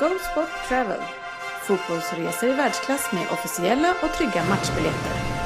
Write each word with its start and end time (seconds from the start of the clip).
GoSport 0.00 0.48
Travel, 0.68 1.00
fotbollsresor 1.62 2.48
i 2.48 2.52
världsklass 2.52 3.12
med 3.12 3.26
officiella 3.32 3.94
och 4.02 4.12
trygga 4.12 4.44
matchbiljetter. 4.44 5.39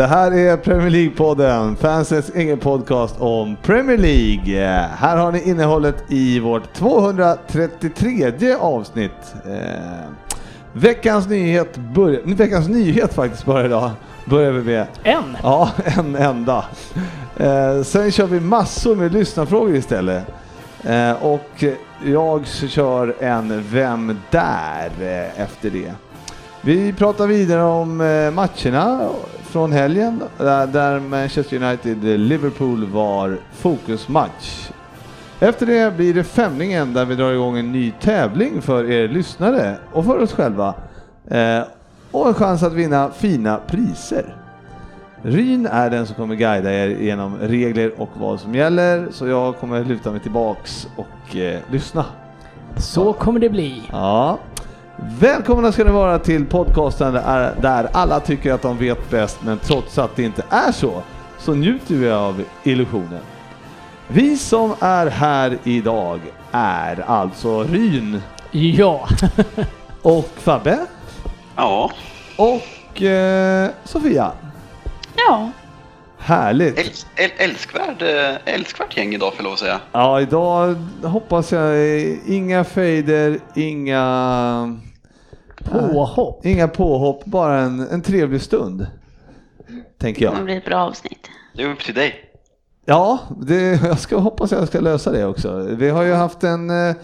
Det 0.00 0.06
här 0.06 0.32
är 0.32 0.56
Premier 0.56 0.90
League-podden, 0.90 1.76
fansens 1.76 2.30
egen 2.34 2.58
podcast 2.58 3.20
om 3.20 3.56
Premier 3.62 3.98
League. 3.98 4.88
Här 4.96 5.16
har 5.16 5.32
ni 5.32 5.42
innehållet 5.42 6.04
i 6.08 6.40
vårt 6.40 6.72
233 6.72 8.54
avsnitt. 8.60 9.34
Eh, 9.46 10.10
veckans 10.72 11.28
nyhet 11.28 11.76
börjar, 11.76 12.20
veckans 12.24 12.68
nyhet 12.68 13.14
faktiskt 13.14 13.44
bara 13.44 13.64
idag, 13.64 13.90
börjar 14.24 14.52
vi 14.52 14.62
med. 14.62 14.86
En? 15.02 15.36
Ja, 15.42 15.70
en 15.84 16.16
enda. 16.16 16.64
Eh, 17.36 17.82
sen 17.82 18.10
kör 18.10 18.26
vi 18.26 18.40
massor 18.40 18.96
med 18.96 19.12
lyssnarfrågor 19.12 19.74
istället. 19.74 20.24
Eh, 20.84 21.12
och 21.12 21.64
jag 22.04 22.46
kör 22.46 23.14
en 23.20 23.64
Vem 23.70 24.18
där 24.30 24.90
eh, 25.00 25.42
efter 25.42 25.70
det. 25.70 25.92
Vi 26.60 26.92
pratar 26.92 27.26
vidare 27.26 27.62
om 27.62 28.00
eh, 28.00 28.30
matcherna 28.30 29.08
från 29.50 29.72
helgen 29.72 30.22
där 30.38 31.00
Manchester 31.00 31.56
United-Liverpool 31.56 32.86
var 32.86 33.38
fokusmatch. 33.52 34.70
Efter 35.40 35.66
det 35.66 35.96
blir 35.96 36.14
det 36.14 36.24
Femningen 36.24 36.92
där 36.92 37.04
vi 37.04 37.14
drar 37.14 37.32
igång 37.32 37.58
en 37.58 37.72
ny 37.72 37.92
tävling 38.00 38.62
för 38.62 38.90
er 38.90 39.08
lyssnare 39.08 39.76
och 39.92 40.04
för 40.04 40.18
oss 40.22 40.32
själva. 40.32 40.74
Eh, 41.30 41.62
och 42.10 42.28
en 42.28 42.34
chans 42.34 42.62
att 42.62 42.72
vinna 42.72 43.10
fina 43.10 43.60
priser. 43.66 44.36
Ryn 45.22 45.66
är 45.66 45.90
den 45.90 46.06
som 46.06 46.16
kommer 46.16 46.34
guida 46.34 46.72
er 46.72 46.88
genom 46.88 47.38
regler 47.38 48.00
och 48.00 48.08
vad 48.14 48.40
som 48.40 48.54
gäller, 48.54 49.08
så 49.10 49.26
jag 49.26 49.56
kommer 49.56 49.84
luta 49.84 50.10
mig 50.10 50.20
tillbaks 50.20 50.88
och 50.96 51.36
eh, 51.36 51.60
lyssna. 51.70 52.04
Så 52.76 53.12
kommer 53.12 53.40
det 53.40 53.50
bli. 53.50 53.82
Ja. 53.92 54.38
Välkomna 55.02 55.72
ska 55.72 55.84
ni 55.84 55.90
vara 55.90 56.18
till 56.18 56.46
podcasten 56.46 57.12
där, 57.60 57.88
alla 57.92 58.20
tycker 58.20 58.52
att 58.52 58.62
de 58.62 58.78
vet 58.78 59.10
bäst, 59.10 59.38
men 59.44 59.58
trots 59.58 59.98
att 59.98 60.16
det 60.16 60.22
inte 60.22 60.44
är 60.50 60.72
så, 60.72 61.02
så 61.38 61.54
njuter 61.54 61.94
vi 61.94 62.10
av 62.10 62.44
illusionen. 62.62 63.20
Vi 64.08 64.36
som 64.36 64.74
är 64.80 65.06
här 65.06 65.58
idag 65.64 66.20
är 66.52 67.04
alltså 67.06 67.62
Ryn 67.62 68.22
Ja. 68.50 69.08
och 70.02 70.28
Fabbe 70.36 70.78
Ja, 71.56 71.90
och 72.36 73.02
eh, 73.02 73.70
Sofia. 73.84 74.32
Ja, 75.16 75.50
Härligt! 76.18 76.78
äls 76.78 77.06
äl 77.16 77.30
älskvärd, 77.36 78.02
eh, 78.02 78.54
älskvärt 78.54 78.96
gäng 78.96 79.14
idag 79.14 79.28
får 79.32 79.38
jag 79.38 79.44
lov 79.44 79.52
att 79.52 79.58
säga. 79.58 79.80
Ja, 79.92 80.20
idag 80.20 80.76
hoppas 81.02 81.52
jag 81.52 81.70
eh, 81.72 82.16
inga 82.26 82.64
fejder, 82.64 83.38
inga 83.54 84.78
Påhopp. 85.64 86.46
Inga 86.46 86.68
påhopp, 86.68 87.24
bara 87.24 87.60
en, 87.60 87.80
en 87.80 88.02
trevlig 88.02 88.40
stund. 88.40 88.86
Tänker 89.98 90.20
det 90.20 90.24
jag. 90.24 90.32
kommer 90.32 90.44
bli 90.44 90.56
ett 90.56 90.64
bra 90.64 90.76
avsnitt. 90.76 91.30
Det 91.56 91.62
är 91.62 91.72
upp 91.72 91.80
till 91.80 91.94
dig. 91.94 92.14
Ja, 92.84 93.18
det, 93.40 93.82
jag 93.82 93.98
ska, 93.98 94.18
hoppas 94.18 94.52
jag 94.52 94.68
ska 94.68 94.80
lösa 94.80 95.12
det 95.12 95.26
också. 95.26 95.58
Vi 95.60 95.88
har 95.88 96.02
ju 96.02 96.12
haft 96.12 96.44
en 96.44 96.70
eh, 96.70 96.96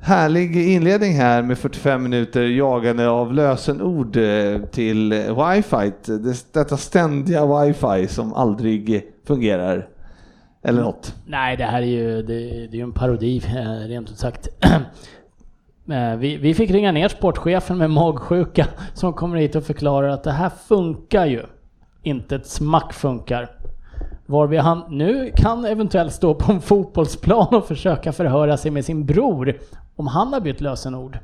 härlig 0.00 0.56
inledning 0.56 1.12
här 1.12 1.42
med 1.42 1.58
45 1.58 2.02
minuter 2.02 2.42
jagande 2.42 3.08
av 3.08 3.34
lösenord 3.34 4.16
eh, 4.16 4.60
till 4.60 5.12
wifi. 5.12 5.92
Det, 6.04 6.52
detta 6.52 6.76
ständiga 6.76 7.46
wifi 7.46 8.08
som 8.08 8.34
aldrig 8.34 9.04
fungerar. 9.26 9.88
Eller 10.62 10.82
något. 10.82 11.14
Nej, 11.26 11.56
det 11.56 11.64
här 11.64 11.82
är 11.82 11.86
ju, 11.86 12.22
det, 12.22 12.34
det 12.66 12.76
är 12.76 12.76
ju 12.76 12.82
en 12.82 12.92
parodi, 12.92 13.42
eh, 13.46 13.88
rent 13.88 14.10
ut 14.10 14.18
sagt. 14.18 14.48
Eh, 15.90 16.16
Vi, 16.16 16.36
vi 16.36 16.54
fick 16.54 16.70
ringa 16.70 16.92
ner 16.92 17.08
sportchefen 17.08 17.78
med 17.78 17.90
magsjuka 17.90 18.66
som 18.94 19.12
kommer 19.12 19.36
hit 19.36 19.54
och 19.56 19.64
förklarar 19.64 20.08
att 20.08 20.24
det 20.24 20.32
här 20.32 20.50
funkar 20.68 21.26
ju. 21.26 21.42
Inte 22.02 22.36
ett 22.36 22.46
smack 22.46 22.92
funkar. 22.92 23.50
Varvid 24.26 24.60
han 24.60 24.82
nu 24.88 25.30
kan 25.36 25.64
eventuellt 25.64 26.12
stå 26.12 26.34
på 26.34 26.52
en 26.52 26.60
fotbollsplan 26.60 27.54
och 27.54 27.66
försöka 27.68 28.12
förhöra 28.12 28.56
sig 28.56 28.70
med 28.70 28.84
sin 28.84 29.06
bror 29.06 29.58
om 29.96 30.06
han 30.06 30.32
har 30.32 30.40
bytt 30.40 30.60
lösenord. 30.60 31.18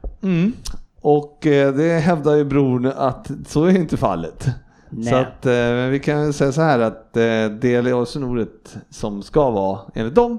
Och 1.01 1.47
eh, 1.47 1.73
det 1.75 1.99
hävdar 1.99 2.35
ju 2.35 2.45
bron 2.45 2.87
att 2.97 3.31
så 3.47 3.65
är 3.65 3.77
inte 3.77 3.97
fallet. 3.97 4.49
Nej. 4.91 5.05
Så 5.05 5.17
att 5.17 5.47
eh, 5.47 5.89
vi 5.91 6.01
kan 6.05 6.33
säga 6.33 6.53
så 6.53 6.61
här 6.63 6.79
att 6.79 7.13
det 7.61 7.83
lösenordet 7.83 8.77
som 8.91 9.23
ska 9.23 9.51
vara 9.51 9.79
enligt 9.95 10.15
dem, 10.15 10.39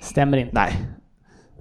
Stämmer 0.00 0.36
inte. 0.38 0.54
nej. 0.54 0.80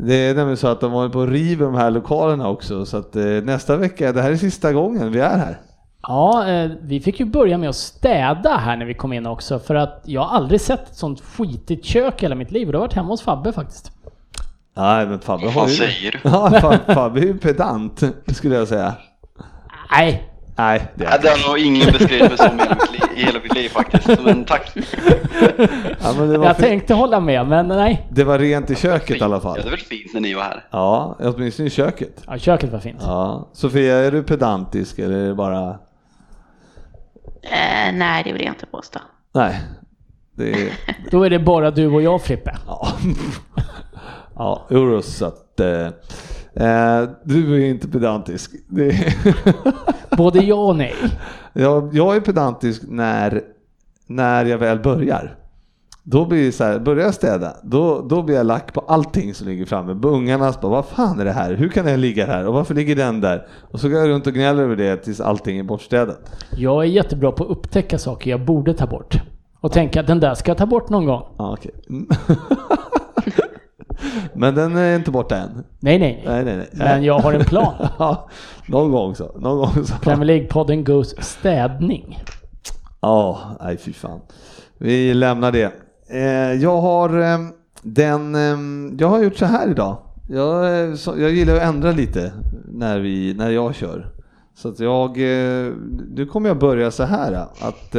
Det 0.07 0.13
är 0.15 0.35
nämligen 0.35 0.57
så 0.57 0.67
att 0.67 0.81
de 0.81 0.91
håller 0.91 1.09
på 1.09 1.19
och 1.19 1.27
river 1.27 1.65
de 1.65 1.75
här 1.75 1.91
lokalerna 1.91 2.49
också 2.49 2.85
så 2.85 2.97
att 2.97 3.15
eh, 3.15 3.23
nästa 3.25 3.77
vecka, 3.77 4.11
det 4.11 4.21
här 4.21 4.31
är 4.31 4.35
sista 4.35 4.73
gången 4.73 5.11
vi 5.11 5.19
är 5.19 5.37
här. 5.37 5.57
Ja, 6.01 6.47
eh, 6.49 6.71
vi 6.81 6.99
fick 6.99 7.19
ju 7.19 7.25
börja 7.25 7.57
med 7.57 7.69
att 7.69 7.75
städa 7.75 8.57
här 8.57 8.77
när 8.77 8.85
vi 8.85 8.93
kom 8.93 9.13
in 9.13 9.25
också 9.25 9.59
för 9.59 9.75
att 9.75 10.01
jag 10.05 10.21
har 10.21 10.37
aldrig 10.37 10.61
sett 10.61 10.89
ett 10.89 10.95
sånt 10.95 11.21
skitigt 11.21 11.85
kök 11.85 12.21
i 12.23 12.25
hela 12.25 12.35
mitt 12.35 12.51
liv 12.51 12.67
och 12.67 12.71
det 12.71 12.77
har 12.77 12.85
varit 12.85 12.93
hemma 12.93 13.09
hos 13.09 13.21
Fabbe 13.21 13.51
faktiskt. 13.53 13.91
Nej 14.75 15.07
men 15.07 15.19
Fabbe 15.19 15.45
Vad 15.45 15.53
har 15.53 15.67
ju... 15.67 15.73
säger 15.73 16.11
du? 16.11 16.19
Ja, 16.29 16.49
Fab- 16.53 16.93
Fabbe 16.93 17.19
är 17.19 17.23
ju 17.25 17.37
pedant 17.37 18.03
skulle 18.27 18.55
jag 18.55 18.67
säga. 18.67 18.93
Nej, 19.91 20.32
Nej, 20.55 20.87
det 20.95 21.03
Ja, 21.03 21.17
det 21.21 21.29
har 21.29 21.49
nog 21.49 21.59
ingen 21.59 21.91
beskrivit 21.91 22.29
mig 22.29 22.37
som 22.37 22.59
i 23.15 23.23
hela 23.25 23.39
mitt 23.43 23.55
liv, 23.55 23.69
faktiskt. 23.69 24.23
Men 24.25 24.45
tack. 24.45 24.71
ja, 26.01 26.13
men 26.17 26.29
det, 26.29 26.37
var 26.37 26.45
jag 26.45 26.55
fi- 26.57 26.61
tänkte 26.63 26.93
hålla 26.93 27.19
med 27.19 27.47
men 27.47 27.67
nej. 27.67 28.07
det 28.11 28.23
var 28.23 28.39
rent 28.39 28.69
i 28.69 28.75
köket 28.75 29.17
i 29.17 29.21
alla 29.23 29.39
fall. 29.39 29.53
Ja, 29.57 29.63
det 29.63 29.69
var 29.69 29.77
väl 29.77 29.85
fint 29.85 30.13
när 30.13 30.21
ni 30.21 30.33
var 30.33 30.41
här. 30.43 30.65
Ja, 30.71 31.15
åtminstone 31.19 31.67
i 31.67 31.69
köket. 31.69 32.23
Ja, 32.27 32.37
köket 32.37 32.71
var 32.71 32.79
fint. 32.79 32.99
Ja. 33.01 33.49
Sofia, 33.53 33.95
är 33.97 34.11
du 34.11 34.23
pedantisk 34.23 34.99
eller 34.99 35.15
är 35.17 35.27
det 35.27 35.35
bara... 35.35 35.69
Eh, 37.41 37.93
nej, 37.93 38.23
det 38.23 38.33
vill 38.33 38.41
jag 38.41 38.51
inte 38.51 38.65
påstå. 38.65 38.99
Nej. 39.35 39.59
Det 40.37 40.51
är... 40.51 40.69
Då 41.11 41.23
är 41.23 41.29
det 41.29 41.39
bara 41.39 41.71
du 41.71 41.87
och 41.87 42.01
jag 42.01 42.21
Frippe. 42.21 42.57
Ja, 42.67 42.87
ja 44.35 44.67
jo, 44.69 45.01
så 45.01 45.25
att... 45.25 45.59
Eh, 45.59 45.87
eh, 46.55 47.09
du 47.23 47.55
är 47.55 47.69
inte 47.69 47.87
pedantisk. 47.87 48.51
Både 50.17 50.39
ja 50.39 50.55
och 50.55 50.75
nej. 50.75 50.95
jag, 51.53 51.95
jag 51.95 52.15
är 52.15 52.19
pedantisk 52.19 52.81
när, 52.87 53.41
när 54.07 54.45
jag 54.45 54.57
väl 54.57 54.79
börjar. 54.79 55.37
Då 56.05 56.25
blir 56.25 56.45
det 56.45 56.51
så 56.51 56.63
här, 56.63 56.79
börjar 56.79 57.05
jag 57.05 57.13
städa, 57.13 57.53
då, 57.63 58.01
då 58.09 58.21
blir 58.21 58.35
jag 58.35 58.45
lack 58.45 58.73
på 58.73 58.81
allting 58.81 59.33
som 59.33 59.47
ligger 59.47 59.65
framme. 59.65 60.01
På 60.01 60.07
ungarnas 60.07 60.61
bara, 60.61 60.71
vad 60.71 60.85
fan 60.85 61.19
är 61.19 61.25
det 61.25 61.31
här? 61.31 61.53
Hur 61.53 61.69
kan 61.69 61.85
den 61.85 62.01
ligga 62.01 62.25
här? 62.25 62.47
Och 62.47 62.53
varför 62.53 62.75
ligger 62.75 62.95
den 62.95 63.21
där? 63.21 63.47
Och 63.71 63.79
så 63.79 63.89
går 63.89 63.99
jag 63.99 64.09
runt 64.09 64.27
och 64.27 64.33
gnäller 64.33 64.63
över 64.63 64.75
det 64.75 64.97
tills 64.97 65.21
allting 65.21 65.59
är 65.59 65.63
bortstädat. 65.63 66.19
Jag 66.57 66.83
är 66.83 66.87
jättebra 66.87 67.31
på 67.31 67.43
att 67.43 67.49
upptäcka 67.49 67.97
saker 67.97 68.31
jag 68.31 68.45
borde 68.45 68.73
ta 68.73 68.87
bort. 68.87 69.15
Och 69.59 69.71
tänka 69.71 69.99
att 69.99 70.07
den 70.07 70.19
där 70.19 70.35
ska 70.35 70.51
jag 70.51 70.57
ta 70.57 70.65
bort 70.65 70.89
någon 70.89 71.05
gång. 71.05 71.23
Ja, 71.37 71.53
okej. 71.53 71.71
Men 74.33 74.55
den 74.55 74.75
är 74.75 74.95
inte 74.95 75.11
borta 75.11 75.37
än. 75.37 75.63
Nej, 75.79 75.99
nej, 75.99 76.23
nej. 76.25 76.43
Nej, 76.43 76.55
nej. 76.57 76.69
Men 76.73 77.03
jag 77.03 77.19
har 77.19 77.33
en 77.33 77.45
plan. 77.45 77.73
Ja, 77.99 78.29
någon 78.67 78.91
gång 78.91 79.15
så. 79.15 79.37
Någon 79.39 79.57
gång 79.57 79.85
så. 79.85 79.93
Premier 80.01 80.25
League-podden 80.25 80.83
Goes 80.83 81.23
städning. 81.23 82.19
Ja, 83.01 83.39
nej 83.61 83.77
fy 83.77 83.93
fan. 83.93 84.19
Vi 84.77 85.13
lämnar 85.13 85.51
det. 85.51 85.73
Eh, 86.09 86.53
jag 86.61 86.81
har 86.81 87.19
eh, 87.21 87.37
den, 87.81 88.35
eh, 88.35 88.57
jag 88.99 89.07
har 89.07 89.23
gjort 89.23 89.37
så 89.37 89.45
här 89.45 89.69
idag. 89.69 89.97
jag, 90.27 90.65
jag 91.05 91.31
gillar 91.31 91.55
att 91.55 91.61
ändra 91.61 91.91
lite 91.91 92.31
när, 92.67 92.99
vi, 92.99 93.33
när 93.33 93.49
jag 93.49 93.75
kör. 93.75 94.09
Så 94.55 94.69
att 94.69 94.79
jag, 94.79 95.17
nu 96.15 96.27
kommer 96.31 96.49
jag 96.49 96.59
börja 96.59 96.91
så 96.91 97.03
här 97.03 97.33
att 97.59 97.95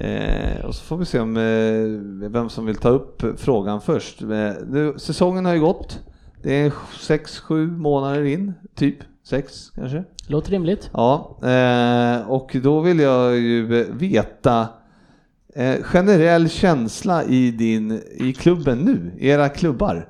eh, 0.00 0.64
och 0.64 0.74
så 0.74 0.84
får 0.84 0.96
vi 0.96 1.04
se 1.04 1.20
om 1.20 1.36
eh, 1.36 2.28
vem 2.30 2.48
som 2.48 2.66
vill 2.66 2.76
ta 2.76 2.88
upp 2.88 3.22
frågan 3.36 3.80
först. 3.80 4.22
Eh, 4.22 4.28
nu, 4.66 4.94
säsongen 4.96 5.44
har 5.44 5.54
ju 5.54 5.60
gått. 5.60 6.00
Det 6.42 6.54
är 6.54 6.72
sex, 7.00 7.38
sju 7.38 7.66
månader 7.66 8.24
in, 8.24 8.52
typ. 8.74 8.96
Sex 9.24 9.70
kanske. 9.74 10.04
Låter 10.26 10.50
rimligt. 10.50 10.90
Ja, 10.92 11.38
eh, 11.42 12.30
och 12.30 12.56
då 12.62 12.80
vill 12.80 13.00
jag 13.00 13.36
ju 13.36 13.84
veta 13.92 14.68
eh, 15.54 15.82
generell 15.82 16.48
känsla 16.48 17.24
i 17.24 17.50
din, 17.50 18.00
i 18.14 18.32
klubben 18.32 18.78
nu, 18.78 19.12
era 19.18 19.48
klubbar, 19.48 20.08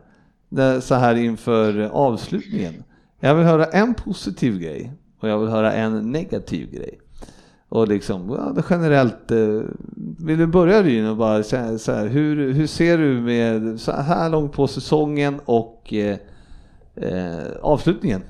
så 0.81 0.95
här 0.95 1.15
inför 1.15 1.81
avslutningen. 1.93 2.85
Jag 3.21 3.35
vill 3.35 3.47
höra 3.47 3.65
en 3.65 3.95
positiv 3.95 4.59
grej 4.59 4.93
och 5.21 5.29
jag 5.29 5.39
vill 5.39 5.49
höra 5.49 5.73
en 5.73 6.13
negativ 6.13 6.71
grej. 6.71 7.01
Och 7.71 7.89
liksom, 7.89 8.39
ja, 8.57 8.63
generellt, 8.71 9.31
eh, 9.31 9.61
vill 10.19 10.39
du 10.39 10.47
börja 10.47 10.83
Ryn 10.83 11.09
och 11.09 11.17
bara 11.17 11.43
säga 11.43 11.79
så 11.79 11.93
här, 11.93 12.07
hur, 12.07 12.53
hur 12.53 12.67
ser 12.67 12.99
du 12.99 13.21
med 13.21 13.81
så 13.81 13.93
här 13.93 14.31
långt 14.31 14.53
på 14.53 14.67
säsongen 14.67 15.41
och 15.45 15.95
eh, 15.95 16.17
eh, 16.97 17.47
avslutningen? 17.63 18.23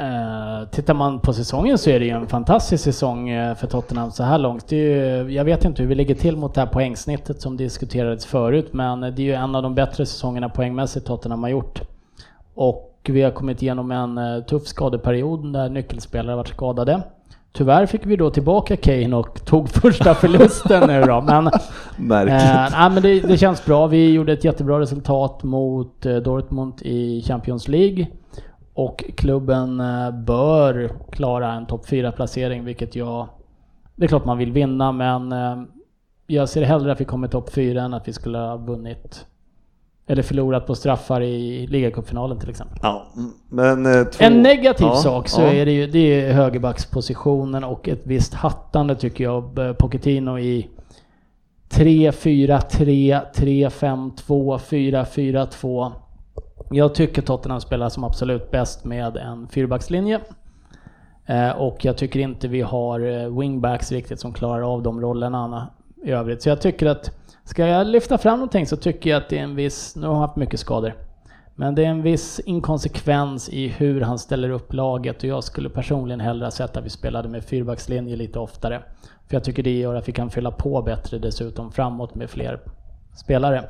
Uh, 0.00 0.68
tittar 0.68 0.94
man 0.94 1.20
på 1.20 1.32
säsongen 1.32 1.78
så 1.78 1.90
är 1.90 2.00
det 2.00 2.04
ju 2.04 2.10
en 2.10 2.26
fantastisk 2.26 2.84
säsong 2.84 3.28
eh, 3.28 3.54
för 3.54 3.66
Tottenham 3.66 4.10
så 4.10 4.22
här 4.22 4.38
långt. 4.38 4.68
Det 4.68 4.76
är 4.76 5.22
ju, 5.22 5.32
jag 5.32 5.44
vet 5.44 5.64
inte 5.64 5.82
hur 5.82 5.88
vi 5.88 5.94
ligger 5.94 6.14
till 6.14 6.36
mot 6.36 6.54
det 6.54 6.60
här 6.60 6.68
poängsnittet 6.68 7.40
som 7.40 7.56
diskuterades 7.56 8.26
förut, 8.26 8.72
men 8.72 9.00
det 9.00 9.06
är 9.06 9.20
ju 9.20 9.32
en 9.32 9.54
av 9.54 9.62
de 9.62 9.74
bättre 9.74 10.06
säsongerna 10.06 10.48
poängmässigt 10.48 11.06
Tottenham 11.06 11.42
har 11.42 11.50
gjort. 11.50 11.82
Och 12.54 13.00
vi 13.04 13.22
har 13.22 13.30
kommit 13.30 13.62
igenom 13.62 13.90
en 13.90 14.18
eh, 14.18 14.40
tuff 14.40 14.66
skadeperiod 14.66 15.52
där 15.52 15.68
nyckelspelare 15.68 16.36
varit 16.36 16.48
skadade. 16.48 17.02
Tyvärr 17.52 17.86
fick 17.86 18.06
vi 18.06 18.16
då 18.16 18.30
tillbaka 18.30 18.76
Kane 18.76 19.16
och 19.16 19.44
tog 19.44 19.68
första 19.68 20.14
förlusten 20.20 20.86
nu 20.88 21.02
då. 21.02 21.20
Men, 21.20 21.44
Märkligt. 21.96 22.34
eh, 22.34 22.78
nej, 22.80 22.90
men 22.90 23.02
det, 23.02 23.20
det, 23.20 23.38
känns 23.38 23.64
bra. 23.64 23.86
Vi 23.86 24.12
gjorde 24.12 24.32
ett 24.32 24.44
jättebra 24.44 24.80
resultat 24.80 25.42
mot 25.42 26.06
eh, 26.06 26.16
Dortmund 26.16 26.82
i 26.82 27.22
Champions 27.22 27.68
League. 27.68 28.06
Och 28.74 29.04
klubben 29.16 29.80
eh, 29.80 30.10
bör 30.10 30.90
klara 31.12 31.52
en 31.52 31.66
topp 31.66 31.86
4-placering, 31.86 32.64
vilket 32.64 32.96
jag... 32.96 33.28
Det 33.96 34.04
är 34.04 34.08
klart 34.08 34.24
man 34.24 34.38
vill 34.38 34.52
vinna, 34.52 34.92
men 34.92 35.32
eh, 35.32 35.62
jag 36.26 36.48
ser 36.48 36.62
hellre 36.62 36.92
att 36.92 37.00
vi 37.00 37.04
kommer 37.04 37.28
topp 37.28 37.52
4 37.54 37.82
än 37.82 37.94
att 37.94 38.08
vi 38.08 38.12
skulle 38.12 38.38
ha 38.38 38.56
vunnit 38.56 39.26
eller 40.06 40.22
förlorat 40.22 40.66
på 40.66 40.74
straffar 40.74 41.20
i 41.20 41.66
ligacupfinalen 41.66 42.38
till 42.38 42.50
exempel. 42.50 42.78
Ja, 42.82 43.06
men 43.48 43.86
eh, 43.86 44.04
två... 44.04 44.24
En 44.24 44.42
negativ 44.42 44.86
ja, 44.86 44.96
sak 44.96 45.28
så 45.28 45.40
ja. 45.40 45.52
är 45.52 45.66
det 45.66 45.72
ju 45.72 45.86
det 45.86 46.20
är 46.20 46.32
högerbackspositionen 46.32 47.64
och 47.64 47.88
ett 47.88 48.00
visst 48.02 48.34
hattande 48.34 48.94
tycker 48.94 49.24
jag 49.24 49.54
Pochettino 49.78 50.38
i 50.38 50.68
3-4-3, 51.70 53.20
3-5-2, 53.34 54.58
4-4-2. 54.58 55.92
Jag 56.70 56.94
tycker 56.94 57.22
Tottenham 57.22 57.60
spelar 57.60 57.88
som 57.88 58.04
absolut 58.04 58.50
bäst 58.50 58.84
med 58.84 59.16
en 59.16 59.48
fyrbackslinje. 59.48 60.20
Eh, 61.26 61.50
och 61.50 61.84
jag 61.84 61.96
tycker 61.96 62.20
inte 62.20 62.48
vi 62.48 62.60
har 62.60 63.00
eh, 63.00 63.38
wingbacks 63.38 63.92
riktigt 63.92 64.20
som 64.20 64.32
klarar 64.32 64.74
av 64.74 64.82
de 64.82 65.00
rollerna 65.00 65.70
i 66.04 66.10
övrigt. 66.10 66.42
Så 66.42 66.48
jag 66.48 66.60
tycker 66.60 66.86
att 66.86 67.10
Ska 67.44 67.66
jag 67.66 67.86
lyfta 67.86 68.18
fram 68.18 68.38
någonting 68.38 68.66
så 68.66 68.76
tycker 68.76 69.10
jag 69.10 69.22
att 69.22 69.28
det 69.28 69.38
är 69.38 69.42
en 69.42 69.54
viss, 69.54 69.96
nu 69.96 70.06
har 70.06 70.14
han 70.14 70.22
haft 70.22 70.36
mycket 70.36 70.60
skador, 70.60 70.94
men 71.54 71.74
det 71.74 71.84
är 71.84 71.88
en 71.88 72.02
viss 72.02 72.40
inkonsekvens 72.40 73.48
i 73.48 73.68
hur 73.68 74.00
han 74.00 74.18
ställer 74.18 74.50
upp 74.50 74.72
laget 74.72 75.16
och 75.16 75.24
jag 75.24 75.44
skulle 75.44 75.68
personligen 75.70 76.20
hellre 76.20 76.50
sett 76.50 76.76
att 76.76 76.84
vi 76.84 76.90
spelade 76.90 77.28
med 77.28 77.44
fyrbackslinje 77.44 78.16
lite 78.16 78.38
oftare. 78.38 78.82
För 79.28 79.36
jag 79.36 79.44
tycker 79.44 79.62
det 79.62 79.78
gör 79.78 79.94
att 79.94 80.08
vi 80.08 80.12
kan 80.12 80.30
fylla 80.30 80.50
på 80.50 80.82
bättre 80.82 81.18
dessutom 81.18 81.72
framåt 81.72 82.14
med 82.14 82.30
fler 82.30 82.60
spelare. 83.16 83.64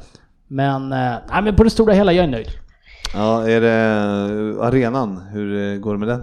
Men, 0.48 0.92
eh, 0.92 1.14
nej, 1.30 1.42
men 1.42 1.56
på 1.56 1.64
det 1.64 1.70
stora 1.70 1.92
hela, 1.92 2.12
jag 2.12 2.24
är 2.24 2.28
nöjd. 2.28 2.48
Ja, 3.14 3.48
är 3.48 3.60
det 3.60 4.62
arenan, 4.64 5.22
hur 5.32 5.74
eh, 5.74 5.78
går 5.78 5.92
det 5.92 5.98
med 5.98 6.08
den? 6.08 6.22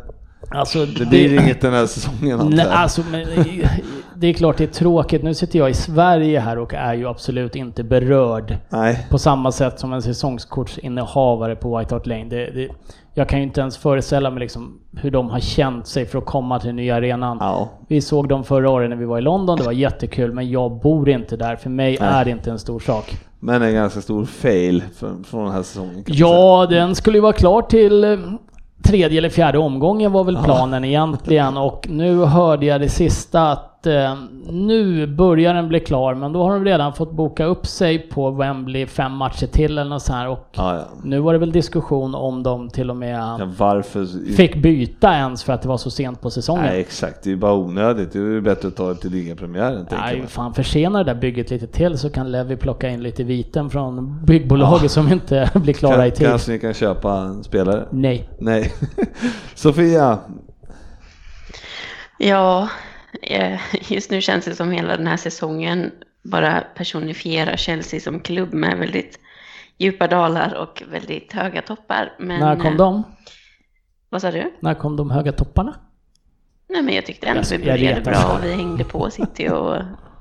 Alltså, 0.49 0.85
det 0.85 1.05
blir 1.05 1.29
det, 1.29 1.43
inget 1.43 1.61
den 1.61 1.73
här 1.73 1.85
säsongen 1.85 2.49
nej, 2.49 2.67
alltså, 2.69 3.01
men, 3.11 3.27
Det 4.15 4.27
är 4.27 4.33
klart 4.33 4.57
det 4.57 4.63
är 4.63 4.67
tråkigt. 4.67 5.23
Nu 5.23 5.33
sitter 5.33 5.59
jag 5.59 5.69
i 5.69 5.73
Sverige 5.73 6.39
här 6.39 6.57
och 6.57 6.73
är 6.73 6.93
ju 6.93 7.07
absolut 7.07 7.55
inte 7.55 7.83
berörd. 7.83 8.57
Nej. 8.69 9.07
På 9.09 9.17
samma 9.17 9.51
sätt 9.51 9.79
som 9.79 9.93
en 9.93 10.01
säsongskortsinnehavare 10.01 11.55
på 11.55 11.77
White 11.77 11.95
Hart 11.95 12.07
Lane. 12.07 12.25
Det, 12.25 12.51
det, 12.51 12.69
jag 13.13 13.29
kan 13.29 13.39
ju 13.39 13.45
inte 13.45 13.61
ens 13.61 13.77
föreställa 13.77 14.29
mig 14.29 14.39
liksom 14.39 14.79
hur 14.97 15.11
de 15.11 15.29
har 15.29 15.39
känt 15.39 15.87
sig 15.87 16.05
för 16.05 16.17
att 16.17 16.25
komma 16.25 16.59
till 16.59 16.67
den 16.67 16.75
nya 16.75 16.95
arenan. 16.95 17.37
Ja. 17.39 17.69
Vi 17.87 18.01
såg 18.01 18.29
dem 18.29 18.43
förra 18.43 18.69
året 18.69 18.89
när 18.89 18.97
vi 18.97 19.05
var 19.05 19.17
i 19.17 19.21
London, 19.21 19.57
det 19.57 19.63
var 19.63 19.71
jättekul, 19.71 20.33
men 20.33 20.49
jag 20.49 20.79
bor 20.79 21.09
inte 21.09 21.37
där. 21.37 21.55
För 21.55 21.69
mig 21.69 21.97
Nej. 21.99 22.09
är 22.09 22.25
det 22.25 22.31
inte 22.31 22.51
en 22.51 22.59
stor 22.59 22.79
sak. 22.79 23.17
Men 23.39 23.61
en 23.61 23.73
ganska 23.73 24.01
stor 24.01 24.25
fail 24.25 24.83
från, 24.95 25.43
den 25.43 25.51
här 25.51 25.63
säsongen. 25.63 26.03
Ja, 26.07 26.67
den 26.69 26.95
skulle 26.95 27.17
ju 27.17 27.21
vara 27.21 27.33
klar 27.33 27.61
till 27.61 28.03
eh, 28.03 28.17
tredje 28.83 29.17
eller 29.17 29.29
fjärde 29.29 29.57
omgången 29.57 30.11
var 30.11 30.23
väl 30.23 30.43
planen 30.43 30.85
egentligen. 30.85 31.57
Och 31.57 31.87
nu 31.89 32.23
hörde 32.25 32.65
jag 32.65 32.81
det 32.81 32.89
sista 32.89 33.51
att 33.51 33.68
eh, 33.87 34.15
nu 34.49 35.07
börjar 35.07 35.53
den 35.53 35.67
bli 35.67 35.79
klar 35.79 36.13
men 36.13 36.33
då 36.33 36.43
har 36.43 36.53
de 36.53 36.65
redan 36.65 36.93
fått 36.93 37.11
boka 37.11 37.45
upp 37.45 37.67
sig 37.67 37.99
på 37.99 38.31
Wembley 38.31 38.85
fem 38.85 39.11
matcher 39.11 39.47
till 39.47 39.77
eller 39.77 39.89
något 39.89 40.01
så 40.01 40.13
här 40.13 40.27
och 40.27 40.47
ja, 40.51 40.75
ja. 40.75 40.87
nu 41.03 41.19
var 41.19 41.33
det 41.33 41.39
väl 41.39 41.51
diskussion 41.51 42.15
om 42.15 42.43
de 42.43 42.69
till 42.69 42.89
och 42.89 42.95
med 42.95 43.53
varför... 43.57 44.33
fick 44.35 44.55
byta 44.55 45.13
ens 45.13 45.43
för 45.43 45.53
att 45.53 45.61
det 45.61 45.67
var 45.67 45.77
så 45.77 45.91
sent 45.91 46.21
på 46.21 46.29
säsongen. 46.29 46.65
Nej 46.65 46.81
exakt, 46.81 47.23
det 47.23 47.31
är 47.31 47.35
bara 47.35 47.53
onödigt. 47.53 48.13
Det 48.13 48.19
är 48.19 48.23
ju 48.23 48.41
bättre 48.41 48.67
att 48.67 48.75
ta 48.75 48.89
det 48.89 48.95
till 48.95 49.11
ligapremiären. 49.11 49.87
Nej, 49.91 50.23
fan 50.27 50.53
försena 50.53 51.03
det 51.03 51.13
där 51.13 51.21
bygget 51.21 51.49
lite 51.49 51.67
till 51.67 51.97
så 51.97 52.09
kan 52.09 52.31
Levi 52.31 52.55
plocka 52.55 52.89
in 52.89 53.03
lite 53.03 53.23
viten 53.23 53.69
från 53.69 54.25
byggbolaget 54.25 54.91
som 54.91 55.11
inte 55.11 55.51
blir 55.55 55.73
klara 55.73 55.95
kan, 55.95 56.05
i 56.07 56.11
tid. 56.11 56.27
Kanske 56.27 56.51
ni 56.51 56.59
kan 56.59 56.73
köpa 56.73 57.17
en 57.17 57.43
spelare? 57.43 57.85
Nej. 57.91 58.29
Nej. 58.39 58.73
Sofia? 59.55 60.17
Ja, 62.17 62.61
eh, 62.61 62.67
just 63.87 64.11
nu 64.11 64.21
känns 64.21 64.45
det 64.45 64.55
som 64.55 64.71
hela 64.71 64.97
den 64.97 65.07
här 65.07 65.17
säsongen 65.17 65.91
bara 66.23 66.61
personifierar 66.75 67.55
Chelsea 67.55 67.99
som 67.99 68.19
klubb 68.19 68.53
med 68.53 68.77
väldigt 68.77 69.19
djupa 69.77 70.07
dalar 70.07 70.53
och 70.53 70.83
väldigt 70.91 71.33
höga 71.33 71.61
toppar. 71.61 72.13
Men, 72.19 72.39
När 72.39 72.55
kom 72.55 72.77
de? 72.77 73.03
Vad 74.09 74.21
sa 74.21 74.31
du? 74.31 74.53
När 74.59 74.73
kom 74.73 74.95
de 74.95 75.11
höga 75.11 75.31
topparna? 75.31 75.75
Nej 76.69 76.81
men 76.81 76.95
jag 76.95 77.05
tyckte 77.05 77.27
ändå 77.27 77.43
vi 77.51 77.57
började 77.57 78.01
bra. 78.01 78.39
Vi 78.43 78.53
hängde 78.53 78.83
på 78.83 79.09
City 79.09 79.49
och, 79.49 79.75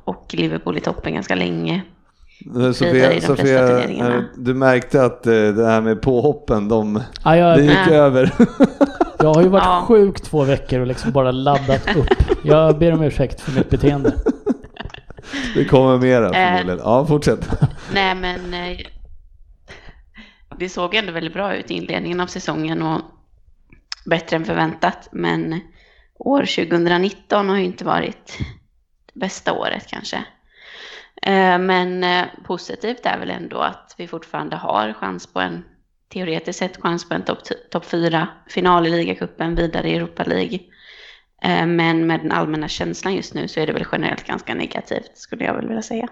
och 0.04 0.34
Liverpool 0.34 0.76
i 0.76 0.80
toppen 0.80 1.14
ganska 1.14 1.34
länge. 1.34 1.82
Sofia, 2.74 3.20
Sofia 3.20 4.24
du 4.36 4.54
märkte 4.54 5.04
att 5.04 5.26
eh, 5.26 5.32
det 5.32 5.66
här 5.66 5.80
med 5.80 6.02
påhoppen, 6.02 6.68
de, 6.68 7.02
ja, 7.24 7.36
jag, 7.36 7.58
det 7.58 7.62
gick 7.62 7.86
nej. 7.86 7.98
över. 7.98 8.34
Jag 9.20 9.34
har 9.34 9.42
ju 9.42 9.48
varit 9.48 9.64
ja. 9.64 9.84
sjuk 9.88 10.20
två 10.20 10.44
veckor 10.44 10.80
och 10.80 10.86
liksom 10.86 11.12
bara 11.12 11.30
laddat 11.30 11.96
upp. 11.96 12.06
Jag 12.42 12.78
ber 12.78 12.92
om 12.92 13.02
ursäkt 13.02 13.40
för 13.40 13.52
mitt 13.52 13.70
beteende. 13.70 14.14
Det 15.54 15.64
kommer 15.64 15.98
mera 15.98 16.32
förmodligen. 16.32 16.80
Ja, 16.84 17.06
fortsätt. 17.06 17.48
Nej 17.92 18.14
men 18.14 18.54
eh, 18.54 18.78
det 20.58 20.68
såg 20.68 20.94
ändå 20.94 21.12
väldigt 21.12 21.32
bra 21.32 21.54
ut 21.54 21.70
i 21.70 21.74
inledningen 21.74 22.20
av 22.20 22.26
säsongen 22.26 22.82
och 22.82 23.00
bättre 24.06 24.36
än 24.36 24.44
förväntat. 24.44 25.08
Men 25.12 25.60
år 26.18 26.40
2019 26.40 27.48
har 27.48 27.56
ju 27.56 27.64
inte 27.64 27.84
varit 27.84 28.38
det 29.14 29.20
bästa 29.20 29.52
året 29.52 29.86
kanske. 29.86 30.24
Eh, 31.22 31.58
men 31.58 32.04
eh, 32.04 32.24
positivt 32.44 33.06
är 33.06 33.18
väl 33.18 33.30
ändå 33.30 33.58
att 33.58 33.94
vi 33.98 34.08
fortfarande 34.08 34.56
har 34.56 34.92
chans 34.92 35.26
på 35.26 35.40
en, 35.40 35.64
teoretiskt 36.08 36.58
sett 36.58 36.82
chans 36.82 37.08
på 37.08 37.14
en 37.14 37.24
topp 37.24 37.38
top 37.70 37.84
4 37.84 38.28
final 38.48 38.86
i 38.86 38.90
ligacupen, 38.90 39.54
vidare 39.54 39.88
i 39.88 39.96
Europa 39.96 40.24
League. 40.24 40.58
Eh, 41.42 41.66
men 41.66 42.06
med 42.06 42.20
den 42.20 42.32
allmänna 42.32 42.68
känslan 42.68 43.14
just 43.14 43.34
nu 43.34 43.48
så 43.48 43.60
är 43.60 43.66
det 43.66 43.72
väl 43.72 43.86
generellt 43.92 44.26
ganska 44.26 44.54
negativt 44.54 45.10
skulle 45.14 45.44
jag 45.44 45.54
väl 45.54 45.66
vilja 45.66 45.82
säga. 45.82 46.08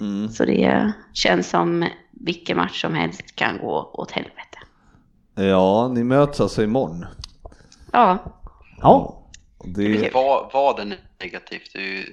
Mm. 0.00 0.28
Så 0.28 0.44
det 0.44 0.92
känns 1.12 1.50
som 1.50 1.88
vilken 2.10 2.56
match 2.56 2.80
som 2.80 2.94
helst 2.94 3.36
kan 3.36 3.58
gå 3.58 3.90
åt 3.92 4.10
helvete. 4.10 4.58
Ja, 5.34 5.88
ni 5.88 6.04
möts 6.04 6.40
alltså 6.40 6.62
imorgon. 6.62 7.06
Ja. 7.92 8.18
Ja. 8.80 9.26
Det... 9.64 10.14
Vad, 10.14 10.50
vad 10.52 10.80
är 10.80 10.98
negativt? 11.20 11.70
Det 11.74 12.04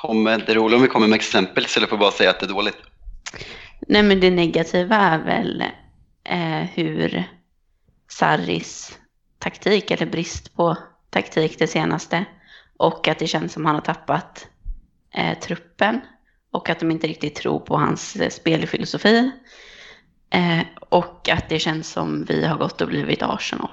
kommer, 0.00 0.38
det 0.38 0.52
är 0.52 0.56
roligt 0.56 0.76
om 0.76 0.82
vi 0.82 0.88
kommer 0.88 1.06
med 1.06 1.16
exempel 1.16 1.64
istället 1.64 1.88
för 1.88 1.96
att 1.96 2.00
bara 2.00 2.10
säga 2.10 2.30
att 2.30 2.40
det 2.40 2.46
är 2.46 2.48
dåligt. 2.48 2.76
Nej 3.88 4.02
men 4.02 4.20
det 4.20 4.30
negativa 4.30 4.96
är 4.96 5.18
väl 5.18 5.64
eh, 6.24 6.68
hur 6.74 7.24
Sarris 8.08 8.98
taktik 9.38 9.90
eller 9.90 10.06
brist 10.06 10.56
på 10.56 10.76
taktik 11.10 11.58
det 11.58 11.66
senaste 11.66 12.24
och 12.76 13.08
att 13.08 13.18
det 13.18 13.26
känns 13.26 13.52
som 13.52 13.66
han 13.66 13.74
har 13.74 13.82
tappat 13.82 14.46
eh, 15.14 15.38
truppen 15.38 16.00
och 16.52 16.70
att 16.70 16.80
de 16.80 16.90
inte 16.90 17.06
riktigt 17.06 17.34
tror 17.34 17.58
på 17.58 17.76
hans 17.76 18.16
eh, 18.16 18.28
spelfilosofi. 18.28 19.30
Eh, 20.30 20.60
och 20.88 21.28
att 21.28 21.48
det 21.48 21.58
känns 21.58 21.92
som 21.92 22.24
vi 22.24 22.46
har 22.46 22.56
gått 22.56 22.80
och 22.80 22.88
blivit 22.88 23.22
Arsenal. 23.22 23.70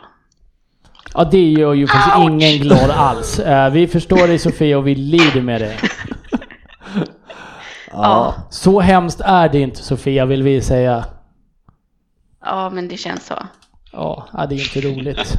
Ja, 1.14 1.24
det 1.24 1.52
gör 1.52 1.74
ju 1.74 1.88
faktiskt 1.88 2.18
ingen 2.18 2.58
glad 2.58 2.90
alls. 2.90 3.40
Eh, 3.40 3.72
vi 3.72 3.88
förstår 3.88 4.28
dig 4.28 4.40
Sofia 4.40 4.78
och 4.78 4.88
vi 4.88 4.96
lider 4.96 5.42
med 5.42 5.62
dig. 5.62 5.78
Ja. 7.91 8.36
Så 8.50 8.79
hemskt 8.79 9.22
är 9.22 9.50
det 9.50 9.60
inte 9.60 9.84
Sofia, 9.84 10.25
vill 10.25 10.44
vi 10.44 10.62
säga. 10.62 11.06
ja, 12.46 12.70
men 12.70 12.88
det 12.88 12.98
känns 12.98 13.25
så. 13.25 13.36
Ja, 13.91 14.27
ja, 14.34 14.46
det 14.46 14.56
är 14.56 14.75
inte 14.75 14.88
roligt. 14.89 15.34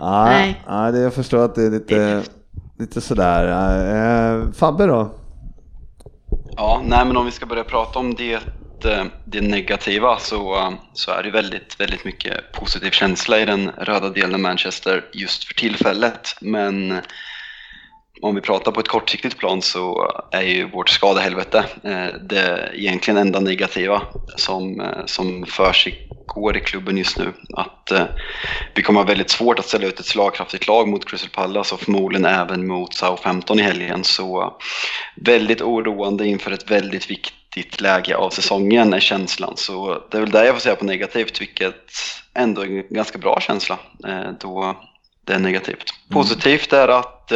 Nej, 0.00 0.62
det, 0.92 0.98
jag 0.98 1.14
förstår 1.14 1.44
att 1.44 1.54
det 1.54 1.62
är 1.66 1.70
lite, 1.70 2.22
lite 2.78 3.00
sådär. 3.00 3.44
Eh, 4.36 4.52
Fabbe 4.52 4.86
då? 4.86 5.10
Ja, 6.56 6.82
nej 6.84 7.04
men 7.06 7.16
om 7.16 7.24
vi 7.24 7.30
ska 7.30 7.46
börja 7.46 7.64
prata 7.64 7.98
om 7.98 8.14
det, 8.14 8.34
eh, 8.84 9.04
det 9.24 9.40
negativa 9.40 10.16
så, 10.18 10.72
så 10.92 11.10
är 11.10 11.22
det 11.22 11.30
väldigt, 11.30 11.80
väldigt 11.80 12.04
mycket 12.04 12.52
positiv 12.52 12.90
känsla 12.90 13.38
i 13.38 13.44
den 13.44 13.70
röda 13.78 14.08
delen 14.10 14.34
av 14.34 14.40
Manchester 14.40 15.04
just 15.12 15.44
för 15.44 15.54
tillfället. 15.54 16.36
Men 16.40 17.00
om 18.22 18.34
vi 18.34 18.40
pratar 18.40 18.72
på 18.72 18.80
ett 18.80 18.88
kortsiktigt 18.88 19.38
plan 19.38 19.62
så 19.62 20.12
är 20.30 20.42
ju 20.42 20.70
vårt 20.70 20.88
skadehelvete 20.88 21.64
eh, 21.82 22.06
det 22.20 22.70
egentligen 22.74 23.18
enda 23.18 23.40
negativa 23.40 24.02
som, 24.36 24.80
eh, 24.80 25.04
som 25.06 25.46
försiggår 25.46 26.56
i 26.56 26.60
klubben 26.60 26.96
just 26.96 27.18
nu. 27.18 27.32
Att 27.52 27.90
eh, 27.90 28.04
vi 28.74 28.82
kommer 28.82 29.00
ha 29.00 29.06
väldigt 29.06 29.30
svårt 29.30 29.58
att 29.58 29.66
ställa 29.66 29.86
ut 29.86 30.00
ett 30.00 30.06
slagkraftigt 30.06 30.66
lag 30.66 30.88
mot 30.88 31.10
Crystal 31.10 31.30
Palace 31.30 31.74
och 31.74 31.80
förmodligen 31.80 32.24
även 32.24 32.66
mot 32.66 32.94
Southampton 32.94 33.58
i 33.58 33.62
helgen. 33.62 34.04
Så 34.04 34.56
väldigt 35.16 35.62
oroande 35.62 36.26
inför 36.26 36.50
ett 36.50 36.70
väldigt 36.70 37.10
viktigt 37.10 37.80
läge 37.80 38.16
av 38.16 38.30
säsongen 38.30 38.94
är 38.94 39.00
känslan. 39.00 39.56
Så 39.56 40.02
det 40.10 40.16
är 40.16 40.20
väl 40.20 40.30
där 40.30 40.44
jag 40.44 40.54
får 40.54 40.60
säga 40.60 40.76
på 40.76 40.84
negativt, 40.84 41.40
vilket 41.40 41.92
ändå 42.34 42.62
är 42.62 42.66
en 42.66 42.84
ganska 42.90 43.18
bra 43.18 43.40
känsla 43.40 43.78
då 44.40 44.76
det 45.24 45.32
är 45.32 45.38
negativt. 45.38 45.94
Positivt 46.10 46.72
är 46.72 46.88
att 46.88 47.32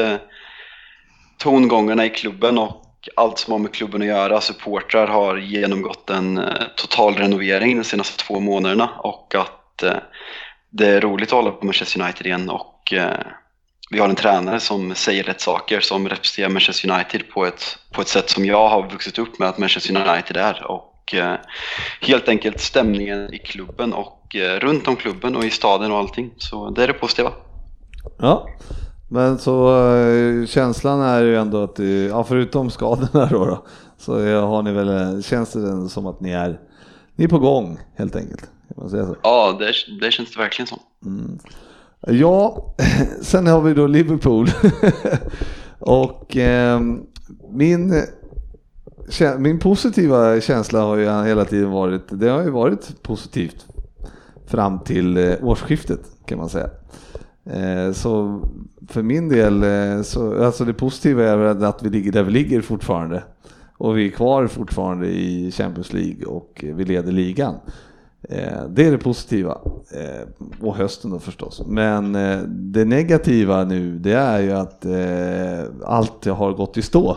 tongångarna 1.40 2.06
i 2.06 2.10
klubben 2.10 2.58
och 2.58 2.86
allt 3.16 3.38
som 3.38 3.52
har 3.52 3.58
med 3.58 3.72
klubben 3.72 4.02
att 4.02 4.08
göra, 4.08 4.40
supportrar 4.40 5.06
har 5.06 5.36
genomgått 5.36 6.10
en 6.10 6.38
eh, 6.38 6.62
total 6.76 7.14
renovering 7.14 7.78
de 7.78 7.84
senaste 7.84 8.24
två 8.24 8.40
månaderna 8.40 8.90
och 8.98 9.34
att 9.34 9.82
eh, 9.82 9.96
det 10.70 10.86
är 10.86 11.00
roligt 11.00 11.28
att 11.28 11.32
hålla 11.32 11.50
på 11.50 11.66
Manchester 11.66 12.02
United 12.02 12.26
igen 12.26 12.50
och 12.50 12.92
eh, 12.92 13.26
vi 13.90 13.98
har 13.98 14.08
en 14.08 14.14
tränare 14.14 14.60
som 14.60 14.94
säger 14.94 15.22
rätt 15.22 15.40
saker, 15.40 15.80
som 15.80 16.08
representerar 16.08 16.48
Manchester 16.48 16.90
United 16.90 17.28
på 17.28 17.46
ett, 17.46 17.78
på 17.92 18.00
ett 18.00 18.08
sätt 18.08 18.30
som 18.30 18.44
jag 18.44 18.68
har 18.68 18.90
vuxit 18.90 19.18
upp 19.18 19.38
med 19.38 19.48
att 19.48 19.58
Manchester 19.58 20.08
United 20.08 20.36
är. 20.36 20.66
Och 20.66 21.14
helt 22.00 22.28
enkelt 22.28 22.60
stämningen 22.60 23.34
i 23.34 23.38
klubben 23.38 23.92
och 23.92 24.36
runt 24.58 24.88
om 24.88 24.96
klubben 24.96 25.36
och 25.36 25.44
i 25.44 25.50
staden 25.50 25.92
och 25.92 25.98
allting. 25.98 26.30
Så 26.36 26.70
det 26.70 26.82
är 26.82 26.86
det 26.86 26.92
positiva. 26.92 27.32
Ja, 28.18 28.48
men 29.12 29.38
så 29.38 29.86
eh, 29.96 30.46
känslan 30.46 31.00
är 31.00 31.22
ju 31.22 31.36
ändå 31.36 31.62
att, 31.62 31.78
ja, 32.08 32.24
förutom 32.24 32.70
skadorna 32.70 33.26
då, 33.30 33.44
då 33.44 33.64
så 34.00 34.26
eh, 34.26 34.48
har 34.48 34.62
ni 34.62 34.72
väl, 34.72 34.88
eh, 34.88 35.20
känns 35.22 35.52
det 35.52 35.88
som 35.88 36.06
att 36.06 36.20
ni 36.20 36.30
är, 36.30 36.60
ni 37.16 37.24
är 37.24 37.28
på 37.28 37.38
gång 37.38 37.78
helt 37.96 38.16
enkelt. 38.16 38.50
Ja, 39.22 39.56
det, 39.58 39.72
det 40.00 40.10
känns 40.10 40.34
det 40.34 40.40
verkligen 40.40 40.66
som. 40.66 40.78
Ja, 42.06 42.74
sen 43.22 43.46
har 43.46 43.60
vi 43.60 43.74
då 43.74 43.86
Liverpool. 43.86 44.48
och 45.78 46.36
eh, 46.36 46.80
min, 47.50 48.02
min 49.38 49.58
positiva 49.58 50.40
känsla 50.40 50.80
har 50.80 50.96
ju 50.96 51.24
hela 51.24 51.44
tiden 51.44 51.70
varit, 51.70 52.02
det 52.10 52.28
har 52.28 52.42
ju 52.42 52.50
varit 52.50 53.02
positivt 53.02 53.66
fram 54.46 54.80
till 54.80 55.16
eh, 55.16 55.34
årsskiftet 55.42 56.00
kan 56.26 56.38
man 56.38 56.48
säga. 56.48 56.70
Eh, 57.44 57.92
så 57.92 58.42
för 58.88 59.02
min 59.02 59.28
del, 59.28 59.62
eh, 59.62 60.02
så, 60.02 60.44
alltså 60.44 60.64
det 60.64 60.74
positiva 60.74 61.24
är 61.24 61.36
väl 61.36 61.64
att 61.64 61.82
vi 61.82 61.90
ligger 61.90 62.12
där 62.12 62.22
vi 62.22 62.32
ligger 62.32 62.60
fortfarande. 62.60 63.22
Och 63.76 63.98
vi 63.98 64.06
är 64.06 64.10
kvar 64.10 64.46
fortfarande 64.46 65.06
i 65.06 65.50
Champions 65.52 65.92
League 65.92 66.24
och 66.26 66.64
vi 66.74 66.84
leder 66.84 67.12
ligan. 67.12 67.54
Eh, 68.22 68.64
det 68.68 68.86
är 68.86 68.90
det 68.90 68.98
positiva. 68.98 69.58
Och 70.60 70.76
hösten 70.76 71.10
då 71.10 71.18
förstås. 71.18 71.62
Men 71.66 72.12
det 72.72 72.84
negativa 72.84 73.64
nu 73.64 73.98
det 73.98 74.12
är 74.12 74.40
ju 74.40 74.52
att 74.52 74.86
allt 75.84 76.26
har 76.26 76.52
gått 76.52 76.76
i 76.76 76.82
stå. 76.82 77.16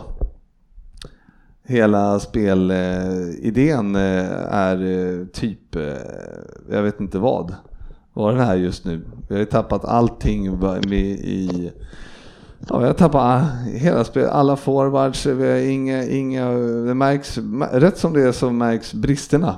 Hela 1.62 2.20
spelidén 2.20 3.96
är 3.96 5.24
typ, 5.32 5.76
jag 6.70 6.82
vet 6.82 7.00
inte 7.00 7.18
vad, 7.18 7.54
vad 8.14 8.34
den 8.34 8.48
är 8.48 8.54
just 8.54 8.84
nu. 8.84 9.04
Vi 9.28 9.34
har 9.34 9.40
ju 9.40 9.46
tappat 9.46 9.84
allting 9.84 10.58
med 10.60 10.94
i 10.94 11.72
Ja, 12.68 12.78
vi 12.78 12.86
har 12.86 12.92
tappat 12.92 13.44
hela 13.64 14.04
spelet, 14.04 14.30
alla 14.30 14.56
forwards, 14.56 15.26
vi 15.26 15.50
har 15.50 15.58
inga, 15.58 16.04
inga, 16.04 16.50
det 16.86 16.94
märks, 16.94 17.38
rätt 17.72 17.98
som 17.98 18.12
det 18.12 18.22
är 18.22 18.32
så 18.32 18.50
märks 18.50 18.94
bristerna 18.94 19.56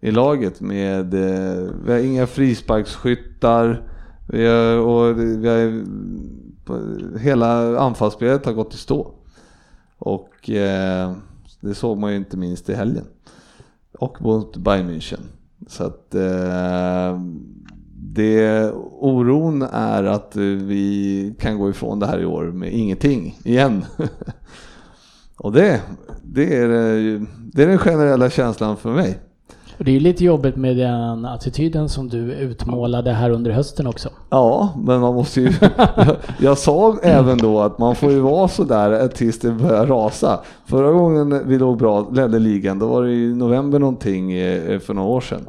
i 0.00 0.10
laget 0.10 0.60
med, 0.60 1.14
eh, 1.14 1.70
vi 1.84 1.92
har 1.92 1.98
inga 1.98 2.26
frisparksskyttar, 2.26 3.82
vi 4.26 4.46
har, 4.46 4.78
och 4.78 5.18
vi 5.18 5.48
har, 5.48 5.84
hela 7.18 7.78
anfallsspelet 7.78 8.46
har 8.46 8.52
gått 8.52 8.74
i 8.74 8.76
stå. 8.76 9.14
Och 9.98 10.50
eh, 10.50 11.12
det 11.60 11.74
såg 11.74 11.98
man 11.98 12.10
ju 12.10 12.16
inte 12.16 12.36
minst 12.36 12.68
i 12.68 12.74
helgen. 12.74 13.04
Och 13.92 14.22
mot 14.22 14.56
Bayern 14.56 14.90
München. 14.90 15.20
Så 15.66 15.84
att 15.84 16.14
eh, 16.14 17.20
det, 18.14 18.70
oron 18.98 19.62
är 19.62 20.04
att 20.04 20.36
eh, 20.36 20.42
vi 20.42 21.34
kan 21.40 21.58
gå 21.58 21.70
ifrån 21.70 21.98
det 21.98 22.06
här 22.06 22.20
i 22.20 22.24
år 22.24 22.44
med 22.44 22.72
ingenting 22.72 23.38
igen. 23.44 23.84
Och 25.36 25.52
det, 25.52 25.80
det, 26.22 26.56
är, 26.56 26.68
eh, 26.68 27.20
det 27.52 27.62
är 27.62 27.66
den 27.66 27.78
generella 27.78 28.30
känslan 28.30 28.76
för 28.76 28.90
mig. 28.90 29.18
Och 29.78 29.84
det 29.84 29.90
är 29.90 29.92
ju 29.92 30.00
lite 30.00 30.24
jobbigt 30.24 30.56
med 30.56 30.76
den 30.76 31.24
attityden 31.24 31.88
som 31.88 32.08
du 32.08 32.32
utmålade 32.32 33.12
här 33.12 33.30
under 33.30 33.50
hösten 33.50 33.86
också. 33.86 34.08
Ja, 34.30 34.74
men 34.84 35.00
man 35.00 35.14
måste 35.14 35.40
ju... 35.40 35.52
jag, 35.60 36.16
jag 36.40 36.58
sa 36.58 36.98
även 37.02 37.38
då 37.38 37.60
att 37.60 37.78
man 37.78 37.94
får 37.94 38.12
ju 38.12 38.20
vara 38.20 38.48
sådär 38.48 39.08
tills 39.08 39.38
det 39.38 39.50
börjar 39.50 39.86
rasa. 39.86 40.40
Förra 40.66 40.92
gången 40.92 41.48
vi 41.48 41.58
låg 41.58 41.78
bra, 41.78 42.10
ledde 42.12 42.38
ligan, 42.38 42.78
då 42.78 42.86
var 42.86 43.02
det 43.02 43.12
i 43.12 43.34
november 43.34 43.78
någonting 43.78 44.32
eh, 44.32 44.78
för 44.78 44.94
några 44.94 45.08
år 45.08 45.20
sedan. 45.20 45.46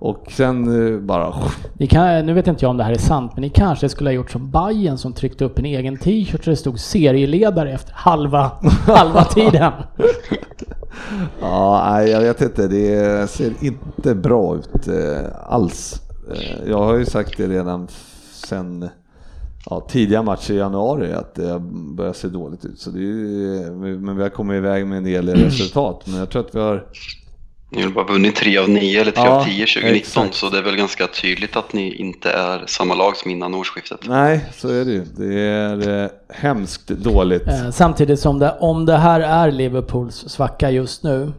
Och 0.00 0.26
sen 0.30 0.86
eh, 0.94 1.00
bara... 1.00 1.34
Ni 1.72 1.86
kan, 1.86 2.26
nu 2.26 2.32
vet 2.32 2.46
inte 2.46 2.64
jag 2.64 2.70
om 2.70 2.76
det 2.76 2.84
här 2.84 2.92
är 2.92 2.98
sant, 2.98 3.32
men 3.34 3.42
ni 3.42 3.48
kanske 3.48 3.88
skulle 3.88 4.10
ha 4.10 4.14
gjort 4.14 4.30
som 4.30 4.50
Bayern 4.50 4.98
som 4.98 5.12
tryckte 5.12 5.44
upp 5.44 5.58
en 5.58 5.64
egen 5.64 5.96
t-shirt 5.96 6.44
där 6.44 6.50
det 6.50 6.56
stod 6.56 6.80
serieledare 6.80 7.72
efter 7.72 7.92
halva, 7.92 8.52
halva 8.86 9.24
tiden. 9.24 9.72
Ja, 11.40 11.90
nej, 11.90 12.10
jag 12.10 12.20
vet 12.20 12.40
inte. 12.40 12.68
Det 12.68 13.30
ser 13.30 13.52
inte 13.60 14.14
bra 14.14 14.56
ut 14.56 14.88
eh, 14.88 15.26
alls. 15.46 16.02
Eh, 16.32 16.68
jag 16.70 16.78
har 16.78 16.96
ju 16.96 17.04
sagt 17.04 17.36
det 17.36 17.46
redan 17.46 17.88
sen 18.32 18.88
ja, 19.70 19.80
tidiga 19.80 20.22
matcher 20.22 20.52
i 20.52 20.56
januari 20.56 21.12
att 21.12 21.34
det 21.34 21.58
börjar 21.96 22.12
se 22.12 22.28
dåligt 22.28 22.64
ut. 22.64 22.80
Så 22.80 22.90
det 22.90 23.02
är, 23.02 23.70
men 23.96 24.16
vi 24.16 24.22
har 24.22 24.30
kommit 24.30 24.56
iväg 24.56 24.86
med 24.86 24.98
en 24.98 25.04
del 25.04 25.28
resultat. 25.28 26.02
Men 26.06 26.16
jag 26.16 26.30
tror 26.30 26.46
att 26.46 26.54
vi 26.54 26.60
har 26.60 26.86
Ni 27.72 27.82
har 27.82 27.90
bara 27.90 28.04
vunnit 28.04 28.36
3 28.36 28.58
av 28.58 28.68
9 28.68 29.00
eller 29.00 29.10
3 29.12 29.22
Ja, 29.24 29.30
av 29.40 29.44
10 29.44 29.66
2019 29.66 29.96
exakt. 29.96 30.34
så 30.34 30.48
det 30.48 30.58
är 30.58 30.62
väl 30.62 30.76
ganska 30.76 31.06
tydligt 31.06 31.56
att 31.56 31.72
ni 31.72 31.94
inte 31.94 32.30
är 32.30 32.64
samma 32.66 32.94
lag 32.94 33.16
som 33.16 33.30
innan 33.30 33.54
årsskiftet. 33.54 34.00
Nej, 34.08 34.44
så 34.56 34.68
är 34.68 34.84
det 34.84 34.90
ju. 34.90 35.04
Det 35.16 35.40
är 35.40 36.02
eh, 36.04 36.10
hemskt 36.28 36.88
dåligt. 36.88 37.46
Eh, 37.48 37.70
Samtidigt 37.70 38.20
som 38.20 38.38
det, 38.38 38.56
om 38.60 38.86
det 38.86 38.96
här 38.96 39.20
är 39.20 39.50
Liverpools 39.52 40.14
svacka 40.28 40.70
just 40.70 41.02
nu, 41.04 41.32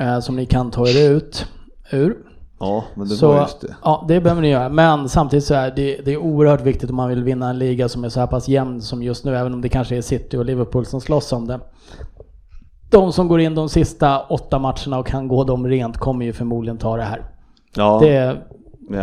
eh, 0.00 0.20
som 0.20 0.36
ni 0.36 0.46
kan 0.46 0.70
ta 0.70 0.88
er 0.88 1.10
ut 1.10 1.46
ur, 1.90 2.16
Ja, 2.60 2.84
men 2.94 3.08
det 3.08 3.14
så, 3.16 3.28
var 3.28 3.40
just 3.42 3.60
det. 3.60 3.76
Ja, 3.82 4.04
det 4.08 4.20
behöver 4.20 4.42
ni 4.42 4.48
göra. 4.50 4.68
Men 4.68 5.08
samtidigt 5.08 5.44
så 5.44 5.54
är 5.54 5.70
det, 5.70 6.00
det 6.04 6.12
är 6.12 6.16
oerhört 6.16 6.60
viktigt 6.60 6.90
om 6.90 6.96
man 6.96 7.08
vill 7.08 7.24
vinna 7.24 7.50
en 7.50 7.58
liga 7.58 7.88
som 7.88 8.04
är 8.04 8.08
så 8.08 8.20
här 8.20 8.26
pass 8.26 8.48
jämn 8.48 8.82
som 8.82 9.02
just 9.02 9.24
nu, 9.24 9.36
även 9.36 9.54
om 9.54 9.60
det 9.60 9.68
kanske 9.68 9.96
är 9.96 10.02
City 10.02 10.36
och 10.36 10.44
Liverpool 10.44 10.86
som 10.86 11.00
slåss 11.00 11.32
om 11.32 11.46
det. 11.46 11.60
De 12.90 13.12
som 13.12 13.28
går 13.28 13.40
in 13.40 13.54
de 13.54 13.68
sista 13.68 14.20
åtta 14.20 14.58
matcherna 14.58 14.98
och 14.98 15.06
kan 15.06 15.28
gå 15.28 15.44
dem 15.44 15.66
rent 15.66 15.96
kommer 15.98 16.24
ju 16.24 16.32
förmodligen 16.32 16.78
ta 16.78 16.96
det 16.96 17.02
här. 17.02 17.24
Ja, 17.76 17.98
Det, 18.02 18.46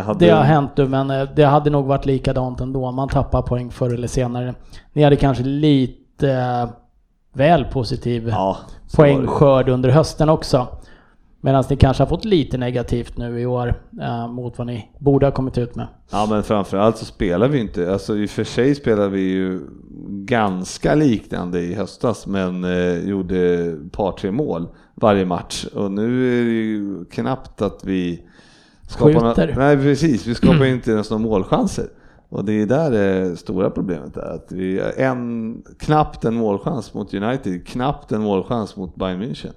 hade, 0.02 0.26
det 0.26 0.32
har 0.32 0.44
hänt 0.44 0.72
nu, 0.78 0.88
men 0.88 1.10
eh, 1.12 1.28
det 1.36 1.44
hade 1.44 1.70
nog 1.70 1.86
varit 1.86 2.06
likadant 2.06 2.62
ändå. 2.62 2.92
Man 2.92 3.10
tappar 3.10 3.42
poäng 3.42 3.72
förr 3.72 3.94
eller 3.94 4.08
senare. 4.08 4.54
Ni 4.94 5.04
hade 5.04 5.16
kanske 5.16 5.44
lite 5.44 6.32
eh, 6.32 6.70
väl 7.34 7.66
positiv 7.66 8.28
Ja, 8.30 8.58
poängskörd 8.96 9.70
under 9.70 9.90
hösten 9.90 10.30
också. 10.30 10.68
Medan 11.42 11.64
ni 11.70 11.76
kanske 11.76 12.04
har 12.04 12.08
fått 12.08 12.26
lite 12.26 12.58
negativt 12.58 13.18
nu 13.18 13.40
i 13.40 13.46
år 13.46 13.82
eh, 14.02 14.28
mot 14.28 14.58
vad 14.58 14.68
ni 14.68 14.90
borde 15.00 15.26
ha 15.26 15.32
kommit 15.32 15.58
ut 15.58 15.76
med. 15.76 15.88
Ja 16.12 16.28
men 16.30 16.44
framförallt 16.44 16.98
så 16.98 17.06
spelar 17.06 17.48
vi 17.48 17.60
inte, 17.60 17.94
alltså 17.94 18.18
i 18.18 18.26
och 18.26 18.30
för 18.30 18.44
sig 18.44 18.76
spelar 18.76 19.08
vi 19.10 19.22
ju 19.22 19.60
ganska 20.26 20.96
liknande 20.96 21.60
i 21.60 21.74
höstas 21.74 22.28
men 22.28 22.64
eh, 22.64 23.10
gjorde 23.10 23.76
par 23.92 24.12
tre 24.12 24.32
mål 24.32 24.68
varje 24.96 25.26
match 25.26 25.66
och 25.66 25.92
nu 25.92 26.40
är 26.40 26.46
det 26.46 26.52
ju 26.52 27.06
knappt 27.06 27.62
att 27.62 27.84
vi 27.84 28.24
Skjuter. 28.98 29.56
nej 29.58 29.78
precis, 29.78 30.28
vi 30.28 30.36
skapar 30.36 30.66
inte 30.74 30.92
ens 30.92 31.10
några 31.10 31.24
målchanser. 31.24 31.88
Och 32.30 32.46
det 32.46 32.62
är 32.62 32.66
där 32.66 32.92
det 32.92 33.38
stora 33.38 33.70
problemet 33.70 34.18
är. 34.18 34.36
Att 34.36 34.52
vi 34.52 34.80
har 34.80 34.92
en, 34.98 35.62
knappt 35.80 36.26
en 36.26 36.34
målchans 36.34 36.94
mot 36.94 37.14
United, 37.14 37.68
knappt 37.68 38.12
en 38.12 38.22
målchans 38.22 38.76
mot 38.76 38.96
Bayern 38.96 39.22
München. 39.22 39.54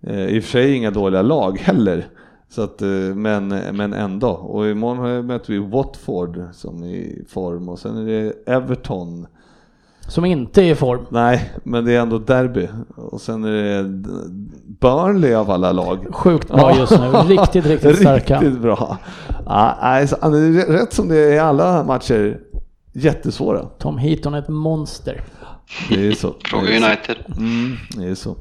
Eh, 0.00 0.26
I 0.26 0.38
och 0.38 0.44
för 0.44 0.50
sig 0.50 0.74
inga 0.74 0.90
dåliga 0.90 1.22
lag 1.22 1.58
heller. 1.58 2.06
Så 2.48 2.62
att, 2.62 2.82
eh, 2.82 2.88
men, 3.14 3.48
men 3.48 3.92
ändå. 3.92 4.30
Och 4.30 4.66
imorgon 4.68 5.26
möter 5.26 5.52
vi 5.52 5.58
Watford 5.58 6.42
som 6.52 6.82
är 6.82 6.86
i 6.86 7.24
form 7.28 7.68
och 7.68 7.78
sen 7.78 7.96
är 7.96 8.06
det 8.06 8.52
Everton. 8.52 9.26
Som 10.08 10.24
inte 10.24 10.62
är 10.62 10.72
i 10.72 10.74
form. 10.74 11.06
Nej, 11.10 11.52
men 11.64 11.84
det 11.84 11.94
är 11.94 12.00
ändå 12.00 12.18
derby. 12.18 12.68
Och 12.96 13.20
sen 13.20 13.44
är 13.44 13.82
det 13.82 14.04
Burnley 14.80 15.34
av 15.34 15.50
alla 15.50 15.72
lag. 15.72 16.06
Sjukt 16.14 16.48
bra 16.48 16.76
just 16.76 16.92
nu. 16.92 17.06
Riktigt, 17.08 17.66
riktigt 17.66 17.96
starka. 18.00 18.40
Riktigt 18.40 18.60
bra. 18.60 18.98
Ja, 19.46 19.76
alltså, 19.80 20.16
rätt 20.68 20.92
som 20.92 21.08
det 21.08 21.16
är 21.16 21.32
i 21.32 21.38
alla 21.38 21.84
matcher, 21.84 22.40
jättesvåra. 22.92 23.62
Tom 23.64 23.98
Heaton 23.98 24.34
är 24.34 24.38
ett 24.38 24.48
monster. 24.48 25.22
Det 25.88 26.06
är 26.06 26.12
så. 26.12 26.34
Fråga 26.44 26.68
United. 26.68 27.16
Mm, 27.38 27.76
det 27.96 28.04
är 28.10 28.14
så. 28.14 28.36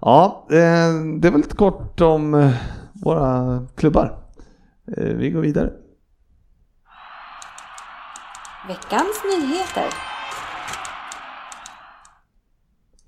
Ja, 0.00 0.46
eh, 0.50 0.94
det 1.20 1.30
var 1.30 1.36
lite 1.36 1.56
kort 1.56 2.00
om 2.00 2.34
eh, 2.34 2.50
våra 2.92 3.60
klubbar. 3.76 4.18
Eh, 4.96 5.04
vi 5.04 5.30
går 5.30 5.40
vidare. 5.40 5.70
Veckans 8.68 9.22
nyheter. 9.24 10.17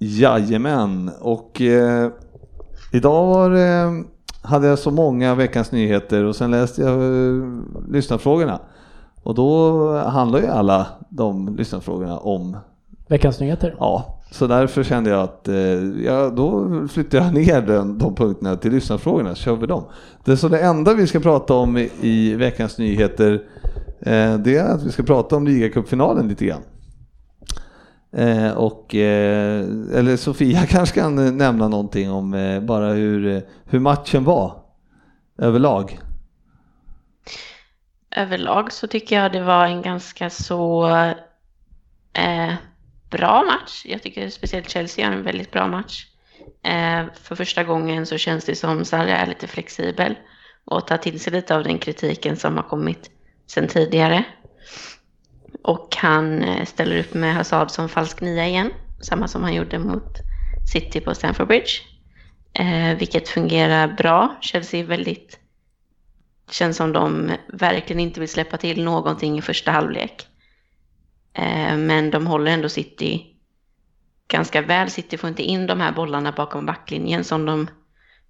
Jajamän, 0.03 1.11
och 1.21 1.61
eh, 1.61 2.11
idag 2.93 3.27
var 3.27 3.51
det, 3.51 4.05
hade 4.43 4.67
jag 4.67 4.79
så 4.79 4.91
många 4.91 5.35
veckans 5.35 5.73
nyheter 5.73 6.25
och 6.25 6.37
sen 6.37 6.51
läste 6.51 6.83
jag 6.83 6.93
eh, 6.93 7.45
lyssnarfrågorna. 7.89 8.61
Och 9.23 9.35
då 9.35 9.93
handlar 9.99 10.41
ju 10.41 10.47
alla 10.47 10.87
de 11.09 11.57
lyssnarfrågorna 11.57 12.19
om 12.19 12.57
Veckans 13.09 13.41
nyheter. 13.41 13.75
Ja, 13.79 14.21
så 14.31 14.47
därför 14.47 14.83
kände 14.83 15.11
jag 15.11 15.21
att 15.21 15.49
eh, 15.49 15.55
ja, 16.05 16.31
då 16.31 16.69
flyttar 16.89 17.19
jag 17.19 17.35
ner 17.35 17.63
den, 17.63 17.99
de 17.99 18.15
punkterna 18.15 18.57
till 18.57 18.73
lyssnarfrågorna 18.73 19.35
så 19.35 19.43
kör 19.43 19.57
vi 19.57 19.67
dem. 19.67 19.85
Det, 20.25 20.37
så 20.37 20.49
det 20.49 20.61
enda 20.61 20.95
vi 20.95 21.07
ska 21.07 21.21
prata 21.21 21.55
om 21.55 21.79
i, 21.79 21.91
i 22.01 22.35
veckans 22.35 22.79
nyheter 22.79 23.43
eh, 24.01 24.35
det 24.35 24.57
är 24.57 24.75
att 24.75 24.83
vi 24.83 24.93
ska 24.93 25.03
prata 25.03 25.37
om 25.37 25.47
ligacupfinalen 25.47 26.29
lite 26.29 26.45
grann. 26.47 26.63
Eh, 28.13 28.51
och, 28.51 28.95
eh, 28.95 29.61
eller 29.95 30.17
Sofia 30.17 30.67
kanske 30.69 31.01
kan 31.01 31.37
nämna 31.37 31.69
någonting 31.69 32.11
om 32.11 32.35
eh, 32.35 32.61
bara 32.61 32.93
hur, 32.93 33.27
eh, 33.27 33.43
hur 33.65 33.79
matchen 33.79 34.25
var 34.25 34.63
överlag. 35.39 35.99
Överlag 38.11 38.73
så 38.73 38.87
tycker 38.87 39.23
jag 39.23 39.33
det 39.33 39.41
var 39.41 39.67
en 39.67 39.83
ganska 39.83 40.31
så 40.31 40.89
eh, 42.13 42.55
bra 43.11 43.43
match. 43.43 43.83
Jag 43.85 44.03
tycker 44.03 44.29
speciellt 44.29 44.71
Chelsea 44.71 45.05
gör 45.05 45.13
en 45.13 45.23
väldigt 45.23 45.51
bra 45.51 45.67
match. 45.67 46.07
Eh, 46.63 47.05
för 47.23 47.35
första 47.35 47.65
gången 47.65 48.07
så 48.07 48.19
känns 48.19 48.45
det 48.45 48.55
som 48.55 48.85
Sarri 48.85 49.11
är 49.11 49.27
lite 49.27 49.47
flexibel 49.47 50.15
och 50.65 50.87
tar 50.87 50.97
till 50.97 51.21
sig 51.21 51.33
lite 51.33 51.57
av 51.57 51.65
den 51.65 51.79
kritiken 51.79 52.37
som 52.37 52.57
har 52.57 52.63
kommit 52.63 53.11
sedan 53.47 53.69
tidigare. 53.69 54.25
Och 55.63 55.97
han 55.97 56.43
eh, 56.43 56.65
ställer 56.65 56.99
upp 56.99 57.15
med 57.15 57.35
Hazard 57.35 57.71
som 57.71 57.89
falsk 57.89 58.21
nia 58.21 58.49
igen, 58.49 58.71
samma 59.01 59.29
som 59.29 59.43
han 59.43 59.55
gjorde 59.55 59.79
mot 59.79 60.19
City 60.73 61.01
på 61.01 61.15
Stamford 61.15 61.49
Bridge. 61.49 61.71
Eh, 62.53 62.99
vilket 62.99 63.29
fungerar 63.29 63.89
bra. 63.89 64.37
Chelsea 64.41 64.81
är 64.81 64.85
väldigt... 64.85 65.39
känns 66.51 66.77
som 66.77 66.93
de 66.93 67.31
verkligen 67.49 68.01
inte 68.01 68.21
vill 68.21 68.29
släppa 68.29 68.57
till 68.57 68.85
någonting 68.85 69.39
i 69.39 69.43
första 69.43 69.71
halvlek. 69.71 70.27
Eh, 71.35 71.77
men 71.77 72.11
de 72.11 72.27
håller 72.27 72.51
ändå 72.51 72.69
City 72.69 73.27
ganska 74.29 74.63
väl. 74.63 74.91
City 74.91 75.17
får 75.17 75.29
inte 75.29 75.43
in 75.43 75.67
de 75.67 75.81
här 75.81 75.93
bollarna 75.93 76.33
bakom 76.33 76.67
backlinjen 76.67 77.25
som 77.25 77.47
de 77.47 77.69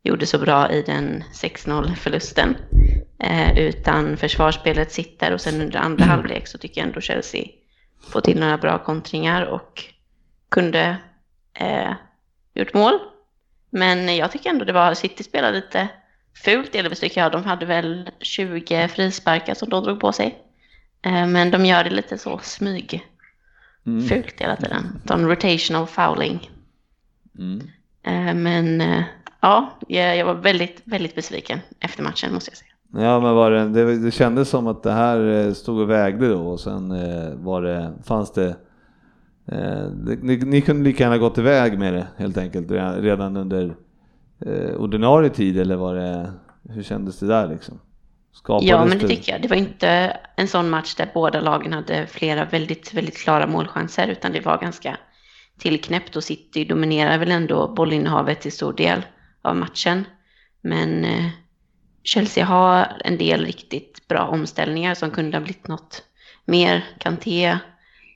gjorde 0.03 0.27
så 0.27 0.39
bra 0.39 0.71
i 0.71 0.83
den 0.83 1.25
6-0 1.33 1.95
förlusten. 1.95 2.57
Eh, 3.19 3.59
utan 3.59 4.17
försvarsspelet 4.17 4.93
sitter 4.93 5.33
och 5.33 5.41
sen 5.41 5.61
under 5.61 5.79
andra 5.79 6.05
mm. 6.05 6.17
halvlek 6.17 6.47
så 6.47 6.59
tycker 6.59 6.81
jag 6.81 6.89
ändå 6.89 7.01
Chelsea 7.01 7.45
får 8.13 8.21
till 8.21 8.41
några 8.41 8.59
bra 8.59 8.79
kontringar 8.79 9.43
och 9.47 9.85
kunde 10.49 10.97
eh, 11.55 11.93
gjort 12.55 12.75
mål. 12.75 12.99
Men 13.71 14.17
jag 14.17 14.33
tycker 14.33 14.51
ändå 14.51 14.65
det 14.65 14.73
var, 14.73 14.95
City 14.95 15.25
spelade 15.25 15.57
lite 15.57 15.89
fult 16.45 16.73
delvis 16.73 17.01
tycker 17.01 17.21
jag. 17.21 17.33
De 17.33 17.45
hade 17.45 17.67
väl 17.67 18.11
20 18.21 18.89
frisparkar 18.89 19.55
som 19.55 19.69
de 19.69 19.85
drog 19.85 20.01
på 20.01 20.13
sig. 20.13 20.39
Eh, 21.03 21.27
men 21.27 21.51
de 21.51 21.67
gör 21.67 21.85
det 21.85 21.91
lite 21.91 22.19
så 22.19 22.39
smyg 22.39 23.03
mm. 23.87 24.09
fult 24.09 24.41
hela 24.41 24.57
tiden. 24.57 25.01
De 25.05 25.29
rotational 25.29 25.87
fouling. 25.87 26.51
Mm. 27.39 27.71
Eh, 28.03 28.35
men 28.35 28.81
eh, 28.81 29.05
ja, 29.41 29.71
jag 29.89 30.27
var 30.27 30.35
väldigt, 30.35 30.83
väldigt 30.85 31.15
besviken 31.15 31.59
efter 31.81 32.03
matchen 32.03 32.35
måste 32.35 32.51
jag 32.51 32.59
säga. 32.59 33.05
Ja, 33.05 33.21
men 33.21 33.35
var 33.35 33.51
det, 33.51 33.69
det, 33.69 33.99
det 33.99 34.11
kändes 34.11 34.49
som 34.49 34.67
att 34.67 34.83
det 34.83 34.93
här 34.93 35.53
stod 35.55 35.81
och 35.81 35.91
vägde 35.91 36.29
då 36.29 36.49
och 36.49 36.61
sen 36.61 36.89
var 37.45 37.63
det, 37.63 37.93
fanns 38.05 38.33
det 38.33 38.57
ni, 40.23 40.37
ni 40.37 40.61
kunde 40.61 40.85
lika 40.85 41.05
gärna 41.05 41.19
gått 41.19 41.39
iväg 41.39 41.79
med 41.79 41.95
det 41.95 42.07
helt 42.17 42.37
enkelt 42.37 42.71
redan 43.03 43.37
under 43.37 43.75
ordinarie 44.77 45.31
tid 45.31 45.59
eller 45.59 45.77
var 45.77 45.95
det, 45.95 46.33
hur 46.69 46.83
kändes 46.83 47.19
det 47.19 47.27
där 47.27 47.49
liksom? 47.49 47.81
ja, 48.61 48.85
men 48.85 48.99
det 48.99 49.09
tycker 49.09 49.33
jag. 49.33 49.43
Det 49.43 49.49
var 49.49 49.57
inte 49.57 50.17
en 50.37 50.49
sån 50.49 50.71
match 50.71 50.95
där 50.95 51.11
båda 51.15 51.41
lagen 51.41 51.73
hade 51.73 52.07
flera 52.07 52.45
väldigt, 52.45 52.95
väldigt 52.95 53.19
klara 53.19 53.47
målchanser, 53.47 54.09
utan 54.09 54.33
det 54.33 54.41
var 54.41 54.59
ganska 54.59 54.97
tillknäppt 55.59 56.17
och 56.17 56.25
City 56.25 56.65
dominerar 56.65 57.19
väl 57.19 57.31
ändå 57.31 57.69
bollinnehavet 57.69 58.41
till 58.41 58.53
stor 58.53 58.73
del 58.73 59.03
av 59.43 59.57
matchen. 59.57 60.05
Men 60.61 61.05
eh, 61.05 61.31
Chelsea 62.03 62.45
har 62.45 62.97
en 63.05 63.19
del 63.19 63.45
riktigt 63.45 64.09
bra 64.09 64.27
omställningar 64.27 64.95
som 64.95 65.11
kunde 65.11 65.37
ha 65.37 65.45
blivit 65.45 65.69
något 65.69 66.03
mer. 66.45 66.85
Kanté 66.99 67.59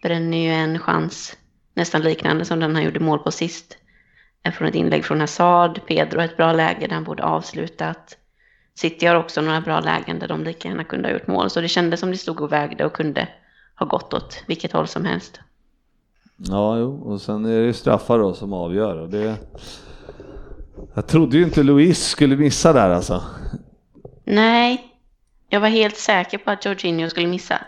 bränner 0.03 0.39
ju 0.39 0.51
en 0.51 0.79
chans 0.79 1.37
nästan 1.75 2.03
liknande 2.03 2.45
som 2.45 2.61
den 2.61 2.75
han 2.75 2.85
gjorde 2.85 3.01
mål 3.01 3.19
på 3.19 3.31
sist. 3.31 3.79
Eh, 4.43 4.53
från 4.53 4.69
ett 4.69 4.75
inlägg 4.75 5.05
från 5.05 5.21
Hazard. 5.21 5.87
Pedro 5.87 6.21
ett 6.21 6.37
bra 6.37 6.53
läge 6.53 6.87
där 6.87 6.95
han 6.95 7.05
borde 7.05 7.23
avslutat. 7.23 8.19
City 8.75 9.07
har 9.07 9.17
också 9.17 9.41
några 9.41 9.61
bra 9.61 9.81
lägen 9.81 10.19
där 10.19 10.29
de 10.29 10.45
lika 10.45 10.69
gärna 10.69 10.85
kunde 10.85 11.09
ha 11.09 11.13
gjort 11.13 11.27
mål. 11.27 11.51
Så 11.51 11.61
det 11.61 11.69
kändes 11.69 12.01
som 12.01 12.11
det 12.11 12.17
stod 12.17 12.41
och 12.41 12.53
vägde 12.53 12.85
och 12.85 12.93
kunde 12.93 13.29
ha 13.79 13.87
gått 13.87 14.15
åt 14.15 14.45
vilket 14.47 14.73
håll 14.73 14.89
som 14.89 15.05
helst. 15.05 15.41
Ja, 16.37 16.79
jo. 16.79 17.03
och 17.03 17.21
sen 17.21 17.45
är 17.45 17.61
det 17.61 17.75
straffar 17.75 18.19
då 18.19 18.35
som 18.35 18.53
avgör. 18.53 18.97
Och 18.97 19.09
det... 19.09 19.37
Jag 20.95 21.07
trodde 21.07 21.37
ju 21.37 21.45
inte 21.45 21.63
Louise 21.63 22.11
skulle 22.11 22.37
missa 22.37 22.73
där 22.73 22.91
alltså. 22.91 23.23
Nej, 24.25 24.95
jag 25.49 25.61
var 25.61 25.69
helt 25.69 25.97
säker 25.97 26.39
på 26.39 26.51
att 26.51 26.65
Jorginho 26.65 27.11
skulle 27.11 27.27
missa. 27.27 27.59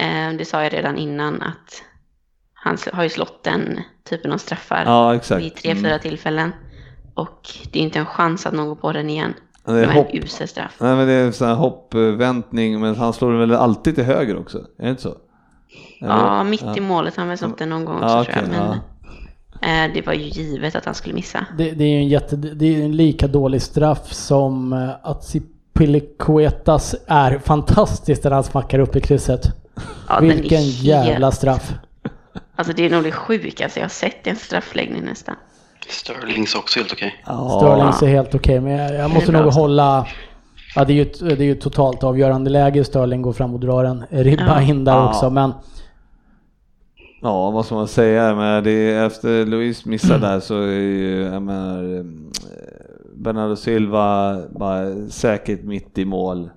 Eh, 0.00 0.32
det 0.38 0.44
sa 0.44 0.62
jag 0.62 0.72
redan 0.72 0.98
innan 0.98 1.42
att 1.42 1.82
han 2.54 2.78
har 2.92 3.02
ju 3.02 3.08
slått 3.08 3.44
den 3.44 3.80
typen 4.08 4.32
av 4.32 4.38
straffar 4.38 4.82
ja, 4.86 5.14
exakt. 5.14 5.42
vid 5.42 5.54
tre, 5.54 5.74
fyra 5.74 5.88
mm. 5.88 6.00
tillfällen. 6.00 6.52
Och 7.14 7.48
det 7.72 7.78
är 7.78 7.82
inte 7.82 7.98
en 7.98 8.06
chans 8.06 8.46
att 8.46 8.54
någon 8.54 8.68
går 8.68 8.74
på 8.74 8.92
den 8.92 9.10
igen. 9.10 9.34
Det 9.64 9.72
är 9.72 9.92
hopp, 9.92 10.10
en 10.10 10.24
usel 10.24 10.48
straff. 10.48 10.76
Nej 10.78 10.96
men 10.96 11.06
det 11.06 11.12
är 11.12 11.32
sån 11.32 11.48
här 11.48 11.54
hoppväntning, 11.54 12.80
men 12.80 12.94
han 12.94 13.12
slår 13.12 13.30
den 13.30 13.40
väl 13.40 13.54
alltid 13.54 13.94
till 13.94 14.04
höger 14.04 14.38
också? 14.38 14.58
Är 14.58 14.84
det 14.84 14.90
inte 14.90 15.02
så? 15.02 15.16
Eller? 16.00 16.14
Ja, 16.14 16.44
mitt 16.44 16.76
i 16.76 16.80
målet 16.80 17.16
har 17.16 17.20
han 17.20 17.28
väl 17.28 17.38
slått 17.38 17.58
den 17.58 17.68
någon 17.68 17.84
gång 17.84 17.96
också 17.96 18.08
ja, 18.08 18.24
tror 18.24 18.36
jag. 18.36 18.48
Men 18.48 18.66
ja. 18.66 18.78
Eh, 19.64 19.92
det 19.94 20.06
var 20.06 20.12
ju 20.12 20.22
givet 20.22 20.76
att 20.76 20.84
han 20.84 20.94
skulle 20.94 21.14
missa. 21.14 21.46
Det, 21.58 21.70
det 21.70 21.84
är 21.84 21.88
ju 21.88 21.96
en, 21.96 22.08
jätte, 22.08 22.36
det 22.36 22.66
är 22.66 22.84
en 22.84 22.96
lika 22.96 23.26
dålig 23.26 23.62
straff 23.62 24.12
som 24.12 24.72
eh, 24.72 24.90
att 25.02 25.34
Pilicuetas 25.72 26.94
är 27.06 27.38
fantastiskt 27.38 28.24
när 28.24 28.30
han 28.30 28.44
smackar 28.44 28.78
upp 28.78 28.96
i 28.96 29.00
krysset. 29.00 29.42
Ja, 30.08 30.20
Vilken 30.20 30.62
jävla 30.62 31.32
straff. 31.32 31.72
Alltså 32.56 32.72
det 32.72 32.86
är 32.86 32.90
nog 32.90 33.04
det 33.04 33.12
sjukaste 33.12 33.80
jag 33.80 33.84
har 33.84 33.90
sett 33.90 34.26
i 34.26 34.30
en 34.30 34.36
straffläggning 34.36 35.04
nästan. 35.04 35.34
Sterlings 35.88 36.54
också 36.54 36.78
helt 36.78 36.92
okej. 36.92 37.20
Okay. 37.22 37.34
Ja. 37.36 37.60
Sterlings 37.60 38.02
är 38.02 38.06
helt 38.06 38.34
okej, 38.34 38.58
okay, 38.58 38.60
men 38.60 38.72
jag, 38.72 38.94
jag 38.94 39.10
måste 39.10 39.32
nog 39.32 39.52
hålla... 39.52 40.06
Ja, 40.74 40.84
det 40.84 40.92
är 40.92 40.94
ju 40.94 41.02
ett, 41.02 41.20
det 41.20 41.32
är 41.32 41.42
ju 41.42 41.54
totalt 41.54 42.04
avgörande 42.04 42.50
läge. 42.50 42.84
Sterling 42.84 43.22
går 43.22 43.32
fram 43.32 43.54
och 43.54 43.60
drar 43.60 43.84
en 43.84 44.04
ribba 44.10 44.60
ja. 44.60 44.62
in 44.62 44.84
där 44.84 44.92
ja. 44.92 45.08
också, 45.08 45.30
men... 45.30 45.52
Ja, 47.24 47.50
vad 47.50 47.66
ska 47.66 47.74
man 47.74 47.88
säga? 47.88 48.34
Men 48.34 48.64
det 48.64 48.70
är, 48.70 49.06
efter 49.06 49.46
Luis 49.46 49.84
missar 49.84 50.18
där 50.18 50.40
så 50.40 50.60
är 50.60 50.80
ju, 50.80 51.20
jag 51.20 51.42
menar, 51.42 51.96
eh, 51.96 52.04
Bernardo 53.14 53.56
Silva 53.56 54.40
bara 54.50 55.08
säkert 55.08 55.62
mitt 55.62 55.98
i 55.98 56.04
mål. 56.04 56.50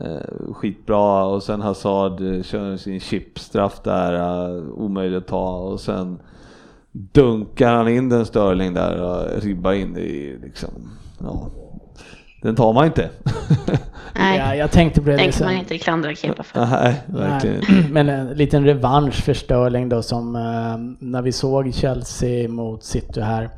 Eh, 0.00 0.52
skitbra 0.54 1.24
och 1.24 1.42
sen 1.42 1.60
Hazard 1.60 2.20
eh, 2.20 2.42
kör 2.42 2.76
sin 2.76 3.00
chipstraff 3.00 3.80
där, 3.82 4.14
eh, 4.14 4.62
omöjligt 4.68 5.18
att 5.18 5.28
ta 5.28 5.56
och 5.58 5.80
sen 5.80 6.18
dunkar 6.92 7.74
han 7.74 7.88
in 7.88 8.08
den 8.08 8.26
Störling 8.26 8.74
där 8.74 9.02
och 9.02 9.42
ribbar 9.42 9.72
in 9.72 9.96
i 9.96 10.38
liksom, 10.42 10.70
ja, 11.18 11.50
den 12.42 12.56
tar 12.56 12.72
man 12.72 12.86
inte. 12.86 13.10
Nej, 14.14 14.38
Ja, 14.38 14.54
jag 14.54 14.70
tänkte 14.70 15.00
på 15.00 15.10
det. 15.10 15.16
tänker 15.16 15.32
sen. 15.32 15.46
man 15.46 15.56
inte 15.56 15.78
klandra 15.78 16.14
Kepa 16.14 16.42
för. 16.42 16.66
Nej, 16.66 16.94
verkligen. 17.06 17.60
Nej, 17.68 17.86
Men 17.90 18.08
en 18.08 18.26
liten 18.28 18.64
revansch 18.64 19.14
för 19.24 19.34
Sterling 19.34 19.88
då 19.88 20.02
som 20.02 20.36
eh, 20.36 21.06
när 21.08 21.22
vi 21.22 21.32
såg 21.32 21.74
Chelsea 21.74 22.48
mot 22.48 22.84
City 22.84 23.20
här 23.20 23.50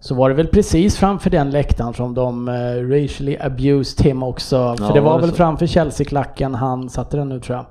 så 0.00 0.14
var 0.14 0.28
det 0.28 0.34
väl 0.34 0.46
precis 0.46 0.96
framför 0.96 1.30
den 1.30 1.50
läktaren 1.50 1.94
som 1.94 2.14
de 2.14 2.48
eh, 2.48 2.54
racially 2.88 3.36
abused 3.40 4.06
him 4.06 4.22
också. 4.22 4.76
För 4.78 4.84
Ja, 4.84 4.92
det 4.92 5.00
var 5.00 5.10
var 5.10 5.16
det 5.18 5.20
väl 5.20 5.30
så? 5.30 5.36
framför 5.36 5.66
Chelsea-klacken 5.66 6.54
han 6.54 6.88
satte 6.90 7.16
den 7.16 7.28
nu 7.28 7.40
tror 7.40 7.56
jag. 7.56 7.66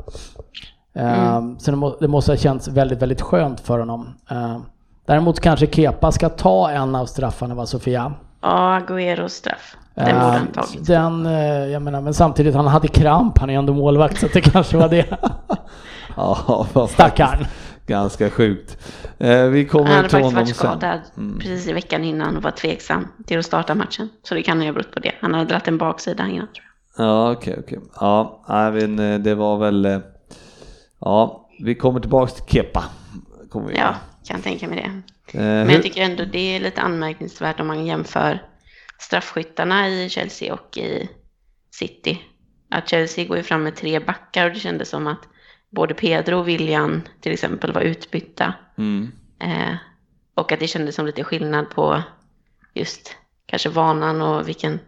Eh, 1.05 1.37
Mm. 1.37 1.59
Så 1.59 1.71
det, 1.71 1.77
må, 1.77 1.95
det 1.99 2.07
måste 2.07 2.31
ha 2.31 2.37
känts 2.37 2.67
väldigt, 2.67 3.01
väldigt 3.01 3.21
skönt 3.21 3.59
för 3.59 3.79
honom. 3.79 4.07
Eh, 4.31 4.57
däremot 5.05 5.39
kanske 5.39 5.67
Kepa 5.67 6.11
ska 6.11 6.29
ta 6.29 6.69
en 6.71 6.95
av 6.95 7.05
straffarna 7.05 7.55
va 7.55 7.65
Sofia? 7.65 8.13
Ja, 8.41 8.79
Agüeros 8.79 9.27
straff. 9.29 9.75
Den 9.95 10.05
borde 10.05 10.15
Eh, 10.17 10.31
han 10.31 10.47
tagit. 10.47 10.87
Den, 10.87 11.25
eh, 11.25 11.65
jag 11.67 11.81
menar, 11.81 12.01
men 12.01 12.13
samtidigt 12.13 12.55
han 12.55 12.67
hade 12.67 12.87
kramp, 12.87 13.37
han 13.37 13.49
är 13.49 13.57
ändå 13.59 13.73
målvakt 13.73 14.19
så 14.19 14.25
att 14.25 14.33
det 14.33 14.41
kanske 14.51 14.77
var 14.77 14.89
det. 14.89 15.05
Ja, 16.15 16.67
Stackarn. 16.89 17.29
faktiskt 17.29 17.87
Ganska 17.87 18.29
sjukt. 18.29 18.77
Eh, 19.19 19.43
vi 19.43 19.59
Han 19.59 19.67
kommer 19.69 19.95
hade 19.95 20.09
till 20.09 20.19
faktiskt 20.19 20.23
honom 20.23 20.33
varit 20.33 20.47
sen. 20.47 20.55
skadad 20.55 20.99
precis 21.39 21.67
i 21.67 21.73
veckan 21.73 22.03
innan 22.03 22.37
och 22.37 22.43
var 22.43 22.51
tveksam 22.51 23.07
till 23.27 23.39
att 23.39 23.45
starta 23.45 23.75
matchen. 23.75 24.09
Så 24.23 24.35
det 24.35 24.41
kan 24.43 24.61
ju 24.61 24.67
ha 24.67 24.73
berott 24.73 24.91
på 24.93 24.99
det. 24.99 25.11
Han 25.21 25.33
hade 25.33 25.45
dragit 25.45 25.67
en 25.67 25.77
baksida 25.77 26.27
innan 26.27 26.47
tror 26.47 26.65
jag. 26.97 27.05
Ja, 27.05 27.31
okej, 27.31 27.55
okej. 27.59 27.79
Ja, 27.99 28.43
nej, 28.49 28.71
men 28.71 28.99
eh, 29.13 29.19
det 29.19 29.35
var 29.35 29.57
väl... 29.57 30.01
Ja, 31.01 31.47
vi 31.63 31.75
kommer 31.75 31.99
tillbaks 31.99 32.33
till 32.33 32.43
Kepa. 32.45 32.83
Kommer 33.51 33.69
vi. 33.69 33.77
Ja, 33.77 33.95
kan 34.27 34.41
tänka 34.41 34.67
mig 34.67 34.77
det. 34.77 34.83
Eh, 35.37 35.43
Men 35.43 35.67
hur- 35.67 35.73
jag 35.73 35.83
tycker 35.83 36.01
ändå 36.01 36.25
det 36.25 36.55
är 36.55 36.59
lite 36.59 36.81
anmärkningsvärt 36.81 37.59
om 37.59 37.67
man 37.67 37.85
jämför 37.85 38.39
straffskyttarna 38.99 39.89
i 39.89 40.09
Chelsea 40.09 40.53
och 40.53 40.77
i 40.77 41.09
City. 41.71 42.21
Att 42.69 42.89
Chelsea 42.89 43.25
går 43.25 43.37
ju 43.37 43.43
fram 43.43 43.63
med 43.63 43.75
tre 43.75 43.99
backar 43.99 44.45
och 44.47 44.53
det 44.53 44.59
kändes 44.59 44.89
som 44.89 45.07
att 45.07 45.27
både 45.69 45.93
Pedro 45.93 46.37
och 46.39 46.47
William 46.47 47.01
till 47.21 47.31
exempel 47.31 47.71
var 47.73 47.81
utbytta. 47.81 48.53
Mm. 48.77 49.11
Eh, 49.39 49.75
och 50.35 50.51
att 50.51 50.59
det 50.59 50.67
kändes 50.67 50.95
som 50.95 51.05
lite 51.05 51.23
skillnad 51.23 51.69
på 51.69 52.03
just 52.73 53.15
kanske 53.45 53.69
vanan 53.69 54.21
och 54.21 54.47
vilken 54.47 54.79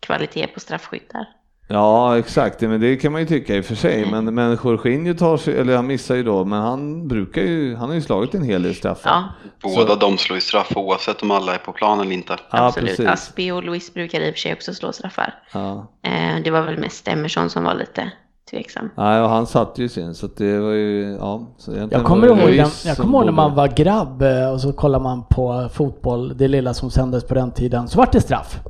kvalitet 0.00 0.46
på 0.46 0.60
straffskyttar. 0.60 1.26
Ja, 1.68 2.18
exakt. 2.18 2.60
Men 2.60 2.80
det 2.80 2.96
kan 2.96 3.12
man 3.12 3.20
ju 3.20 3.26
tycka 3.26 3.56
i 3.56 3.60
och 3.60 3.64
för 3.64 3.74
sig. 3.74 4.10
Men, 4.10 4.34
men 4.34 4.58
Jorginho 4.64 5.14
tar 5.14 5.36
sig, 5.36 5.58
eller 5.58 5.76
han 5.76 5.86
missar 5.86 6.14
ju 6.14 6.22
då, 6.22 6.44
men 6.44 6.62
han 6.62 7.08
brukar 7.08 7.42
ju, 7.42 7.76
han 7.76 7.88
har 7.88 7.94
ju 7.94 8.02
slagit 8.02 8.34
en 8.34 8.42
hel 8.42 8.62
del 8.62 8.74
straffar. 8.74 9.10
Ja, 9.10 9.24
Båda 9.62 9.94
de 9.96 10.18
slår 10.18 10.36
ju 10.36 10.40
straff 10.40 10.72
oavsett 10.76 11.22
om 11.22 11.30
alla 11.30 11.54
är 11.54 11.58
på 11.58 11.72
plan 11.72 12.00
eller 12.00 12.12
inte. 12.12 12.36
Ja, 12.50 12.66
absolut. 12.66 12.88
precis. 12.90 13.06
Aspi 13.06 13.50
och 13.50 13.64
Luis 13.64 13.94
brukar 13.94 14.20
i 14.20 14.30
och 14.30 14.34
för 14.34 14.40
sig 14.40 14.52
också 14.52 14.74
slå 14.74 14.92
straffar. 14.92 15.34
Ja. 15.52 15.92
Eh, 16.02 16.42
det 16.44 16.50
var 16.50 16.62
väl 16.62 16.78
mest 16.78 17.08
Emerson 17.08 17.50
som 17.50 17.64
var 17.64 17.74
lite 17.74 18.12
tveksam. 18.50 18.90
Nej, 18.96 19.20
och 19.20 19.28
han 19.28 19.46
satt 19.46 19.78
ju 19.78 19.88
sin, 19.88 20.14
så 20.14 20.26
att 20.26 20.36
det 20.36 20.60
var 20.60 20.72
ju, 20.72 21.16
ja. 21.20 21.54
Så 21.58 21.88
Jag 21.90 22.04
kommer 22.04 22.26
ihåg, 22.26 22.50
jag 22.50 22.68
som 22.68 22.96
kommer 22.96 23.18
ihåg 23.18 23.24
när 23.24 23.32
man 23.32 23.54
var 23.54 23.68
grabb 23.68 24.22
eh, 24.22 24.52
och 24.52 24.60
så 24.60 24.72
kollar 24.72 25.00
man 25.00 25.24
på 25.30 25.68
fotboll, 25.72 26.36
det 26.36 26.48
lilla 26.48 26.74
som 26.74 26.90
sändes 26.90 27.24
på 27.24 27.34
den 27.34 27.52
tiden, 27.52 27.88
så 27.88 27.98
vart 27.98 28.12
det 28.12 28.20
straff. 28.20 28.60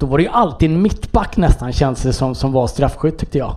Då 0.00 0.06
var 0.06 0.18
det 0.18 0.24
ju 0.24 0.30
alltid 0.30 0.70
en 0.70 0.82
mittback 0.82 1.36
nästan 1.36 1.72
känns 1.72 2.02
det 2.02 2.12
som, 2.12 2.34
som 2.34 2.52
var 2.52 2.66
straffskytt 2.66 3.18
tyckte 3.18 3.38
jag. 3.38 3.54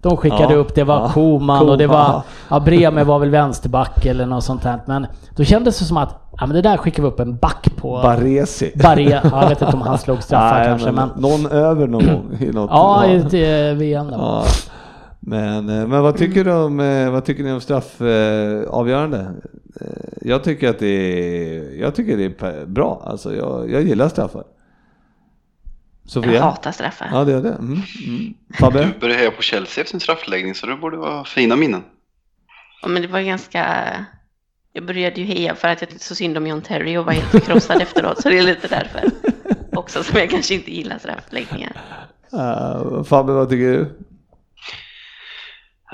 De 0.00 0.16
skickade 0.16 0.52
Ja, 0.52 0.58
upp, 0.58 0.74
det 0.74 0.84
var 0.84 1.00
ja. 1.00 1.10
Koman 1.14 1.68
och 1.68 1.78
det 1.78 1.86
var, 1.86 2.22
ja 2.50 2.60
Bremer 2.60 3.04
var 3.04 3.18
väl 3.18 3.30
vänsterback 3.30 4.06
eller 4.06 4.26
något 4.26 4.44
sånt 4.44 4.64
här. 4.64 4.80
Men 4.86 5.06
då 5.36 5.44
kändes 5.44 5.78
det 5.78 5.84
som 5.84 5.96
att, 5.96 6.30
ja 6.38 6.46
men 6.46 6.56
det 6.56 6.62
där 6.62 6.76
skickar 6.76 7.02
vi 7.02 7.08
upp 7.08 7.20
en 7.20 7.36
back 7.36 7.68
på. 7.76 8.00
Baresi. 8.02 8.72
Barre, 8.82 9.02
ja, 9.02 9.20
jag 9.32 9.48
vet 9.48 9.62
inte 9.62 9.76
om 9.76 9.82
han 9.82 9.98
slog 9.98 10.22
straffar 10.22 10.58
Nej, 10.58 10.66
kanske 10.66 10.92
men. 10.92 11.08
Någon 11.16 11.46
över 11.46 11.86
någon 11.86 12.06
gång 12.06 12.36
i 12.40 12.46
något. 12.52 12.70
Ja, 12.70 13.06
i 13.06 13.16
eh, 13.16 13.76
VM 13.76 14.06
där. 14.06 14.16
Ja. 14.16 14.44
Men, 15.20 15.68
eh, 15.68 15.86
men 15.86 16.02
vad 16.02 16.16
tycker 16.16 16.44
du 16.44 16.52
om, 16.52 16.80
eh, 16.80 17.10
vad 17.10 17.24
tycker 17.24 17.42
ni 17.44 17.52
om 17.52 17.60
straffavgörande? 17.60 19.26
Jag 20.22 20.44
tycker 20.44 20.70
att 20.70 20.78
det 20.78 20.86
är, 20.86 21.80
jag 21.80 21.94
tycker 21.94 22.16
det 22.16 22.24
är 22.24 22.66
bra. 22.66 23.02
Alltså 23.04 23.34
jag, 23.34 23.70
jag 23.70 23.82
gillar 23.82 24.08
straffar. 24.08 24.44
Sofia? 26.08 26.32
Jag 26.34 26.42
hatar 26.42 26.72
straffar. 26.72 27.08
Ja, 27.12 27.24
det 27.24 27.32
är 27.32 27.42
det. 27.42 27.48
Mm. 27.48 27.82
Mm. 28.06 28.34
Fabbe? 28.58 28.84
Du 28.84 28.98
börjar 29.00 29.16
heja 29.16 29.30
på 29.30 29.42
Chelsea 29.42 29.82
efter 29.82 29.90
sin 29.90 30.00
straffläggning 30.00 30.54
så 30.54 30.66
det 30.66 30.76
borde 30.76 30.96
vara 30.96 31.24
fina 31.24 31.56
minnen. 31.56 31.84
Ja, 32.82 32.88
men 32.88 33.02
det 33.02 33.08
var 33.08 33.20
ganska... 33.20 33.90
Jag 34.72 34.86
började 34.86 35.20
ju 35.20 35.26
heja 35.26 35.54
för 35.54 35.68
att 35.68 35.80
jag 35.80 35.90
tyckte 35.90 36.04
så 36.04 36.14
synd 36.14 36.36
om 36.36 36.46
John 36.46 36.62
Terry 36.62 36.96
och 36.96 37.04
var 37.04 37.12
helt 37.12 37.30
förkrossad 37.30 37.82
efteråt. 37.82 38.22
Så 38.22 38.28
det 38.28 38.38
är 38.38 38.42
lite 38.42 38.68
därför 38.68 39.10
också 39.72 40.02
som 40.02 40.18
jag 40.18 40.30
kanske 40.30 40.54
inte 40.54 40.74
gillar 40.74 40.98
straffläggningar. 40.98 41.72
Uh, 42.34 43.02
Fabbe, 43.04 43.32
vad 43.32 43.48
tycker 43.48 43.64
du? 43.64 43.98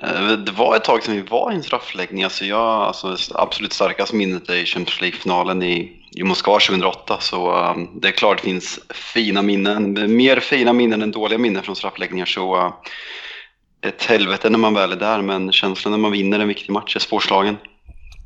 Eh, 0.02 0.32
Det 0.38 0.52
var 0.52 0.76
ett 0.76 0.84
tag 0.84 1.02
sedan 1.02 1.14
vi 1.14 1.22
var 1.22 1.52
i 1.52 1.54
en 1.54 1.62
straffläggning. 1.62 2.24
Alltså 2.24 2.44
jag, 2.44 2.60
alltså 2.82 3.16
absolut 3.34 3.72
starkaste 3.72 4.16
minnet 4.16 4.48
är 4.48 4.64
Champions 4.64 5.00
League-finalen 5.00 5.62
i, 5.62 5.92
i 6.14 6.22
Moskva 6.24 6.52
2008. 6.52 7.16
Så 7.20 7.70
um, 7.70 8.00
det 8.00 8.08
är 8.08 8.12
klart 8.12 8.36
det 8.36 8.42
finns 8.42 8.80
fina 8.90 9.42
minnen. 9.42 10.16
Mer 10.16 10.40
fina 10.40 10.72
minnen 10.72 11.02
än 11.02 11.10
dåliga 11.10 11.38
minnen 11.38 11.62
från 11.62 11.76
straffläggningar. 11.76 12.26
Så 12.26 12.56
uh, 12.56 12.72
ett 13.86 14.04
helvete 14.04 14.50
när 14.50 14.58
man 14.58 14.74
väl 14.74 14.92
är 14.92 14.96
där. 14.96 15.22
Men 15.22 15.52
känslan 15.52 15.92
när 15.92 15.98
man 15.98 16.12
vinner 16.12 16.40
en 16.40 16.48
viktig 16.48 16.72
match 16.72 16.96
är 16.96 17.00
svårslagen. 17.00 17.56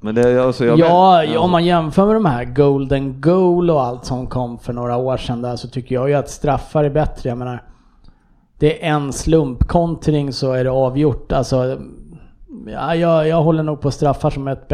Men 0.01 0.14
det, 0.14 0.44
alltså, 0.44 0.64
jag 0.64 0.79
Ja, 0.79 1.22
men- 1.24 1.33
ja, 1.33 1.40
om 1.40 1.51
man 1.51 1.64
jämför 1.64 2.07
med 2.07 2.16
de 2.16 2.24
här 2.24 2.44
Golden 2.44 3.20
Goal 3.20 3.70
och 3.70 3.83
allt 3.83 4.05
som 4.05 4.27
kom 4.27 4.59
för 4.59 4.72
några 4.72 4.96
år 4.96 5.16
sedan 5.16 5.42
där 5.42 5.57
så 5.57 5.68
tycker 5.68 5.94
jag 5.94 6.09
ju 6.09 6.14
att 6.14 6.31
straffar 6.31 6.85
är 6.85 6.90
bättre. 6.90 7.29
Jag 7.29 7.38
menar, 7.38 7.62
det 8.59 8.85
är 8.85 8.90
en 8.90 9.12
slumpkontring 9.12 10.33
så 10.33 10.53
är 10.53 10.64
det 10.64 10.70
avgjort. 10.70 11.33
Alltså, 11.33 11.79
ja, 12.66 12.94
jag, 12.94 13.29
jag 13.29 13.42
håller 13.42 13.62
nog 13.62 13.81
på 13.81 13.90
straffar 13.90 14.31
som 14.31 14.48
ett 14.48 14.72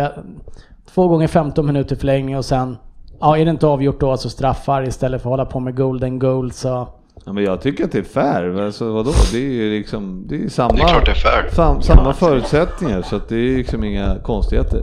två 0.95 1.09
gånger 1.09 1.29
15 1.29 1.67
minuter 1.67 1.97
förlängning 1.97 2.37
och 2.37 2.45
sen, 2.45 2.77
ja 3.21 3.39
är 3.39 3.45
det 3.45 3.51
inte 3.51 3.67
avgjort 3.67 4.01
då 4.01 4.17
så 4.17 4.31
straffar 4.31 4.89
istället 4.89 5.23
för 5.23 5.29
att 5.29 5.33
hålla 5.33 5.45
på 5.45 5.61
med 5.61 5.77
Golden 5.77 6.19
Goal 6.19 6.53
så. 6.53 6.89
Ja, 7.27 7.33
men 7.33 7.45
jag 7.45 7.61
tycker 7.61 7.85
att 7.85 7.93
det 7.93 7.99
är 7.99 8.03
fair. 8.03 8.61
Alltså, 8.65 8.93
vadå? 8.93 9.11
Det 9.33 9.39
är 9.39 9.51
ju 9.53 9.79
liksom, 9.79 10.25
det 10.29 10.45
är 10.45 10.49
samma, 10.49 10.75
Det 10.75 10.83
är 10.83 11.05
det 11.05 11.11
är 11.11 11.15
fair. 11.15 11.49
sam, 11.53 11.83
samma 11.83 12.13
förutsättningar 12.13 13.03
så 13.03 13.17
att 13.17 13.29
det 13.29 13.37
är 13.37 13.57
liksom 13.57 13.85
inga 13.85 14.17
konstigheter. 14.23 14.83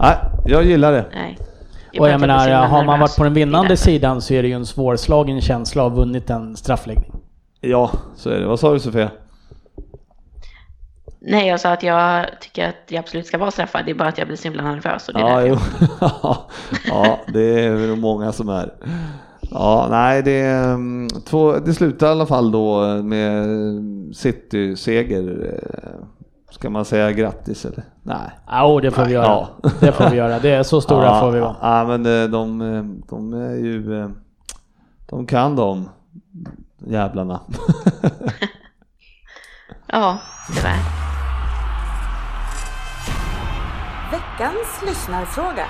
Nej, 0.00 0.16
jag 0.46 0.64
gillar 0.64 0.92
det. 0.92 1.04
Nej. 1.14 1.38
Och 2.00 2.08
jag 2.08 2.20
blir 2.20 2.28
så 2.28 2.44
menar, 2.44 2.66
har 2.66 2.84
man 2.84 2.86
nervös. 2.86 3.00
varit 3.00 3.16
på 3.16 3.24
den 3.24 3.34
vinnande 3.34 3.76
sidan 3.76 4.20
så 4.22 4.34
är 4.34 4.42
det 4.42 4.48
ju 4.48 4.54
en 4.54 4.66
svårslagen 4.66 5.40
känsla 5.40 5.82
av 5.82 5.94
vunnit 5.94 6.30
en 6.30 6.56
straffläggning. 6.56 7.12
Ja, 7.60 7.90
så 8.16 8.30
är 8.30 8.40
det. 8.40 8.46
Vad 8.46 8.60
sa 8.60 8.72
du 8.72 8.78
Sofia? 8.78 9.10
Nej, 11.20 11.48
jag 11.48 11.60
sa 11.60 11.72
att 11.72 11.82
jag 11.82 12.26
tycker 12.40 12.68
att 12.68 12.74
det 12.86 12.96
absolut 12.96 13.26
ska 13.26 13.38
vara 13.38 13.50
straffar. 13.50 13.82
Det 13.82 13.90
är 13.90 13.94
bara 13.94 14.08
att 14.08 14.18
jag 14.18 14.26
blir 14.26 14.36
så 14.36 14.44
himla 14.44 14.62
nervös 14.62 15.08
och 15.08 15.14
det 15.14 15.20
är 15.20 15.24
Ja, 15.24 15.42
jo. 15.46 15.56
ja, 16.88 17.20
det 17.32 17.64
är 17.64 17.88
nog 17.88 17.98
många 17.98 18.32
som 18.32 18.48
är. 18.48 18.72
Ja, 19.40 19.86
nej, 19.90 20.22
det, 20.22 20.40
är, 20.40 20.64
mm, 20.64 21.08
två, 21.08 21.52
det 21.52 21.74
slutar 21.74 22.06
i 22.06 22.10
alla 22.10 22.26
fall 22.26 22.52
då 22.52 22.82
med 23.02 23.46
City-seger. 24.16 25.54
Eh, 25.54 26.04
Ska 26.50 26.70
man 26.70 26.84
säga 26.84 27.12
grattis 27.12 27.64
eller? 27.64 27.84
Nej. 28.02 28.30
Ja, 28.46 28.80
det 28.82 28.90
får 28.90 29.04
vi 29.04 29.12
göra. 29.12 29.26
Ja. 29.26 29.48
Det 29.80 29.92
får 29.92 30.10
vi 30.10 30.16
göra. 30.16 30.38
Det 30.38 30.50
är 30.50 30.62
så 30.62 30.80
stora 30.80 31.04
ja, 31.04 31.20
får 31.20 31.30
vi 31.30 31.40
vara. 31.40 31.56
Ja, 31.60 31.84
men 31.84 32.06
eh, 32.06 32.28
de, 32.28 32.60
eh, 32.60 32.82
de 33.08 33.32
är 33.32 33.54
ju... 33.54 34.10
De 35.08 35.26
kan 35.26 35.56
de 35.56 35.88
jävlarna. 36.86 37.40
Ja, 39.92 40.18
tyvärr. 40.54 40.78
Veckans 44.38 44.82
lyssnarfråga. 44.86 45.66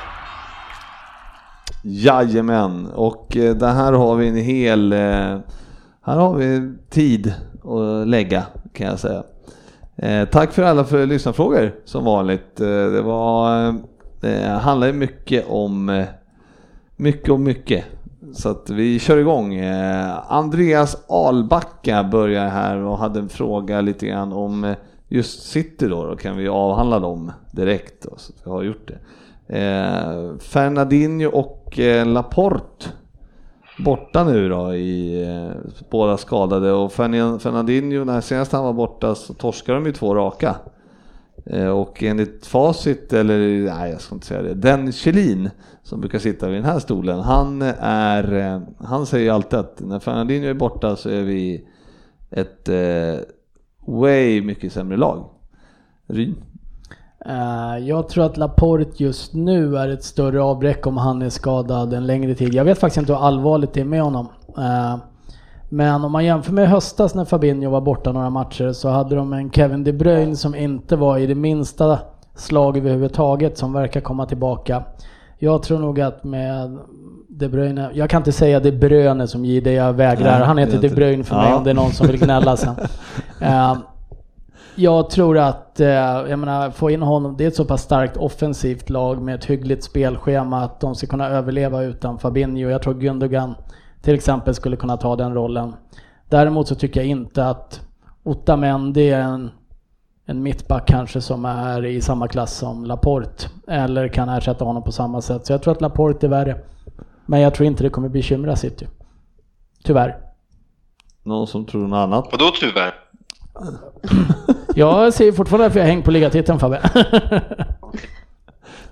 Jajamän, 1.82 2.86
och 2.86 3.36
eh, 3.36 3.62
här 3.62 3.92
har 3.92 4.16
vi 4.16 4.28
en 4.28 4.36
hel... 4.36 4.92
eh, 4.92 5.38
Här 6.02 6.16
har 6.16 6.34
vi 6.34 6.74
tid 6.90 7.34
att 7.64 8.08
lägga 8.08 8.42
kan 8.72 8.86
jag 8.86 8.98
säga. 8.98 9.22
Eh, 9.96 10.28
Tack 10.28 10.52
för 10.52 10.62
alla 10.62 10.84
för 10.84 11.06
lyssnarfrågor 11.06 11.74
som 11.84 12.04
vanligt. 12.04 12.60
Eh, 12.60 12.66
det 12.66 13.02
var... 13.02 13.74
Det 14.20 14.48
handlar 14.48 14.92
mycket 14.92 15.46
om... 15.48 16.04
Mycket 16.96 17.30
och 17.30 17.40
mycket. 17.40 17.84
Så 18.32 18.48
att 18.48 18.70
vi 18.70 18.98
kör 18.98 19.16
igång. 19.16 19.60
Andreas 20.28 20.96
Albacka 21.08 22.04
börjar 22.04 22.48
här 22.48 22.76
och 22.76 22.98
hade 22.98 23.18
en 23.20 23.28
fråga 23.28 23.80
lite 23.80 24.06
grann 24.06 24.32
om 24.32 24.74
just 25.08 25.42
City 25.42 25.88
då. 25.88 26.06
Då 26.06 26.16
kan 26.16 26.36
vi 26.36 26.48
avhandla 26.48 26.98
dem 26.98 27.32
direkt 27.52 28.02
då, 28.02 28.14
så 28.16 28.32
att 28.32 28.46
vi 28.46 28.50
har 28.50 28.62
gjort 28.62 28.88
det. 28.88 28.98
Eh, 29.58 30.38
Fernandinho 30.38 31.30
och 31.30 31.78
eh, 31.78 32.06
Laporte 32.06 32.86
borta 33.78 34.24
nu 34.24 34.48
då 34.48 34.74
i 34.74 35.22
eh, 35.22 35.70
båda 35.90 36.16
skadade 36.16 36.72
och 36.72 36.92
Fernandinho 36.92 38.04
när 38.04 38.20
senast 38.20 38.52
han 38.52 38.64
var 38.64 38.72
borta 38.72 39.14
så 39.14 39.34
torskade 39.34 39.78
de 39.78 39.86
ju 39.86 39.92
två 39.92 40.14
raka. 40.14 40.56
Eh, 41.46 41.68
och 41.68 42.02
enligt 42.02 42.46
facit, 42.46 43.12
eller 43.12 43.38
nej 43.64 43.90
jag 43.90 44.00
ska 44.00 44.14
inte 44.14 44.26
säga 44.26 44.42
det, 44.42 44.54
den 44.54 44.92
Kjellin 44.92 45.50
som 45.82 46.00
brukar 46.00 46.18
sitta 46.18 46.46
vid 46.46 46.56
den 46.56 46.64
här 46.64 46.78
stolen, 46.78 47.20
han 47.20 47.62
är, 47.80 48.32
eh, 48.32 48.60
han 48.78 49.06
säger 49.06 49.24
ju 49.24 49.30
alltid 49.30 49.58
att 49.58 49.80
när 49.80 49.98
Fernandinho 49.98 50.48
är 50.48 50.54
borta 50.54 50.96
så 50.96 51.10
är 51.10 51.22
vi 51.22 51.68
ett 52.30 52.68
eh, 52.68 53.20
way 53.88 54.42
mycket 54.42 54.72
sämre 54.72 54.96
lag. 54.96 55.24
Ryn? 56.06 56.34
Uh, 57.26 57.78
jag 57.88 58.08
tror 58.08 58.24
att 58.24 58.36
Laporte 58.36 59.02
just 59.02 59.34
nu 59.34 59.76
är 59.76 59.88
ett 59.88 60.04
större 60.04 60.42
avbräck 60.42 60.86
om 60.86 60.96
han 60.96 61.22
är 61.22 61.30
skadad 61.30 61.92
en 61.92 62.06
längre 62.06 62.34
tid. 62.34 62.54
Jag 62.54 62.64
vet 62.64 62.78
faktiskt 62.78 62.98
inte 62.98 63.12
hur 63.12 63.20
allvarligt 63.20 63.72
det 63.72 63.80
är 63.80 63.84
med 63.84 64.02
honom. 64.02 64.28
Uh, 64.58 64.96
men 65.68 66.04
om 66.04 66.12
man 66.12 66.24
jämför 66.24 66.52
med 66.52 66.68
höstas 66.68 67.14
när 67.14 67.24
Fabinho 67.24 67.70
var 67.70 67.80
borta 67.80 68.12
några 68.12 68.30
matcher 68.30 68.72
så 68.72 68.88
hade 68.88 69.16
de 69.16 69.32
en 69.32 69.50
Kevin 69.50 69.84
De 69.84 69.92
Bruyne 69.92 70.36
som 70.36 70.54
inte 70.54 70.96
var 70.96 71.18
i 71.18 71.26
det 71.26 71.34
minsta 71.34 71.98
slag 72.34 72.76
överhuvudtaget 72.76 73.58
som 73.58 73.72
verkar 73.72 74.00
komma 74.00 74.26
tillbaka. 74.26 74.82
Jag 75.38 75.62
tror 75.62 75.78
nog 75.78 76.00
att 76.00 76.24
med 76.24 76.78
De 77.28 77.48
Bruyne, 77.48 77.90
jag 77.94 78.10
kan 78.10 78.20
inte 78.20 78.32
säga 78.32 78.60
De 78.60 78.72
Bruyne 78.72 79.26
som 79.26 79.44
Jihde, 79.44 79.72
jag 79.72 79.92
vägrar. 79.92 80.40
Han 80.40 80.58
heter 80.58 80.78
De 80.78 80.88
Bruyne 80.88 81.24
för 81.24 81.36
mig 81.36 81.50
ja. 81.50 81.56
om 81.56 81.64
det 81.64 81.70
är 81.70 81.74
någon 81.74 81.92
som 81.92 82.06
vill 82.06 82.20
gnälla 82.20 82.56
sen. 82.56 82.74
uh, 83.42 83.78
jag 84.80 85.10
tror 85.10 85.38
att, 85.38 85.80
eh, 85.80 85.88
jag 85.88 86.38
menar, 86.38 86.70
få 86.70 86.90
in 86.90 87.02
honom, 87.02 87.36
det 87.36 87.44
är 87.44 87.48
ett 87.48 87.56
så 87.56 87.64
pass 87.64 87.82
starkt 87.82 88.16
offensivt 88.16 88.90
lag 88.90 89.22
med 89.22 89.34
ett 89.34 89.44
hyggligt 89.44 89.84
spelschema 89.84 90.62
att 90.62 90.80
de 90.80 90.94
ska 90.94 91.06
kunna 91.06 91.28
överleva 91.28 91.82
utan 91.82 92.18
Fabinho. 92.18 92.70
Jag 92.70 92.82
tror 92.82 92.94
Gundogan 92.94 93.54
till 94.02 94.14
exempel 94.14 94.54
skulle 94.54 94.76
kunna 94.76 94.96
ta 94.96 95.16
den 95.16 95.34
rollen. 95.34 95.74
Däremot 96.28 96.68
så 96.68 96.74
tycker 96.74 97.00
jag 97.00 97.08
inte 97.08 97.46
att 97.46 97.80
Otamendi 98.22 99.10
är 99.10 99.20
en, 99.20 99.50
en 100.26 100.42
mittback 100.42 100.88
kanske 100.88 101.20
som 101.20 101.44
är 101.44 101.84
i 101.84 102.00
samma 102.00 102.28
klass 102.28 102.56
som 102.56 102.84
Laporte. 102.84 103.48
Eller 103.68 104.08
kan 104.08 104.28
ersätta 104.28 104.64
honom 104.64 104.82
på 104.82 104.92
samma 104.92 105.20
sätt. 105.20 105.46
Så 105.46 105.52
jag 105.52 105.62
tror 105.62 105.72
att 105.72 105.80
Laporte 105.80 106.26
är 106.26 106.30
värre. 106.30 106.60
Men 107.26 107.40
jag 107.40 107.54
tror 107.54 107.66
inte 107.66 107.82
det 107.82 107.90
kommer 107.90 108.08
bekymra 108.08 108.56
City. 108.56 108.88
Tyvärr. 109.84 110.16
Någon 111.22 111.46
som 111.46 111.66
tror 111.66 111.86
något 111.86 111.96
annat? 111.96 112.28
Vadå 112.32 112.50
tyvärr? 112.60 112.94
Jag 114.74 115.14
ser 115.14 115.32
fortfarande 115.32 115.66
att 115.66 115.74
jag 115.74 115.84
hänger 115.84 116.02
på 116.02 116.10
ligatiteln 116.10 116.58
Fabbe. 116.58 116.90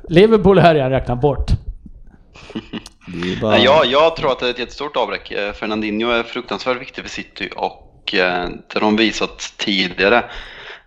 Liverpool 0.09 0.59
här 0.59 0.75
jag 0.75 0.91
räknat 0.91 1.21
bort. 1.21 1.51
Bara... 3.41 3.59
Ja, 3.59 3.85
jag 3.85 4.17
tror 4.17 4.33
att 4.33 4.39
det 4.39 4.47
är 4.47 4.51
ett 4.51 4.59
jättestort 4.59 4.97
avbräck. 4.97 5.31
Eh, 5.31 5.53
Fernandinho 5.53 6.11
är 6.11 6.23
fruktansvärt 6.23 6.81
viktig 6.81 7.05
för 7.05 7.11
City 7.11 7.51
och 7.57 8.15
eh, 8.15 8.49
det 8.49 8.75
har 8.75 8.81
de 8.81 8.97
visat 8.97 9.55
tidigare. 9.57 10.25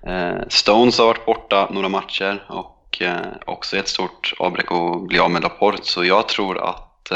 Eh, 0.08 0.38
Stones 0.48 1.00
har 1.00 1.06
varit 1.06 1.26
borta 1.26 1.70
några 1.72 1.90
matcher 1.90 2.44
och 2.50 3.02
också 3.46 3.78
ett 3.78 3.88
stort 3.88 4.34
avbräck 4.40 4.72
att 4.72 5.08
bli 5.08 5.20
av 5.20 5.32
med 5.32 5.44
Laporte. 5.44 5.80
Så 5.84 6.06
jag 6.06 6.28
tror 6.28 6.70
att 6.70 7.12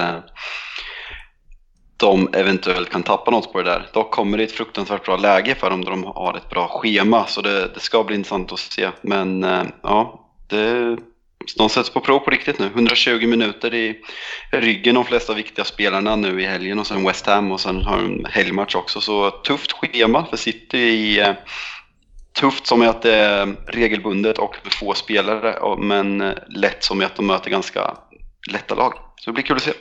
de 1.98 2.30
eventuellt 2.34 2.90
kan 2.90 3.04
tappa 3.04 3.32
något 3.32 3.54
på 3.54 3.62
det 3.62 3.70
där. 3.70 3.90
Dock 3.94 4.12
kommer 4.12 4.38
det 4.38 4.44
ett 4.44 4.52
fruktansvärt 4.52 5.06
bra 5.06 5.18
läge 5.18 5.56
för 5.56 5.70
dem 5.70 5.86
då 5.86 5.90
de 5.90 6.04
har 6.04 6.38
ett 6.38 6.50
bra 6.50 6.68
schema 6.68 7.26
så 7.28 7.42
det, 7.42 7.68
det 7.74 7.80
ska 7.80 8.04
bli 8.04 8.16
intressant 8.16 8.52
att 8.52 8.60
se. 8.60 8.90
Men 9.02 9.44
eh, 9.44 9.64
ja, 9.84 10.30
det 10.48 10.98
de 11.58 11.70
sätts 11.70 11.90
på 11.90 12.00
prov 12.00 12.20
på 12.20 12.32
riktigt 12.32 12.60
nu. 12.60 12.66
120 12.66 13.28
minuter 13.28 13.74
i 13.74 13.96
ryggen 14.52 14.96
de 14.96 15.06
flesta 15.06 15.34
viktiga 15.34 15.66
spelarna 15.66 16.16
nu 16.16 16.42
i 16.42 16.46
helgen 16.46 16.80
och 16.80 16.88
sen 16.88 17.06
West 17.06 17.26
Ham 17.26 17.52
och 17.52 17.60
sen 17.60 17.82
har 17.82 17.98
de 17.98 18.26
helgmatch 18.30 18.76
också. 18.76 19.02
Så 19.02 19.32
tufft 19.32 19.72
schema 19.72 20.26
för 20.26 20.38
City. 20.38 20.78
I, 20.78 21.20
eh, 21.20 21.34
tufft 22.34 22.68
som 22.68 22.82
är 22.82 22.88
att 22.88 23.02
det 23.02 23.16
är 23.16 23.56
regelbundet 23.68 24.38
och 24.38 24.56
med 24.64 24.74
få 24.74 24.94
spelare 24.94 25.78
men 25.78 26.22
eh, 26.22 26.34
lätt 26.48 26.84
som 26.84 27.02
är 27.02 27.06
att 27.06 27.16
de 27.16 27.28
möter 27.28 27.50
ganska 27.50 27.98
lätta 28.52 28.76
lag. 28.76 28.94
Så 29.16 29.30
det 29.30 29.34
blir 29.34 29.44
kul 29.44 29.56
att 29.56 29.64
se. 29.64 29.74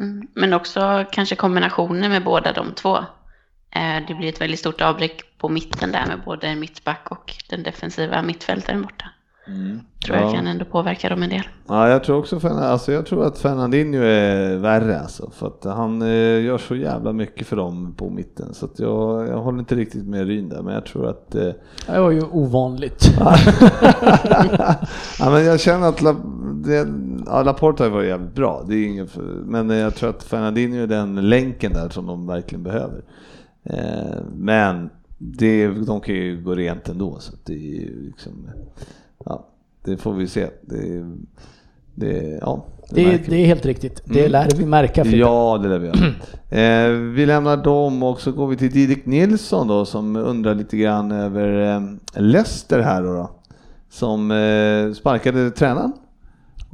Mm, 0.00 0.28
men 0.34 0.52
också 0.52 1.04
kanske 1.12 1.36
kombinationer 1.36 2.08
med 2.08 2.24
båda 2.24 2.52
de 2.52 2.72
två. 2.74 2.96
Eh, 3.70 4.06
det 4.08 4.14
blir 4.14 4.28
ett 4.28 4.40
väldigt 4.40 4.60
stort 4.60 4.80
avbräck 4.80 5.38
på 5.38 5.48
mitten 5.48 5.92
där 5.92 6.06
med 6.06 6.20
både 6.24 6.54
mittback 6.54 7.10
och 7.10 7.34
den 7.50 7.62
defensiva 7.62 8.22
mittfältaren 8.22 8.82
borta. 8.82 9.10
Mm. 9.46 9.80
Tror 10.04 10.18
jag 10.18 10.34
kan 10.34 10.46
ändå 10.46 10.64
påverka 10.64 11.08
dem 11.08 11.22
en 11.22 11.30
del. 11.30 11.42
Ja, 11.68 11.88
jag 11.88 12.04
tror 12.04 12.18
också 12.18 12.48
alltså 12.48 12.92
jag 12.92 13.06
tror 13.06 13.26
att 13.26 13.38
Fernandinho 13.38 14.02
är 14.02 14.56
värre 14.56 15.00
alltså, 15.00 15.30
för 15.30 15.46
att 15.46 15.64
han 15.64 16.02
eh, 16.02 16.44
gör 16.44 16.58
så 16.58 16.76
jävla 16.76 17.12
mycket 17.12 17.46
för 17.46 17.56
dem 17.56 17.94
på 17.96 18.10
mitten 18.10 18.54
så 18.54 18.66
att 18.66 18.78
jag, 18.78 19.28
jag 19.28 19.38
håller 19.38 19.58
inte 19.58 19.74
riktigt 19.74 20.04
med 20.04 20.26
Ryn 20.26 20.48
där, 20.48 20.62
men 20.62 20.74
jag 20.74 20.86
tror 20.86 21.08
att... 21.08 21.34
Eh... 21.34 21.48
Det 21.86 22.00
var 22.00 22.10
ju 22.10 22.22
ovanligt. 22.22 23.10
ja, 25.18 25.30
men 25.30 25.44
jag 25.44 25.60
känner 25.60 25.88
att 25.88 26.02
La, 26.02 26.16
det, 26.64 26.84
ja, 27.26 27.42
Laporte 27.42 27.82
har 27.82 27.90
varit 27.90 28.08
jävligt 28.08 28.34
bra, 28.34 28.64
det 28.68 28.74
är 28.74 28.86
inget, 28.86 29.16
men 29.44 29.70
jag 29.70 29.94
tror 29.94 30.10
att 30.10 30.22
Fernandinho 30.22 30.82
är 30.82 30.86
den 30.86 31.28
länken 31.28 31.72
där 31.72 31.88
som 31.88 32.06
de 32.06 32.26
verkligen 32.26 32.62
behöver. 32.62 33.02
Eh, 33.62 34.20
men 34.36 34.90
det, 35.18 35.68
de 35.68 36.00
kan 36.00 36.14
ju 36.14 36.42
gå 36.42 36.54
rent 36.54 36.88
ändå 36.88 37.18
så 37.18 37.32
det 37.44 37.52
är 37.52 37.90
liksom 38.06 38.48
ja, 39.24 39.46
det 39.84 39.96
får 39.96 40.12
vi 40.12 40.26
se. 40.26 40.48
Det, 40.60 41.12
det, 41.94 42.38
ja, 42.40 42.64
det, 42.90 43.04
det, 43.04 43.22
det 43.26 43.36
är 43.36 43.46
helt 43.46 43.66
riktigt. 43.66 44.02
Det 44.04 44.20
mm. 44.20 44.32
lär 44.32 44.48
vi 44.56 44.66
märka. 44.66 45.04
Filip. 45.04 45.20
Ja, 45.20 45.60
det 45.62 45.68
lär 45.68 45.78
vi 45.78 45.86
göra. 45.86 45.96
eh, 46.90 46.92
vi 46.92 47.26
lämnar 47.26 47.56
dem 47.56 48.02
och 48.02 48.20
så 48.20 48.32
går 48.32 48.46
vi 48.46 48.56
till 48.56 48.70
Didrik 48.70 49.06
Nilsson 49.06 49.68
då 49.68 49.84
som 49.84 50.16
undrar 50.16 50.54
lite 50.54 50.76
grann 50.76 51.12
över 51.12 51.76
eh, 51.76 52.22
Leicester 52.22 52.80
här 52.80 53.02
då. 53.02 53.12
då 53.12 53.30
som 53.90 54.30
eh, 54.30 54.92
sparkade 54.92 55.50
tränaren. 55.50 55.92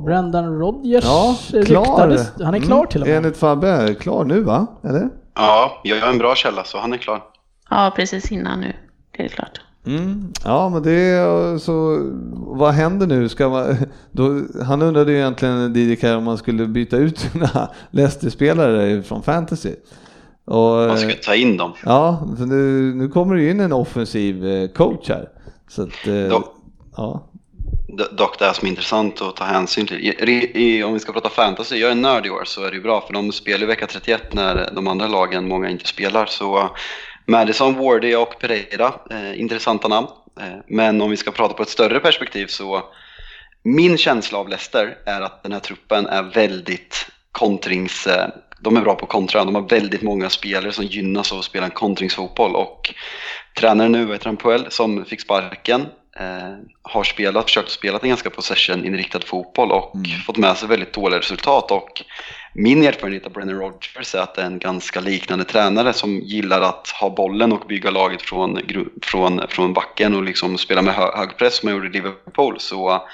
Brendan 0.04 0.58
Rodgers 0.58 1.04
ja, 1.04 1.36
klar. 1.66 2.44
Han 2.44 2.54
är 2.54 2.58
klar 2.60 2.76
mm. 2.76 2.88
till 2.88 3.00
och 3.02 3.08
med. 3.08 3.16
Enligt 3.16 3.36
Fabbe, 3.36 3.94
klar 4.00 4.24
nu 4.24 4.40
va? 4.40 4.66
Eller? 4.84 5.08
Ja, 5.34 5.80
jag 5.84 6.00
har 6.00 6.12
en 6.12 6.18
bra 6.18 6.34
källa 6.34 6.64
så 6.64 6.78
han 6.78 6.92
är 6.92 6.96
klar. 6.96 7.22
Ja, 7.70 7.92
precis 7.96 8.32
innan 8.32 8.60
nu. 8.60 8.72
Det 9.16 9.24
är 9.24 9.28
klart. 9.28 9.60
Mm. 9.86 10.32
Ja, 10.44 10.68
men 10.68 10.82
det 10.82 10.92
är 10.92 11.58
så. 11.58 11.98
Vad 12.32 12.72
händer 12.72 13.06
nu? 13.06 13.28
Ska 13.28 13.48
man, 13.48 13.76
då, 14.12 14.42
han 14.64 14.82
undrade 14.82 15.12
ju 15.12 15.18
egentligen 15.18 15.72
Didrik 15.72 16.04
om 16.04 16.24
man 16.24 16.38
skulle 16.38 16.66
byta 16.66 16.96
ut 16.96 17.18
sina 17.32 17.68
Leicester-spelare 17.90 19.02
från 19.02 19.22
fantasy. 19.22 19.74
Och, 20.44 20.88
man 20.88 20.98
ska 20.98 21.12
ta 21.22 21.34
in 21.34 21.56
dem. 21.56 21.72
Ja, 21.84 22.28
nu, 22.38 22.94
nu 22.94 23.08
kommer 23.08 23.36
det 23.36 23.50
in 23.50 23.60
en 23.60 23.72
offensiv 23.72 24.46
eh, 24.46 24.68
coach 24.68 25.08
här. 25.08 25.28
Så 25.68 25.82
att, 25.82 26.06
eh, 26.06 26.40
ja 26.96 27.29
dock 27.96 28.38
det 28.38 28.54
som 28.54 28.66
är 28.66 28.70
intressant 28.70 29.22
att 29.22 29.36
ta 29.36 29.44
hänsyn 29.44 29.86
till. 29.86 29.98
I, 29.98 30.50
i, 30.54 30.82
om 30.82 30.92
vi 30.92 31.00
ska 31.00 31.12
prata 31.12 31.28
fantasy, 31.28 31.76
jag 31.76 31.90
är 31.90 31.94
nörd 31.94 32.26
i 32.26 32.30
år 32.30 32.44
så 32.44 32.64
är 32.64 32.70
det 32.70 32.76
ju 32.76 32.82
bra 32.82 33.00
för 33.00 33.12
de 33.12 33.32
spelar 33.32 33.58
ju 33.58 33.66
vecka 33.66 33.86
31 33.86 34.34
när 34.34 34.70
de 34.72 34.88
andra 34.88 35.06
lagen, 35.06 35.48
många 35.48 35.70
inte 35.70 35.86
spelar. 35.86 36.26
Så 36.26 36.76
Madison, 37.26 37.74
Wardy 37.74 38.14
och 38.14 38.38
Pereira, 38.38 38.94
eh, 39.10 39.40
intressanta 39.40 39.88
namn. 39.88 40.06
Eh, 40.40 40.58
men 40.66 41.00
om 41.00 41.10
vi 41.10 41.16
ska 41.16 41.30
prata 41.30 41.54
på 41.54 41.62
ett 41.62 41.68
större 41.68 42.00
perspektiv 42.00 42.46
så 42.46 42.82
min 43.62 43.98
känsla 43.98 44.38
av 44.38 44.48
Leicester 44.48 44.98
är 45.06 45.20
att 45.20 45.42
den 45.42 45.52
här 45.52 45.60
truppen 45.60 46.06
är 46.06 46.22
väldigt 46.22 47.06
kontrings... 47.32 48.06
Eh, 48.06 48.28
de 48.62 48.76
är 48.76 48.80
bra 48.80 48.94
på 48.94 49.06
kontra, 49.06 49.44
de 49.44 49.54
har 49.54 49.68
väldigt 49.68 50.02
många 50.02 50.30
spelare 50.30 50.72
som 50.72 50.84
gynnas 50.84 51.32
av 51.32 51.38
att 51.38 51.44
spela 51.44 51.64
en 51.64 51.70
kontringsfotboll 51.70 52.56
och 52.56 52.94
tränaren 53.58 53.92
nu, 53.92 54.12
heter 54.12 54.26
han 54.26 54.36
Puel, 54.36 54.66
som 54.68 55.04
fick 55.04 55.20
sparken, 55.20 55.86
har 56.82 57.04
spelat, 57.04 57.44
försökt 57.44 57.70
spela 57.70 57.98
en 58.02 58.08
ganska 58.08 58.30
possession-inriktad 58.30 59.20
fotboll 59.20 59.72
och 59.72 59.94
mm. 59.94 60.20
fått 60.20 60.36
med 60.36 60.56
sig 60.56 60.68
väldigt 60.68 60.92
dåliga 60.92 61.18
resultat 61.18 61.70
och 61.70 62.02
min 62.54 62.82
erfarenhet 62.82 63.26
av 63.26 63.32
Brennan 63.32 63.58
Rodgers 63.58 64.14
är 64.14 64.18
att 64.18 64.34
det 64.34 64.42
är 64.42 64.46
en 64.46 64.58
ganska 64.58 65.00
liknande 65.00 65.44
tränare 65.44 65.92
som 65.92 66.18
gillar 66.18 66.60
att 66.60 66.88
ha 66.88 67.10
bollen 67.10 67.52
och 67.52 67.66
bygga 67.68 67.90
laget 67.90 68.22
från, 68.22 68.58
från, 69.02 69.40
från 69.48 69.72
backen 69.72 70.14
och 70.14 70.22
liksom 70.22 70.58
spela 70.58 70.82
med 70.82 70.94
hög 70.94 71.36
press 71.36 71.56
som 71.56 71.68
han 71.68 71.76
gjorde 71.76 71.88
i 71.88 71.92
Liverpool. 71.92 72.60
Så 72.60 73.08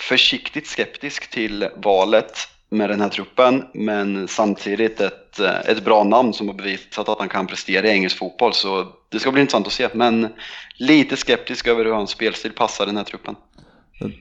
försiktigt 0.00 0.66
skeptisk 0.66 1.30
till 1.30 1.68
valet 1.76 2.48
med 2.70 2.90
den 2.90 3.00
här 3.00 3.08
truppen 3.08 3.64
men 3.74 4.28
samtidigt 4.28 5.00
ett, 5.00 5.40
eh, 5.40 5.58
ett 5.58 5.84
bra 5.84 6.04
namn 6.04 6.32
som 6.32 6.48
har 6.48 6.54
bevisat 6.54 7.08
att 7.08 7.18
han 7.18 7.28
kan 7.28 7.46
prestera 7.46 7.86
i 7.86 7.90
engelsk 7.90 8.18
fotboll 8.18 8.52
så 8.52 8.86
det 9.08 9.18
ska 9.18 9.32
bli 9.32 9.40
intressant 9.40 9.66
att 9.66 9.72
se 9.72 9.88
men 9.92 10.28
lite 10.76 11.16
skeptisk 11.16 11.66
över 11.66 11.84
hur 11.84 11.92
hans 11.92 12.10
spelstil 12.10 12.52
passar 12.52 12.86
den 12.86 12.96
här 12.96 13.04
truppen. 13.04 13.36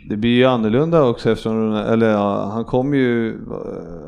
Det 0.10 0.18
blir 0.18 0.32
ju 0.32 0.46
annorlunda 0.46 1.04
också 1.04 1.32
eftersom, 1.32 1.74
eller 1.74 2.10
ja, 2.10 2.50
han 2.54 2.66
kom 2.66 2.94
ju, 2.94 3.40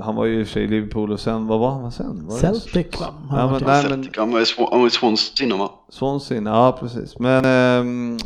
han 0.02 0.16
var 0.16 0.26
ju 0.26 0.42
i 0.42 0.46
sig 0.46 0.64
i 0.64 0.68
Liverpool 0.68 1.12
och 1.12 1.20
sen, 1.20 1.48
vad 1.48 1.60
var 1.60 1.70
han 1.72 1.92
sen? 1.92 2.28
Var 2.28 2.38
Celtic 2.38 3.00
va? 3.02 3.06
Ja, 3.30 3.52
men, 3.52 3.64
nej, 3.66 3.86
men, 3.90 4.10
han 4.18 4.32
var 4.32 4.88
i 4.88 4.90
Swansea 4.90 5.58
va? 5.58 5.72
Swansea, 5.90 6.42
ja 6.46 6.78
precis. 6.80 7.20
Men 7.20 7.46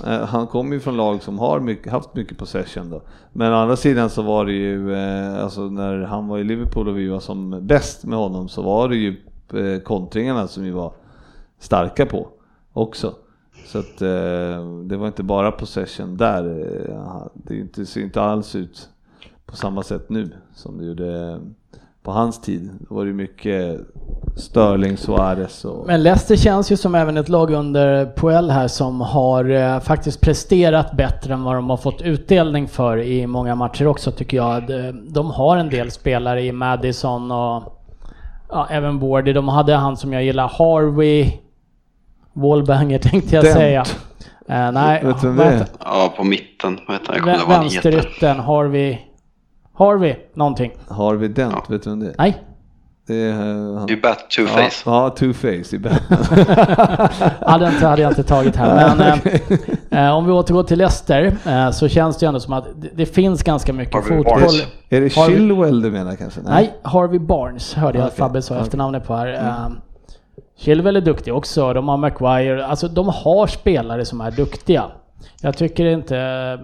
eh, 0.06 0.26
han 0.26 0.48
kom 0.48 0.74
ju 0.74 0.80
från 0.80 0.98
lag 0.98 1.24
som 1.24 1.40
har 1.40 1.60
mycket, 1.60 1.92
haft 1.92 2.16
mycket 2.16 2.38
possession 2.38 2.90
då. 2.90 3.02
Men 3.34 3.54
å 3.54 3.56
andra 3.56 3.76
sidan 3.76 4.10
så 4.10 4.22
var 4.22 4.46
det 4.46 4.54
ju, 4.54 4.94
eh, 4.94 5.44
alltså 5.44 5.62
när 5.62 6.00
han 6.00 6.28
var 6.28 6.40
i 6.40 6.44
Liverpool 6.44 6.88
och 6.88 6.98
vi 6.98 7.08
var 7.08 7.20
som 7.20 7.68
bäst 7.68 8.04
med 8.04 8.20
honom 8.20 8.50
så 8.50 8.62
var 8.62 8.90
det 8.90 8.96
ju 8.96 9.16
eh, 9.54 9.82
kontringarna 9.82 10.48
som 10.48 10.64
vi 10.64 10.72
var 10.72 10.94
starka 11.60 12.06
på 12.06 12.28
också. 12.74 13.14
Så 13.66 13.80
att 13.80 14.02
eh, 14.02 14.68
det 14.84 14.98
var 14.98 15.08
inte 15.08 15.24
bara 15.24 15.52
possession 15.52 16.18
där. 16.18 16.44
Eh, 16.90 17.28
det 17.34 17.56
inte, 17.56 17.86
ser 17.86 18.02
inte 18.02 18.22
alls 18.22 18.56
ut 18.56 18.90
på 19.46 19.56
samma 19.56 19.84
sätt 19.84 20.10
nu 20.10 20.30
som 20.56 20.78
det 20.78 20.86
gjorde 20.86 21.40
på 22.04 22.12
hans 22.12 22.42
tid. 22.42 22.70
Då 22.90 22.96
var 22.96 23.06
det 23.06 23.14
mycket 23.14 23.80
Sterling, 24.36 24.98
Suarez 24.98 25.66
och... 25.66 25.88
Men 25.88 26.04
Leicester 26.04 26.36
känns 26.36 26.72
ju 26.72 26.78
som 26.78 26.96
även 26.96 27.18
ett 27.18 27.30
lag 27.30 27.52
under 27.52 28.06
Puel 28.06 28.50
här 28.50 28.68
som 28.68 29.02
har 29.02 29.50
eh, 29.50 29.80
faktiskt 29.80 30.22
presterat 30.22 30.98
bättre 30.98 31.34
än 31.34 31.44
vad 31.44 31.56
de 31.56 31.70
har 31.70 31.78
fått 31.78 32.02
utdelning 32.02 32.68
för 32.68 32.98
i 32.98 33.28
många 33.28 33.56
matcher 33.56 33.88
också 33.88 34.12
tycker 34.12 34.38
jag. 34.38 34.68
De, 34.68 34.92
de 34.92 35.32
har 35.32 35.58
en 35.58 35.70
del 35.70 35.92
spelare 35.92 36.42
i 36.42 36.52
Madison 36.52 37.32
och 37.32 37.64
ja, 38.50 38.68
även 38.70 39.00
Wardy. 39.00 39.34
De 39.34 39.48
hade 39.48 39.76
han 39.76 39.98
som 39.98 40.14
jag 40.14 40.24
gillar, 40.24 40.48
Harvey 40.48 41.32
Wallbanger 42.34 42.98
tänkte 43.10 43.36
jag 43.36 43.44
Dent. 43.46 43.56
säga. 43.56 43.84
Eh, 44.50 44.72
nej, 44.72 45.04
Vet 45.06 45.24
vem 45.24 45.36
det 45.36 45.44
är? 45.44 45.66
Ja, 45.80 46.14
på 46.18 46.24
mitten. 46.24 46.80
Han? 46.88 46.98
Jag 47.06 47.20
kommer 47.20 47.34
vä- 47.34 47.36
inte 47.36 47.40
ihåg 47.42 47.48
vad 47.48 47.58
han 47.58 47.66
heter. 47.66 47.92
Vänsterytten, 47.92 48.40
Harvey... 48.40 48.98
Harvey 49.78 50.16
någonting. 50.36 50.72
Harvey 50.90 51.28
Dent, 51.30 51.70
vet 51.70 51.84
du 51.84 51.90
vem 51.90 52.00
det 52.00 52.06
är? 52.08 52.16
Nej. 52.18 52.38
Det 53.08 53.16
är 53.16 53.30
eh, 53.30 53.80
han. 53.80 53.88
Ju 53.88 54.02
Bat 54.02 54.26
Ja, 54.38 54.44
Two-Face. 54.44 54.82
ja 54.86 55.16
Two-Face 55.18 55.76
i 55.76 55.80
Batman. 55.80 56.48
hade, 57.42 57.68
inte, 57.68 57.88
hade 57.88 58.02
jag 58.02 58.12
inte 58.12 58.24
tagit 58.24 58.56
här. 58.56 58.96
Men 58.98 59.22
eh, 59.92 60.06
eh, 60.08 60.16
om 60.16 60.26
vi 60.26 60.32
återgår 60.32 60.64
till 60.64 60.78
Leicester 60.78 61.38
eh, 61.46 61.72
så 61.72 61.88
känns 61.88 62.18
det 62.18 62.26
ju 62.26 62.28
ändå 62.28 62.40
som 62.40 62.54
att 62.54 62.66
det, 62.82 62.90
det 62.96 63.06
finns 63.06 63.44
ganska 63.44 63.74
mycket 63.74 63.94
Harvey 63.96 64.18
fotboll. 64.18 64.40
Barnes. 64.40 64.64
är 64.90 65.02
det 65.02 65.10
Chilwell 65.10 65.82
du 65.82 65.92
menar 65.92 66.16
kanske? 66.16 66.40
Nej, 66.42 66.74
Harvey 66.84 67.20
Barnes 67.20 67.74
hörde 67.74 67.98
jag 67.98 68.06
Okej, 68.08 68.18
Fabbe 68.18 68.42
sa 68.42 68.48
okej. 68.54 68.58
Mm. 68.58 68.66
efternamnet 68.68 69.08
på 69.08 69.16
här. 69.16 69.34
Eh, 69.34 69.68
Chilwell 70.58 70.96
är 70.96 71.02
duktig 71.02 71.34
också. 71.34 71.74
De 71.74 71.88
har 71.88 71.98
Maguire. 71.98 72.66
Alltså 72.66 72.88
de 72.88 73.08
har 73.10 73.48
spelare 73.48 74.06
som 74.06 74.22
är 74.22 74.32
duktiga. 74.32 74.92
Jag 75.42 75.58
tycker 75.58 75.86
inte... 75.86 76.60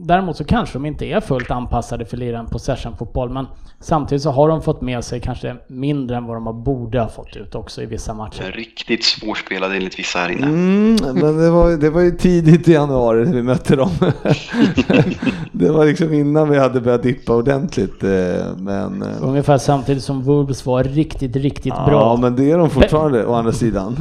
Däremot 0.00 0.36
så 0.36 0.44
kanske 0.44 0.72
de 0.78 0.86
inte 0.86 1.06
är 1.06 1.20
fullt 1.20 1.50
anpassade 1.50 2.04
för 2.04 2.16
liran 2.16 2.46
possession-fotboll, 2.46 3.30
men 3.30 3.46
samtidigt 3.80 4.22
så 4.22 4.30
har 4.30 4.48
de 4.48 4.62
fått 4.62 4.80
med 4.80 5.04
sig 5.04 5.20
kanske 5.20 5.56
mindre 5.68 6.16
än 6.16 6.24
vad 6.26 6.36
de 6.36 6.64
borde 6.64 7.00
ha 7.00 7.08
fått 7.08 7.36
ut 7.36 7.54
också 7.54 7.82
i 7.82 7.86
vissa 7.86 8.14
matcher. 8.14 8.52
Riktigt 8.56 9.04
svårspelade 9.04 9.76
enligt 9.76 9.98
vissa 9.98 10.18
här 10.18 10.28
inne. 10.28 10.46
Mm, 10.46 10.96
men 11.14 11.38
det 11.38 11.50
var, 11.50 11.76
det 11.76 11.90
var 11.90 12.00
ju 12.00 12.10
tidigt 12.10 12.68
i 12.68 12.72
januari 12.72 13.24
när 13.24 13.32
vi 13.32 13.42
mötte 13.42 13.76
dem. 13.76 13.90
det 15.52 15.70
var 15.70 15.84
liksom 15.84 16.12
innan 16.14 16.48
vi 16.50 16.58
hade 16.58 16.80
börjat 16.80 17.02
dippa 17.02 17.34
ordentligt. 17.34 18.04
eh, 18.04 18.10
Men, 18.56 19.02
eh, 19.02 19.08
Ungefär 19.22 19.58
samtidigt 19.58 20.04
som 20.04 20.22
Wolves 20.22 20.66
var 20.66 20.84
riktigt, 20.84 21.36
riktigt 21.36 21.74
ja, 21.76 21.86
bra. 21.86 22.16
men 22.16 22.36
det 22.36 22.50
är 22.50 22.58
de 22.58 22.70
fortfarande 22.70 23.26
å 23.26 23.34
andra 23.34 23.52
sidan. 23.52 23.96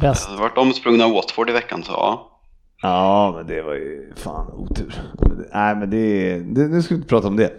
Bäst. 0.00 0.28
Det 0.28 0.34
har 0.34 0.42
varit 0.42 0.58
omsprungna 0.58 1.04
av 1.04 1.10
Watford 1.12 1.50
i 1.50 1.52
veckan, 1.52 1.82
så 1.82 1.92
ja. 1.92 2.30
Ja, 2.84 3.32
men 3.36 3.46
det 3.46 3.62
var 3.62 3.74
ju 3.74 4.12
fan 4.14 4.52
otur. 4.52 5.02
Nej, 5.52 5.76
men 5.76 5.90
det 5.90 6.38
det, 6.38 6.68
nu 6.68 6.82
ska 6.82 6.94
vi 6.94 6.98
inte 6.98 7.08
prata 7.08 7.28
om 7.28 7.36
det. 7.36 7.50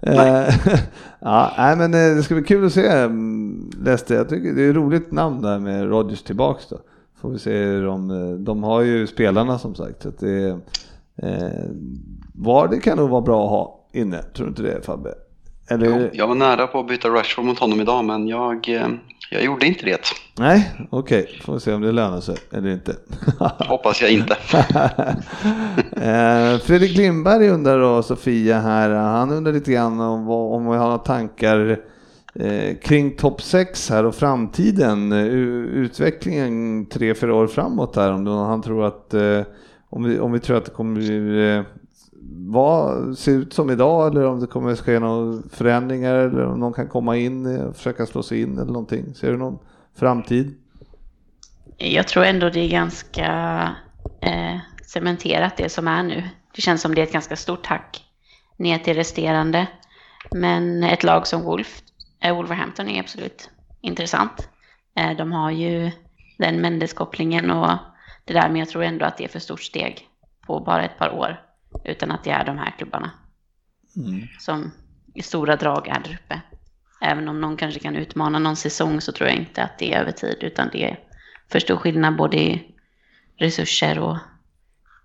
Eh, 0.00 0.54
ja, 1.20 1.52
nej, 1.58 1.76
men 1.76 1.94
eh, 1.94 2.16
det 2.16 2.22
ska 2.22 2.34
bli 2.34 2.44
kul 2.44 2.66
att 2.66 2.72
se 2.72 2.86
mm, 2.88 3.70
Leicester. 3.84 4.14
Jag 4.14 4.28
tycker 4.28 4.54
det 4.54 4.62
är 4.62 4.70
ett 4.70 4.76
roligt 4.76 5.12
namn 5.12 5.42
där 5.42 5.58
med 5.58 5.88
Rodgers 5.88 6.22
tillbaks 6.22 6.68
då. 6.68 6.78
Får 7.20 7.30
vi 7.30 7.38
se 7.38 7.64
hur 7.64 7.86
de, 7.86 8.10
eh, 8.10 8.38
de 8.38 8.62
har 8.62 8.80
ju 8.80 9.06
spelarna 9.06 9.58
som 9.58 9.74
sagt. 9.74 10.02
Så 10.02 10.10
det, 10.18 10.48
eh, 11.16 11.70
var 12.34 12.68
det 12.68 12.80
kan 12.80 12.98
nog 12.98 13.10
vara 13.10 13.22
bra 13.22 13.44
att 13.44 13.50
ha 13.50 13.88
inne, 13.92 14.22
tror 14.22 14.46
du 14.46 14.50
inte 14.50 14.62
det 14.62 14.82
Fabbe? 14.82 15.14
Eller, 15.72 16.10
jag 16.12 16.26
var 16.26 16.34
nära 16.34 16.66
på 16.66 16.80
att 16.80 16.88
byta 16.88 17.08
Rashford 17.08 17.44
mot 17.44 17.58
honom 17.58 17.80
idag, 17.80 18.04
men 18.04 18.28
jag, 18.28 18.68
eh, 18.68 18.88
jag 19.30 19.44
gjorde 19.44 19.66
inte 19.66 19.84
det. 19.84 20.00
Nej, 20.38 20.70
okej, 20.90 21.40
får 21.44 21.54
vi 21.54 21.60
se 21.60 21.72
om 21.72 21.82
det 21.82 21.92
lönar 21.92 22.20
sig 22.20 22.36
eller 22.52 22.70
inte. 22.70 22.96
Hoppas 23.58 24.02
jag 24.02 24.10
inte. 24.10 24.36
Eh, 25.96 26.58
Fredrik 26.58 26.96
Lindberg 26.96 27.48
undrar 27.48 27.78
då, 27.80 28.02
Sofia 28.02 28.60
här, 28.60 28.90
han 28.90 29.30
undrar 29.30 29.52
lite 29.52 29.72
grann 29.72 30.00
om, 30.00 30.30
om 30.30 30.70
vi 30.70 30.76
har 30.76 30.84
några 30.84 30.98
tankar 30.98 31.80
eh, 32.34 32.76
kring 32.82 33.16
topp 33.16 33.42
6 33.42 33.90
här 33.90 34.04
och 34.04 34.14
framtiden, 34.14 35.12
utvecklingen 35.12 36.86
tre, 36.86 37.14
fyra 37.14 37.34
år 37.34 37.46
framåt 37.46 37.96
här, 37.96 38.12
om 38.12 38.26
han 38.26 38.62
tror 38.62 38.86
att, 38.86 39.14
om 39.90 40.04
vi, 40.04 40.18
om 40.18 40.32
vi 40.32 40.40
tror 40.40 40.56
att 40.56 40.64
det 40.64 40.70
kommer 40.70 40.94
bli, 40.94 41.62
vad, 42.30 43.18
se 43.18 43.30
ut 43.30 43.52
som 43.52 43.70
idag 43.70 44.06
eller 44.06 44.26
om 44.26 44.40
det 44.40 44.46
kommer 44.46 44.76
ske 44.76 44.98
några 44.98 45.42
förändringar 45.50 46.14
eller 46.14 46.46
om 46.46 46.60
någon 46.60 46.72
kan 46.72 46.88
komma 46.88 47.16
in 47.16 47.60
och 47.60 47.76
försöka 47.76 48.06
slå 48.06 48.22
sig 48.22 48.42
in 48.42 48.58
eller 48.58 48.72
någonting. 48.72 49.14
Ser 49.14 49.30
du 49.30 49.36
någon 49.36 49.58
framtid? 49.94 50.54
Jag 51.76 52.08
tror 52.08 52.24
ändå 52.24 52.50
det 52.50 52.60
är 52.60 52.68
ganska 52.68 53.28
eh, 54.20 54.58
cementerat 54.86 55.56
det 55.56 55.68
som 55.68 55.88
är 55.88 56.02
nu. 56.02 56.28
Det 56.54 56.62
känns 56.62 56.82
som 56.82 56.94
det 56.94 57.00
är 57.00 57.06
ett 57.06 57.12
ganska 57.12 57.36
stort 57.36 57.66
hack 57.66 58.04
ner 58.56 58.78
till 58.78 58.94
resterande. 58.94 59.66
Men 60.30 60.84
ett 60.84 61.02
lag 61.02 61.26
som 61.26 61.42
Wolf, 61.42 61.82
eh, 62.20 62.36
Wolverhampton 62.36 62.88
är 62.88 63.00
absolut 63.00 63.50
intressant. 63.80 64.48
Eh, 64.96 65.16
de 65.16 65.32
har 65.32 65.50
ju 65.50 65.90
den 66.38 66.60
Mendes-kopplingen 66.60 67.50
och 67.50 67.78
det 68.24 68.32
där, 68.34 68.48
men 68.48 68.56
jag 68.56 68.68
tror 68.68 68.82
ändå 68.82 69.04
att 69.04 69.16
det 69.16 69.24
är 69.24 69.28
för 69.28 69.38
stort 69.38 69.62
steg 69.62 70.08
på 70.46 70.60
bara 70.60 70.84
ett 70.84 70.98
par 70.98 71.14
år. 71.14 71.40
Utan 71.84 72.10
att 72.10 72.24
det 72.24 72.30
är 72.30 72.44
de 72.44 72.58
här 72.58 72.74
klubbarna 72.78 73.10
som 74.40 74.70
i 75.14 75.22
stora 75.22 75.56
drag 75.56 75.88
är 75.88 76.00
där 76.04 76.18
uppe. 76.24 76.40
Även 77.00 77.28
om 77.28 77.40
någon 77.40 77.56
kanske 77.56 77.80
kan 77.80 77.96
utmana 77.96 78.38
någon 78.38 78.56
säsong 78.56 79.00
så 79.00 79.12
tror 79.12 79.28
jag 79.28 79.38
inte 79.38 79.62
att 79.62 79.78
det 79.78 79.94
är 79.94 80.00
över 80.00 80.12
tid 80.12 80.36
utan 80.40 80.68
det 80.72 80.84
är 80.84 80.98
för 81.52 81.58
stor 81.58 81.76
skillnad 81.76 82.16
både 82.16 82.36
i 82.36 82.62
resurser 83.36 83.98
och 83.98 84.16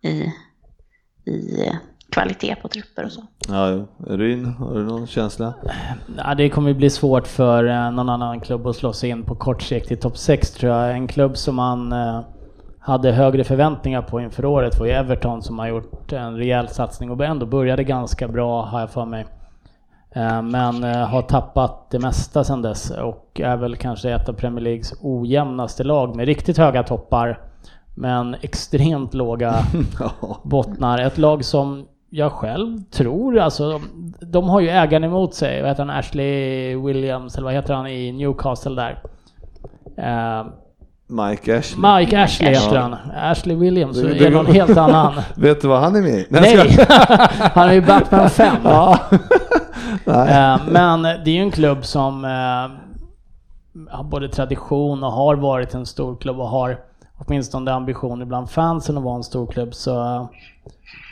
i, 0.01 0.34
i 1.32 1.65
eh, 1.67 1.75
kvalitet 2.12 2.56
på 2.56 2.67
trupper 2.67 3.06
och 3.06 3.12
så. 3.12 3.27
Ja. 3.47 3.88
Ryn, 4.08 4.45
har 4.45 4.75
du 4.75 4.84
någon 4.84 5.08
känsla? 5.08 5.53
Ja, 6.17 6.36
det 6.36 6.49
kommer 6.49 6.73
bli 6.73 6.89
svårt 6.89 7.27
för 7.27 7.63
eh, 7.63 7.91
någon 7.91 8.10
annan 8.10 8.39
klubb 8.39 8.67
att 8.67 8.75
slå 8.75 8.93
sig 8.93 9.10
in 9.10 9.23
på 9.23 9.36
kort 9.36 9.62
sikt 9.62 9.91
i 9.91 9.95
topp 9.95 10.17
6 10.17 10.51
tror 10.51 10.73
jag. 10.73 10.91
En 10.91 11.08
klubb 11.08 11.38
som 11.38 11.56
man 11.56 11.91
eh, 11.91 12.21
hade 12.88 13.12
högre 13.12 13.43
förväntningar 13.43 14.02
på 14.02 14.21
inför 14.21 14.45
året 14.45 14.80
var 14.80 14.86
ju 14.86 14.91
Everton 14.91 15.41
som 15.41 15.60
har 15.60 15.67
gjort 15.67 16.13
en 16.13 16.38
rejäl 16.38 16.67
satsning 16.67 17.12
och 17.12 17.26
ändå 17.26 17.45
började 17.45 17.84
ganska 17.84 18.28
bra 18.28 18.62
har 18.62 18.80
jag 18.80 18.89
för 18.89 19.06
mig. 19.06 19.26
Eh, 20.12 20.41
Men 20.41 20.84
eh, 20.84 21.08
har 21.08 21.21
tappat 21.21 21.91
det 21.91 22.00
mesta 22.00 22.43
sedan 22.43 22.62
dess 22.62 22.91
och 22.91 23.41
är 23.43 23.58
väl 23.58 23.76
kanske 23.76 24.12
ett 24.12 24.30
av 24.30 24.34
Premier 24.34 24.63
Leagues 24.63 24.93
ojämnaste 25.02 25.84
lag 25.84 26.15
med 26.15 26.26
riktigt 26.26 26.58
höga 26.58 26.84
toppar 26.84 27.39
men 27.95 28.36
extremt 28.41 29.13
låga 29.13 29.56
bottnar. 30.43 31.00
Ett 31.00 31.17
lag 31.17 31.45
som 31.45 31.88
jag 32.10 32.32
själv 32.32 32.78
tror, 32.91 33.39
alltså 33.39 33.82
de 34.19 34.50
har 34.50 34.60
ju 34.60 34.69
ägaren 34.69 35.04
emot 35.04 35.34
sig. 35.34 35.62
Vad 35.62 35.69
heter 35.69 35.86
han? 35.86 35.97
Ashley 35.97 36.76
Williams, 36.76 37.36
eller 37.36 37.45
vad 37.45 37.54
heter 37.54 37.73
han 37.73 37.88
i 37.88 38.12
Newcastle 38.12 38.76
där? 38.76 39.02
Mike 41.10 41.58
Ashley. 41.58 41.82
Mike 42.00 42.24
Ashley 42.24 42.50
heter 42.50 42.78
han. 42.78 42.96
Ashley 43.17 43.56
Williams 43.56 44.02
Det- 44.02 44.10
är 44.10 44.20
det- 44.20 44.30
någon 44.30 44.46
helt 44.46 44.78
annan. 44.78 45.13
Vet 45.36 45.62
du 45.62 45.67
vad 45.67 45.80
han 45.80 45.96
är 45.96 46.02
med 46.02 46.10
i? 46.20 46.28
Nej! 46.30 46.78
han 47.39 47.70
är 47.70 47.74
ju 47.74 47.82
Batman 47.82 48.30
5. 48.30 48.56
Ja. 48.63 49.00
Nej. 50.06 50.54
Eh, 50.54 50.60
Men 50.72 51.02
det 51.02 51.10
är 51.10 51.34
ju 51.34 51.41
en 51.41 51.52
klubb 51.52 51.86
som 51.86 52.26
eh, 52.26 53.89
har 53.98 54.04
både 54.04 54.30
tradition 54.30 55.04
och 55.04 55.12
har 55.12 55.36
varit 55.36 55.74
en 55.74 55.86
stor 55.86 56.15
klubb 56.15 56.39
och 56.39 56.48
har 56.50 56.78
åtminstone 57.17 57.72
ambitioner 57.74 58.26
bland 58.26 58.50
fansen 58.50 58.98
att 58.98 59.04
vara 59.04 59.15
en 59.15 59.24
stor 59.24 59.48
klubb. 59.48 59.74
Så 59.74 60.02
eh, 60.15 60.26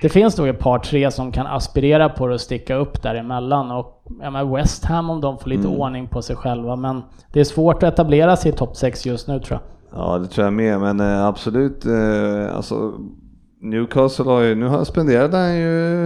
det 0.01 0.09
finns 0.09 0.37
nog 0.37 0.47
ett 0.47 0.59
par, 0.59 0.79
tre 0.79 1.11
som 1.11 1.31
kan 1.31 1.47
aspirera 1.47 2.09
på 2.09 2.27
det 2.27 2.33
och 2.33 2.41
sticka 2.41 2.75
upp 2.75 3.01
däremellan. 3.01 3.71
Och 3.71 4.03
ja, 4.21 4.29
men 4.29 4.51
West 4.53 4.85
Ham 4.85 5.09
om 5.09 5.21
de 5.21 5.37
får 5.37 5.49
lite 5.49 5.67
ordning 5.67 6.07
på 6.07 6.21
sig 6.21 6.35
själva. 6.35 6.75
Men 6.75 7.03
det 7.33 7.39
är 7.39 7.43
svårt 7.43 7.83
att 7.83 7.93
etablera 7.93 8.35
sig 8.35 8.51
i 8.51 8.55
topp 8.55 8.77
6 8.77 9.05
just 9.05 9.27
nu 9.27 9.39
tror 9.39 9.59
jag. 9.61 9.74
Ja, 9.95 10.17
det 10.17 10.27
tror 10.27 10.45
jag 10.45 10.53
med, 10.53 10.79
men 10.79 10.99
eh, 10.99 11.25
absolut. 11.25 11.85
Eh, 11.85 12.55
alltså, 12.55 12.93
Newcastle 13.61 14.25
har 14.25 14.41
ju, 14.41 14.55
nu 14.55 14.67
har 14.67 14.83
spenderade 14.85 15.37
han 15.37 15.57
ju 15.57 16.05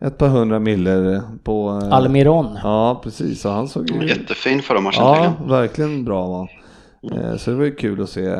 ett 0.00 0.18
par 0.18 0.28
hundra 0.28 0.58
miller 0.58 1.22
på... 1.44 1.80
eh, 1.82 1.92
Almiron. 1.92 2.58
Ja, 2.62 3.00
precis. 3.04 3.40
Så 3.40 3.48
han 3.50 3.68
såg 3.68 3.90
ju... 3.90 4.08
Jättefin 4.08 4.62
förra 4.62 4.80
matchen 4.80 5.02
Ja, 5.02 5.32
verkligen 5.46 6.04
bra 6.04 6.26
var 6.26 6.50
eh, 7.12 7.36
Så 7.36 7.50
det 7.50 7.56
var 7.56 7.64
ju 7.64 7.74
kul 7.74 8.02
att 8.02 8.10
se. 8.10 8.36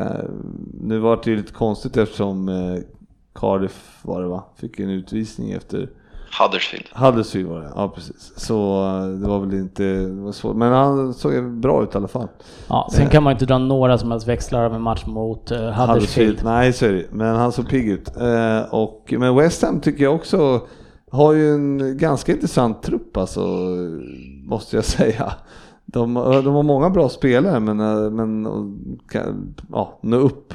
Nu 0.81 0.99
var 0.99 1.19
det 1.23 1.31
ju 1.31 1.37
lite 1.37 1.53
konstigt 1.53 1.97
eftersom 1.97 2.49
Cardiff 3.35 3.99
var 4.01 4.21
det 4.21 4.27
va? 4.27 4.43
Fick 4.55 4.79
en 4.79 4.89
utvisning 4.89 5.51
efter 5.51 5.89
Huddersfield. 6.39 6.85
Huddersfield 6.93 7.49
var 7.49 7.61
det, 7.61 7.71
ja 7.75 7.89
precis. 7.95 8.33
Så 8.35 8.85
eh, 8.85 9.07
det 9.07 9.27
var 9.27 9.39
väl 9.39 9.53
inte, 9.53 9.83
det 9.83 10.21
var 10.21 10.31
svårt. 10.31 10.55
Men 10.55 10.73
han 10.73 11.13
såg 11.13 11.51
bra 11.51 11.83
ut 11.83 11.95
i 11.95 11.97
alla 11.97 12.07
fall. 12.07 12.27
Ja, 12.67 12.89
sen 12.91 13.09
kan 13.09 13.23
man 13.23 13.31
ju 13.31 13.35
inte 13.35 13.45
dra 13.45 13.57
några 13.57 13.97
som 13.97 14.11
helst 14.11 14.27
växlar 14.27 14.63
av 14.65 14.75
en 14.75 14.81
match 14.81 15.05
mot 15.05 15.51
uh, 15.51 15.57
Huddersfield. 15.57 16.41
Nej, 16.43 16.73
så 16.73 16.85
är 16.85 16.91
det 16.91 17.05
Men 17.11 17.35
han 17.35 17.51
såg 17.51 17.69
pigg 17.69 17.89
ut. 17.89 18.17
Eh, 18.17 18.61
och, 18.73 19.13
men 19.17 19.35
West 19.35 19.61
Ham 19.61 19.79
tycker 19.79 20.03
jag 20.03 20.15
också 20.15 20.61
har 21.11 21.33
ju 21.33 21.53
en 21.53 21.97
ganska 21.97 22.31
intressant 22.31 22.83
trupp 22.83 23.17
alltså, 23.17 23.47
måste 24.45 24.75
jag 24.75 24.85
säga. 24.99 25.33
De, 25.85 26.13
de 26.13 26.53
har 26.53 26.63
många 26.63 26.89
bra 26.89 27.09
spelare 27.09 27.59
men, 27.59 27.77
men 28.15 28.47
kan, 29.09 29.55
ja, 29.71 29.99
nå 30.01 30.17
upp 30.17 30.53